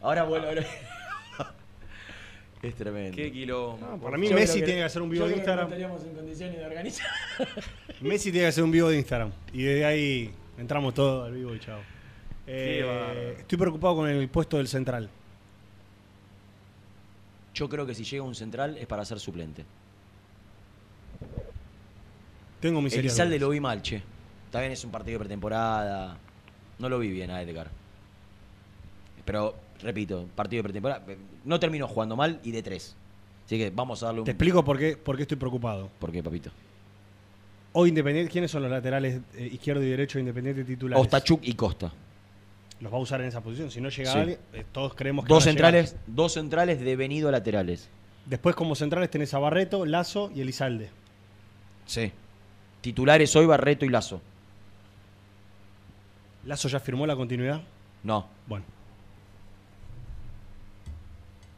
Ahora 0.02 0.24
vuelvo. 0.24 0.48
ahora- 0.48 0.66
es 2.62 2.76
tremendo. 2.76 3.16
Qué 3.16 3.32
quilombo. 3.32 3.78
No, 3.86 3.98
para 4.02 4.18
mí 4.18 4.28
Yo 4.30 4.36
Messi 4.36 4.62
tiene 4.62 4.80
que 4.80 4.84
hacer 4.84 5.02
un 5.02 5.10
vivo 5.10 5.24
yo 5.26 5.28
de 5.30 5.34
que 5.34 5.40
Instagram. 5.40 5.70
No 5.70 5.76
estaríamos 5.76 6.04
en 6.04 6.14
condiciones 6.16 6.58
de 6.58 6.66
organizar. 6.66 7.08
Messi 8.02 8.32
tiene 8.32 8.46
que 8.46 8.50
hacer 8.50 8.64
un 8.64 8.72
vivo 8.72 8.90
de 8.90 8.98
Instagram. 8.98 9.32
Y 9.54 9.64
desde 9.64 9.86
ahí 9.86 10.32
entramos 10.58 10.94
todos 10.94 11.28
al 11.28 11.34
vivo 11.34 11.56
y 11.56 11.60
chao. 11.60 11.80
Eh, 12.46 13.36
estoy 13.40 13.58
preocupado 13.58 13.96
con 13.96 14.10
el 14.10 14.28
puesto 14.28 14.58
del 14.58 14.68
central. 14.68 15.10
Yo 17.54 17.70
creo 17.70 17.86
que 17.86 17.94
si 17.94 18.04
llega 18.04 18.24
un 18.24 18.36
central 18.36 18.78
es 18.78 18.88
para 18.88 19.06
ser 19.06 19.20
suplente. 19.20 19.64
Tengo 22.60 22.82
mis 22.82 22.94
serias 22.94 23.14
Elizalde 23.14 23.40
lo 23.40 23.50
vi 23.50 23.60
mal, 23.60 23.82
che. 23.82 24.02
Está 24.54 24.62
bien, 24.62 24.72
es 24.74 24.86
un 24.86 24.92
partido 24.92 25.16
de 25.18 25.20
pretemporada. 25.22 26.16
No 26.78 26.88
lo 26.88 27.00
vi 27.00 27.10
bien 27.10 27.32
a 27.32 27.42
Edgar. 27.42 27.72
Pero, 29.26 29.56
repito, 29.82 30.28
partido 30.36 30.60
de 30.60 30.64
pretemporada. 30.66 31.04
No 31.44 31.60
terminó 31.60 31.88
jugando 31.88 32.16
mal 32.16 32.40
y 32.44 32.52
de 32.52 32.62
tres. 32.62 32.96
Así 33.48 33.58
que 33.58 33.72
vamos 33.72 34.04
a 34.04 34.06
darle 34.06 34.22
un. 34.22 34.26
Te 34.26 34.30
explico 34.32 34.64
por 34.64 34.78
qué, 34.78 34.96
por 34.96 35.16
qué 35.18 35.24
estoy 35.24 35.38
preocupado. 35.38 35.90
¿Por 35.98 36.12
qué, 36.12 36.22
papito? 36.22 36.52
Hoy 37.72 37.90
Independiente, 37.90 38.32
¿quiénes 38.32 38.52
son 38.52 38.62
los 38.62 38.70
laterales 38.70 39.22
eh, 39.34 39.50
izquierdo 39.54 39.82
y 39.82 39.90
derecho 39.90 40.20
de 40.20 40.22
Independiente 40.22 40.64
titulares? 40.64 41.04
Ostachuk 41.04 41.40
y 41.42 41.56
Costa. 41.56 41.92
Los 42.80 42.94
va 42.94 42.98
a 42.98 43.02
usar 43.02 43.22
en 43.22 43.30
esa 43.30 43.42
posición. 43.42 43.72
Si 43.72 43.82
no 43.82 43.90
llega 43.90 44.12
Sí. 44.12 44.20
alguien, 44.20 44.38
eh, 44.54 44.66
todos 44.72 44.94
creemos 44.94 45.26
que 45.26 45.30
Dos 45.34 45.48
a 45.48 45.50
llegar. 45.50 45.72
centrales, 45.74 45.96
dos 46.06 46.32
centrales 46.34 46.80
devenido 46.80 47.32
laterales. 47.32 47.90
Después 48.28 48.56
como 48.56 48.76
centrales 48.76 49.10
tenés 49.10 49.34
a 49.34 49.40
Barreto, 49.40 49.84
Lazo 49.84 50.30
y 50.36 50.42
Elizalde. 50.42 50.92
Sí. 51.88 52.12
Titulares 52.82 53.36
hoy 53.36 53.48
Barreto 53.48 53.84
y 53.84 53.90
Lazo. 53.90 54.22
¿Lazo 56.46 56.68
ya 56.68 56.80
firmó 56.80 57.06
la 57.08 57.16
continuidad? 57.16 57.62
No. 58.04 58.28
Bueno. 58.48 58.66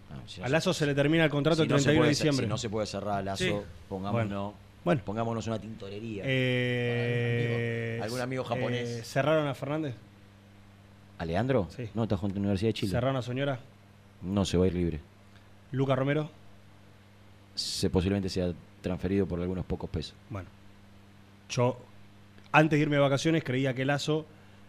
No, 0.09 0.27
si 0.27 0.39
no 0.39 0.45
A 0.45 0.49
Lazo 0.49 0.73
se 0.73 0.85
le 0.85 0.93
termina 0.93 1.23
el 1.23 1.29
contrato 1.29 1.57
si 1.57 1.61
el 1.63 1.69
no 1.69 1.77
se 1.79 1.83
31 1.85 2.03
de 2.03 2.09
diciembre. 2.09 2.45
Si 2.45 2.49
no 2.49 2.57
se 2.57 2.69
puede 2.69 2.87
cerrar 2.87 3.19
a 3.19 3.21
Lazo, 3.23 3.43
Sí. 3.43 3.53
pongámonos, 3.89 4.53
Bueno. 4.83 5.01
pongámonos 5.03 5.47
una 5.47 5.59
tintorería. 5.59 6.23
Eh, 6.25 7.99
¿Algún 8.03 8.21
amigo 8.21 8.43
japonés? 8.43 8.89
eh, 8.89 9.03
¿Cerraron 9.03 9.47
a 9.47 9.55
Fernández? 9.55 9.95
¿A 11.17 11.25
Leandro? 11.25 11.67
Sí. 11.75 11.89
No, 11.93 12.03
está 12.03 12.17
junto 12.17 12.33
a 12.35 12.37
la 12.37 12.41
Universidad 12.41 12.69
de 12.69 12.73
Chile. 12.73 12.91
Serrano 12.91 13.21
Soñora, 13.21 13.59
No 14.21 14.45
se 14.45 14.57
va 14.57 14.65
a 14.65 14.67
ir 14.67 14.73
libre. 14.75 14.99
Luca 15.71 15.95
Romero. 15.95 16.29
Se, 17.55 17.89
posiblemente 17.89 18.29
sea 18.29 18.51
transferido 18.81 19.25
por 19.25 19.39
algunos 19.41 19.65
pocos 19.65 19.89
pesos. 19.89 20.13
Bueno, 20.29 20.47
yo 21.49 21.77
antes 22.51 22.77
de 22.77 22.81
irme 22.83 22.95
de 22.97 23.01
vacaciones 23.01 23.43
creía 23.43 23.73
que 23.73 23.85
Lazo 23.85 24.25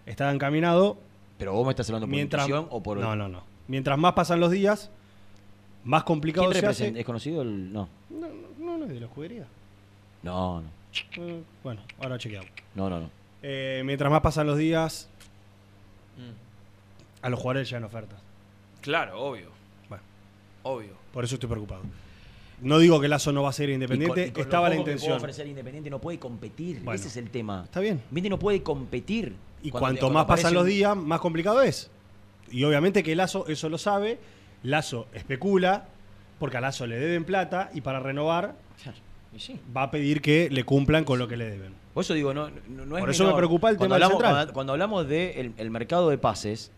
estaba 0.07 0.33
encaminado. 0.33 0.97
Pero 1.39 1.53
vos 1.53 1.67
me 1.67 1.71
estás 1.73 1.89
hablando 1.91 2.07
por 2.07 2.15
Mientras, 2.15 2.45
intuición 2.49 2.69
o 2.71 2.83
por... 2.83 2.99
No, 2.99 3.15
no, 3.15 3.29
no. 3.29 3.43
Mientras 3.69 3.99
más 3.99 4.15
pasan 4.15 4.41
los 4.41 4.51
días, 4.51 4.91
más 5.85 6.05
complicado 6.05 6.49
¿Quién 6.51 6.61
se 6.61 6.67
hace. 6.67 6.99
¿Es 6.99 7.05
conocido 7.05 7.43
el...? 7.43 7.73
No. 7.73 7.89
No, 8.11 8.29
no, 8.59 8.79
no 8.79 8.85
es 8.87 8.91
de 8.93 9.01
la 9.01 9.07
juguería. 9.09 9.47
No, 10.23 10.63
no. 10.63 10.69
Eh, 11.19 11.43
Bueno, 11.63 11.83
ahora 12.01 12.17
chequeamos. 12.19 12.51
No, 12.75 12.89
no, 12.89 13.01
no. 13.01 13.11
Eh, 13.43 13.83
mientras 13.85 14.11
más 14.11 14.23
pasan 14.23 14.47
los 14.47 14.57
días, 14.59 15.09
Mm. 16.17 16.33
a 17.27 17.29
los 17.29 17.39
jugadores 17.39 17.69
ya 17.69 17.77
en 17.77 17.85
ofertas. 17.85 18.19
Claro, 18.81 19.21
obvio. 19.21 19.51
Bueno. 19.91 20.03
Obvio. 20.63 20.93
Por 21.13 21.25
eso 21.25 21.35
estoy 21.35 21.51
preocupado. 21.51 21.83
No 22.63 22.79
digo 22.79 22.99
que 23.03 23.09
Lazo 23.09 23.33
no 23.33 23.43
va 23.43 23.51
a 23.51 23.53
ser 23.53 23.69
Y 23.69 23.75
independiente, 23.75 24.15
con- 24.23 24.29
y 24.29 24.33
con 24.33 24.41
lo 24.41 24.43
estaba 24.45 24.69
la 24.71 24.77
poco 24.77 24.79
que 24.79 24.83
puede 24.85 24.95
intención. 24.95 25.17
ofrecer 25.19 25.47
Independiente 25.47 25.91
no 25.91 25.99
puede 26.01 26.19
competir. 26.19 26.77
Bueno. 26.83 26.93
Ese 26.99 27.09
es 27.09 27.17
el 27.19 27.29
tema. 27.29 27.65
Está 27.65 27.81
bien. 27.81 27.97
Independiente 27.97 28.31
no 28.31 28.39
puede 28.39 28.63
competir. 28.63 29.35
Y 29.63 29.71
Cuando- 29.71 29.81
cuanto 29.87 30.01
cuando 30.03 30.19
más 30.19 30.27
pasan 30.27 30.55
los 30.55 30.65
días, 30.67 30.97
más 30.97 31.21
complicado 31.21 31.63
es. 31.63 31.91
Y 32.51 32.63
obviamente 32.65 33.03
que 33.03 33.17
Lazo 33.17 33.47
eso 33.49 33.69
lo 33.69 33.79
sabe. 33.79 34.19
Lazo 34.63 35.07
especula, 35.13 35.89
porque 36.39 36.57
a 36.57 36.61
Lazo 36.61 36.87
le 36.87 36.97
deben 36.99 37.25
plata 37.25 37.71
y 37.75 37.81
para 37.81 38.01
renovar 38.01 38.55
sí. 39.37 39.59
va 39.77 39.85
a 39.85 39.91
pedir 39.91 40.21
que 40.23 40.49
le 40.51 40.65
cumplan 40.65 41.05
con 41.05 41.19
lo 41.19 41.27
que 41.29 41.37
le 41.37 41.51
deben. 41.51 41.75
Por 41.95 42.05
eso 42.05 42.15
digo, 42.15 42.35
no, 42.35 42.51
no, 42.69 42.85
no 42.87 42.97
es 42.97 43.01
Por 43.01 43.11
eso 43.11 43.27
me 43.27 43.35
preocupa 43.35 43.71
el 43.71 43.77
cuando 43.77 43.97
tema 43.97 44.07
del 44.07 44.15
hablamos, 44.15 44.37
central. 44.37 44.53
Cuando, 44.53 44.73
hablamos 44.75 45.09
del 45.09 45.55
el 45.57 45.71
mercado 45.71 46.11
de 46.11 46.19
pases, 46.19 46.71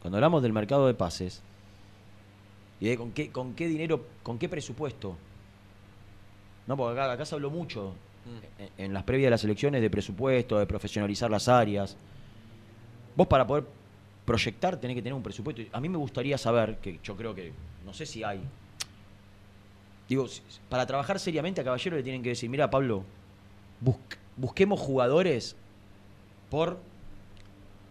cuando 0.00 0.16
hablamos 0.18 0.42
del 0.42 0.52
mercado 0.52 0.86
de 0.86 0.94
pases, 0.94 1.42
y 2.80 2.86
de 2.88 2.96
con 2.96 3.10
qué, 3.10 3.30
con 3.30 3.54
qué 3.54 3.66
dinero, 3.66 4.06
con 4.22 4.38
qué 4.38 4.48
presupuesto. 4.48 5.16
No, 6.68 6.76
porque 6.76 7.00
acá, 7.00 7.12
acá 7.12 7.24
se 7.24 7.34
habló 7.34 7.50
mucho 7.50 7.94
en, 8.58 8.84
en 8.86 8.92
las 8.94 9.02
previas 9.04 9.26
de 9.26 9.30
las 9.30 9.44
elecciones 9.44 9.80
de 9.80 9.90
presupuesto, 9.90 10.58
de 10.58 10.66
profesionalizar 10.66 11.30
las 11.30 11.48
áreas. 11.48 11.96
Vos 13.16 13.26
para 13.26 13.46
poder 13.46 13.64
proyectar 14.24 14.76
tenés 14.78 14.94
que 14.94 15.02
tener 15.02 15.14
un 15.14 15.22
presupuesto. 15.22 15.62
A 15.72 15.80
mí 15.80 15.88
me 15.88 15.96
gustaría 15.98 16.36
saber, 16.38 16.76
que 16.78 16.98
yo 17.02 17.16
creo 17.16 17.34
que, 17.34 17.52
no 17.84 17.92
sé 17.94 18.06
si 18.06 18.22
hay. 18.22 18.40
Digo, 20.08 20.26
para 20.68 20.86
trabajar 20.86 21.18
seriamente 21.18 21.60
a 21.60 21.64
Caballero 21.64 21.96
le 21.96 22.02
tienen 22.02 22.22
que 22.22 22.30
decir, 22.30 22.48
mira 22.48 22.70
Pablo, 22.70 23.04
bus- 23.80 23.96
busquemos 24.36 24.80
jugadores 24.80 25.54
por 26.50 26.78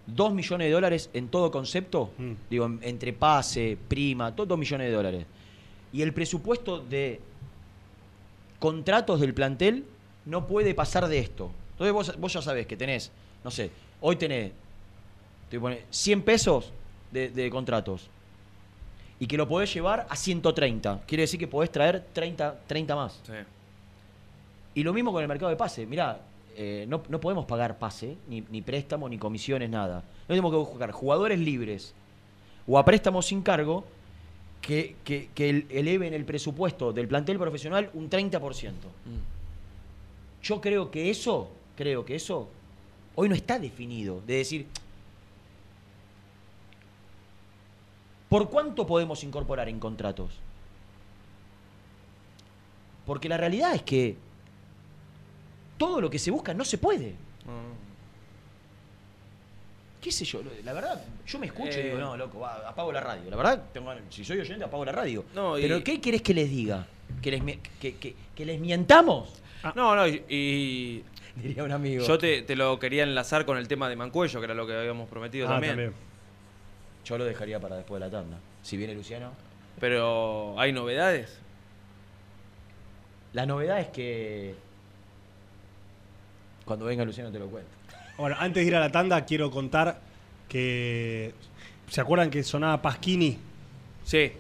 2 0.07 0.34
millones 0.34 0.68
de 0.68 0.72
dólares 0.72 1.09
en 1.14 1.27
todo 1.27 1.51
concepto, 1.51 2.11
Mm. 2.18 2.31
digo, 2.49 2.65
en- 2.65 2.80
entre 2.81 3.14
pase, 3.14 3.77
prima, 3.88 4.35
todo 4.35 4.47
2 4.47 4.57
millones 4.57 4.88
de 4.88 4.93
dólares. 4.93 5.26
Y 5.93 6.01
el 6.01 6.14
presupuesto 6.14 6.80
de 6.80 7.19
contratos 8.59 9.19
del 9.19 9.34
plantel 9.34 9.84
no 10.28 10.45
puede 10.48 10.74
pasar 10.76 11.08
de 11.08 11.20
esto. 11.20 11.52
Entonces 11.72 11.94
vos, 11.94 12.20
vos 12.20 12.34
ya 12.34 12.41
sabés 12.41 12.68
que 12.68 12.76
tenés, 12.78 13.12
no 13.44 13.52
sé, 13.52 13.70
hoy 14.02 14.16
tenés 14.16 14.52
te 15.49 15.60
pone 15.60 15.84
100 15.90 16.22
pesos 16.24 16.72
de, 17.12 17.30
de 17.30 17.49
contratos 17.49 18.10
y 19.20 19.26
que 19.28 19.38
lo 19.38 19.48
podés 19.48 19.74
llevar 19.74 20.06
a 20.10 20.16
130. 20.16 21.02
Quiere 21.08 21.22
decir 21.24 21.40
que 21.40 21.48
podés 21.48 21.72
traer 21.72 22.06
30, 22.14 22.60
30 22.68 22.95
más. 22.95 23.20
Sí. 23.26 23.34
Y 24.76 24.84
lo 24.84 24.94
mismo 24.94 25.12
con 25.12 25.22
el 25.22 25.28
mercado 25.28 25.49
de 25.49 25.56
pase. 25.56 25.86
Mirá, 25.86 26.20
eh, 26.56 26.86
no, 26.88 27.02
no 27.10 27.20
podemos 27.20 27.45
pagar 27.45 27.78
pase, 27.80 28.18
ni, 28.28 28.41
ni 28.49 28.62
préstamo, 28.62 29.08
ni 29.10 29.18
comisiones, 29.18 29.70
nada. 29.70 29.98
No 30.02 30.28
tenemos 30.28 30.52
que 30.52 30.58
buscar 30.58 30.91
jugadores 30.91 31.40
libres 31.40 31.94
o 32.68 32.78
a 32.78 32.84
préstamos 32.86 33.26
sin 33.28 33.41
cargo 33.41 33.86
que, 34.62 34.95
que- 35.06 35.30
que 35.34 35.49
el- 35.49 35.66
eleven 35.70 36.14
el 36.14 36.26
presupuesto 36.26 36.91
del 36.91 37.08
plantel 37.08 37.38
profesional 37.40 37.90
un 37.94 38.10
30%. 38.10 38.40
Yo 40.48 40.61
creo 40.61 40.90
que 40.90 41.10
eso, 41.10 41.49
creo 41.76 42.06
que 42.06 42.15
eso 42.15 42.48
hoy 43.15 43.28
no 43.28 43.36
está 43.36 43.60
definido. 43.60 44.22
De 44.26 44.36
decir, 44.38 44.65
¿por 48.30 48.49
cuánto 48.49 48.88
podemos 48.88 49.24
incorporar 49.26 49.68
en 49.68 49.78
contratos? 49.78 50.32
Porque 53.06 53.28
la 53.28 53.36
realidad 53.36 53.76
es 53.76 53.82
que 53.82 54.15
todo 55.78 55.99
lo 55.99 56.10
que 56.10 56.18
se 56.18 56.32
busca 56.32 56.53
no 56.53 56.64
se 56.64 56.78
puede. 56.78 57.14
¿Qué 59.99 60.11
sé 60.14 60.24
yo? 60.24 60.41
La 60.64 60.72
verdad, 60.72 61.03
yo 61.26 61.40
me 61.40 61.48
escucho 61.48 61.78
y 61.80 61.82
Eh. 61.82 61.86
digo, 61.88 61.98
no, 61.98 62.15
loco, 62.15 62.40
va, 62.40 62.69
apago 62.69 62.94
la 62.94 63.02
radio. 63.02 63.30
La 63.30 63.36
verdad, 63.36 63.65
tengo 63.74 63.91
si 64.10 64.24
soy 64.24 64.40
oyente, 64.40 64.64
apago 64.64 64.86
la 64.86 64.94
radio. 64.94 65.26
No, 65.36 65.57
y- 65.60 65.61
Pero 65.64 65.84
¿qué 65.84 65.99
querés 65.99 66.22
que 66.22 66.34
les 66.34 66.49
diga? 66.49 66.88
¿Que 67.22 67.32
les, 67.32 67.44
que- 67.82 68.15
que 68.34 68.45
les 68.45 68.60
mientamos? 68.61 69.34
No, 69.76 69.96
no, 69.96 70.08
y, 70.08 70.24
y- 70.30 71.04
Diría 71.42 71.64
un 71.64 71.72
amigo. 71.72 72.04
Yo 72.06 72.18
te, 72.18 72.42
te 72.42 72.56
lo 72.56 72.80
quería 72.80 73.04
enlazar 73.04 73.46
con 73.46 73.58
el 73.58 73.68
tema 73.68 73.88
de 73.90 73.96
Mancuello, 73.96 74.40
que 74.40 74.46
era 74.46 74.54
lo 74.56 74.66
que 74.66 74.74
habíamos 74.76 75.08
prometido 75.08 75.46
Ah, 75.48 75.52
también. 75.52 75.72
también. 75.74 75.94
Yo 77.06 77.18
lo 77.18 77.26
dejaría 77.26 77.60
para 77.60 77.76
después 77.78 78.00
de 78.02 78.08
la 78.08 78.12
tanda. 78.12 78.38
Si 78.64 78.76
viene 78.76 78.94
Luciano. 78.96 79.32
Pero, 79.80 80.60
¿hay 80.60 80.74
novedades? 80.74 81.40
La 83.34 83.46
novedad 83.46 83.80
es 83.80 83.88
que 83.90 84.56
cuando 86.66 86.86
venga 86.86 87.06
Luciano 87.06 87.32
te 87.32 87.40
lo 87.40 87.48
cuento. 87.48 87.70
Bueno, 88.18 88.36
antes 88.40 88.64
de 88.64 88.68
ir 88.68 88.76
a 88.76 88.80
la 88.80 88.92
tanda, 88.92 89.24
quiero 89.26 89.52
contar 89.52 90.00
que. 90.50 91.34
¿Se 91.90 92.02
acuerdan 92.02 92.30
que 92.32 92.44
sonaba 92.44 92.82
Pasquini? 92.82 93.38
Sí. 94.04 94.32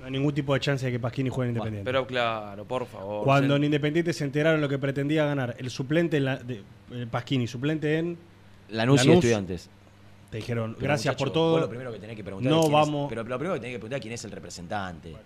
No 0.00 0.06
hay 0.06 0.12
ningún 0.12 0.32
tipo 0.32 0.54
de 0.54 0.60
chance 0.60 0.86
de 0.86 0.92
que 0.92 1.00
Pasquini 1.00 1.28
juegue 1.28 1.50
en 1.50 1.56
Independiente. 1.56 1.88
Pero 1.90 2.06
claro, 2.06 2.64
por 2.64 2.86
favor. 2.86 3.24
Cuando 3.24 3.56
en 3.56 3.64
Independiente 3.64 4.12
se 4.12 4.24
enteraron 4.24 4.60
lo 4.60 4.68
que 4.68 4.78
pretendía 4.78 5.24
ganar 5.24 5.56
el 5.58 5.70
suplente 5.70 6.16
en 6.18 6.24
la, 6.24 6.36
de, 6.36 6.62
eh, 6.92 7.06
Pasquini, 7.10 7.46
suplente 7.46 7.98
en 7.98 8.16
Lanús 8.70 9.04
y 9.04 9.10
Estudiantes. 9.10 9.68
Te 10.30 10.36
dijeron, 10.36 10.74
Pero, 10.74 10.84
gracias 10.86 11.14
muchacho, 11.14 11.24
por 11.24 11.32
todo. 11.32 11.52
vos 11.52 11.60
lo 11.62 11.68
primero 11.68 11.90
que 11.92 11.98
tenés 11.98 12.14
que 12.16 12.22
preguntar 12.22 12.50
no 12.52 12.60
es 12.60 12.66
quién 12.66 12.78
es- 12.78 12.86
vamos. 12.86 13.08
pero 13.08 13.22
lo 13.24 13.38
primero 13.38 13.54
que 13.54 13.60
tenés 13.60 13.74
que 13.74 13.78
preguntar 13.78 13.96
es 13.98 14.02
quién 14.02 14.14
es 14.14 14.24
el 14.24 14.30
representante. 14.30 15.16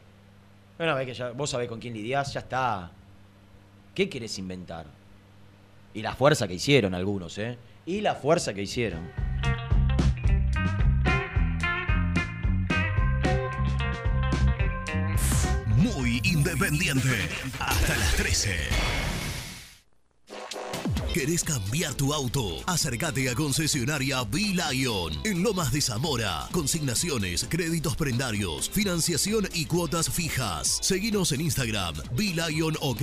Una 0.78 0.94
vez 0.94 1.07
que 1.07 1.15
ya, 1.15 1.31
vos 1.32 1.51
sabés 1.51 1.69
con 1.69 1.78
quién 1.81 1.93
lidiás, 1.93 2.32
ya 2.32 2.40
está. 2.40 2.90
¿Qué 3.94 4.09
querés 4.09 4.39
inventar? 4.39 4.86
Y 5.93 6.01
la 6.03 6.15
fuerza 6.15 6.49
que 6.49 6.55
hicieron 6.55 6.94
algunos, 6.94 7.36
¿eh? 7.39 7.59
Y 7.85 8.01
la 8.01 8.15
fuerza 8.15 8.55
que 8.55 8.62
hicieron. 8.62 9.01
Independiente. 16.43 17.28
Hasta 17.60 17.97
las 17.97 18.16
13. 18.16 18.51
¿Querés 21.14 21.44
cambiar 21.44 21.94
tu 21.94 22.12
auto? 22.12 22.62
Acércate 22.66 23.28
a 23.31 23.35
concesionaria 23.35 24.24
B-Lion 24.24 25.12
en 25.24 25.43
Lomas 25.43 25.70
de 25.70 25.81
Zamora. 25.81 26.48
Consignaciones, 26.51 27.47
créditos 27.48 27.97
prendarios, 27.97 28.70
financiación 28.70 29.47
y 29.52 29.66
cuotas 29.66 30.10
fijas. 30.10 30.78
Seguinos 30.81 31.31
en 31.32 31.43
Instagram, 31.43 31.94
B-Lion 32.16 32.77
OK. 32.81 33.02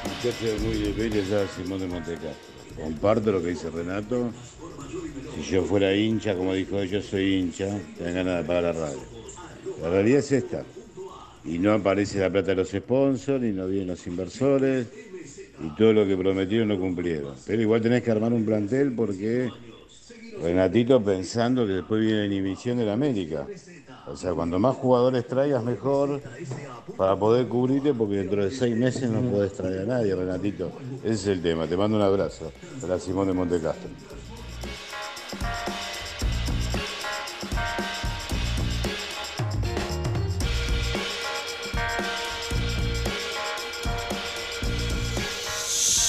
Muchachos 0.04 0.60
muy 0.62 0.94
Simón 1.54 1.80
de 1.80 1.86
Montecastro. 1.86 2.32
Comparto 2.82 3.32
lo 3.32 3.42
que 3.42 3.48
dice 3.48 3.68
Renato. 3.68 4.32
Si 5.34 5.42
yo 5.50 5.64
fuera 5.64 5.94
hincha, 5.94 6.34
como 6.34 6.54
dijo 6.54 6.82
yo 6.82 7.02
soy 7.02 7.34
hincha, 7.34 7.78
tengan 7.98 8.14
ganas 8.14 8.38
de 8.38 8.44
pagar 8.44 8.62
la 8.62 8.72
radio. 8.72 9.19
La 9.82 9.90
realidad 9.90 10.18
es 10.18 10.32
esta. 10.32 10.62
Y 11.44 11.58
no 11.58 11.72
aparece 11.72 12.18
la 12.20 12.30
plata 12.30 12.48
de 12.48 12.56
los 12.56 12.68
sponsors, 12.70 13.42
y 13.44 13.52
no 13.52 13.66
vienen 13.66 13.88
los 13.88 14.06
inversores, 14.06 14.86
y 15.62 15.74
todo 15.76 15.92
lo 15.92 16.06
que 16.06 16.16
prometieron 16.16 16.68
no 16.68 16.78
cumplieron. 16.78 17.34
Pero 17.46 17.62
igual 17.62 17.80
tenés 17.80 18.02
que 18.02 18.10
armar 18.10 18.32
un 18.32 18.44
plantel 18.44 18.92
porque 18.92 19.50
Renatito 20.42 21.02
pensando 21.02 21.66
que 21.66 21.74
después 21.74 22.00
viene 22.00 22.20
la 22.20 22.26
inhibición 22.26 22.78
de 22.78 22.86
la 22.86 22.94
América. 22.94 23.46
O 24.06 24.16
sea, 24.16 24.32
cuando 24.32 24.58
más 24.58 24.76
jugadores 24.76 25.26
traigas, 25.26 25.62
mejor 25.62 26.20
para 26.96 27.14
poder 27.16 27.46
cubrirte, 27.46 27.92
porque 27.94 28.16
dentro 28.16 28.44
de 28.44 28.50
seis 28.50 28.76
meses 28.76 29.08
no 29.08 29.20
podés 29.30 29.52
traer 29.52 29.80
a 29.80 29.84
nadie, 29.84 30.14
Renatito. 30.14 30.72
Ese 31.04 31.14
es 31.14 31.26
el 31.26 31.42
tema. 31.42 31.66
Te 31.66 31.76
mando 31.76 31.96
un 31.96 32.02
abrazo. 32.02 32.52
Para 32.80 32.98
Simón 32.98 33.28
de 33.28 33.32
Montecastro. 33.34 33.90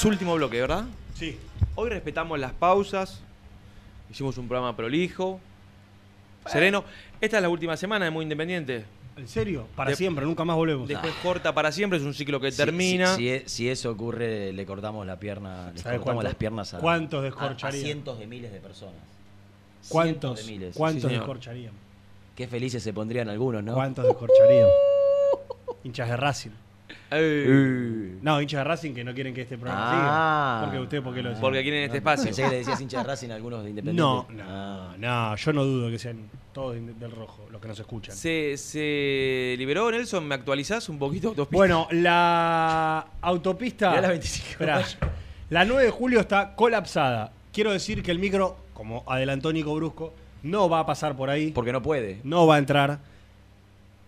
Último 0.06 0.36
bloque, 0.36 0.60
¿verdad? 0.62 0.86
Sí. 1.16 1.38
Hoy 1.76 1.90
respetamos 1.90 2.40
las 2.40 2.52
pausas. 2.54 3.22
Hicimos 4.10 4.38
un 4.38 4.48
programa 4.48 4.76
prolijo. 4.76 5.40
Sereno. 6.48 6.84
Esta 7.20 7.38
es 7.38 7.44
la 7.44 7.50
última 7.50 7.78
semana 7.78 8.06
de 8.06 8.12
Muy 8.12 8.24
Independiente. 8.24 8.86
¿En 9.16 9.28
serio? 9.28 9.68
Para 9.76 9.92
De- 9.92 9.96
siempre, 9.96 10.26
nunca 10.26 10.44
más 10.44 10.56
volvemos. 10.56 10.88
Después 10.88 11.14
corta 11.22 11.54
para 11.54 11.72
siempre, 11.72 12.00
es 12.00 12.06
un 12.06 12.14
ciclo 12.14 12.40
que 12.40 12.50
Si- 12.52 12.58
termina. 12.58 13.16
Si, 13.16 13.22
si 13.24 13.30
e- 13.30 13.44
si 13.48 13.70
eso 13.70 13.92
ocurre, 13.92 14.52
le 14.54 14.66
cortamos 14.66 15.06
la 15.06 15.18
pierna, 15.20 15.72
le 15.74 15.80
¿Sabe 15.80 15.98
cortamos 15.98 16.04
cuánto- 16.06 16.24
las 16.24 16.36
piernas 16.36 16.74
a, 16.74 16.80
cuántos 16.80 17.18
a- 17.18 17.22
a 17.22 17.26
descorcharía? 17.26 17.82
cientos 17.84 18.18
de 18.18 18.26
miles 18.28 18.52
de 18.52 18.60
personas. 18.60 18.96
¿Cuántos, 19.90 20.40
Cientos 20.40 20.46
de 20.46 20.52
miles. 20.52 20.76
cuántos 20.76 21.02
señor. 21.04 21.20
descorcharían? 21.20 21.74
Qué 22.36 22.48
felices 22.48 22.82
se 22.82 22.94
pondrían 22.94 23.30
algunos, 23.30 23.64
¿no? 23.64 23.74
¿Cuántos 23.76 24.06
descorcharían? 24.06 24.68
Hinchas 25.84 26.10
de 26.10 26.18
Racing. 26.18 26.52
No, 28.22 28.42
hinchas 28.42 28.60
de 28.60 28.64
Racing 28.64 28.94
que 28.94 29.04
no 29.04 29.14
quieren 29.14 29.34
que 29.34 29.42
este 29.42 29.58
programa 29.58 29.82
Ah. 29.84 30.60
siga. 30.60 30.66
Porque 30.66 30.84
usted, 30.84 31.04
¿por 31.04 31.14
qué 31.14 31.22
lo 31.24 31.30
decía? 31.30 31.42
Porque 31.42 31.62
quieren 31.64 31.84
este 31.84 31.98
espacio. 31.98 32.26
Pensé 32.26 32.44
que 32.44 32.50
le 32.50 32.56
decías 32.58 32.80
hincha 32.82 32.98
de 33.00 33.04
Racing 33.04 33.30
a 33.32 33.36
algunos 33.36 33.64
de 33.64 33.70
Independiente. 33.72 34.02
No, 34.02 34.28
Ah. 34.48 34.94
no, 34.98 35.30
no, 35.32 35.36
yo 35.36 35.54
no 35.54 35.64
dudo 35.66 35.90
que 35.90 35.98
sean 36.00 36.30
todos 36.54 36.76
de- 36.76 36.94
del 36.94 37.12
rojo 37.12 37.48
los 37.52 37.62
que 37.62 37.68
nos 37.68 37.80
escuchan. 37.80 38.16
Se, 38.16 38.58
se 38.58 39.56
liberó, 39.58 39.90
Nelson. 39.92 40.28
¿Me 40.28 40.36
actualizás 40.36 40.88
un 40.90 41.00
poquito? 41.00 41.30
autopista? 41.30 41.56
Bueno, 41.58 41.88
la 41.92 43.06
autopista. 43.22 43.90
Mirá 43.90 44.02
la 44.02 44.10
25 44.10 44.48
de 44.48 44.52
Esperá. 44.82 45.08
la 45.50 45.66
9 45.66 45.84
de 45.86 45.90
julio 45.92 46.20
está 46.20 46.56
colapsada. 46.56 47.32
Quiero 47.52 47.72
decir 47.72 48.02
que 48.04 48.12
el 48.12 48.20
micro, 48.20 48.58
como 48.74 49.04
adelantó 49.08 49.52
Nico 49.52 49.74
Brusco, 49.76 50.14
no 50.44 50.70
va 50.70 50.80
a 50.80 50.86
pasar 50.86 51.16
por 51.16 51.30
ahí. 51.30 51.52
Porque 51.52 51.72
no 51.72 51.82
puede. 51.82 52.20
No 52.24 52.48
va 52.48 52.56
a 52.56 52.58
entrar. 52.60 53.00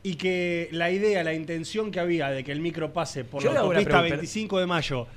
Y 0.03 0.15
que 0.15 0.67
la 0.71 0.91
idea, 0.91 1.23
la 1.23 1.33
intención 1.33 1.89
que 1.89 1.99
había 1.99 2.29
de 2.29 2.43
que 2.43 2.51
el 2.51 2.59
micro 2.59 2.91
pase 2.91 3.23
por 3.23 3.41
Yo 3.41 3.49
le 3.49 3.53
la 3.55 3.59
hago 3.61 3.69
una 3.69 3.77
autopista 3.79 3.99
pregunta. 4.01 4.15
25 4.17 4.59
de 4.59 4.65
mayo 4.65 5.07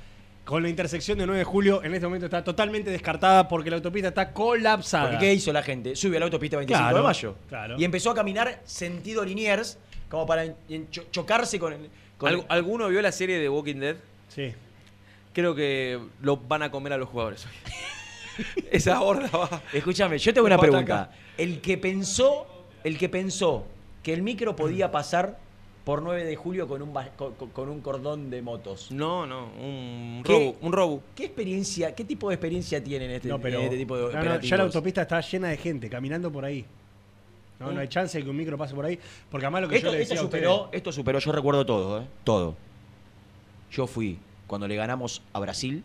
con 0.45 0.63
la 0.63 0.69
intersección 0.69 1.17
de 1.17 1.25
9 1.25 1.39
de 1.39 1.43
julio, 1.43 1.83
en 1.83 1.93
este 1.93 2.07
momento 2.07 2.25
está 2.27 2.41
totalmente 2.41 2.89
descartada 2.89 3.49
porque 3.49 3.69
la 3.69 3.75
autopista 3.75 4.07
está 4.07 4.31
colapsada. 4.31 5.09
Porque 5.11 5.25
¿qué 5.25 5.33
hizo 5.33 5.51
la 5.51 5.61
gente? 5.61 5.93
Subió 5.93 6.15
a 6.15 6.19
la 6.21 6.25
autopista 6.27 6.55
25 6.55 6.79
Claro, 6.81 6.97
de 6.97 7.03
mayo. 7.03 7.35
claro. 7.49 7.75
Y 7.77 7.83
empezó 7.83 8.11
a 8.11 8.15
caminar 8.15 8.61
sentido 8.63 9.25
Liniers, 9.25 9.77
como 10.09 10.25
para 10.25 10.45
en- 10.45 10.55
en 10.69 10.89
cho- 10.89 11.03
chocarse 11.11 11.59
con 11.59 11.73
el. 11.73 11.89
con 12.17 12.31
¿Algu- 12.31 12.45
¿Alguno 12.47 12.87
vio 12.87 13.01
la 13.01 13.11
serie 13.11 13.39
de 13.39 13.49
Walking 13.49 13.75
Dead? 13.75 13.97
Sí. 14.29 14.53
Creo 15.33 15.53
que 15.53 15.99
lo 16.21 16.37
van 16.37 16.63
a 16.63 16.71
comer 16.71 16.93
a 16.93 16.97
los 16.97 17.09
jugadores 17.09 17.45
hoy. 17.45 17.51
Esa 18.71 19.01
horda 19.01 19.29
va. 19.37 19.61
Escúchame, 19.73 20.17
yo 20.17 20.33
tengo 20.33 20.47
una 20.47 20.57
pregunta. 20.57 21.01
atacar. 21.01 21.17
El 21.37 21.59
que 21.59 21.77
pensó, 21.77 22.47
el 22.85 22.97
que 22.97 23.09
pensó 23.09 23.65
que 24.07 24.13
el 24.13 24.21
micro 24.21 24.55
podía 24.55 24.89
pasar 24.89 25.37
por 25.83 26.01
9 26.01 26.23
de 26.23 26.37
julio 26.37 26.65
con 26.65 26.81
un, 26.81 26.93
con, 27.51 27.67
un 27.67 27.81
cordón 27.81 28.29
de 28.29 28.41
motos. 28.41 28.89
No, 28.89 29.27
no, 29.27 29.47
un 29.59 30.21
¿Qué- 30.23 30.31
robo. 30.31 30.55
Un 30.61 30.71
robo. 30.71 31.03
¿Qué 31.13 31.25
experiencia, 31.25 31.93
qué 31.93 32.05
tipo 32.05 32.29
de 32.29 32.35
experiencia 32.35 32.81
tienen 32.81 33.11
este, 33.11 33.27
No, 33.27 33.37
pero 33.37 33.59
en 33.59 33.65
este 33.65 33.75
tipo 33.77 33.97
de 33.97 34.03
no, 34.03 34.11
no, 34.13 34.17
operativos? 34.19 34.49
ya 34.49 34.55
la 34.55 34.63
autopista 34.63 35.01
está 35.01 35.19
llena 35.19 35.49
de 35.49 35.57
gente 35.57 35.89
caminando 35.89 36.31
por 36.31 36.45
ahí. 36.45 36.63
No, 37.59 37.73
no 37.73 37.81
hay 37.81 37.89
chance 37.89 38.17
de 38.17 38.23
que 38.23 38.29
un 38.29 38.37
micro 38.37 38.57
pase 38.57 38.73
por 38.73 38.85
ahí. 38.85 38.97
Porque 39.29 39.45
además 39.45 39.63
lo 39.63 39.67
que 39.67 39.75
esto, 39.75 39.87
yo 39.89 39.91
le 39.97 40.01
esto 40.01 40.13
decía 40.13 40.21
a 40.21 40.25
superó, 40.25 40.55
ustedes- 40.55 40.77
esto 40.77 40.91
superó, 40.93 41.19
yo 41.19 41.31
recuerdo 41.33 41.65
todo, 41.65 42.01
¿eh? 42.01 42.05
Todo. 42.23 42.55
Yo 43.71 43.87
fui 43.87 44.19
cuando 44.47 44.69
le 44.69 44.75
ganamos 44.77 45.21
a 45.33 45.39
Brasil, 45.41 45.83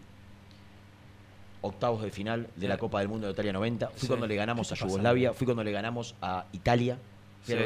octavos 1.60 2.02
de 2.02 2.10
final 2.12 2.46
de 2.54 2.68
la 2.68 2.78
Copa 2.78 3.00
del 3.00 3.08
Mundo 3.08 3.26
de 3.26 3.32
Italia 3.32 3.52
90. 3.52 3.88
Fui 3.88 3.98
Sí. 4.02 4.06
cuando 4.06 4.28
le 4.28 4.36
ganamos 4.36 4.68
¿Qué 4.68 4.74
a 4.74 4.76
Yugoslavia, 4.76 5.32
fui 5.32 5.44
cuando 5.44 5.64
le 5.64 5.72
ganamos 5.72 6.14
a 6.22 6.46
Italia, 6.52 6.98
fui 7.42 7.54
al. 7.54 7.60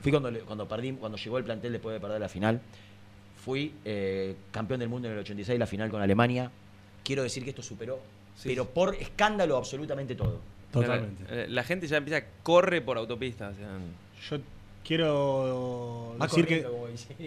Fui 0.00 0.10
cuando, 0.12 0.30
cuando 0.46 0.68
perdí, 0.68 0.92
cuando 0.92 1.18
llegó 1.18 1.38
el 1.38 1.44
plantel 1.44 1.72
después 1.72 1.94
de 1.94 2.00
perder 2.00 2.20
la 2.20 2.28
final. 2.28 2.60
Fui 3.44 3.72
eh, 3.84 4.36
campeón 4.50 4.80
del 4.80 4.88
mundo 4.88 5.08
en 5.08 5.14
el 5.14 5.20
86, 5.20 5.58
la 5.58 5.66
final 5.66 5.90
con 5.90 6.02
Alemania. 6.02 6.50
Quiero 7.04 7.22
decir 7.22 7.44
que 7.44 7.50
esto 7.50 7.62
superó, 7.62 7.98
Sí, 8.36 8.48
pero 8.50 8.64
sí. 8.64 8.70
por 8.74 8.94
escándalo 8.94 9.56
absolutamente 9.56 10.14
todo. 10.14 10.40
Totalmente. 10.72 11.24
La, 11.34 11.46
la 11.48 11.64
gente 11.64 11.86
ya 11.86 11.96
empieza, 11.96 12.22
corre 12.42 12.80
por 12.82 12.98
autopista. 12.98 13.48
o 13.48 13.54
sea, 13.54 13.78
Yo 14.30 14.42
quiero 14.84 16.14
Va 16.20 16.26
decir 16.26 16.46
que 16.46 16.66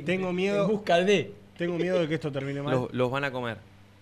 tengo 0.05 0.31
miedo. 0.31 0.65
En 0.65 0.71
busca 0.71 0.97
de. 0.97 1.33
Tengo 1.57 1.77
miedo 1.77 1.99
de 1.99 2.07
que 2.07 2.15
esto 2.15 2.31
termine 2.31 2.61
mal. 2.61 2.73
los, 2.73 2.93
los 2.93 3.11
van 3.11 3.23
a 3.23 3.31
comer. 3.31 3.57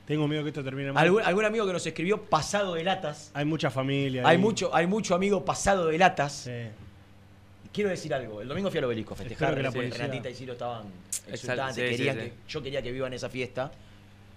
Tengo 0.05 0.27
miedo 0.27 0.43
de 0.43 0.45
que 0.45 0.59
esto 0.59 0.63
termine 0.63 0.91
mal. 0.91 1.03
¿Algún, 1.03 1.21
algún 1.21 1.45
amigo 1.45 1.65
que 1.67 1.73
nos 1.73 1.85
escribió 1.85 2.21
pasado 2.23 2.73
de 2.73 2.83
latas. 2.83 3.31
Hay 3.33 3.45
mucha 3.45 3.69
familia. 3.69 4.23
Hay 4.27 4.35
ahí. 4.37 4.41
mucho, 4.41 4.73
hay 4.75 4.87
mucho 4.87 5.13
amigo 5.15 5.45
pasado 5.45 5.87
de 5.87 5.97
latas. 5.97 6.33
Sí. 6.33 6.51
Quiero 7.79 7.91
decir 7.91 8.13
algo. 8.13 8.41
El 8.41 8.47
domingo 8.49 8.69
fui 8.69 8.77
al 8.77 8.83
obelisco 8.83 9.13
a 9.13 9.17
festejar. 9.17 9.55
Que 9.55 9.63
la 9.63 9.71
policía- 9.71 9.99
Renatita 9.99 10.29
y 10.29 10.33
Ciro 10.35 10.51
estaban 10.51 10.83
exultantes. 11.31 11.75
sí, 11.75 11.81
querían 11.95 12.15
sí, 12.17 12.21
que- 12.23 12.33
yo 12.49 12.61
quería 12.61 12.81
que 12.81 12.91
vivan 12.91 13.13
esa 13.13 13.29
fiesta. 13.29 13.71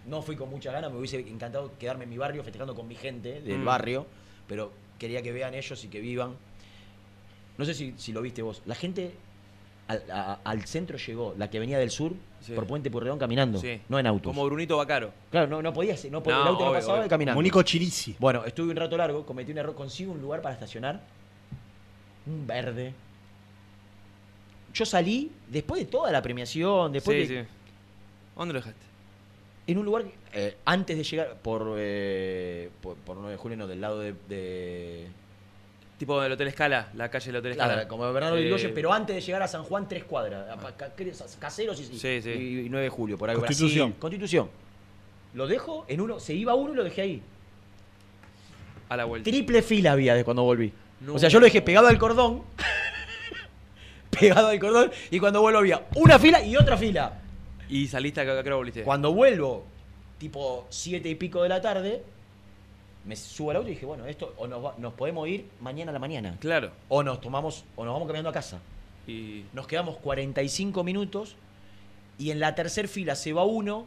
No 0.07 0.23
fui 0.23 0.37
con 0.37 0.49
mucha 0.49 0.71
ganas. 0.71 0.93
Me 0.93 0.99
hubiese 0.99 1.19
encantado 1.19 1.73
quedarme 1.77 2.05
en 2.05 2.11
mi 2.11 2.19
barrio 2.19 2.45
festejando 2.45 2.73
con 2.77 2.87
mi 2.87 2.95
gente 2.95 3.41
del 3.41 3.59
Mm. 3.59 3.65
barrio. 3.65 4.07
Pero 4.47 4.71
quería 4.97 5.23
que 5.23 5.33
vean 5.33 5.55
ellos 5.55 5.83
y 5.85 5.89
que 5.89 5.99
vivan. 6.01 6.37
No 7.59 7.65
sé 7.65 7.75
si, 7.75 7.95
si 7.97 8.13
lo 8.13 8.23
viste 8.23 8.43
vos. 8.43 8.63
La 8.65 8.77
gente 8.77 9.13
al, 9.89 10.05
a- 10.13 10.39
al 10.45 10.65
centro 10.65 10.97
llegó, 10.99 11.35
la 11.37 11.51
que 11.51 11.59
venía 11.59 11.81
del 11.81 11.91
sur, 11.91 12.13
Sí. 12.43 12.53
por 12.53 12.65
Puente 12.69 12.93
Purredón 12.93 13.19
caminando. 13.19 13.59
Sí. 13.59 13.81
No 13.89 13.99
en 13.99 14.07
autos. 14.07 14.31
Como 14.33 14.45
Brunito 14.47 14.77
Bacaro. 14.77 15.13
Claro, 15.33 15.49
no, 15.49 15.61
no 15.63 15.73
podía 15.73 15.97
ser. 15.97 16.13
No 16.13 16.23
podía, 16.23 16.37
No, 16.37 16.43
el 16.43 16.49
auto 16.51 16.65
no 16.67 16.73
pasaba 16.75 16.95
obvio. 16.95 17.07
y 17.07 17.09
caminando. 17.09 17.39
Mónico 17.39 17.61
Chirici. 17.65 18.15
Bueno, 18.21 18.45
estuve 18.45 18.71
un 18.71 18.77
rato 18.77 18.97
largo, 18.97 19.27
cometí 19.27 19.51
un 19.51 19.59
error, 19.59 19.75
consigo 19.75 20.13
un 20.13 20.21
lugar 20.23 20.41
para 20.43 20.55
estacionar. 20.55 21.01
Un 22.25 22.47
verde. 22.47 22.95
Yo 24.75 24.87
salí, 24.87 25.31
después 25.49 25.81
de 25.81 25.87
toda 25.87 26.11
la 26.11 26.23
premiación, 26.23 26.93
después 26.93 27.27
sí, 27.29 27.35
de- 27.35 27.43
sí. 27.43 27.49
¿Dónde 28.37 28.55
lo 28.55 28.61
dejaste? 28.61 28.87
en 29.65 29.79
un 29.79 29.85
lugar, 29.85 30.05
eh, 30.33 30.57
antes 30.65 30.97
de 30.99 31.05
llegar, 31.05 31.37
por, 31.41 31.75
eh, 31.79 32.69
por, 32.81 32.97
por 32.97 33.17
9 33.17 33.31
de 33.33 33.37
julio, 33.37 33.57
no, 33.57 33.67
del 33.69 33.81
lado 33.81 34.01
de... 34.01 34.15
de- 34.29 35.07
Tipo 35.99 36.21
del 36.21 36.33
Hotel 36.33 36.49
Escala, 36.49 36.89
la 36.97 37.09
calle 37.11 37.27
del 37.27 37.37
Hotel 37.37 37.53
Escala. 37.53 37.75
Claro, 37.75 37.89
como 37.89 38.13
Bernardo 38.13 38.37
Eh, 38.37 38.41
Irigoyen, 38.41 38.75
pero 38.75 38.93
antes 38.93 39.15
de 39.15 39.23
llegar 39.23 39.41
a 39.41 39.47
San 39.47 39.63
Juan, 39.63 39.87
tres 39.89 40.03
cuadras. 40.03 40.49
Caseros 41.39 41.79
y, 41.81 41.85
Sí, 41.97 42.21
sí. 42.21 42.31
y 42.67 42.69
9 42.69 42.83
de 42.85 42.89
julio, 42.91 43.17
por 43.17 43.31
ahí. 43.31 43.37
Constitución. 43.37 43.91
Brasil. 43.91 44.01
Constitución. 44.01 44.51
Lo 45.35 45.47
dejo 45.47 45.85
en 45.87 46.01
uno, 46.01 46.19
se 46.19 46.35
iba 46.35 46.55
uno 46.57 46.73
y 46.73 46.77
lo 46.77 46.83
dejé 46.83 47.03
ahí. 47.03 47.23
A 48.89 48.97
la 48.97 49.05
vuelta. 49.05 49.31
Triple 49.31 49.63
fila 49.63 49.93
había 49.93 50.15
de 50.15 50.25
cuando 50.25 50.43
volví. 50.43 50.73
No. 51.03 51.15
O 51.15 51.19
sea, 51.21 51.29
yo 51.29 51.39
lo 51.39 51.45
dejé 51.45 51.63
pegado 51.63 51.87
al 51.87 51.99
cordón. 51.99 52.43
Pegado 54.19 54.49
al 54.49 54.59
cordón. 54.61 54.91
Y 55.11 55.19
cuando 55.19 55.41
vuelvo 55.41 55.59
había 55.61 55.87
una 55.97 56.19
fila 56.19 56.43
y 56.45 56.57
otra 56.57 56.77
fila. 56.77 57.21
Y 57.69 57.87
saliste 57.89 58.21
acá, 58.21 58.39
¿a 58.39 58.43
qué 58.43 58.49
hora 58.49 58.57
volviste? 58.57 58.83
Cuando 58.83 59.13
vuelvo, 59.13 59.65
tipo 60.19 60.67
siete 60.71 61.09
y 61.09 61.15
pico 61.15 61.43
de 61.43 61.49
la 61.49 61.61
tarde, 61.61 62.03
me 63.05 63.17
subo 63.17 63.51
al 63.51 63.57
auto 63.57 63.69
y 63.69 63.73
dije, 63.73 63.87
bueno, 63.87 64.07
esto 64.07 64.35
o 64.37 64.47
nos, 64.47 64.65
va- 64.65 64.75
nos 64.79 64.93
podemos 64.95 65.27
ir 65.29 65.47
mañana 65.61 65.91
a 65.91 65.93
la 65.95 65.99
mañana. 65.99 66.37
Claro. 66.39 66.71
O 66.89 67.03
nos 67.03 67.21
tomamos, 67.21 67.65
o 67.77 67.85
nos 67.85 67.93
vamos 67.95 68.07
caminando 68.07 68.31
a 68.31 68.33
casa. 68.33 68.61
Y 69.07 69.45
Nos 69.53 69.67
quedamos 69.67 69.97
45 69.97 70.85
minutos 70.85 71.35
y 72.19 72.31
en 72.31 72.39
la 72.39 72.55
tercer 72.55 72.87
fila 72.89 73.17
se 73.17 73.33
va 73.33 73.43
uno. 73.45 73.87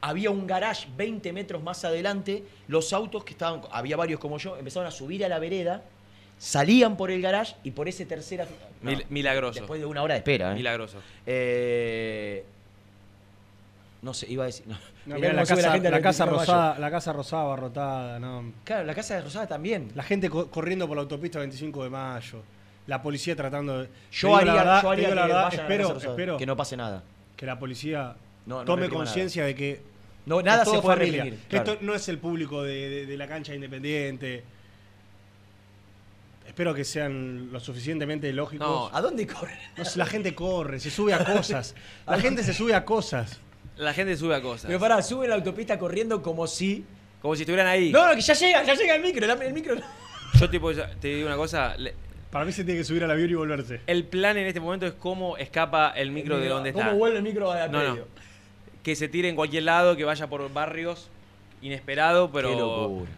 Había 0.00 0.30
un 0.30 0.46
garage 0.46 0.86
20 0.96 1.32
metros 1.32 1.62
más 1.62 1.84
adelante. 1.84 2.44
Los 2.68 2.92
autos 2.92 3.24
que 3.24 3.32
estaban, 3.32 3.62
había 3.70 3.96
varios 3.96 4.20
como 4.20 4.38
yo, 4.38 4.56
empezaron 4.56 4.86
a 4.86 4.90
subir 4.90 5.24
a 5.24 5.28
la 5.28 5.38
vereda, 5.38 5.82
salían 6.38 6.96
por 6.96 7.10
el 7.10 7.20
garage 7.22 7.54
y 7.64 7.70
por 7.70 7.88
ese 7.88 8.04
tercera 8.06 8.46
fila. 8.46 8.68
Mil- 8.82 9.06
milagroso. 9.08 9.60
Después 9.60 9.80
de 9.80 9.86
una 9.86 10.02
hora 10.02 10.14
de 10.14 10.18
espera. 10.18 10.52
¿eh? 10.52 10.54
milagroso. 10.54 10.98
Eh, 11.26 12.44
No 14.02 14.12
sé, 14.12 14.30
iba 14.30 14.42
a 14.44 14.46
decir. 14.46 14.66
No. 14.66 14.76
No, 15.06 15.16
Mirá 15.16 15.32
la, 15.34 15.44
casa, 15.44 15.70
gente 15.72 15.88
al 15.88 15.92
la, 15.94 16.00
casa 16.00 16.24
25 16.24 16.26
de 16.26 16.30
mayo. 16.30 16.40
rosada, 16.40 16.78
la 16.78 16.90
casa 16.90 17.12
rosada 17.12 17.42
abarrotada, 17.42 18.18
no. 18.18 18.52
Claro, 18.64 18.84
la 18.84 18.94
casa 18.94 19.16
de 19.16 19.20
Rosada 19.22 19.46
también. 19.46 19.90
La 19.94 20.02
gente 20.02 20.30
co- 20.30 20.50
corriendo 20.50 20.86
por 20.86 20.96
la 20.96 21.02
autopista 21.02 21.38
25 21.40 21.84
de 21.84 21.90
mayo. 21.90 22.42
La 22.86 23.02
policía 23.02 23.34
tratando 23.36 23.80
de. 23.82 23.88
Yo 24.12 24.34
haría, 24.36 24.52
la 24.52 24.58
verdad, 24.58 24.82
yo 24.82 24.90
haría 24.90 25.04
digo 25.08 25.14
la 25.14 25.26
verdad, 25.26 25.42
la 25.52 25.62
espero, 25.62 25.96
espero 25.98 26.36
que 26.38 26.46
no 26.46 26.56
pase 26.56 26.76
nada. 26.76 27.02
que 27.36 27.44
la 27.46 27.58
policía 27.58 28.14
No, 28.46 28.58
no 28.60 28.64
tome 28.64 28.88
conciencia 28.90 29.44
de 29.44 29.54
que 29.54 29.80
No, 30.26 30.40
nada 30.42 30.64
se 30.66 30.70
puede 30.80 30.96
familia, 30.96 31.24
claro. 31.48 31.72
esto 31.72 31.84
no 31.84 31.94
es 31.94 32.08
el 32.08 32.18
público 32.18 32.62
de, 32.62 32.88
de- 32.90 33.06
de 33.06 33.16
la 33.18 33.26
cancha 33.28 33.54
independiente. 33.54 34.42
Espero 36.54 36.72
que 36.72 36.84
sean 36.84 37.50
lo 37.50 37.58
suficientemente 37.58 38.32
lógicos. 38.32 38.64
No, 38.64 38.88
¿A 38.96 39.00
dónde 39.02 39.26
corre? 39.26 39.58
No 39.76 39.82
la 39.96 40.06
gente 40.06 40.36
corre, 40.36 40.78
se 40.78 40.88
sube 40.88 41.12
a 41.12 41.24
cosas. 41.24 41.74
La 42.06 42.20
gente 42.20 42.44
se 42.44 42.54
sube 42.54 42.74
a 42.74 42.84
cosas. 42.84 43.40
La 43.76 43.92
gente 43.92 44.16
sube 44.16 44.36
a 44.36 44.40
cosas. 44.40 44.66
Pero 44.68 44.78
pará, 44.78 45.02
sube 45.02 45.26
la 45.26 45.34
autopista 45.34 45.76
corriendo 45.80 46.22
como 46.22 46.46
si. 46.46 46.84
Como 47.20 47.34
si 47.34 47.42
estuvieran 47.42 47.66
ahí. 47.66 47.90
No, 47.90 48.06
no, 48.06 48.14
que 48.14 48.20
ya 48.20 48.34
llega, 48.34 48.62
ya 48.62 48.74
llega 48.74 48.94
el 48.94 49.02
micro. 49.02 49.26
la- 49.26 49.32
El 49.32 49.52
micro. 49.52 49.74
Yo 50.38 50.48
tipo, 50.48 50.72
te 50.72 51.08
digo 51.08 51.26
una 51.26 51.34
cosa. 51.36 51.76
le- 51.76 51.92
Para 52.30 52.44
mí 52.44 52.52
se 52.52 52.62
tiene 52.62 52.78
que 52.78 52.84
subir 52.84 53.02
al 53.02 53.10
avión 53.10 53.28
y 53.30 53.34
volverse. 53.34 53.80
El 53.88 54.04
plan 54.04 54.36
en 54.36 54.46
este 54.46 54.60
momento 54.60 54.86
es 54.86 54.92
cómo 54.92 55.36
escapa 55.36 55.90
el 55.96 56.12
micro 56.12 56.38
de 56.38 56.46
donde 56.50 56.68
está. 56.70 56.84
¿Cómo 56.84 56.98
vuelve 56.98 57.16
el 57.16 57.24
micro 57.24 57.50
al 57.50 57.72
No? 57.72 57.98
Que 58.84 58.94
se 58.94 59.08
tire 59.08 59.28
en 59.28 59.34
cualquier 59.34 59.64
lado, 59.64 59.96
que 59.96 60.04
vaya 60.04 60.28
por 60.28 60.52
barrios 60.52 61.10
inesperado, 61.62 62.30
pero. 62.30 62.50
Qué 62.50 62.56
locura. 62.56 63.10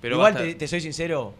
Pero 0.00 0.14
Igual 0.14 0.34
basta- 0.34 0.46
te, 0.46 0.54
te 0.54 0.68
soy 0.68 0.80
sincero. 0.80 1.34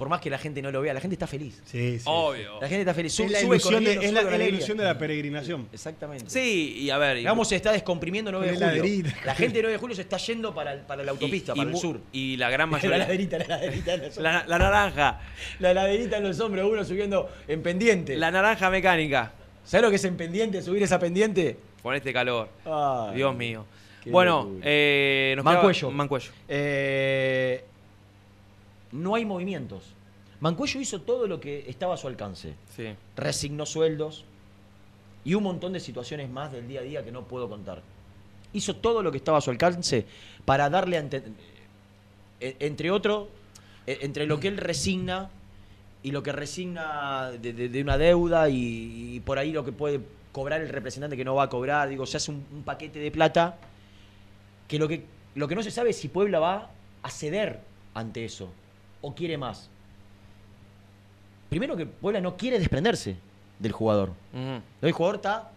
Por 0.00 0.08
más 0.08 0.22
que 0.22 0.30
la 0.30 0.38
gente 0.38 0.62
no 0.62 0.70
lo 0.70 0.80
vea, 0.80 0.94
la 0.94 1.00
gente 1.02 1.14
está 1.14 1.26
feliz. 1.26 1.60
Sí, 1.66 1.98
sí. 1.98 2.04
Obvio. 2.06 2.58
La 2.58 2.68
gente 2.68 2.80
está 2.80 2.94
feliz. 2.94 3.12
Sube, 3.12 3.26
Es 3.26 3.32
la 3.32 3.38
sube 3.40 3.56
ilusión, 3.56 3.84
de, 3.84 3.92
es 3.92 4.12
la, 4.14 4.20
es 4.22 4.38
la 4.38 4.44
ilusión 4.46 4.78
de 4.78 4.84
la 4.84 4.96
peregrinación. 4.96 5.68
Exactamente. 5.74 6.24
Sí, 6.30 6.74
y 6.78 6.88
a 6.88 6.96
ver. 6.96 7.16
y- 7.16 7.20
Digamos, 7.20 7.46
se 7.48 7.56
está 7.56 7.70
descomprimiendo 7.70 8.32
9 8.32 8.46
de 8.56 8.80
julio. 8.80 9.12
La 9.26 9.34
gente 9.34 9.58
de 9.58 9.62
9 9.64 9.72
de 9.74 9.78
julio 9.78 9.94
se 9.94 10.00
está 10.00 10.16
yendo 10.16 10.54
para, 10.54 10.72
el- 10.72 10.80
para 10.80 11.02
la 11.04 11.10
autopista, 11.10 11.52
y- 11.54 11.56
para 11.58 11.70
y 11.70 11.74
el 11.74 11.78
sur. 11.78 12.00
Y 12.12 12.36
la 12.38 12.48
gran 12.48 12.70
La 12.70 12.78
mayoría. 12.78 12.96
la 12.96 13.12
en 13.12 13.20
los 13.20 14.16
hombros. 14.16 14.16
La, 14.16 14.44
la 14.46 14.58
naranja. 14.58 15.20
La 15.58 15.72
heladerita 15.72 16.16
en 16.16 16.22
los 16.22 16.40
hombros, 16.40 16.66
uno 16.72 16.82
subiendo 16.82 17.28
en 17.46 17.62
pendiente. 17.62 18.16
La 18.16 18.30
naranja 18.30 18.70
mecánica. 18.70 19.32
¿Sabes 19.64 19.82
lo 19.84 19.90
que 19.90 19.96
es 19.96 20.04
en 20.06 20.16
pendiente? 20.16 20.62
Subir 20.62 20.82
esa 20.82 20.98
pendiente. 20.98 21.58
Con 21.82 21.94
este 21.94 22.10
calor. 22.14 22.48
Ay, 22.64 23.16
Dios 23.16 23.36
mío. 23.36 23.66
Bueno, 24.06 24.52
eh, 24.62 25.34
nos 25.36 25.44
Mancuello. 25.44 25.90
Mancuello. 25.90 26.30
Eh, 26.48 27.64
no 28.92 29.14
hay 29.14 29.24
movimientos. 29.24 29.84
Mancuello 30.40 30.80
hizo 30.80 31.00
todo 31.02 31.26
lo 31.26 31.40
que 31.40 31.64
estaba 31.68 31.94
a 31.94 31.96
su 31.96 32.06
alcance. 32.08 32.54
Sí. 32.74 32.94
Resignó 33.16 33.66
sueldos 33.66 34.24
y 35.24 35.34
un 35.34 35.42
montón 35.42 35.72
de 35.74 35.80
situaciones 35.80 36.30
más 36.30 36.50
del 36.52 36.66
día 36.66 36.80
a 36.80 36.82
día 36.82 37.04
que 37.04 37.12
no 37.12 37.24
puedo 37.24 37.48
contar. 37.48 37.82
Hizo 38.52 38.74
todo 38.76 39.02
lo 39.02 39.10
que 39.12 39.18
estaba 39.18 39.38
a 39.38 39.40
su 39.42 39.50
alcance 39.50 40.06
para 40.44 40.70
darle 40.70 40.96
a 40.96 41.00
ente- 41.02 41.22
eh, 42.40 42.56
entre 42.60 42.90
otro, 42.90 43.28
eh, 43.86 43.98
entre 44.00 44.26
lo 44.26 44.40
que 44.40 44.48
él 44.48 44.56
resigna 44.56 45.28
y 46.02 46.10
lo 46.10 46.22
que 46.22 46.32
resigna 46.32 47.30
de, 47.32 47.52
de- 47.52 47.68
de 47.68 47.82
una 47.82 47.98
deuda 47.98 48.48
y, 48.48 49.16
y 49.16 49.20
por 49.20 49.38
ahí 49.38 49.52
lo 49.52 49.64
que 49.64 49.72
puede 49.72 50.00
cobrar 50.32 50.62
el 50.62 50.68
representante 50.70 51.16
que 51.16 51.24
no 51.24 51.34
va 51.34 51.44
a 51.44 51.48
cobrar, 51.50 51.88
digo, 51.90 52.06
se 52.06 52.16
hace 52.16 52.30
un, 52.30 52.44
un 52.52 52.62
paquete 52.62 52.98
de 52.98 53.10
plata 53.10 53.58
que 54.68 54.78
lo 54.78 54.88
que 54.88 55.04
lo 55.34 55.46
que 55.46 55.54
no 55.54 55.62
se 55.62 55.70
sabe 55.70 55.90
es 55.90 55.96
si 55.96 56.08
Puebla 56.08 56.38
va 56.40 56.70
a 57.02 57.10
ceder 57.10 57.60
ante 57.94 58.24
eso 58.24 58.50
o 59.02 59.14
quiere 59.14 59.36
más. 59.38 59.68
Primero 61.48 61.76
que 61.76 61.86
Puebla 61.86 62.20
no 62.20 62.36
quiere 62.36 62.58
desprenderse 62.58 63.16
del 63.58 63.72
jugador. 63.72 64.10
Ujú. 64.32 64.62
El 64.82 64.92
jugador 64.92 65.16
está 65.16 65.50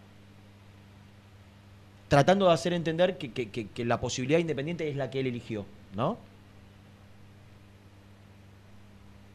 tratando 2.07 2.47
de 2.47 2.53
hacer 2.53 2.73
entender 2.73 3.17
que, 3.17 3.31
que- 3.31 3.49
que- 3.49 3.67
que 3.67 3.85
la 3.85 3.99
posibilidad 3.99 4.39
independiente 4.39 4.87
es 4.89 4.95
la 4.95 5.09
que 5.09 5.19
él 5.19 5.27
eligió, 5.27 5.65
¿no? 5.95 6.17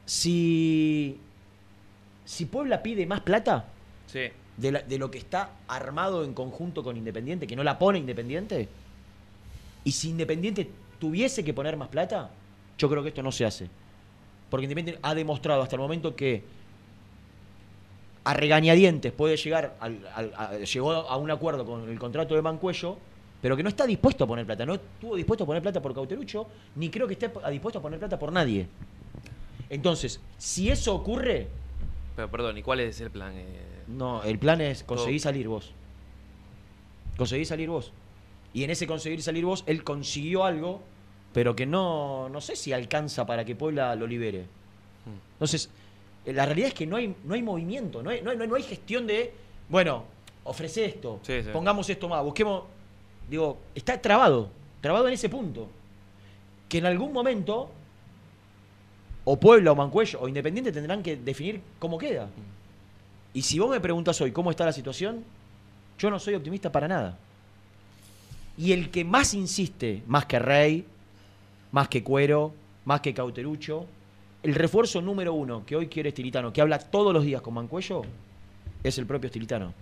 Si, 0.06 1.18
si 2.24 2.47
Puebla 2.47 2.82
pide 2.82 3.05
más 3.06 3.20
plata 3.20 3.66
Sí. 4.06 4.20
de, 4.56 4.72
la- 4.72 4.82
de 4.82 4.98
lo 4.98 5.10
que 5.10 5.18
está 5.18 5.51
armado 5.68 6.24
en 6.24 6.32
conjunto 6.35 6.82
con 6.82 6.97
Independiente, 6.97 7.47
que 7.47 7.56
no 7.56 7.62
la 7.62 7.78
pone 7.78 7.98
Independiente, 7.98 8.68
y 9.85 9.93
si 9.93 10.10
Independiente 10.10 10.70
tuviese 10.98 11.44
que 11.44 11.52
poner 11.52 11.76
más 11.76 11.89
plata, 11.89 12.30
yo 12.78 12.89
creo 12.89 13.02
que 13.02 13.10
esto 13.10 13.22
no 13.22 13.32
se 13.32 13.44
hace. 13.44 13.68
Porque 14.51 14.65
Independiente 14.65 15.01
ha 15.03 15.15
demostrado 15.15 15.62
hasta 15.62 15.77
el 15.77 15.81
momento 15.81 16.15
que 16.16 16.43
a 18.25 18.35
regañadientes 18.35 19.12
puede 19.12 19.37
llegar 19.37 19.77
al, 19.81 20.07
al- 20.15 20.33
a- 20.37 20.59
llegó 20.59 20.93
a 20.93 21.16
un 21.16 21.31
acuerdo 21.31 21.65
con 21.65 21.89
el 21.89 21.99
contrato 21.99 22.35
de 22.35 22.43
Mancuello, 22.43 22.99
pero 23.41 23.57
que 23.57 23.62
no 23.62 23.69
está 23.69 23.87
dispuesto 23.87 24.25
a 24.25 24.27
poner 24.27 24.45
plata. 24.47 24.66
No 24.66 24.75
estuvo 24.75 25.16
dispuesto 25.16 25.45
a 25.45 25.47
poner 25.47 25.62
plata 25.62 25.81
por 25.81 25.95
Cauterucho, 25.95 26.47
ni 26.77 26.91
creo 26.91 27.07
que 27.07 27.15
esté 27.15 27.31
dispuesto 27.51 27.79
a 27.79 27.83
poner 27.83 27.99
plata 27.99 28.19
por 28.19 28.33
nadie. 28.33 28.66
Entonces, 29.70 30.20
si 30.39 30.70
eso 30.70 30.95
ocurre, 30.95 31.47
Pero 32.16 32.31
perdón, 32.31 32.59
¿y 32.59 32.62
cuál 32.62 32.81
es 32.81 33.01
el 33.01 33.11
plan? 33.11 33.33
Eh, 33.37 33.45
no, 33.87 34.23
el 34.25 34.39
plan 34.39 34.61
es 34.61 34.83
conseguir 34.83 35.20
Todo. 35.20 35.31
salir 35.31 35.49
vos. 35.49 35.73
Conseguir 37.16 37.47
salir 37.47 37.69
vos. 37.69 37.93
Y 38.55 38.65
en 38.65 38.70
ese 38.70 38.87
conseguir 38.87 39.23
salir 39.23 39.45
vos, 39.45 39.62
él 39.66 39.85
consiguió 39.85 40.45
algo, 40.45 40.81
pero 41.33 41.55
que 41.55 41.67
no, 41.67 42.29
no 42.29 42.41
sé 42.41 42.57
si 42.57 42.73
alcanza 42.73 43.27
para 43.27 43.45
que 43.45 43.55
Puebla 43.55 43.95
lo 43.95 44.07
libere. 44.07 44.45
Entonces, 45.35 45.71
eh, 46.25 46.33
la 46.33 46.47
realidad 46.47 46.69
es 46.69 46.75
que 46.75 46.87
no 46.87 46.97
hay, 46.97 47.15
no 47.25 47.35
hay 47.35 47.43
movimiento, 47.43 48.03
no 48.03 48.11
hay, 48.11 48.23
no, 48.23 48.31
hay, 48.31 48.37
no 48.37 48.55
hay 48.55 48.63
gestión 48.63 49.07
de, 49.07 49.33
bueno, 49.69 50.05
ofrece 50.45 50.85
esto, 50.85 51.21
Sí, 51.23 51.43
sí. 51.43 51.51
pongamos 51.53 51.89
esto 51.91 52.09
más, 52.09 52.23
busquemos. 52.25 52.65
Digo, 53.29 53.59
está 53.75 54.01
trabado, 54.01 54.49
trabado 54.81 55.07
en 55.09 55.15
ese 55.15 55.29
punto. 55.29 55.69
Que 56.69 56.79
en 56.79 56.87
algún 56.87 57.13
momento, 57.13 57.71
o 59.25 59.39
Puebla, 59.39 59.73
o 59.73 59.75
Mancuello, 59.75 60.21
o 60.21 60.29
Independiente 60.29 60.73
tendrán 60.73 61.03
que 61.03 61.17
definir 61.17 61.61
cómo 61.79 61.99
queda. 61.99 62.29
Y 63.35 63.43
si 63.43 63.59
vos 63.59 63.71
me 63.71 63.81
preguntas 63.81 64.21
hoy 64.21 64.33
cómo 64.33 64.51
está 64.51 64.65
la 64.65 64.73
situación, 64.73 65.23
yo 65.99 66.11
no 66.11 66.19
soy 66.19 66.35
optimista 66.35 66.73
para 66.73 66.89
nada. 66.89 67.19
Y 68.57 68.73
el 68.73 68.91
que 68.91 69.05
más 69.05 69.35
insiste, 69.35 70.03
más 70.07 70.27
que 70.27 70.39
Rey, 70.39 70.85
más 71.73 71.89
que 71.89 72.03
Cuero, 72.03 72.55
más 72.85 73.01
que 73.01 73.12
Cauterucho, 73.15 73.86
el 74.43 74.55
refuerzo 74.55 75.01
número 75.03 75.35
uno 75.35 75.65
que 75.66 75.77
hoy 75.77 75.89
quiere 75.89 76.11
Estilitano, 76.11 76.53
que 76.53 76.61
habla 76.61 76.78
todos 76.78 77.12
los 77.12 77.24
días 77.24 77.43
con 77.43 77.55
Mancuello, 77.55 78.03
es 78.82 78.97
el 78.99 79.07
propio 79.07 79.27
Estilitano. 79.27 79.74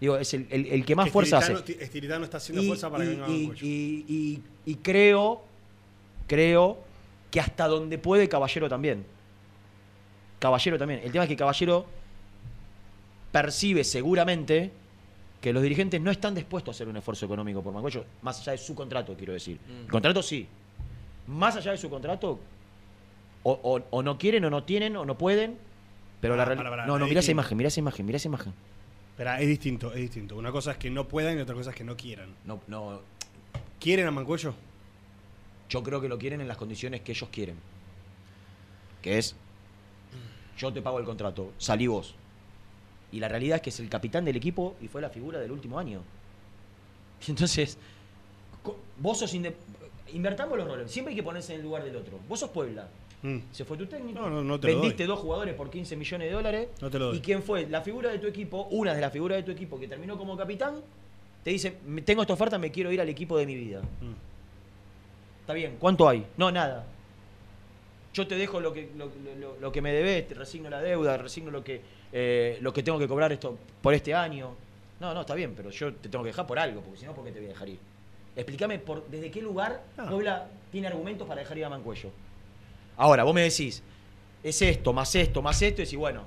Digo, 0.00 0.16
es 0.16 0.32
el, 0.34 0.46
el- 0.50 0.66
el 0.66 0.84
que 0.84 0.94
más 0.96 1.06
Que 1.06 1.10
fuerza 1.12 1.38
hace. 1.38 1.52
Estilitano 1.82 2.24
está 2.24 2.36
haciendo 2.38 2.62
Y- 2.62 2.66
fuerza 2.66 2.90
para 2.90 3.04
y- 3.04 3.08
que 3.08 3.12
venga 3.14 3.28
y- 3.28 3.38
Mancuello. 3.46 3.66
y- 3.66 4.04
y- 4.08 4.42
y 4.66 4.74
creo, 4.76 5.42
creo 6.26 6.78
que 7.30 7.40
hasta 7.40 7.66
donde 7.68 7.98
puede 7.98 8.28
Caballero 8.28 8.68
también. 8.68 9.04
Caballero 10.38 10.78
también. 10.78 11.00
El 11.02 11.10
tema 11.12 11.24
es 11.24 11.28
que 11.28 11.36
Caballero 11.36 11.86
percibe 13.32 13.82
seguramente 13.84 14.70
que 15.40 15.52
los 15.52 15.62
dirigentes 15.62 16.00
no 16.00 16.10
están 16.10 16.34
dispuestos 16.34 16.74
a 16.74 16.76
hacer 16.76 16.88
un 16.88 16.96
esfuerzo 16.96 17.26
económico 17.26 17.62
por 17.62 17.72
Mancuello, 17.72 18.04
más 18.22 18.40
allá 18.40 18.52
de 18.52 18.58
su 18.58 18.74
contrato, 18.74 19.14
quiero 19.16 19.32
decir. 19.32 19.58
Mm. 19.58 19.84
El 19.86 19.90
contrato 19.90 20.22
sí. 20.22 20.46
Más 21.26 21.56
allá 21.56 21.70
de 21.72 21.78
su 21.78 21.88
contrato, 21.90 22.38
o, 23.42 23.52
o- 23.62 23.82
o 23.90 24.02
no 24.02 24.18
quieren, 24.18 24.44
o 24.44 24.50
no 24.50 24.64
tienen, 24.64 24.96
o 24.96 25.04
no 25.04 25.16
pueden, 25.18 25.58
pero 26.20 26.36
la 26.36 26.44
realidad... 26.44 26.86
No, 26.86 26.98
no, 26.98 27.06
mirá 27.06 27.20
esa 27.20 27.30
imagen, 27.32 27.56
mirá 27.58 27.68
esa 27.68 27.80
imagen, 27.80 28.06
mirá 28.06 28.16
esa 28.16 28.28
imagen. 28.28 28.52
Espera, 29.12 29.40
es 29.40 29.46
distinto, 29.48 29.92
es 29.92 30.00
distinto. 30.00 30.36
Una 30.36 30.50
cosa 30.50 30.72
es 30.72 30.78
que 30.78 30.90
no 30.90 31.06
puedan 31.06 31.38
y 31.38 31.40
otra 31.40 31.54
cosa 31.54 31.70
es 31.70 31.76
que 31.76 31.84
no 31.84 31.96
quieran. 31.96 32.34
No, 32.44 32.60
no, 32.66 33.00
¿Quieren 33.80 34.06
a 34.06 34.10
Mancuello? 34.10 34.54
Yo 35.68 35.82
creo 35.82 36.00
que 36.00 36.08
lo 36.08 36.18
quieren 36.18 36.40
en 36.40 36.48
las 36.48 36.56
condiciones 36.56 37.00
que 37.02 37.12
ellos 37.12 37.28
quieren. 37.30 37.56
Que 39.02 39.18
es, 39.18 39.36
yo 40.58 40.72
te 40.72 40.80
pago 40.82 40.98
el 40.98 41.04
contrato, 41.04 41.52
salí 41.58 41.86
vos. 41.86 42.14
Y 43.12 43.20
la 43.20 43.28
realidad 43.28 43.56
es 43.56 43.62
que 43.62 43.70
es 43.70 43.78
el 43.80 43.88
capitán 43.88 44.24
del 44.24 44.36
equipo 44.36 44.76
y 44.80 44.88
fue 44.88 45.00
la 45.02 45.10
figura 45.10 45.38
del 45.38 45.52
último 45.52 45.78
año. 45.78 46.00
Entonces, 47.28 47.78
co- 48.62 48.78
vos 48.98 49.18
sos... 49.18 49.32
Invertamos 50.14 50.56
los 50.56 50.66
roles. 50.66 50.90
Siempre 50.90 51.10
hay 51.12 51.16
que 51.16 51.22
ponerse 51.22 51.52
en 51.54 51.60
el 51.60 51.64
lugar 51.66 51.84
del 51.84 51.94
otro. 51.96 52.18
Vos 52.28 52.40
sos 52.40 52.50
Puebla. 52.50 52.88
Mm. 53.22 53.38
Se 53.52 53.64
fue 53.64 53.76
tu 53.76 53.86
técnico. 53.86 54.18
No, 54.20 54.30
no, 54.30 54.42
no 54.44 54.58
te 54.60 54.68
lo 54.68 54.74
vendiste 54.80 55.04
doy. 55.04 55.08
dos 55.14 55.18
jugadores 55.20 55.54
por 55.54 55.70
15 55.70 55.96
millones 55.96 56.28
de 56.28 56.34
dólares. 56.34 56.68
No 56.80 56.90
te 56.90 56.98
lo 56.98 57.06
doy. 57.06 57.16
¿Y 57.16 57.20
quién 57.20 57.42
fue? 57.42 57.66
La 57.66 57.80
figura 57.82 58.10
de 58.10 58.18
tu 58.18 58.26
equipo, 58.26 58.62
una 58.70 58.94
de 58.94 59.00
las 59.00 59.12
figuras 59.12 59.36
de 59.36 59.42
tu 59.42 59.50
equipo 59.50 59.78
que 59.78 59.88
terminó 59.88 60.16
como 60.18 60.36
capitán, 60.36 60.80
te 61.42 61.50
dice, 61.50 61.78
"Me- 61.86 62.02
tengo 62.02 62.22
esta 62.22 62.34
oferta, 62.34 62.58
me 62.58 62.70
quiero 62.70 62.90
ir 62.92 63.00
al 63.00 63.08
equipo 63.08 63.36
de 63.38 63.46
mi 63.46 63.54
vida. 63.54 63.80
Mm. 63.80 65.40
Está 65.40 65.52
bien, 65.52 65.76
¿cuánto 65.78 66.08
hay? 66.08 66.24
No, 66.36 66.50
nada. 66.50 66.86
Yo 68.14 68.26
te 68.26 68.36
dejo 68.36 68.60
lo 68.60 68.72
que, 68.72 68.90
lo, 68.96 69.10
lo- 69.40 69.56
lo 69.60 69.72
que 69.72 69.82
me 69.82 69.92
debes, 69.92 70.28
te 70.28 70.34
resigno 70.34 70.70
la 70.70 70.80
deuda, 70.80 71.16
resigno 71.16 71.50
lo 71.50 71.64
que, 71.64 71.80
eh, 72.12 72.58
lo 72.60 72.72
que 72.72 72.82
tengo 72.82 72.98
que 72.98 73.08
cobrar 73.08 73.32
esto 73.32 73.58
por 73.82 73.92
este 73.94 74.14
año. 74.14 74.54
No, 75.00 75.12
no, 75.12 75.22
está 75.22 75.34
bien, 75.34 75.52
pero 75.56 75.70
yo 75.70 75.92
te 75.94 76.08
tengo 76.08 76.22
que 76.24 76.28
dejar 76.30 76.46
por 76.46 76.58
algo, 76.58 76.80
porque 76.80 77.00
si 77.00 77.04
no, 77.06 77.12
¿por 77.14 77.24
qué 77.24 77.32
te 77.32 77.40
voy 77.40 77.46
a 77.48 77.52
dejar 77.52 77.68
ir? 77.68 77.78
Explícame 78.36 78.78
por, 78.78 79.06
desde 79.08 79.30
qué 79.30 79.40
lugar 79.40 79.82
Puebla 80.08 80.48
tiene 80.72 80.88
argumentos 80.88 81.26
para 81.28 81.40
dejar 81.40 81.56
ir 81.58 81.64
a 81.64 81.68
Mancuello. 81.70 82.10
Ahora, 82.96 83.24
vos 83.24 83.34
me 83.34 83.42
decís, 83.42 83.82
es 84.42 84.62
esto, 84.62 84.92
más 84.92 85.14
esto, 85.14 85.40
más 85.42 85.60
esto, 85.62 85.82
y 85.82 85.84
decís, 85.84 85.98
bueno, 85.98 86.22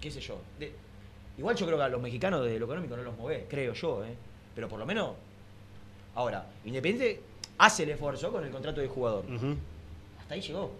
qué 0.00 0.10
sé 0.10 0.20
yo. 0.20 0.38
De- 0.58 0.72
igual 1.38 1.54
yo 1.56 1.66
creo 1.66 1.78
que 1.78 1.84
a 1.84 1.88
los 1.88 2.00
mexicanos 2.00 2.44
de 2.44 2.58
lo 2.58 2.64
económico 2.66 2.96
no 2.96 3.02
los 3.02 3.16
movés, 3.16 3.44
creo 3.48 3.72
yo, 3.74 4.04
¿eh? 4.04 4.14
Pero 4.54 4.68
por 4.68 4.78
lo 4.78 4.86
menos. 4.86 5.10
Ahora, 6.14 6.46
Independiente 6.64 7.20
hace 7.58 7.82
el 7.82 7.90
esfuerzo 7.90 8.30
con 8.32 8.44
el 8.44 8.50
contrato 8.50 8.80
de 8.80 8.88
jugador. 8.88 9.24
Hasta 10.20 10.34
ahí 10.34 10.40
llegó. 10.40 10.70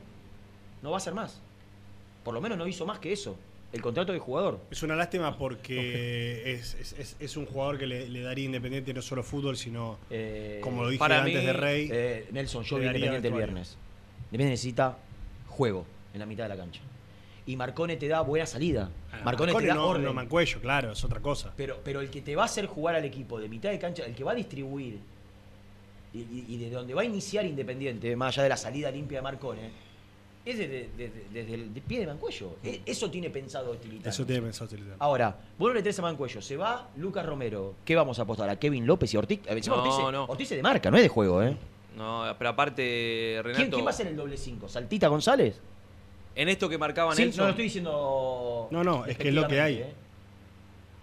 No 0.82 0.90
va 0.92 0.96
a 0.98 1.00
ser 1.00 1.12
más. 1.14 1.40
Por 2.22 2.32
lo 2.34 2.40
menos 2.40 2.56
no 2.56 2.66
hizo 2.66 2.86
más 2.86 2.98
que 2.98 3.12
eso. 3.12 3.36
El 3.74 3.82
contrato 3.82 4.12
de 4.12 4.18
jugador. 4.20 4.60
Es 4.70 4.82
una 4.84 4.94
lástima 4.94 5.36
porque 5.36 6.52
es, 6.52 6.74
es- 6.74 6.92
es- 6.98 7.16
es 7.18 7.36
un 7.36 7.44
jugador 7.46 7.76
que 7.78 7.86
le, 7.86 8.08
le 8.08 8.20
daría 8.22 8.44
Independiente 8.44 8.94
no 8.94 9.02
solo 9.02 9.22
fútbol, 9.22 9.56
sino, 9.56 9.98
como 10.62 10.84
lo 10.84 10.88
dije 10.90 10.98
para 11.00 11.18
antes 11.22 11.34
mí, 11.40 11.44
de 11.46 11.52
Rey. 11.52 11.88
eh, 11.92 12.28
Nelson, 12.30 12.62
yo 12.64 12.76
vi 12.78 12.86
Independiente 12.86 13.28
el 13.28 13.34
viernes. 13.34 13.76
Independiente 14.30 14.50
necesita 14.52 14.96
juego 15.48 15.84
en 16.12 16.20
la 16.20 16.26
mitad 16.26 16.44
de 16.44 16.48
la 16.50 16.56
cancha. 16.56 16.80
Y 17.46 17.56
Marcone 17.56 17.96
te 17.96 18.08
da 18.08 18.20
buena 18.22 18.46
salida. 18.46 18.90
Marcone, 19.24 19.52
te 19.52 19.66
da 19.66 19.74
no, 19.74 19.88
orden. 19.88 20.04
no 20.04 20.14
Mancuello, 20.14 20.60
claro, 20.60 20.92
es 20.92 21.04
otra 21.04 21.20
cosa. 21.20 21.52
Pero, 21.56 21.80
pero 21.84 22.00
el 22.00 22.08
que 22.10 22.22
te 22.22 22.34
va 22.36 22.42
a 22.42 22.46
hacer 22.46 22.66
jugar 22.66 22.94
al 22.94 23.04
equipo 23.04 23.38
de 23.40 23.48
mitad 23.48 23.70
de 23.70 23.78
cancha, 23.78 24.04
el 24.06 24.14
que 24.14 24.24
va 24.24 24.32
a 24.32 24.34
distribuir 24.36 24.98
y, 26.14 26.18
y- 26.20 26.44
y 26.48 26.56
de 26.58 26.70
donde 26.70 26.94
va 26.94 27.02
a 27.02 27.04
iniciar 27.04 27.44
Independiente, 27.44 28.14
más 28.16 28.34
allá 28.34 28.44
de 28.44 28.48
la 28.50 28.56
salida 28.56 28.90
limpia 28.90 29.18
de 29.18 29.22
Marcone, 29.22 29.70
es 30.44 30.58
desde, 30.58 30.90
desde- 30.96 31.24
desde 31.32 31.54
el 31.54 31.70
pie 31.86 32.00
de 32.00 32.06
Mancuello. 32.06 32.56
E- 32.62 32.82
Eso 32.84 33.10
tiene 33.10 33.30
pensado 33.30 33.72
Tilitano. 33.76 34.10
Eso 34.10 34.26
tiene 34.26 34.42
pensado 34.42 34.66
utilizar. 34.66 34.96
Ahora, 34.98 35.36
vos 35.58 35.68
no 35.68 35.74
le 35.74 35.82
tenés 35.82 35.98
a 35.98 36.02
Mancuello, 36.02 36.42
se 36.42 36.56
va 36.56 36.88
Lucas 36.96 37.24
Romero. 37.24 37.74
¿Qué 37.84 37.94
vamos 37.96 38.18
a 38.18 38.22
apostar? 38.22 38.48
¿A 38.50 38.56
Kevin 38.58 38.86
López 38.86 39.12
y 39.14 39.16
Ortiz? 39.16 39.40
Encima 39.46 39.76
No, 39.76 39.82
Ortiz, 39.82 40.12
no. 40.12 40.24
Ortiz 40.24 40.48
se 40.48 40.56
de 40.56 40.62
marca, 40.62 40.90
no 40.90 40.96
es 40.98 41.02
de 41.02 41.08
juego, 41.08 41.42
¿eh? 41.42 41.56
No, 41.96 42.24
pero 42.36 42.50
aparte, 42.50 43.40
Renato. 43.42 43.56
¿Quién, 43.58 43.70
quién 43.70 43.86
va 43.86 43.90
a 43.90 43.94
ser 43.94 44.08
el 44.08 44.16
doble 44.16 44.36
5? 44.36 44.68
¿Saltita 44.68 45.08
González? 45.08 45.60
En 46.34 46.48
esto 46.48 46.68
que 46.68 46.76
marcaba 46.76 47.14
Sí, 47.14 47.22
Nelson. 47.22 47.38
no 47.42 47.44
lo 47.44 47.50
estoy 47.50 47.64
diciendo. 47.64 48.68
No, 48.70 48.82
no, 48.84 49.06
es 49.06 49.16
que 49.16 49.28
es 49.28 49.34
lo 49.34 49.46
que 49.46 49.60
hay. 49.60 49.74
¿eh? 49.76 49.92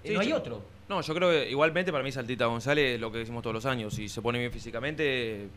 Sí, 0.04 0.14
no 0.14 0.20
hay 0.20 0.28
yo- 0.30 0.38
otro. 0.38 0.62
No, 0.92 1.00
yo 1.00 1.16
creo 1.16 1.30
que 1.30 1.50
igualmente 1.50 1.90
para 1.90 2.04
mí 2.04 2.12
Saltita 2.12 2.48
González, 2.48 3.00
lo 3.00 3.14
que 3.14 3.20
decimos 3.20 3.42
todos 3.42 3.54
los 3.54 3.66
años, 3.66 3.94
si 3.94 4.10
se 4.10 4.22
pone 4.22 4.40
bien 4.40 4.52
físicamente, 4.52 5.48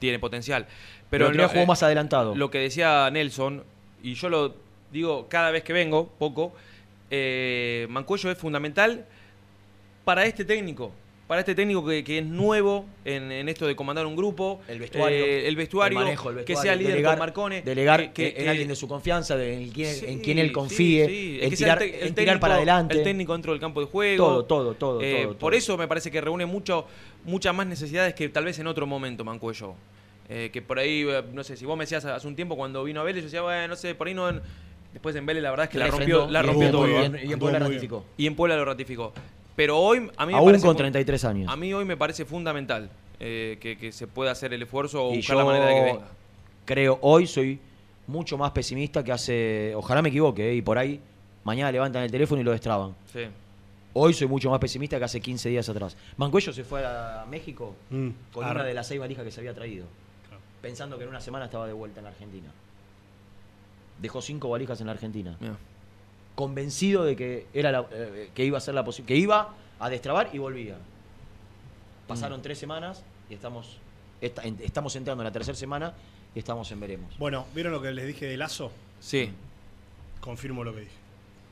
tiene 0.00 0.18
potencial. 0.18 0.66
Pero 1.08 1.26
Pero 1.26 1.38
día 1.38 1.46
jugó 1.46 1.66
más 1.66 1.84
adelantado. 1.84 2.34
Lo 2.34 2.50
que 2.50 2.58
decía 2.58 3.08
Nelson, 3.12 3.62
y 4.02 4.14
yo 4.14 4.28
lo 4.28 4.56
digo 4.90 5.28
cada 5.28 5.52
vez 5.52 5.62
que 5.62 5.72
vengo, 5.72 6.08
poco, 6.18 6.52
eh, 7.10 7.86
Mancuello 7.90 8.28
es 8.32 8.36
fundamental 8.36 9.06
para 10.04 10.24
este 10.24 10.44
técnico. 10.44 10.90
Para 11.32 11.40
este 11.40 11.54
técnico 11.54 11.82
que, 11.86 12.04
que 12.04 12.18
es 12.18 12.26
nuevo 12.26 12.84
en, 13.06 13.32
en 13.32 13.48
esto 13.48 13.66
de 13.66 13.74
comandar 13.74 14.04
un 14.04 14.14
grupo. 14.14 14.60
El 14.68 14.78
vestuario. 14.80 15.24
eh, 15.24 15.48
el 15.48 15.56
vestuario. 15.56 15.98
el 16.00 16.04
manejo 16.04 16.30
del 16.30 16.44
que 16.44 16.54
sea 16.56 16.74
líder 16.76 16.90
delegar, 16.92 17.12
con 17.14 17.20
Marcone. 17.20 17.62
Delegar 17.62 18.12
que- 18.12 18.34
que- 18.34 18.42
en 18.42 18.50
alguien 18.50 18.68
de 18.68 18.76
su 18.76 18.86
confianza, 18.86 19.34
de- 19.34 19.54
en 19.62 19.70
quien, 19.70 19.94
Sí, 19.94 20.04
en 20.08 20.18
quien 20.20 20.38
él 20.38 20.52
confíe, 20.52 21.06
sí. 21.06 21.38
En 21.40 21.54
tirar, 21.54 21.82
el 21.82 21.88
en 22.08 22.14
tirar 22.14 22.38
para 22.38 22.56
técnico- 22.56 22.70
adelante. 22.70 22.98
El 22.98 23.02
técnico 23.04 23.32
dentro 23.32 23.52
del 23.52 23.62
campo 23.62 23.80
de 23.80 23.86
juego. 23.86 24.26
Todo, 24.26 24.44
todo, 24.44 24.74
todo, 24.74 25.00
Eh, 25.00 25.20
todo, 25.22 25.28
Por 25.38 25.52
todo. 25.52 25.58
eso 25.58 25.78
me 25.78 25.88
parece 25.88 26.10
que 26.10 26.20
reúne 26.20 26.44
mucho, 26.44 26.84
muchas 27.24 27.54
más 27.54 27.66
necesidades 27.66 28.12
que 28.12 28.28
tal 28.28 28.44
vez 28.44 28.58
en 28.58 28.66
otro 28.66 28.86
momento, 28.86 29.24
Mancuello. 29.24 29.72
Eh, 30.28 30.50
que 30.52 30.60
por 30.60 30.78
ahí, 30.80 31.00
eh, 31.08 31.22
no 31.32 31.42
sé, 31.44 31.56
si 31.56 31.64
vos 31.64 31.78
me 31.78 31.84
decías 31.84 32.04
hace 32.04 32.28
un 32.28 32.36
tiempo 32.36 32.56
cuando 32.58 32.84
vino 32.84 33.00
a 33.00 33.04
Vélez, 33.04 33.22
yo 33.22 33.28
decía, 33.28 33.40
bueno, 33.40 33.68
no 33.68 33.76
sé, 33.76 33.94
por 33.94 34.06
ahí 34.06 34.12
no. 34.12 34.30
Después 34.92 35.16
en 35.16 35.24
Vélez 35.24 35.42
la 35.42 35.48
verdad 35.48 35.64
es 35.64 35.70
que 35.70 35.78
la 35.78 35.86
rompió, 35.86 36.28
la 36.30 36.40
y 36.40 36.42
rompió 36.42 36.70
todo. 36.70 36.86
¿eh? 36.88 37.08
bien, 37.08 37.20
y 37.26 37.32
en 37.32 37.38
Puebla 37.38 37.58
ratificó. 37.58 38.04
Y 38.18 38.26
en 38.26 38.36
Puebla 38.36 38.56
lo 38.56 38.66
ratificó. 38.66 39.14
Pero 39.56 39.78
hoy, 39.78 40.10
a 40.16 40.26
mí 40.26 40.32
me 40.32 40.38
Aún 40.38 40.48
parece 40.48 40.64
con 40.66 40.74
fu- 40.74 40.78
33 40.78 41.24
años. 41.24 41.52
A 41.52 41.56
mí 41.56 41.72
hoy 41.74 41.84
me 41.84 41.96
parece 41.96 42.24
fundamental 42.24 42.88
eh, 43.20 43.58
que, 43.60 43.76
que 43.76 43.92
se 43.92 44.06
pueda 44.06 44.30
hacer 44.32 44.52
el 44.54 44.62
esfuerzo 44.62 45.04
o 45.06 45.12
Y 45.12 45.16
buscar 45.18 45.36
la 45.36 45.44
manera 45.44 45.66
de 45.66 45.74
que 45.74 45.80
venga. 45.82 46.08
creo, 46.64 46.98
hoy 47.02 47.26
soy 47.26 47.60
mucho 48.06 48.36
más 48.38 48.50
pesimista 48.52 49.04
que 49.04 49.12
hace. 49.12 49.72
Ojalá 49.76 50.00
me 50.02 50.08
equivoque, 50.08 50.50
¿eh? 50.50 50.54
y 50.56 50.62
por 50.62 50.78
ahí 50.78 51.00
mañana 51.44 51.70
levantan 51.70 52.02
el 52.02 52.10
teléfono 52.10 52.40
y 52.40 52.44
lo 52.44 52.52
destraban. 52.52 52.94
Sí. 53.12 53.20
Hoy 53.94 54.14
soy 54.14 54.26
mucho 54.26 54.48
más 54.50 54.58
pesimista 54.58 54.98
que 54.98 55.04
hace 55.04 55.20
15 55.20 55.50
días 55.50 55.68
atrás. 55.68 55.96
Mancuello 56.16 56.50
se 56.52 56.64
fue 56.64 56.82
a 56.86 57.26
México 57.30 57.74
Mm, 57.90 58.08
con 58.32 58.44
ar- 58.44 58.56
una 58.56 58.64
de 58.64 58.72
las 58.72 58.86
seis 58.86 58.98
valijas 58.98 59.22
que 59.24 59.30
se 59.30 59.40
había 59.40 59.52
traído, 59.52 59.84
pensando 60.62 60.96
que 60.96 61.04
en 61.04 61.10
una 61.10 61.20
semana 61.20 61.44
estaba 61.44 61.66
de 61.66 61.74
vuelta 61.74 62.00
en 62.00 62.04
la 62.04 62.10
Argentina. 62.10 62.48
Dejó 64.00 64.22
cinco 64.22 64.48
valijas 64.48 64.80
en 64.80 64.86
la 64.86 64.92
Argentina. 64.92 65.36
Convencido 66.34 67.04
de 67.04 67.14
que 67.16 67.46
era 67.52 67.70
la- 67.72 67.86
eh, 67.92 68.30
que 68.34 68.44
iba 68.44 68.58
a 68.58 68.60
ser 68.60 68.74
la 68.74 68.84
que 68.84 69.16
iba 69.16 69.54
a 69.78 69.90
destrabar 69.90 70.30
y 70.32 70.38
volvía. 70.38 70.76
Pasaron 72.06 72.40
Mm. 72.40 72.42
tres 72.42 72.58
semanas 72.58 73.04
y 73.30 73.34
estamos 73.34 73.78
esta- 74.20 74.42
en- 74.42 74.58
estamos 74.62 74.94
entrando 74.96 75.22
en 75.22 75.26
la 75.26 75.32
tercera 75.32 75.56
semana 75.56 75.94
y 76.34 76.38
estamos 76.38 76.70
en 76.72 76.80
veremos. 76.80 77.16
Bueno, 77.18 77.46
¿vieron 77.54 77.72
lo 77.72 77.82
que 77.82 77.90
les 77.92 78.06
dije 78.06 78.26
de 78.26 78.36
Lazo? 78.36 78.70
Sí. 79.00 79.30
Confirmo 80.20 80.62
lo 80.64 80.74
que 80.74 80.80
dije. 80.82 80.92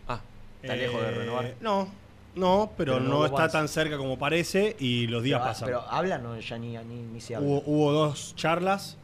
Ah, 0.08 0.20
¿está 0.62 0.76
lejos 0.76 1.00
de 1.02 1.10
renovar? 1.10 1.54
No, 1.60 1.88
no, 2.36 2.70
pero, 2.76 2.94
Pero 2.94 3.04
no 3.04 3.18
no, 3.20 3.26
está 3.26 3.48
tan 3.48 3.68
cerca 3.68 3.98
como 3.98 4.18
parece 4.18 4.76
y 4.78 5.08
los 5.08 5.22
días 5.22 5.40
pero, 5.40 5.50
pasan. 5.50 5.66
pero 5.66 5.80
hablan 5.82 6.24
o 6.26 6.38
ya 6.38 6.58
ni, 6.58 6.76
ni, 6.78 7.02
ni 7.02 7.20
se 7.20 7.34
habla. 7.36 7.48
Hubo, 7.48 7.62
hubo 7.66 7.92
dos 7.92 8.34
charlas, 8.36 8.96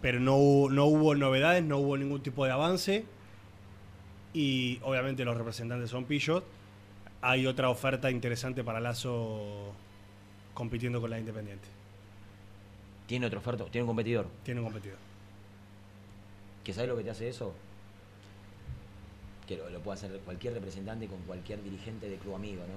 pero 0.00 0.20
no 0.20 0.36
hubo, 0.36 0.70
no 0.70 0.84
hubo 0.86 1.14
novedades, 1.14 1.64
no 1.64 1.78
hubo 1.78 1.96
ningún 1.96 2.22
tipo 2.22 2.44
de 2.44 2.52
avance. 2.52 3.04
Y 4.32 4.78
obviamente 4.82 5.24
los 5.24 5.36
representantes 5.36 5.90
son 5.90 6.04
pillos. 6.04 6.42
Hay 7.22 7.46
otra 7.46 7.68
oferta 7.68 8.10
interesante 8.10 8.62
para 8.64 8.80
Lazo 8.80 9.72
compitiendo 10.54 11.00
con 11.00 11.10
la 11.10 11.18
Independiente. 11.18 11.66
Tiene 13.06 13.26
otro 13.26 13.40
oferto, 13.40 13.64
tiene 13.66 13.82
un 13.82 13.88
competidor. 13.88 14.26
Tiene 14.44 14.60
un 14.60 14.66
competidor. 14.66 14.98
¿Que 16.64 16.72
sabe 16.72 16.86
lo 16.86 16.96
que 16.96 17.02
te 17.04 17.10
hace 17.10 17.28
eso? 17.28 17.52
Que 19.48 19.56
lo, 19.56 19.68
lo 19.68 19.80
puede 19.80 19.98
hacer 19.98 20.12
cualquier 20.24 20.54
representante 20.54 21.06
con 21.06 21.18
cualquier 21.22 21.62
dirigente 21.62 22.08
de 22.08 22.16
club 22.16 22.36
amigo, 22.36 22.62
¿no? 22.62 22.74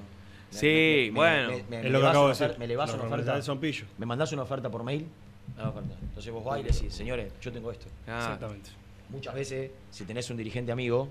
Me- 0.53 0.59
Sí, 0.59 1.11
bueno. 1.13 1.49
Me, 1.49 1.55
Es 1.57 1.63
lo 1.69 1.81
que 1.81 1.89
levas 1.89 2.09
acabo 2.09 2.25
una 2.25 2.27
de 2.27 2.29
decir. 2.33 2.45
oferta- 2.45 2.59
me 2.59 2.67
levas 2.67 2.89
Los 2.89 2.99
una 2.99 3.15
oferta. 3.15 3.41
son 3.41 3.59
pillos. 3.59 3.87
Me 3.97 4.05
mandás 4.05 4.31
una 4.33 4.41
oferta 4.43 4.69
por 4.71 4.83
mail. 4.83 5.07
una 5.55 5.69
oferta. 5.69 5.95
Entonces 6.01 6.31
vos 6.33 6.43
vas 6.43 6.59
y 6.59 6.63
le 6.63 6.69
decís, 6.71 6.93
señores, 6.93 7.31
yo 7.41 7.51
tengo 7.51 7.71
esto. 7.71 7.85
Ah. 8.07 8.17
Exactamente. 8.19 8.69
Muchas 9.09 9.35
veces, 9.35 9.71
si 9.91 10.05
tenés 10.05 10.29
un 10.31 10.37
dirigente 10.37 10.71
amigo, 10.71 11.09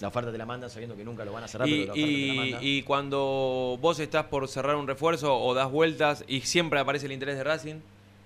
la 0.00 0.08
oferta 0.08 0.32
te 0.32 0.38
la 0.38 0.46
mandan 0.46 0.70
sabiendo 0.70 0.96
que 0.96 1.04
nunca 1.04 1.24
lo 1.24 1.32
van 1.32 1.44
a 1.44 1.48
cerrar, 1.48 1.68
Y, 1.68 1.82
pero 1.82 1.86
la 1.86 1.92
oferta 1.92 2.08
te 2.16 2.26
la 2.26 2.34
mandan. 2.34 2.60
y 2.62 2.82
cuando 2.82 3.78
vos 3.80 3.98
estás 4.00 4.24
por 4.26 4.48
cerrar 4.48 4.76
un 4.76 4.86
refuerzo 4.86 5.36
o 5.36 5.54
das 5.54 5.70
vueltas 5.70 6.24
y 6.26 6.40
siempre 6.40 6.80
aparece 6.80 7.06
el 7.06 7.12
interés 7.12 7.36
de 7.36 7.44
Racing, 7.44 7.76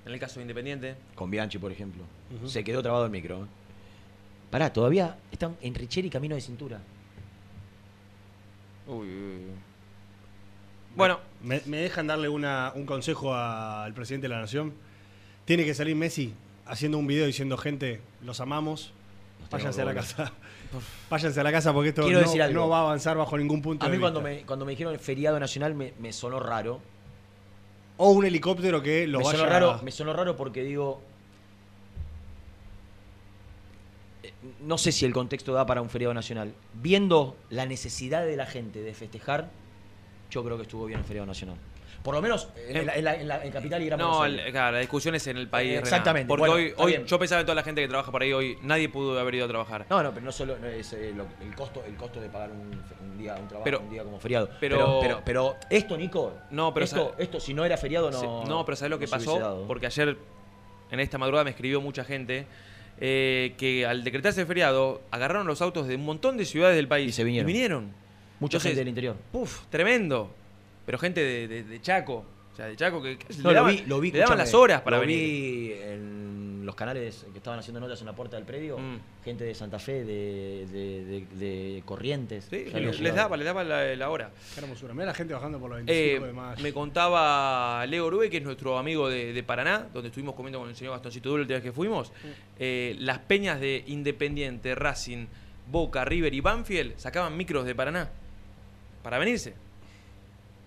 en 0.07 0.13
el 0.13 0.19
caso 0.21 0.37
de 0.37 0.43
Independiente. 0.43 0.95
Con 1.15 1.31
Bianchi, 1.31 1.59
por 1.59 1.73
ejemplo. 1.73 2.05
Se 2.47 2.63
quedó 2.65 2.83
trabado 2.83 3.05
el 3.05 3.11
micro. 3.11 3.45
¿eh? 3.45 3.47
Pará, 4.51 4.73
todavía 4.73 5.19
están 5.33 5.57
en 5.61 5.75
Richeri 5.75 6.09
camino 6.09 6.35
de 6.37 6.41
cintura. 6.41 6.81
Uy, 8.87 9.07
uy, 9.09 9.15
uy. 9.35 9.41
Bueno. 10.95 11.19
¿Me, 11.43 11.61
me 11.67 11.77
dejan 11.79 12.07
darle 12.07 12.29
una- 12.29 12.73
un 12.75 12.87
consejo 12.87 13.35
a- 13.35 13.85
al 13.85 13.93
presidente 13.93 14.29
de 14.29 14.35
la 14.35 14.41
Nación? 14.41 14.73
Tiene 15.45 15.65
que 15.65 15.75
salir 15.75 15.95
Messi 15.97 16.33
haciendo 16.65 16.99
un 16.99 17.07
video 17.07 17.27
diciendo, 17.27 17.57
gente, 17.57 18.01
los 18.23 18.41
amamos, 18.41 18.93
váyanse 19.51 19.83
a 19.83 19.85
la 19.85 19.95
casa. 19.95 20.33
Váyanse 21.11 21.41
a 21.41 21.43
la 21.43 21.53
casa 21.53 21.73
porque 21.73 21.91
esto 21.91 22.03
Quiero 22.03 22.21
no, 22.21 22.27
decir 22.27 22.43
algo. 22.43 22.61
no 22.61 22.69
va 22.69 22.79
a 22.79 22.83
avanzar 22.83 23.17
bajo 23.17 23.37
ningún 23.39 23.63
punto 23.63 23.85
A 23.87 23.89
de 23.89 23.97
mí 23.97 24.01
cuando 24.01 24.21
vista. 24.21 24.35
me, 24.41 24.47
cuando 24.47 24.65
me 24.65 24.71
dijeron 24.73 24.99
feriado 24.99 25.39
nacional 25.41 25.75
me, 25.75 25.93
me 25.99 26.13
sonó 26.13 26.41
raro. 26.41 26.81
O 27.99 28.11
un 28.11 28.25
helicóptero 28.27 28.83
que 28.83 29.07
los 29.07 29.21
me 29.21 29.25
vaya 29.25 29.39
sonó 29.39 29.51
raro, 29.51 29.81
me 29.83 29.91
sonó 29.91 30.13
raro 30.13 30.37
porque 30.37 30.63
digo. 30.63 31.01
eh, 34.23 34.33
No 34.61 34.79
sé 34.79 34.93
si 34.93 35.05
el 35.05 35.13
contexto 35.13 35.53
da 35.53 35.67
para 35.67 35.83
un 35.83 35.91
feriado 35.91 36.15
nacional. 36.15 36.53
Viendo 36.75 37.37
la 37.51 37.67
necesidad 37.67 38.25
de 38.25 38.37
la 38.37 38.47
gente 38.47 38.83
de 38.83 38.95
festejar, 38.95 39.49
yo 40.31 40.45
creo 40.45 40.57
que 40.57 40.63
estuvo 40.65 40.87
bien 40.87 41.01
el 41.01 41.05
feriado 41.07 41.27
nacional. 41.27 41.57
Por 42.07 42.15
lo 42.15 42.23
menos 42.23 42.49
en, 42.69 42.87
la, 42.87 42.95
en 42.95 43.05
la- 43.05 43.15
en 43.17 43.27
la- 43.27 43.45
en 43.45 43.51
Capital 43.51 43.83
y 43.83 43.87
Gran 43.87 43.99
No, 43.99 44.19
Buenos 44.19 44.27
el- 44.27 44.39
Aires. 44.39 44.53
claro, 44.53 44.73
la 44.75 44.79
discusión 44.79 45.15
es 45.17 45.27
en 45.27 45.37
el 45.39 45.49
país. 45.49 45.73
Eh, 45.73 45.79
exactamente, 45.79 46.29
Porque 46.29 46.39
bueno, 46.49 46.55
hoy, 46.55 46.73
hoy 46.77 47.05
yo 47.05 47.19
pensaba 47.19 47.41
en 47.41 47.47
toda 47.47 47.57
la 47.57 47.65
gente 47.65 47.81
que 47.83 47.89
trabaja 47.89 48.13
por 48.13 48.23
ahí 48.23 48.33
hoy, 48.33 48.57
nadie 48.63 48.89
pudo 48.89 49.19
haber 49.19 49.35
ido 49.35 49.45
a 49.45 49.49
trabajar. 49.49 49.87
No, 49.91 50.01
no, 50.05 50.13
pero 50.15 50.25
no 50.25 50.31
solo 50.31 50.57
no 50.57 50.69
es 50.69 50.93
eh, 50.93 51.13
lo- 51.17 51.27
el 51.45 51.53
costo, 51.57 51.83
el 51.85 51.97
costo 51.97 52.21
de 52.21 52.29
pagar 52.29 52.51
un, 52.53 53.19
día, 53.19 53.35
un 53.35 53.49
trabajo, 53.49 53.65
Pero- 53.65 53.81
un 53.81 53.91
día 53.91 54.05
como 54.05 54.21
feriado. 54.21 54.49
pero- 54.61 54.77
Pero, 54.79 54.99
pero, 55.01 55.23
pero 55.25 55.57
esto, 55.69 55.97
Nico, 55.97 56.33
No, 56.53 56.73
pero 56.73 56.85
esto, 56.85 57.17
esto 57.19 57.41
si 57.41 57.53
no 57.55 57.65
era 57.65 57.77
feriado 57.77 58.09
no. 58.13 58.45
No, 58.45 58.65
pero 58.65 58.77
¿sabes 58.77 58.91
lo 58.91 59.01
que 59.01 59.07
no 59.07 59.11
pasó? 59.11 59.65
Porque 59.67 59.87
ayer, 59.87 60.17
en 60.93 61.01
esta 61.01 61.19
madrugada, 61.19 61.43
me 61.43 61.51
escribió 61.51 61.81
mucha 61.81 62.05
gente 62.05 62.47
eh, 63.01 63.55
que 63.59 63.85
al 63.85 64.05
decretarse 64.05 64.41
el 64.43 64.47
feriado, 64.47 65.01
agarraron 65.11 65.47
los 65.49 65.61
autos 65.61 65.89
de 65.89 65.97
un 65.97 66.05
montón 66.05 66.37
de 66.37 66.45
ciudades 66.45 66.77
del 66.77 66.87
país. 66.89 67.09
Y 67.09 67.13
se 67.13 67.25
vinieron. 67.25 67.47
vinieron. 67.49 67.85
Mucha 68.39 68.59
Entonces, 68.59 68.71
gente 68.71 68.79
del 68.79 68.89
interior. 68.89 69.17
Puf, 69.33 69.63
tremendo. 69.71 70.31
Pero 70.87 70.99
gente 70.99 71.21
de, 71.23 71.49
de- 71.49 71.65
de 71.65 71.81
Chaco. 71.83 72.25
O 72.53 72.57
sea, 72.57 72.67
de 72.67 72.77
Chaco 72.77 73.03
que, 73.03 73.19
que 73.19 73.27
No, 73.35 73.37
le, 73.37 73.43
lo 73.43 73.53
daban, 73.53 73.77
vi, 73.77 73.83
lo 73.87 74.01
vi, 74.01 74.11
le 74.13 74.21
daban 74.21 74.39
las 74.39 74.55
horas 74.55 74.81
para 74.81 74.97
lo 74.97 75.03
venir. 75.03 75.19
vi 75.19 75.73
en 75.75 76.63
los 76.65 76.75
canales 76.75 77.27
que 77.31 77.37
estaban 77.39 77.59
haciendo 77.61 77.81
notas 77.81 78.01
en 78.01 78.07
la 78.07 78.15
puerta 78.15 78.37
del 78.37 78.47
predio. 78.47 78.79
Mm. 78.79 78.97
Gente 79.25 79.45
de 79.45 79.55
Santa 79.55 79.79
Fe, 79.79 80.05
de, 80.05 80.67
de, 80.73 81.05
de- 81.05 81.27
de 81.75 81.83
Corrientes. 81.85 82.47
Sí, 82.49 82.65
les, 82.73 83.15
daba, 83.15 83.37
les 83.37 83.45
daba 83.45 83.63
la, 83.63 83.95
la 83.95 84.09
hora. 84.11 84.31
Qué 84.55 84.61
hermosura. 84.61 84.95
Mirá 84.95 85.07
la 85.07 85.15
gente 85.15 85.35
bajando 85.35 85.59
por 85.61 85.69
los 85.71 85.81
Eh, 85.81 86.19
25 86.19 86.27
de 86.27 86.33
mayo. 86.33 86.63
me 86.63 86.73
contaba 86.73 87.85
Leo 87.87 88.07
Orue, 88.07 88.31
que 88.31 88.39
es 88.39 88.43
nuestro 88.43 88.79
amigo 88.79 89.09
de, 89.11 89.33
de 89.35 89.43
Paraná, 89.43 89.89
donde 89.93 90.09
estuvimos 90.09 90.35
comiendo 90.35 90.59
con 90.59 90.69
el 90.71 90.77
señor 90.77 90.95
Gastoncito 90.95 91.29
Duro 91.29 91.41
la 91.41 91.43
última 91.43 91.57
vez 91.59 91.65
que 91.65 91.73
fuimos. 91.73 92.11
Eh, 92.59 92.97
las 93.01 93.19
peñas 93.19 93.61
de 93.61 93.85
Independiente, 93.87 94.75
Racing, 94.75 95.27
Boca, 95.71 96.05
River 96.07 96.33
y 96.33 96.41
Banfield 96.41 96.97
sacaban 96.97 97.37
micros 97.37 97.67
de 97.67 97.75
Paraná 97.75 98.09
para 99.03 99.19
venirse. 99.19 99.55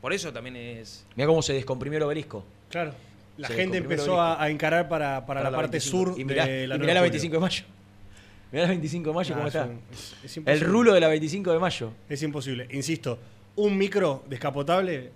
Por 0.01 0.13
eso 0.13 0.31
también 0.31 0.55
es. 0.55 1.05
Mira 1.15 1.27
cómo 1.27 1.41
se 1.41 1.53
descomprimió 1.53 1.97
el 1.97 2.03
obelisco. 2.03 2.45
Claro. 2.69 2.93
La 3.37 3.47
Se 3.47 3.53
gente 3.55 3.77
empezó 3.77 4.19
a, 4.19 4.41
a 4.41 4.49
encarar 4.49 4.89
para, 4.89 5.25
para, 5.25 5.41
la, 5.43 5.51
parte 5.51 5.77
25. 5.77 5.97
sur 6.11 6.19
y 6.19 6.25
mirá, 6.25 6.45
de 6.45 6.67
la 6.67 6.75
y 6.75 6.77
9 6.79 6.79
mirá 6.79 6.93
la 6.95 6.99
de 7.01 7.09
25 7.09 7.35
de 7.35 7.39
mayo. 7.41 7.63
Mirá 8.51 8.63
la 8.63 8.69
25 8.69 9.09
de 9.09 9.15
mayo 9.15 9.33
Ah, 9.33 9.37
cómo 9.37 9.47
es 9.47 9.55
está. 9.55 9.67
un- 9.67 9.79
es- 9.93 10.37
es 10.37 10.37
el 10.47 10.61
rulo 10.61 10.93
de 10.93 10.99
la 10.99 11.07
25 11.07 11.51
de 11.53 11.59
mayo. 11.59 11.91
Es 12.09 12.21
imposible. 12.23 12.67
Insisto, 12.71 13.17
un 13.55 13.77
micro 13.77 14.23
descapotable 14.29 15.11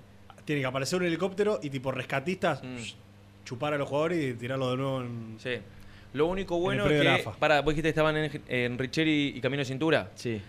tiene 0.46 0.62
que 0.62 0.68
aparecer 0.68 1.00
un 1.00 1.06
helicóptero 1.06 1.60
y 1.62 1.70
tipo 1.70 1.92
rescatistas 1.92 2.62
chupar 3.46 3.74
a 3.74 3.78
los 3.78 3.88
jugadores 3.90 4.24
y 4.24 4.34
tirarlo 4.36 4.72
de 4.72 4.78
nuevo 4.78 5.02
en. 5.02 5.36
Sí. 5.40 5.56
Lo 6.14 6.28
único 6.28 6.60
bueno 6.60 6.88
es 6.88 7.02
que. 7.24 7.30
Para, 7.40 7.62
vos 7.62 7.72
dijiste 7.74 7.88
que 7.88 7.90
estaban 7.90 8.16
en, 8.16 8.42
en 8.48 8.78
Richeri 8.78 9.34
y 9.36 9.42
Camino 9.42 9.60
de 9.62 9.66
Cintura. 9.66 10.12
Sí. 10.16 10.40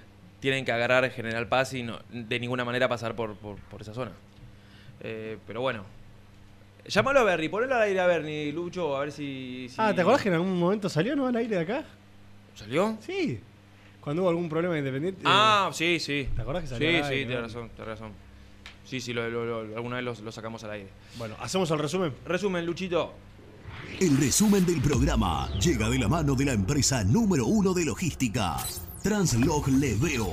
Tienen 0.44 0.66
que 0.66 0.72
agarrar 0.72 1.10
General 1.10 1.48
Paz 1.48 1.72
y 1.72 1.82
no, 1.82 1.98
de 2.12 2.38
ninguna 2.38 2.66
manera 2.66 2.86
pasar 2.86 3.16
por, 3.16 3.34
por, 3.36 3.56
por 3.56 3.80
esa 3.80 3.94
zona. 3.94 4.12
Eh, 5.00 5.38
pero 5.46 5.62
bueno. 5.62 5.84
Llámalo 6.86 7.20
a 7.20 7.22
Bernie, 7.22 7.48
ponelo 7.48 7.74
al 7.76 7.80
aire 7.80 7.98
a 8.00 8.06
Bernie, 8.06 8.52
Lucho, 8.52 8.94
a 8.94 9.00
ver 9.00 9.10
si. 9.10 9.68
si- 9.70 9.76
Ah, 9.78 9.94
¿te 9.94 10.02
acordás 10.02 10.20
que 10.20 10.28
en 10.28 10.34
algún 10.34 10.58
momento 10.60 10.90
salió 10.90 11.16
no 11.16 11.26
al 11.26 11.34
aire 11.36 11.56
de 11.56 11.62
acá? 11.62 11.84
¿Salió? 12.54 12.98
Sí. 13.00 13.40
Cuando 14.02 14.20
hubo 14.20 14.28
algún 14.28 14.50
problema 14.50 14.76
independiente. 14.76 15.22
Ah, 15.24 15.70
sí, 15.72 15.98
sí. 15.98 16.28
¿Te 16.36 16.42
acordás 16.42 16.64
que 16.64 16.68
salió 16.68 16.90
Sí, 16.90 16.96
al 16.96 17.04
sí, 17.04 17.10
aire, 17.14 17.24
tienes 17.24 17.40
no? 17.40 17.46
razón, 17.46 17.70
tienes 17.74 17.88
razón. 17.88 18.12
Sí, 18.84 19.00
sí, 19.00 19.14
lo- 19.14 19.30
lo- 19.30 19.64
lo- 19.64 19.76
alguna 19.78 19.96
vez 19.96 20.04
lo, 20.04 20.24
lo 20.26 20.30
sacamos 20.30 20.62
al 20.64 20.72
aire. 20.72 20.88
Bueno, 21.16 21.36
¿hacemos 21.40 21.70
el 21.70 21.78
resumen? 21.78 22.12
Resumen, 22.26 22.66
Luchito. 22.66 23.14
El 23.98 24.18
resumen 24.18 24.66
del 24.66 24.82
programa 24.82 25.48
llega 25.58 25.88
de 25.88 25.98
la 25.98 26.08
mano 26.08 26.34
de 26.34 26.44
la 26.44 26.52
empresa 26.52 27.02
número 27.02 27.46
uno 27.46 27.72
de 27.72 27.86
logística, 27.86 28.56
Translog 29.04 29.68
Leveo. 29.68 30.30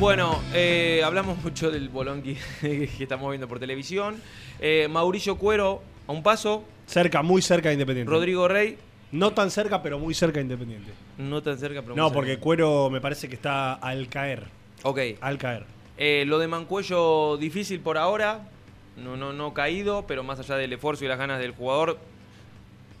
Bueno, 0.00 0.40
eh, 0.52 1.02
hablamos 1.04 1.40
mucho 1.40 1.70
del 1.70 1.88
Bolonqui 1.88 2.36
que 2.60 2.90
estamos 2.98 3.30
viendo 3.30 3.46
por 3.46 3.60
televisión. 3.60 4.16
Eh, 4.58 4.88
Mauricio 4.90 5.36
Cuero, 5.38 5.82
a 6.08 6.10
un 6.12 6.24
paso. 6.24 6.64
Cerca, 6.88 7.22
muy 7.22 7.42
cerca 7.42 7.68
de 7.68 7.74
Independiente. 7.74 8.10
Rodrigo 8.10 8.48
Rey. 8.48 8.76
No 9.12 9.32
tan 9.32 9.52
cerca, 9.52 9.84
pero 9.84 10.00
muy 10.00 10.14
cerca 10.14 10.38
de 10.38 10.42
Independiente. 10.42 10.90
No 11.18 11.44
tan 11.44 11.58
cerca, 11.60 11.80
pero 11.82 11.94
muy 11.94 11.96
No, 12.00 12.08
cerca. 12.08 12.14
porque 12.16 12.38
Cuero 12.38 12.90
me 12.90 13.00
parece 13.00 13.28
que 13.28 13.36
está 13.36 13.74
al 13.74 14.08
caer. 14.08 14.48
Ok. 14.82 14.98
Al 15.20 15.38
caer. 15.38 15.64
Eh, 15.96 16.24
lo 16.26 16.40
de 16.40 16.48
Mancuello 16.48 17.36
difícil 17.36 17.78
por 17.78 17.98
ahora, 17.98 18.48
no, 18.96 19.16
no, 19.16 19.32
no 19.32 19.54
caído, 19.54 20.08
pero 20.08 20.24
más 20.24 20.40
allá 20.40 20.56
del 20.56 20.72
esfuerzo 20.72 21.04
y 21.04 21.08
las 21.08 21.18
ganas 21.18 21.38
del 21.38 21.52
jugador, 21.52 21.98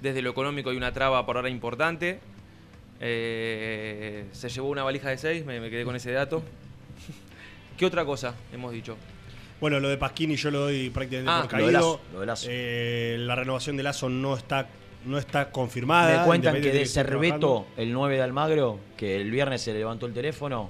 desde 0.04 0.20
lo 0.22 0.30
económico 0.30 0.68
hay 0.70 0.76
una 0.76 0.92
traba 0.92 1.24
por 1.24 1.36
ahora 1.36 1.48
importante. 1.48 2.20
Eh, 3.00 4.26
se 4.32 4.48
llevó 4.50 4.68
una 4.68 4.82
valija 4.84 5.08
de 5.08 5.16
seis, 5.18 5.44
me, 5.46 5.58
me 5.60 5.70
quedé 5.70 5.84
con 5.84 5.96
ese 5.96 6.12
dato. 6.12 6.42
¿Qué 7.78 7.86
otra 7.86 8.04
cosa 8.04 8.34
hemos 8.52 8.70
dicho? 8.72 8.96
Bueno, 9.60 9.80
lo 9.80 9.88
de 9.88 9.96
Pasquini 9.96 10.36
yo 10.36 10.50
lo 10.50 10.60
doy 10.60 10.90
prácticamente 10.90 11.30
Ah, 11.32 11.48
por 11.48 11.58
lo 11.58 11.66
de 11.66 11.72
caído. 11.72 11.80
Lazo, 11.80 12.00
lo 12.12 12.20
de 12.20 12.26
Lazo. 12.26 12.46
Eh, 12.50 13.16
la 13.18 13.34
renovación 13.34 13.76
de 13.78 13.82
Lazo 13.82 14.10
no 14.10 14.36
está, 14.36 14.68
no 15.06 15.16
está 15.16 15.50
confirmada. 15.50 16.18
Me 16.20 16.26
cuentan 16.26 16.54
que 16.60 16.70
de 16.70 16.82
está 16.82 17.02
Cerveto, 17.02 17.66
el 17.78 17.90
9 17.92 18.16
de 18.16 18.22
Almagro, 18.22 18.78
que 18.98 19.16
el 19.16 19.30
viernes 19.30 19.62
se 19.62 19.72
levantó 19.72 20.04
el 20.04 20.12
teléfono, 20.12 20.68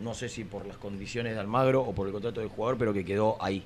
no 0.00 0.14
sé 0.14 0.30
si 0.30 0.44
por 0.44 0.64
las 0.64 0.78
condiciones 0.78 1.34
de 1.34 1.40
Almagro 1.40 1.82
o 1.82 1.94
por 1.94 2.06
el 2.06 2.12
contrato 2.14 2.40
del 2.40 2.48
jugador, 2.48 2.78
pero 2.78 2.94
que 2.94 3.04
quedó 3.04 3.36
ahí. 3.42 3.62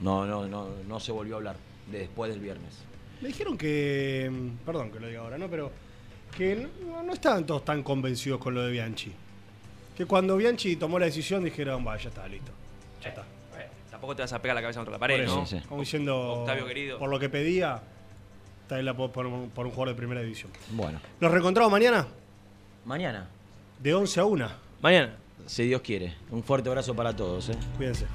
No, 0.00 0.26
no, 0.26 0.46
no, 0.46 0.68
no 0.88 1.00
se 1.00 1.10
volvió 1.12 1.34
a 1.34 1.38
hablar 1.38 1.56
de 1.90 1.98
después 1.98 2.30
del 2.30 2.40
viernes. 2.40 2.84
Me 3.22 3.28
dijeron 3.28 3.56
que. 3.56 4.28
mm, 4.30 4.64
Perdón 4.66 4.90
que 4.90 5.00
lo 5.00 5.06
diga 5.08 5.20
ahora, 5.20 5.38
¿no? 5.38 5.48
Pero. 5.48 5.70
Que 6.36 6.68
no, 6.86 7.02
no 7.02 7.12
estaban 7.12 7.44
todos 7.46 7.64
tan 7.64 7.82
convencidos 7.82 8.38
con 8.40 8.54
lo 8.54 8.62
de 8.62 8.70
Bianchi. 8.70 9.12
Que 9.96 10.06
cuando 10.06 10.36
Bianchi 10.36 10.76
tomó 10.76 10.98
la 10.98 11.04
decisión 11.06 11.44
dijeron, 11.44 11.86
va, 11.86 11.96
ya 11.98 12.08
está, 12.08 12.26
listo. 12.26 12.50
Ya 13.02 13.10
está. 13.10 13.24
Tampoco 13.90 14.16
te 14.16 14.22
vas 14.22 14.32
a 14.32 14.40
pegar 14.42 14.54
la 14.56 14.62
cabeza 14.62 14.80
contra 14.80 14.92
la 14.92 14.98
pared, 14.98 15.24
¿no? 15.26 15.42
eso, 15.44 15.60
Como 15.68 15.82
diciendo. 15.82 16.18
Octavio 16.40 16.66
querido. 16.66 16.98
Por 16.98 17.08
lo 17.10 17.18
que 17.20 17.28
pedía, 17.28 17.80
también 18.66 18.86
la 18.86 18.96
puedo 18.96 19.12
por, 19.12 19.26
un- 19.26 19.50
por 19.50 19.66
un 19.66 19.70
jugador 19.72 19.90
de 19.90 19.94
primera 19.94 20.22
división. 20.22 20.50
Bueno. 20.70 20.98
¿Nos 21.20 21.30
reencontramos 21.30 21.70
mañana? 21.70 22.08
Mañana. 22.86 23.28
De 23.78 23.94
11 23.94 24.18
a 24.20 24.24
1. 24.24 24.48
Mañana. 24.80 25.14
Si 25.46 25.64
Dios 25.64 25.82
quiere. 25.82 26.14
Un 26.30 26.42
fuerte 26.42 26.68
abrazo 26.70 26.94
para 26.96 27.14
todos. 27.14 27.50
¿eh? 27.50 27.56
Cuídense. 27.76 28.06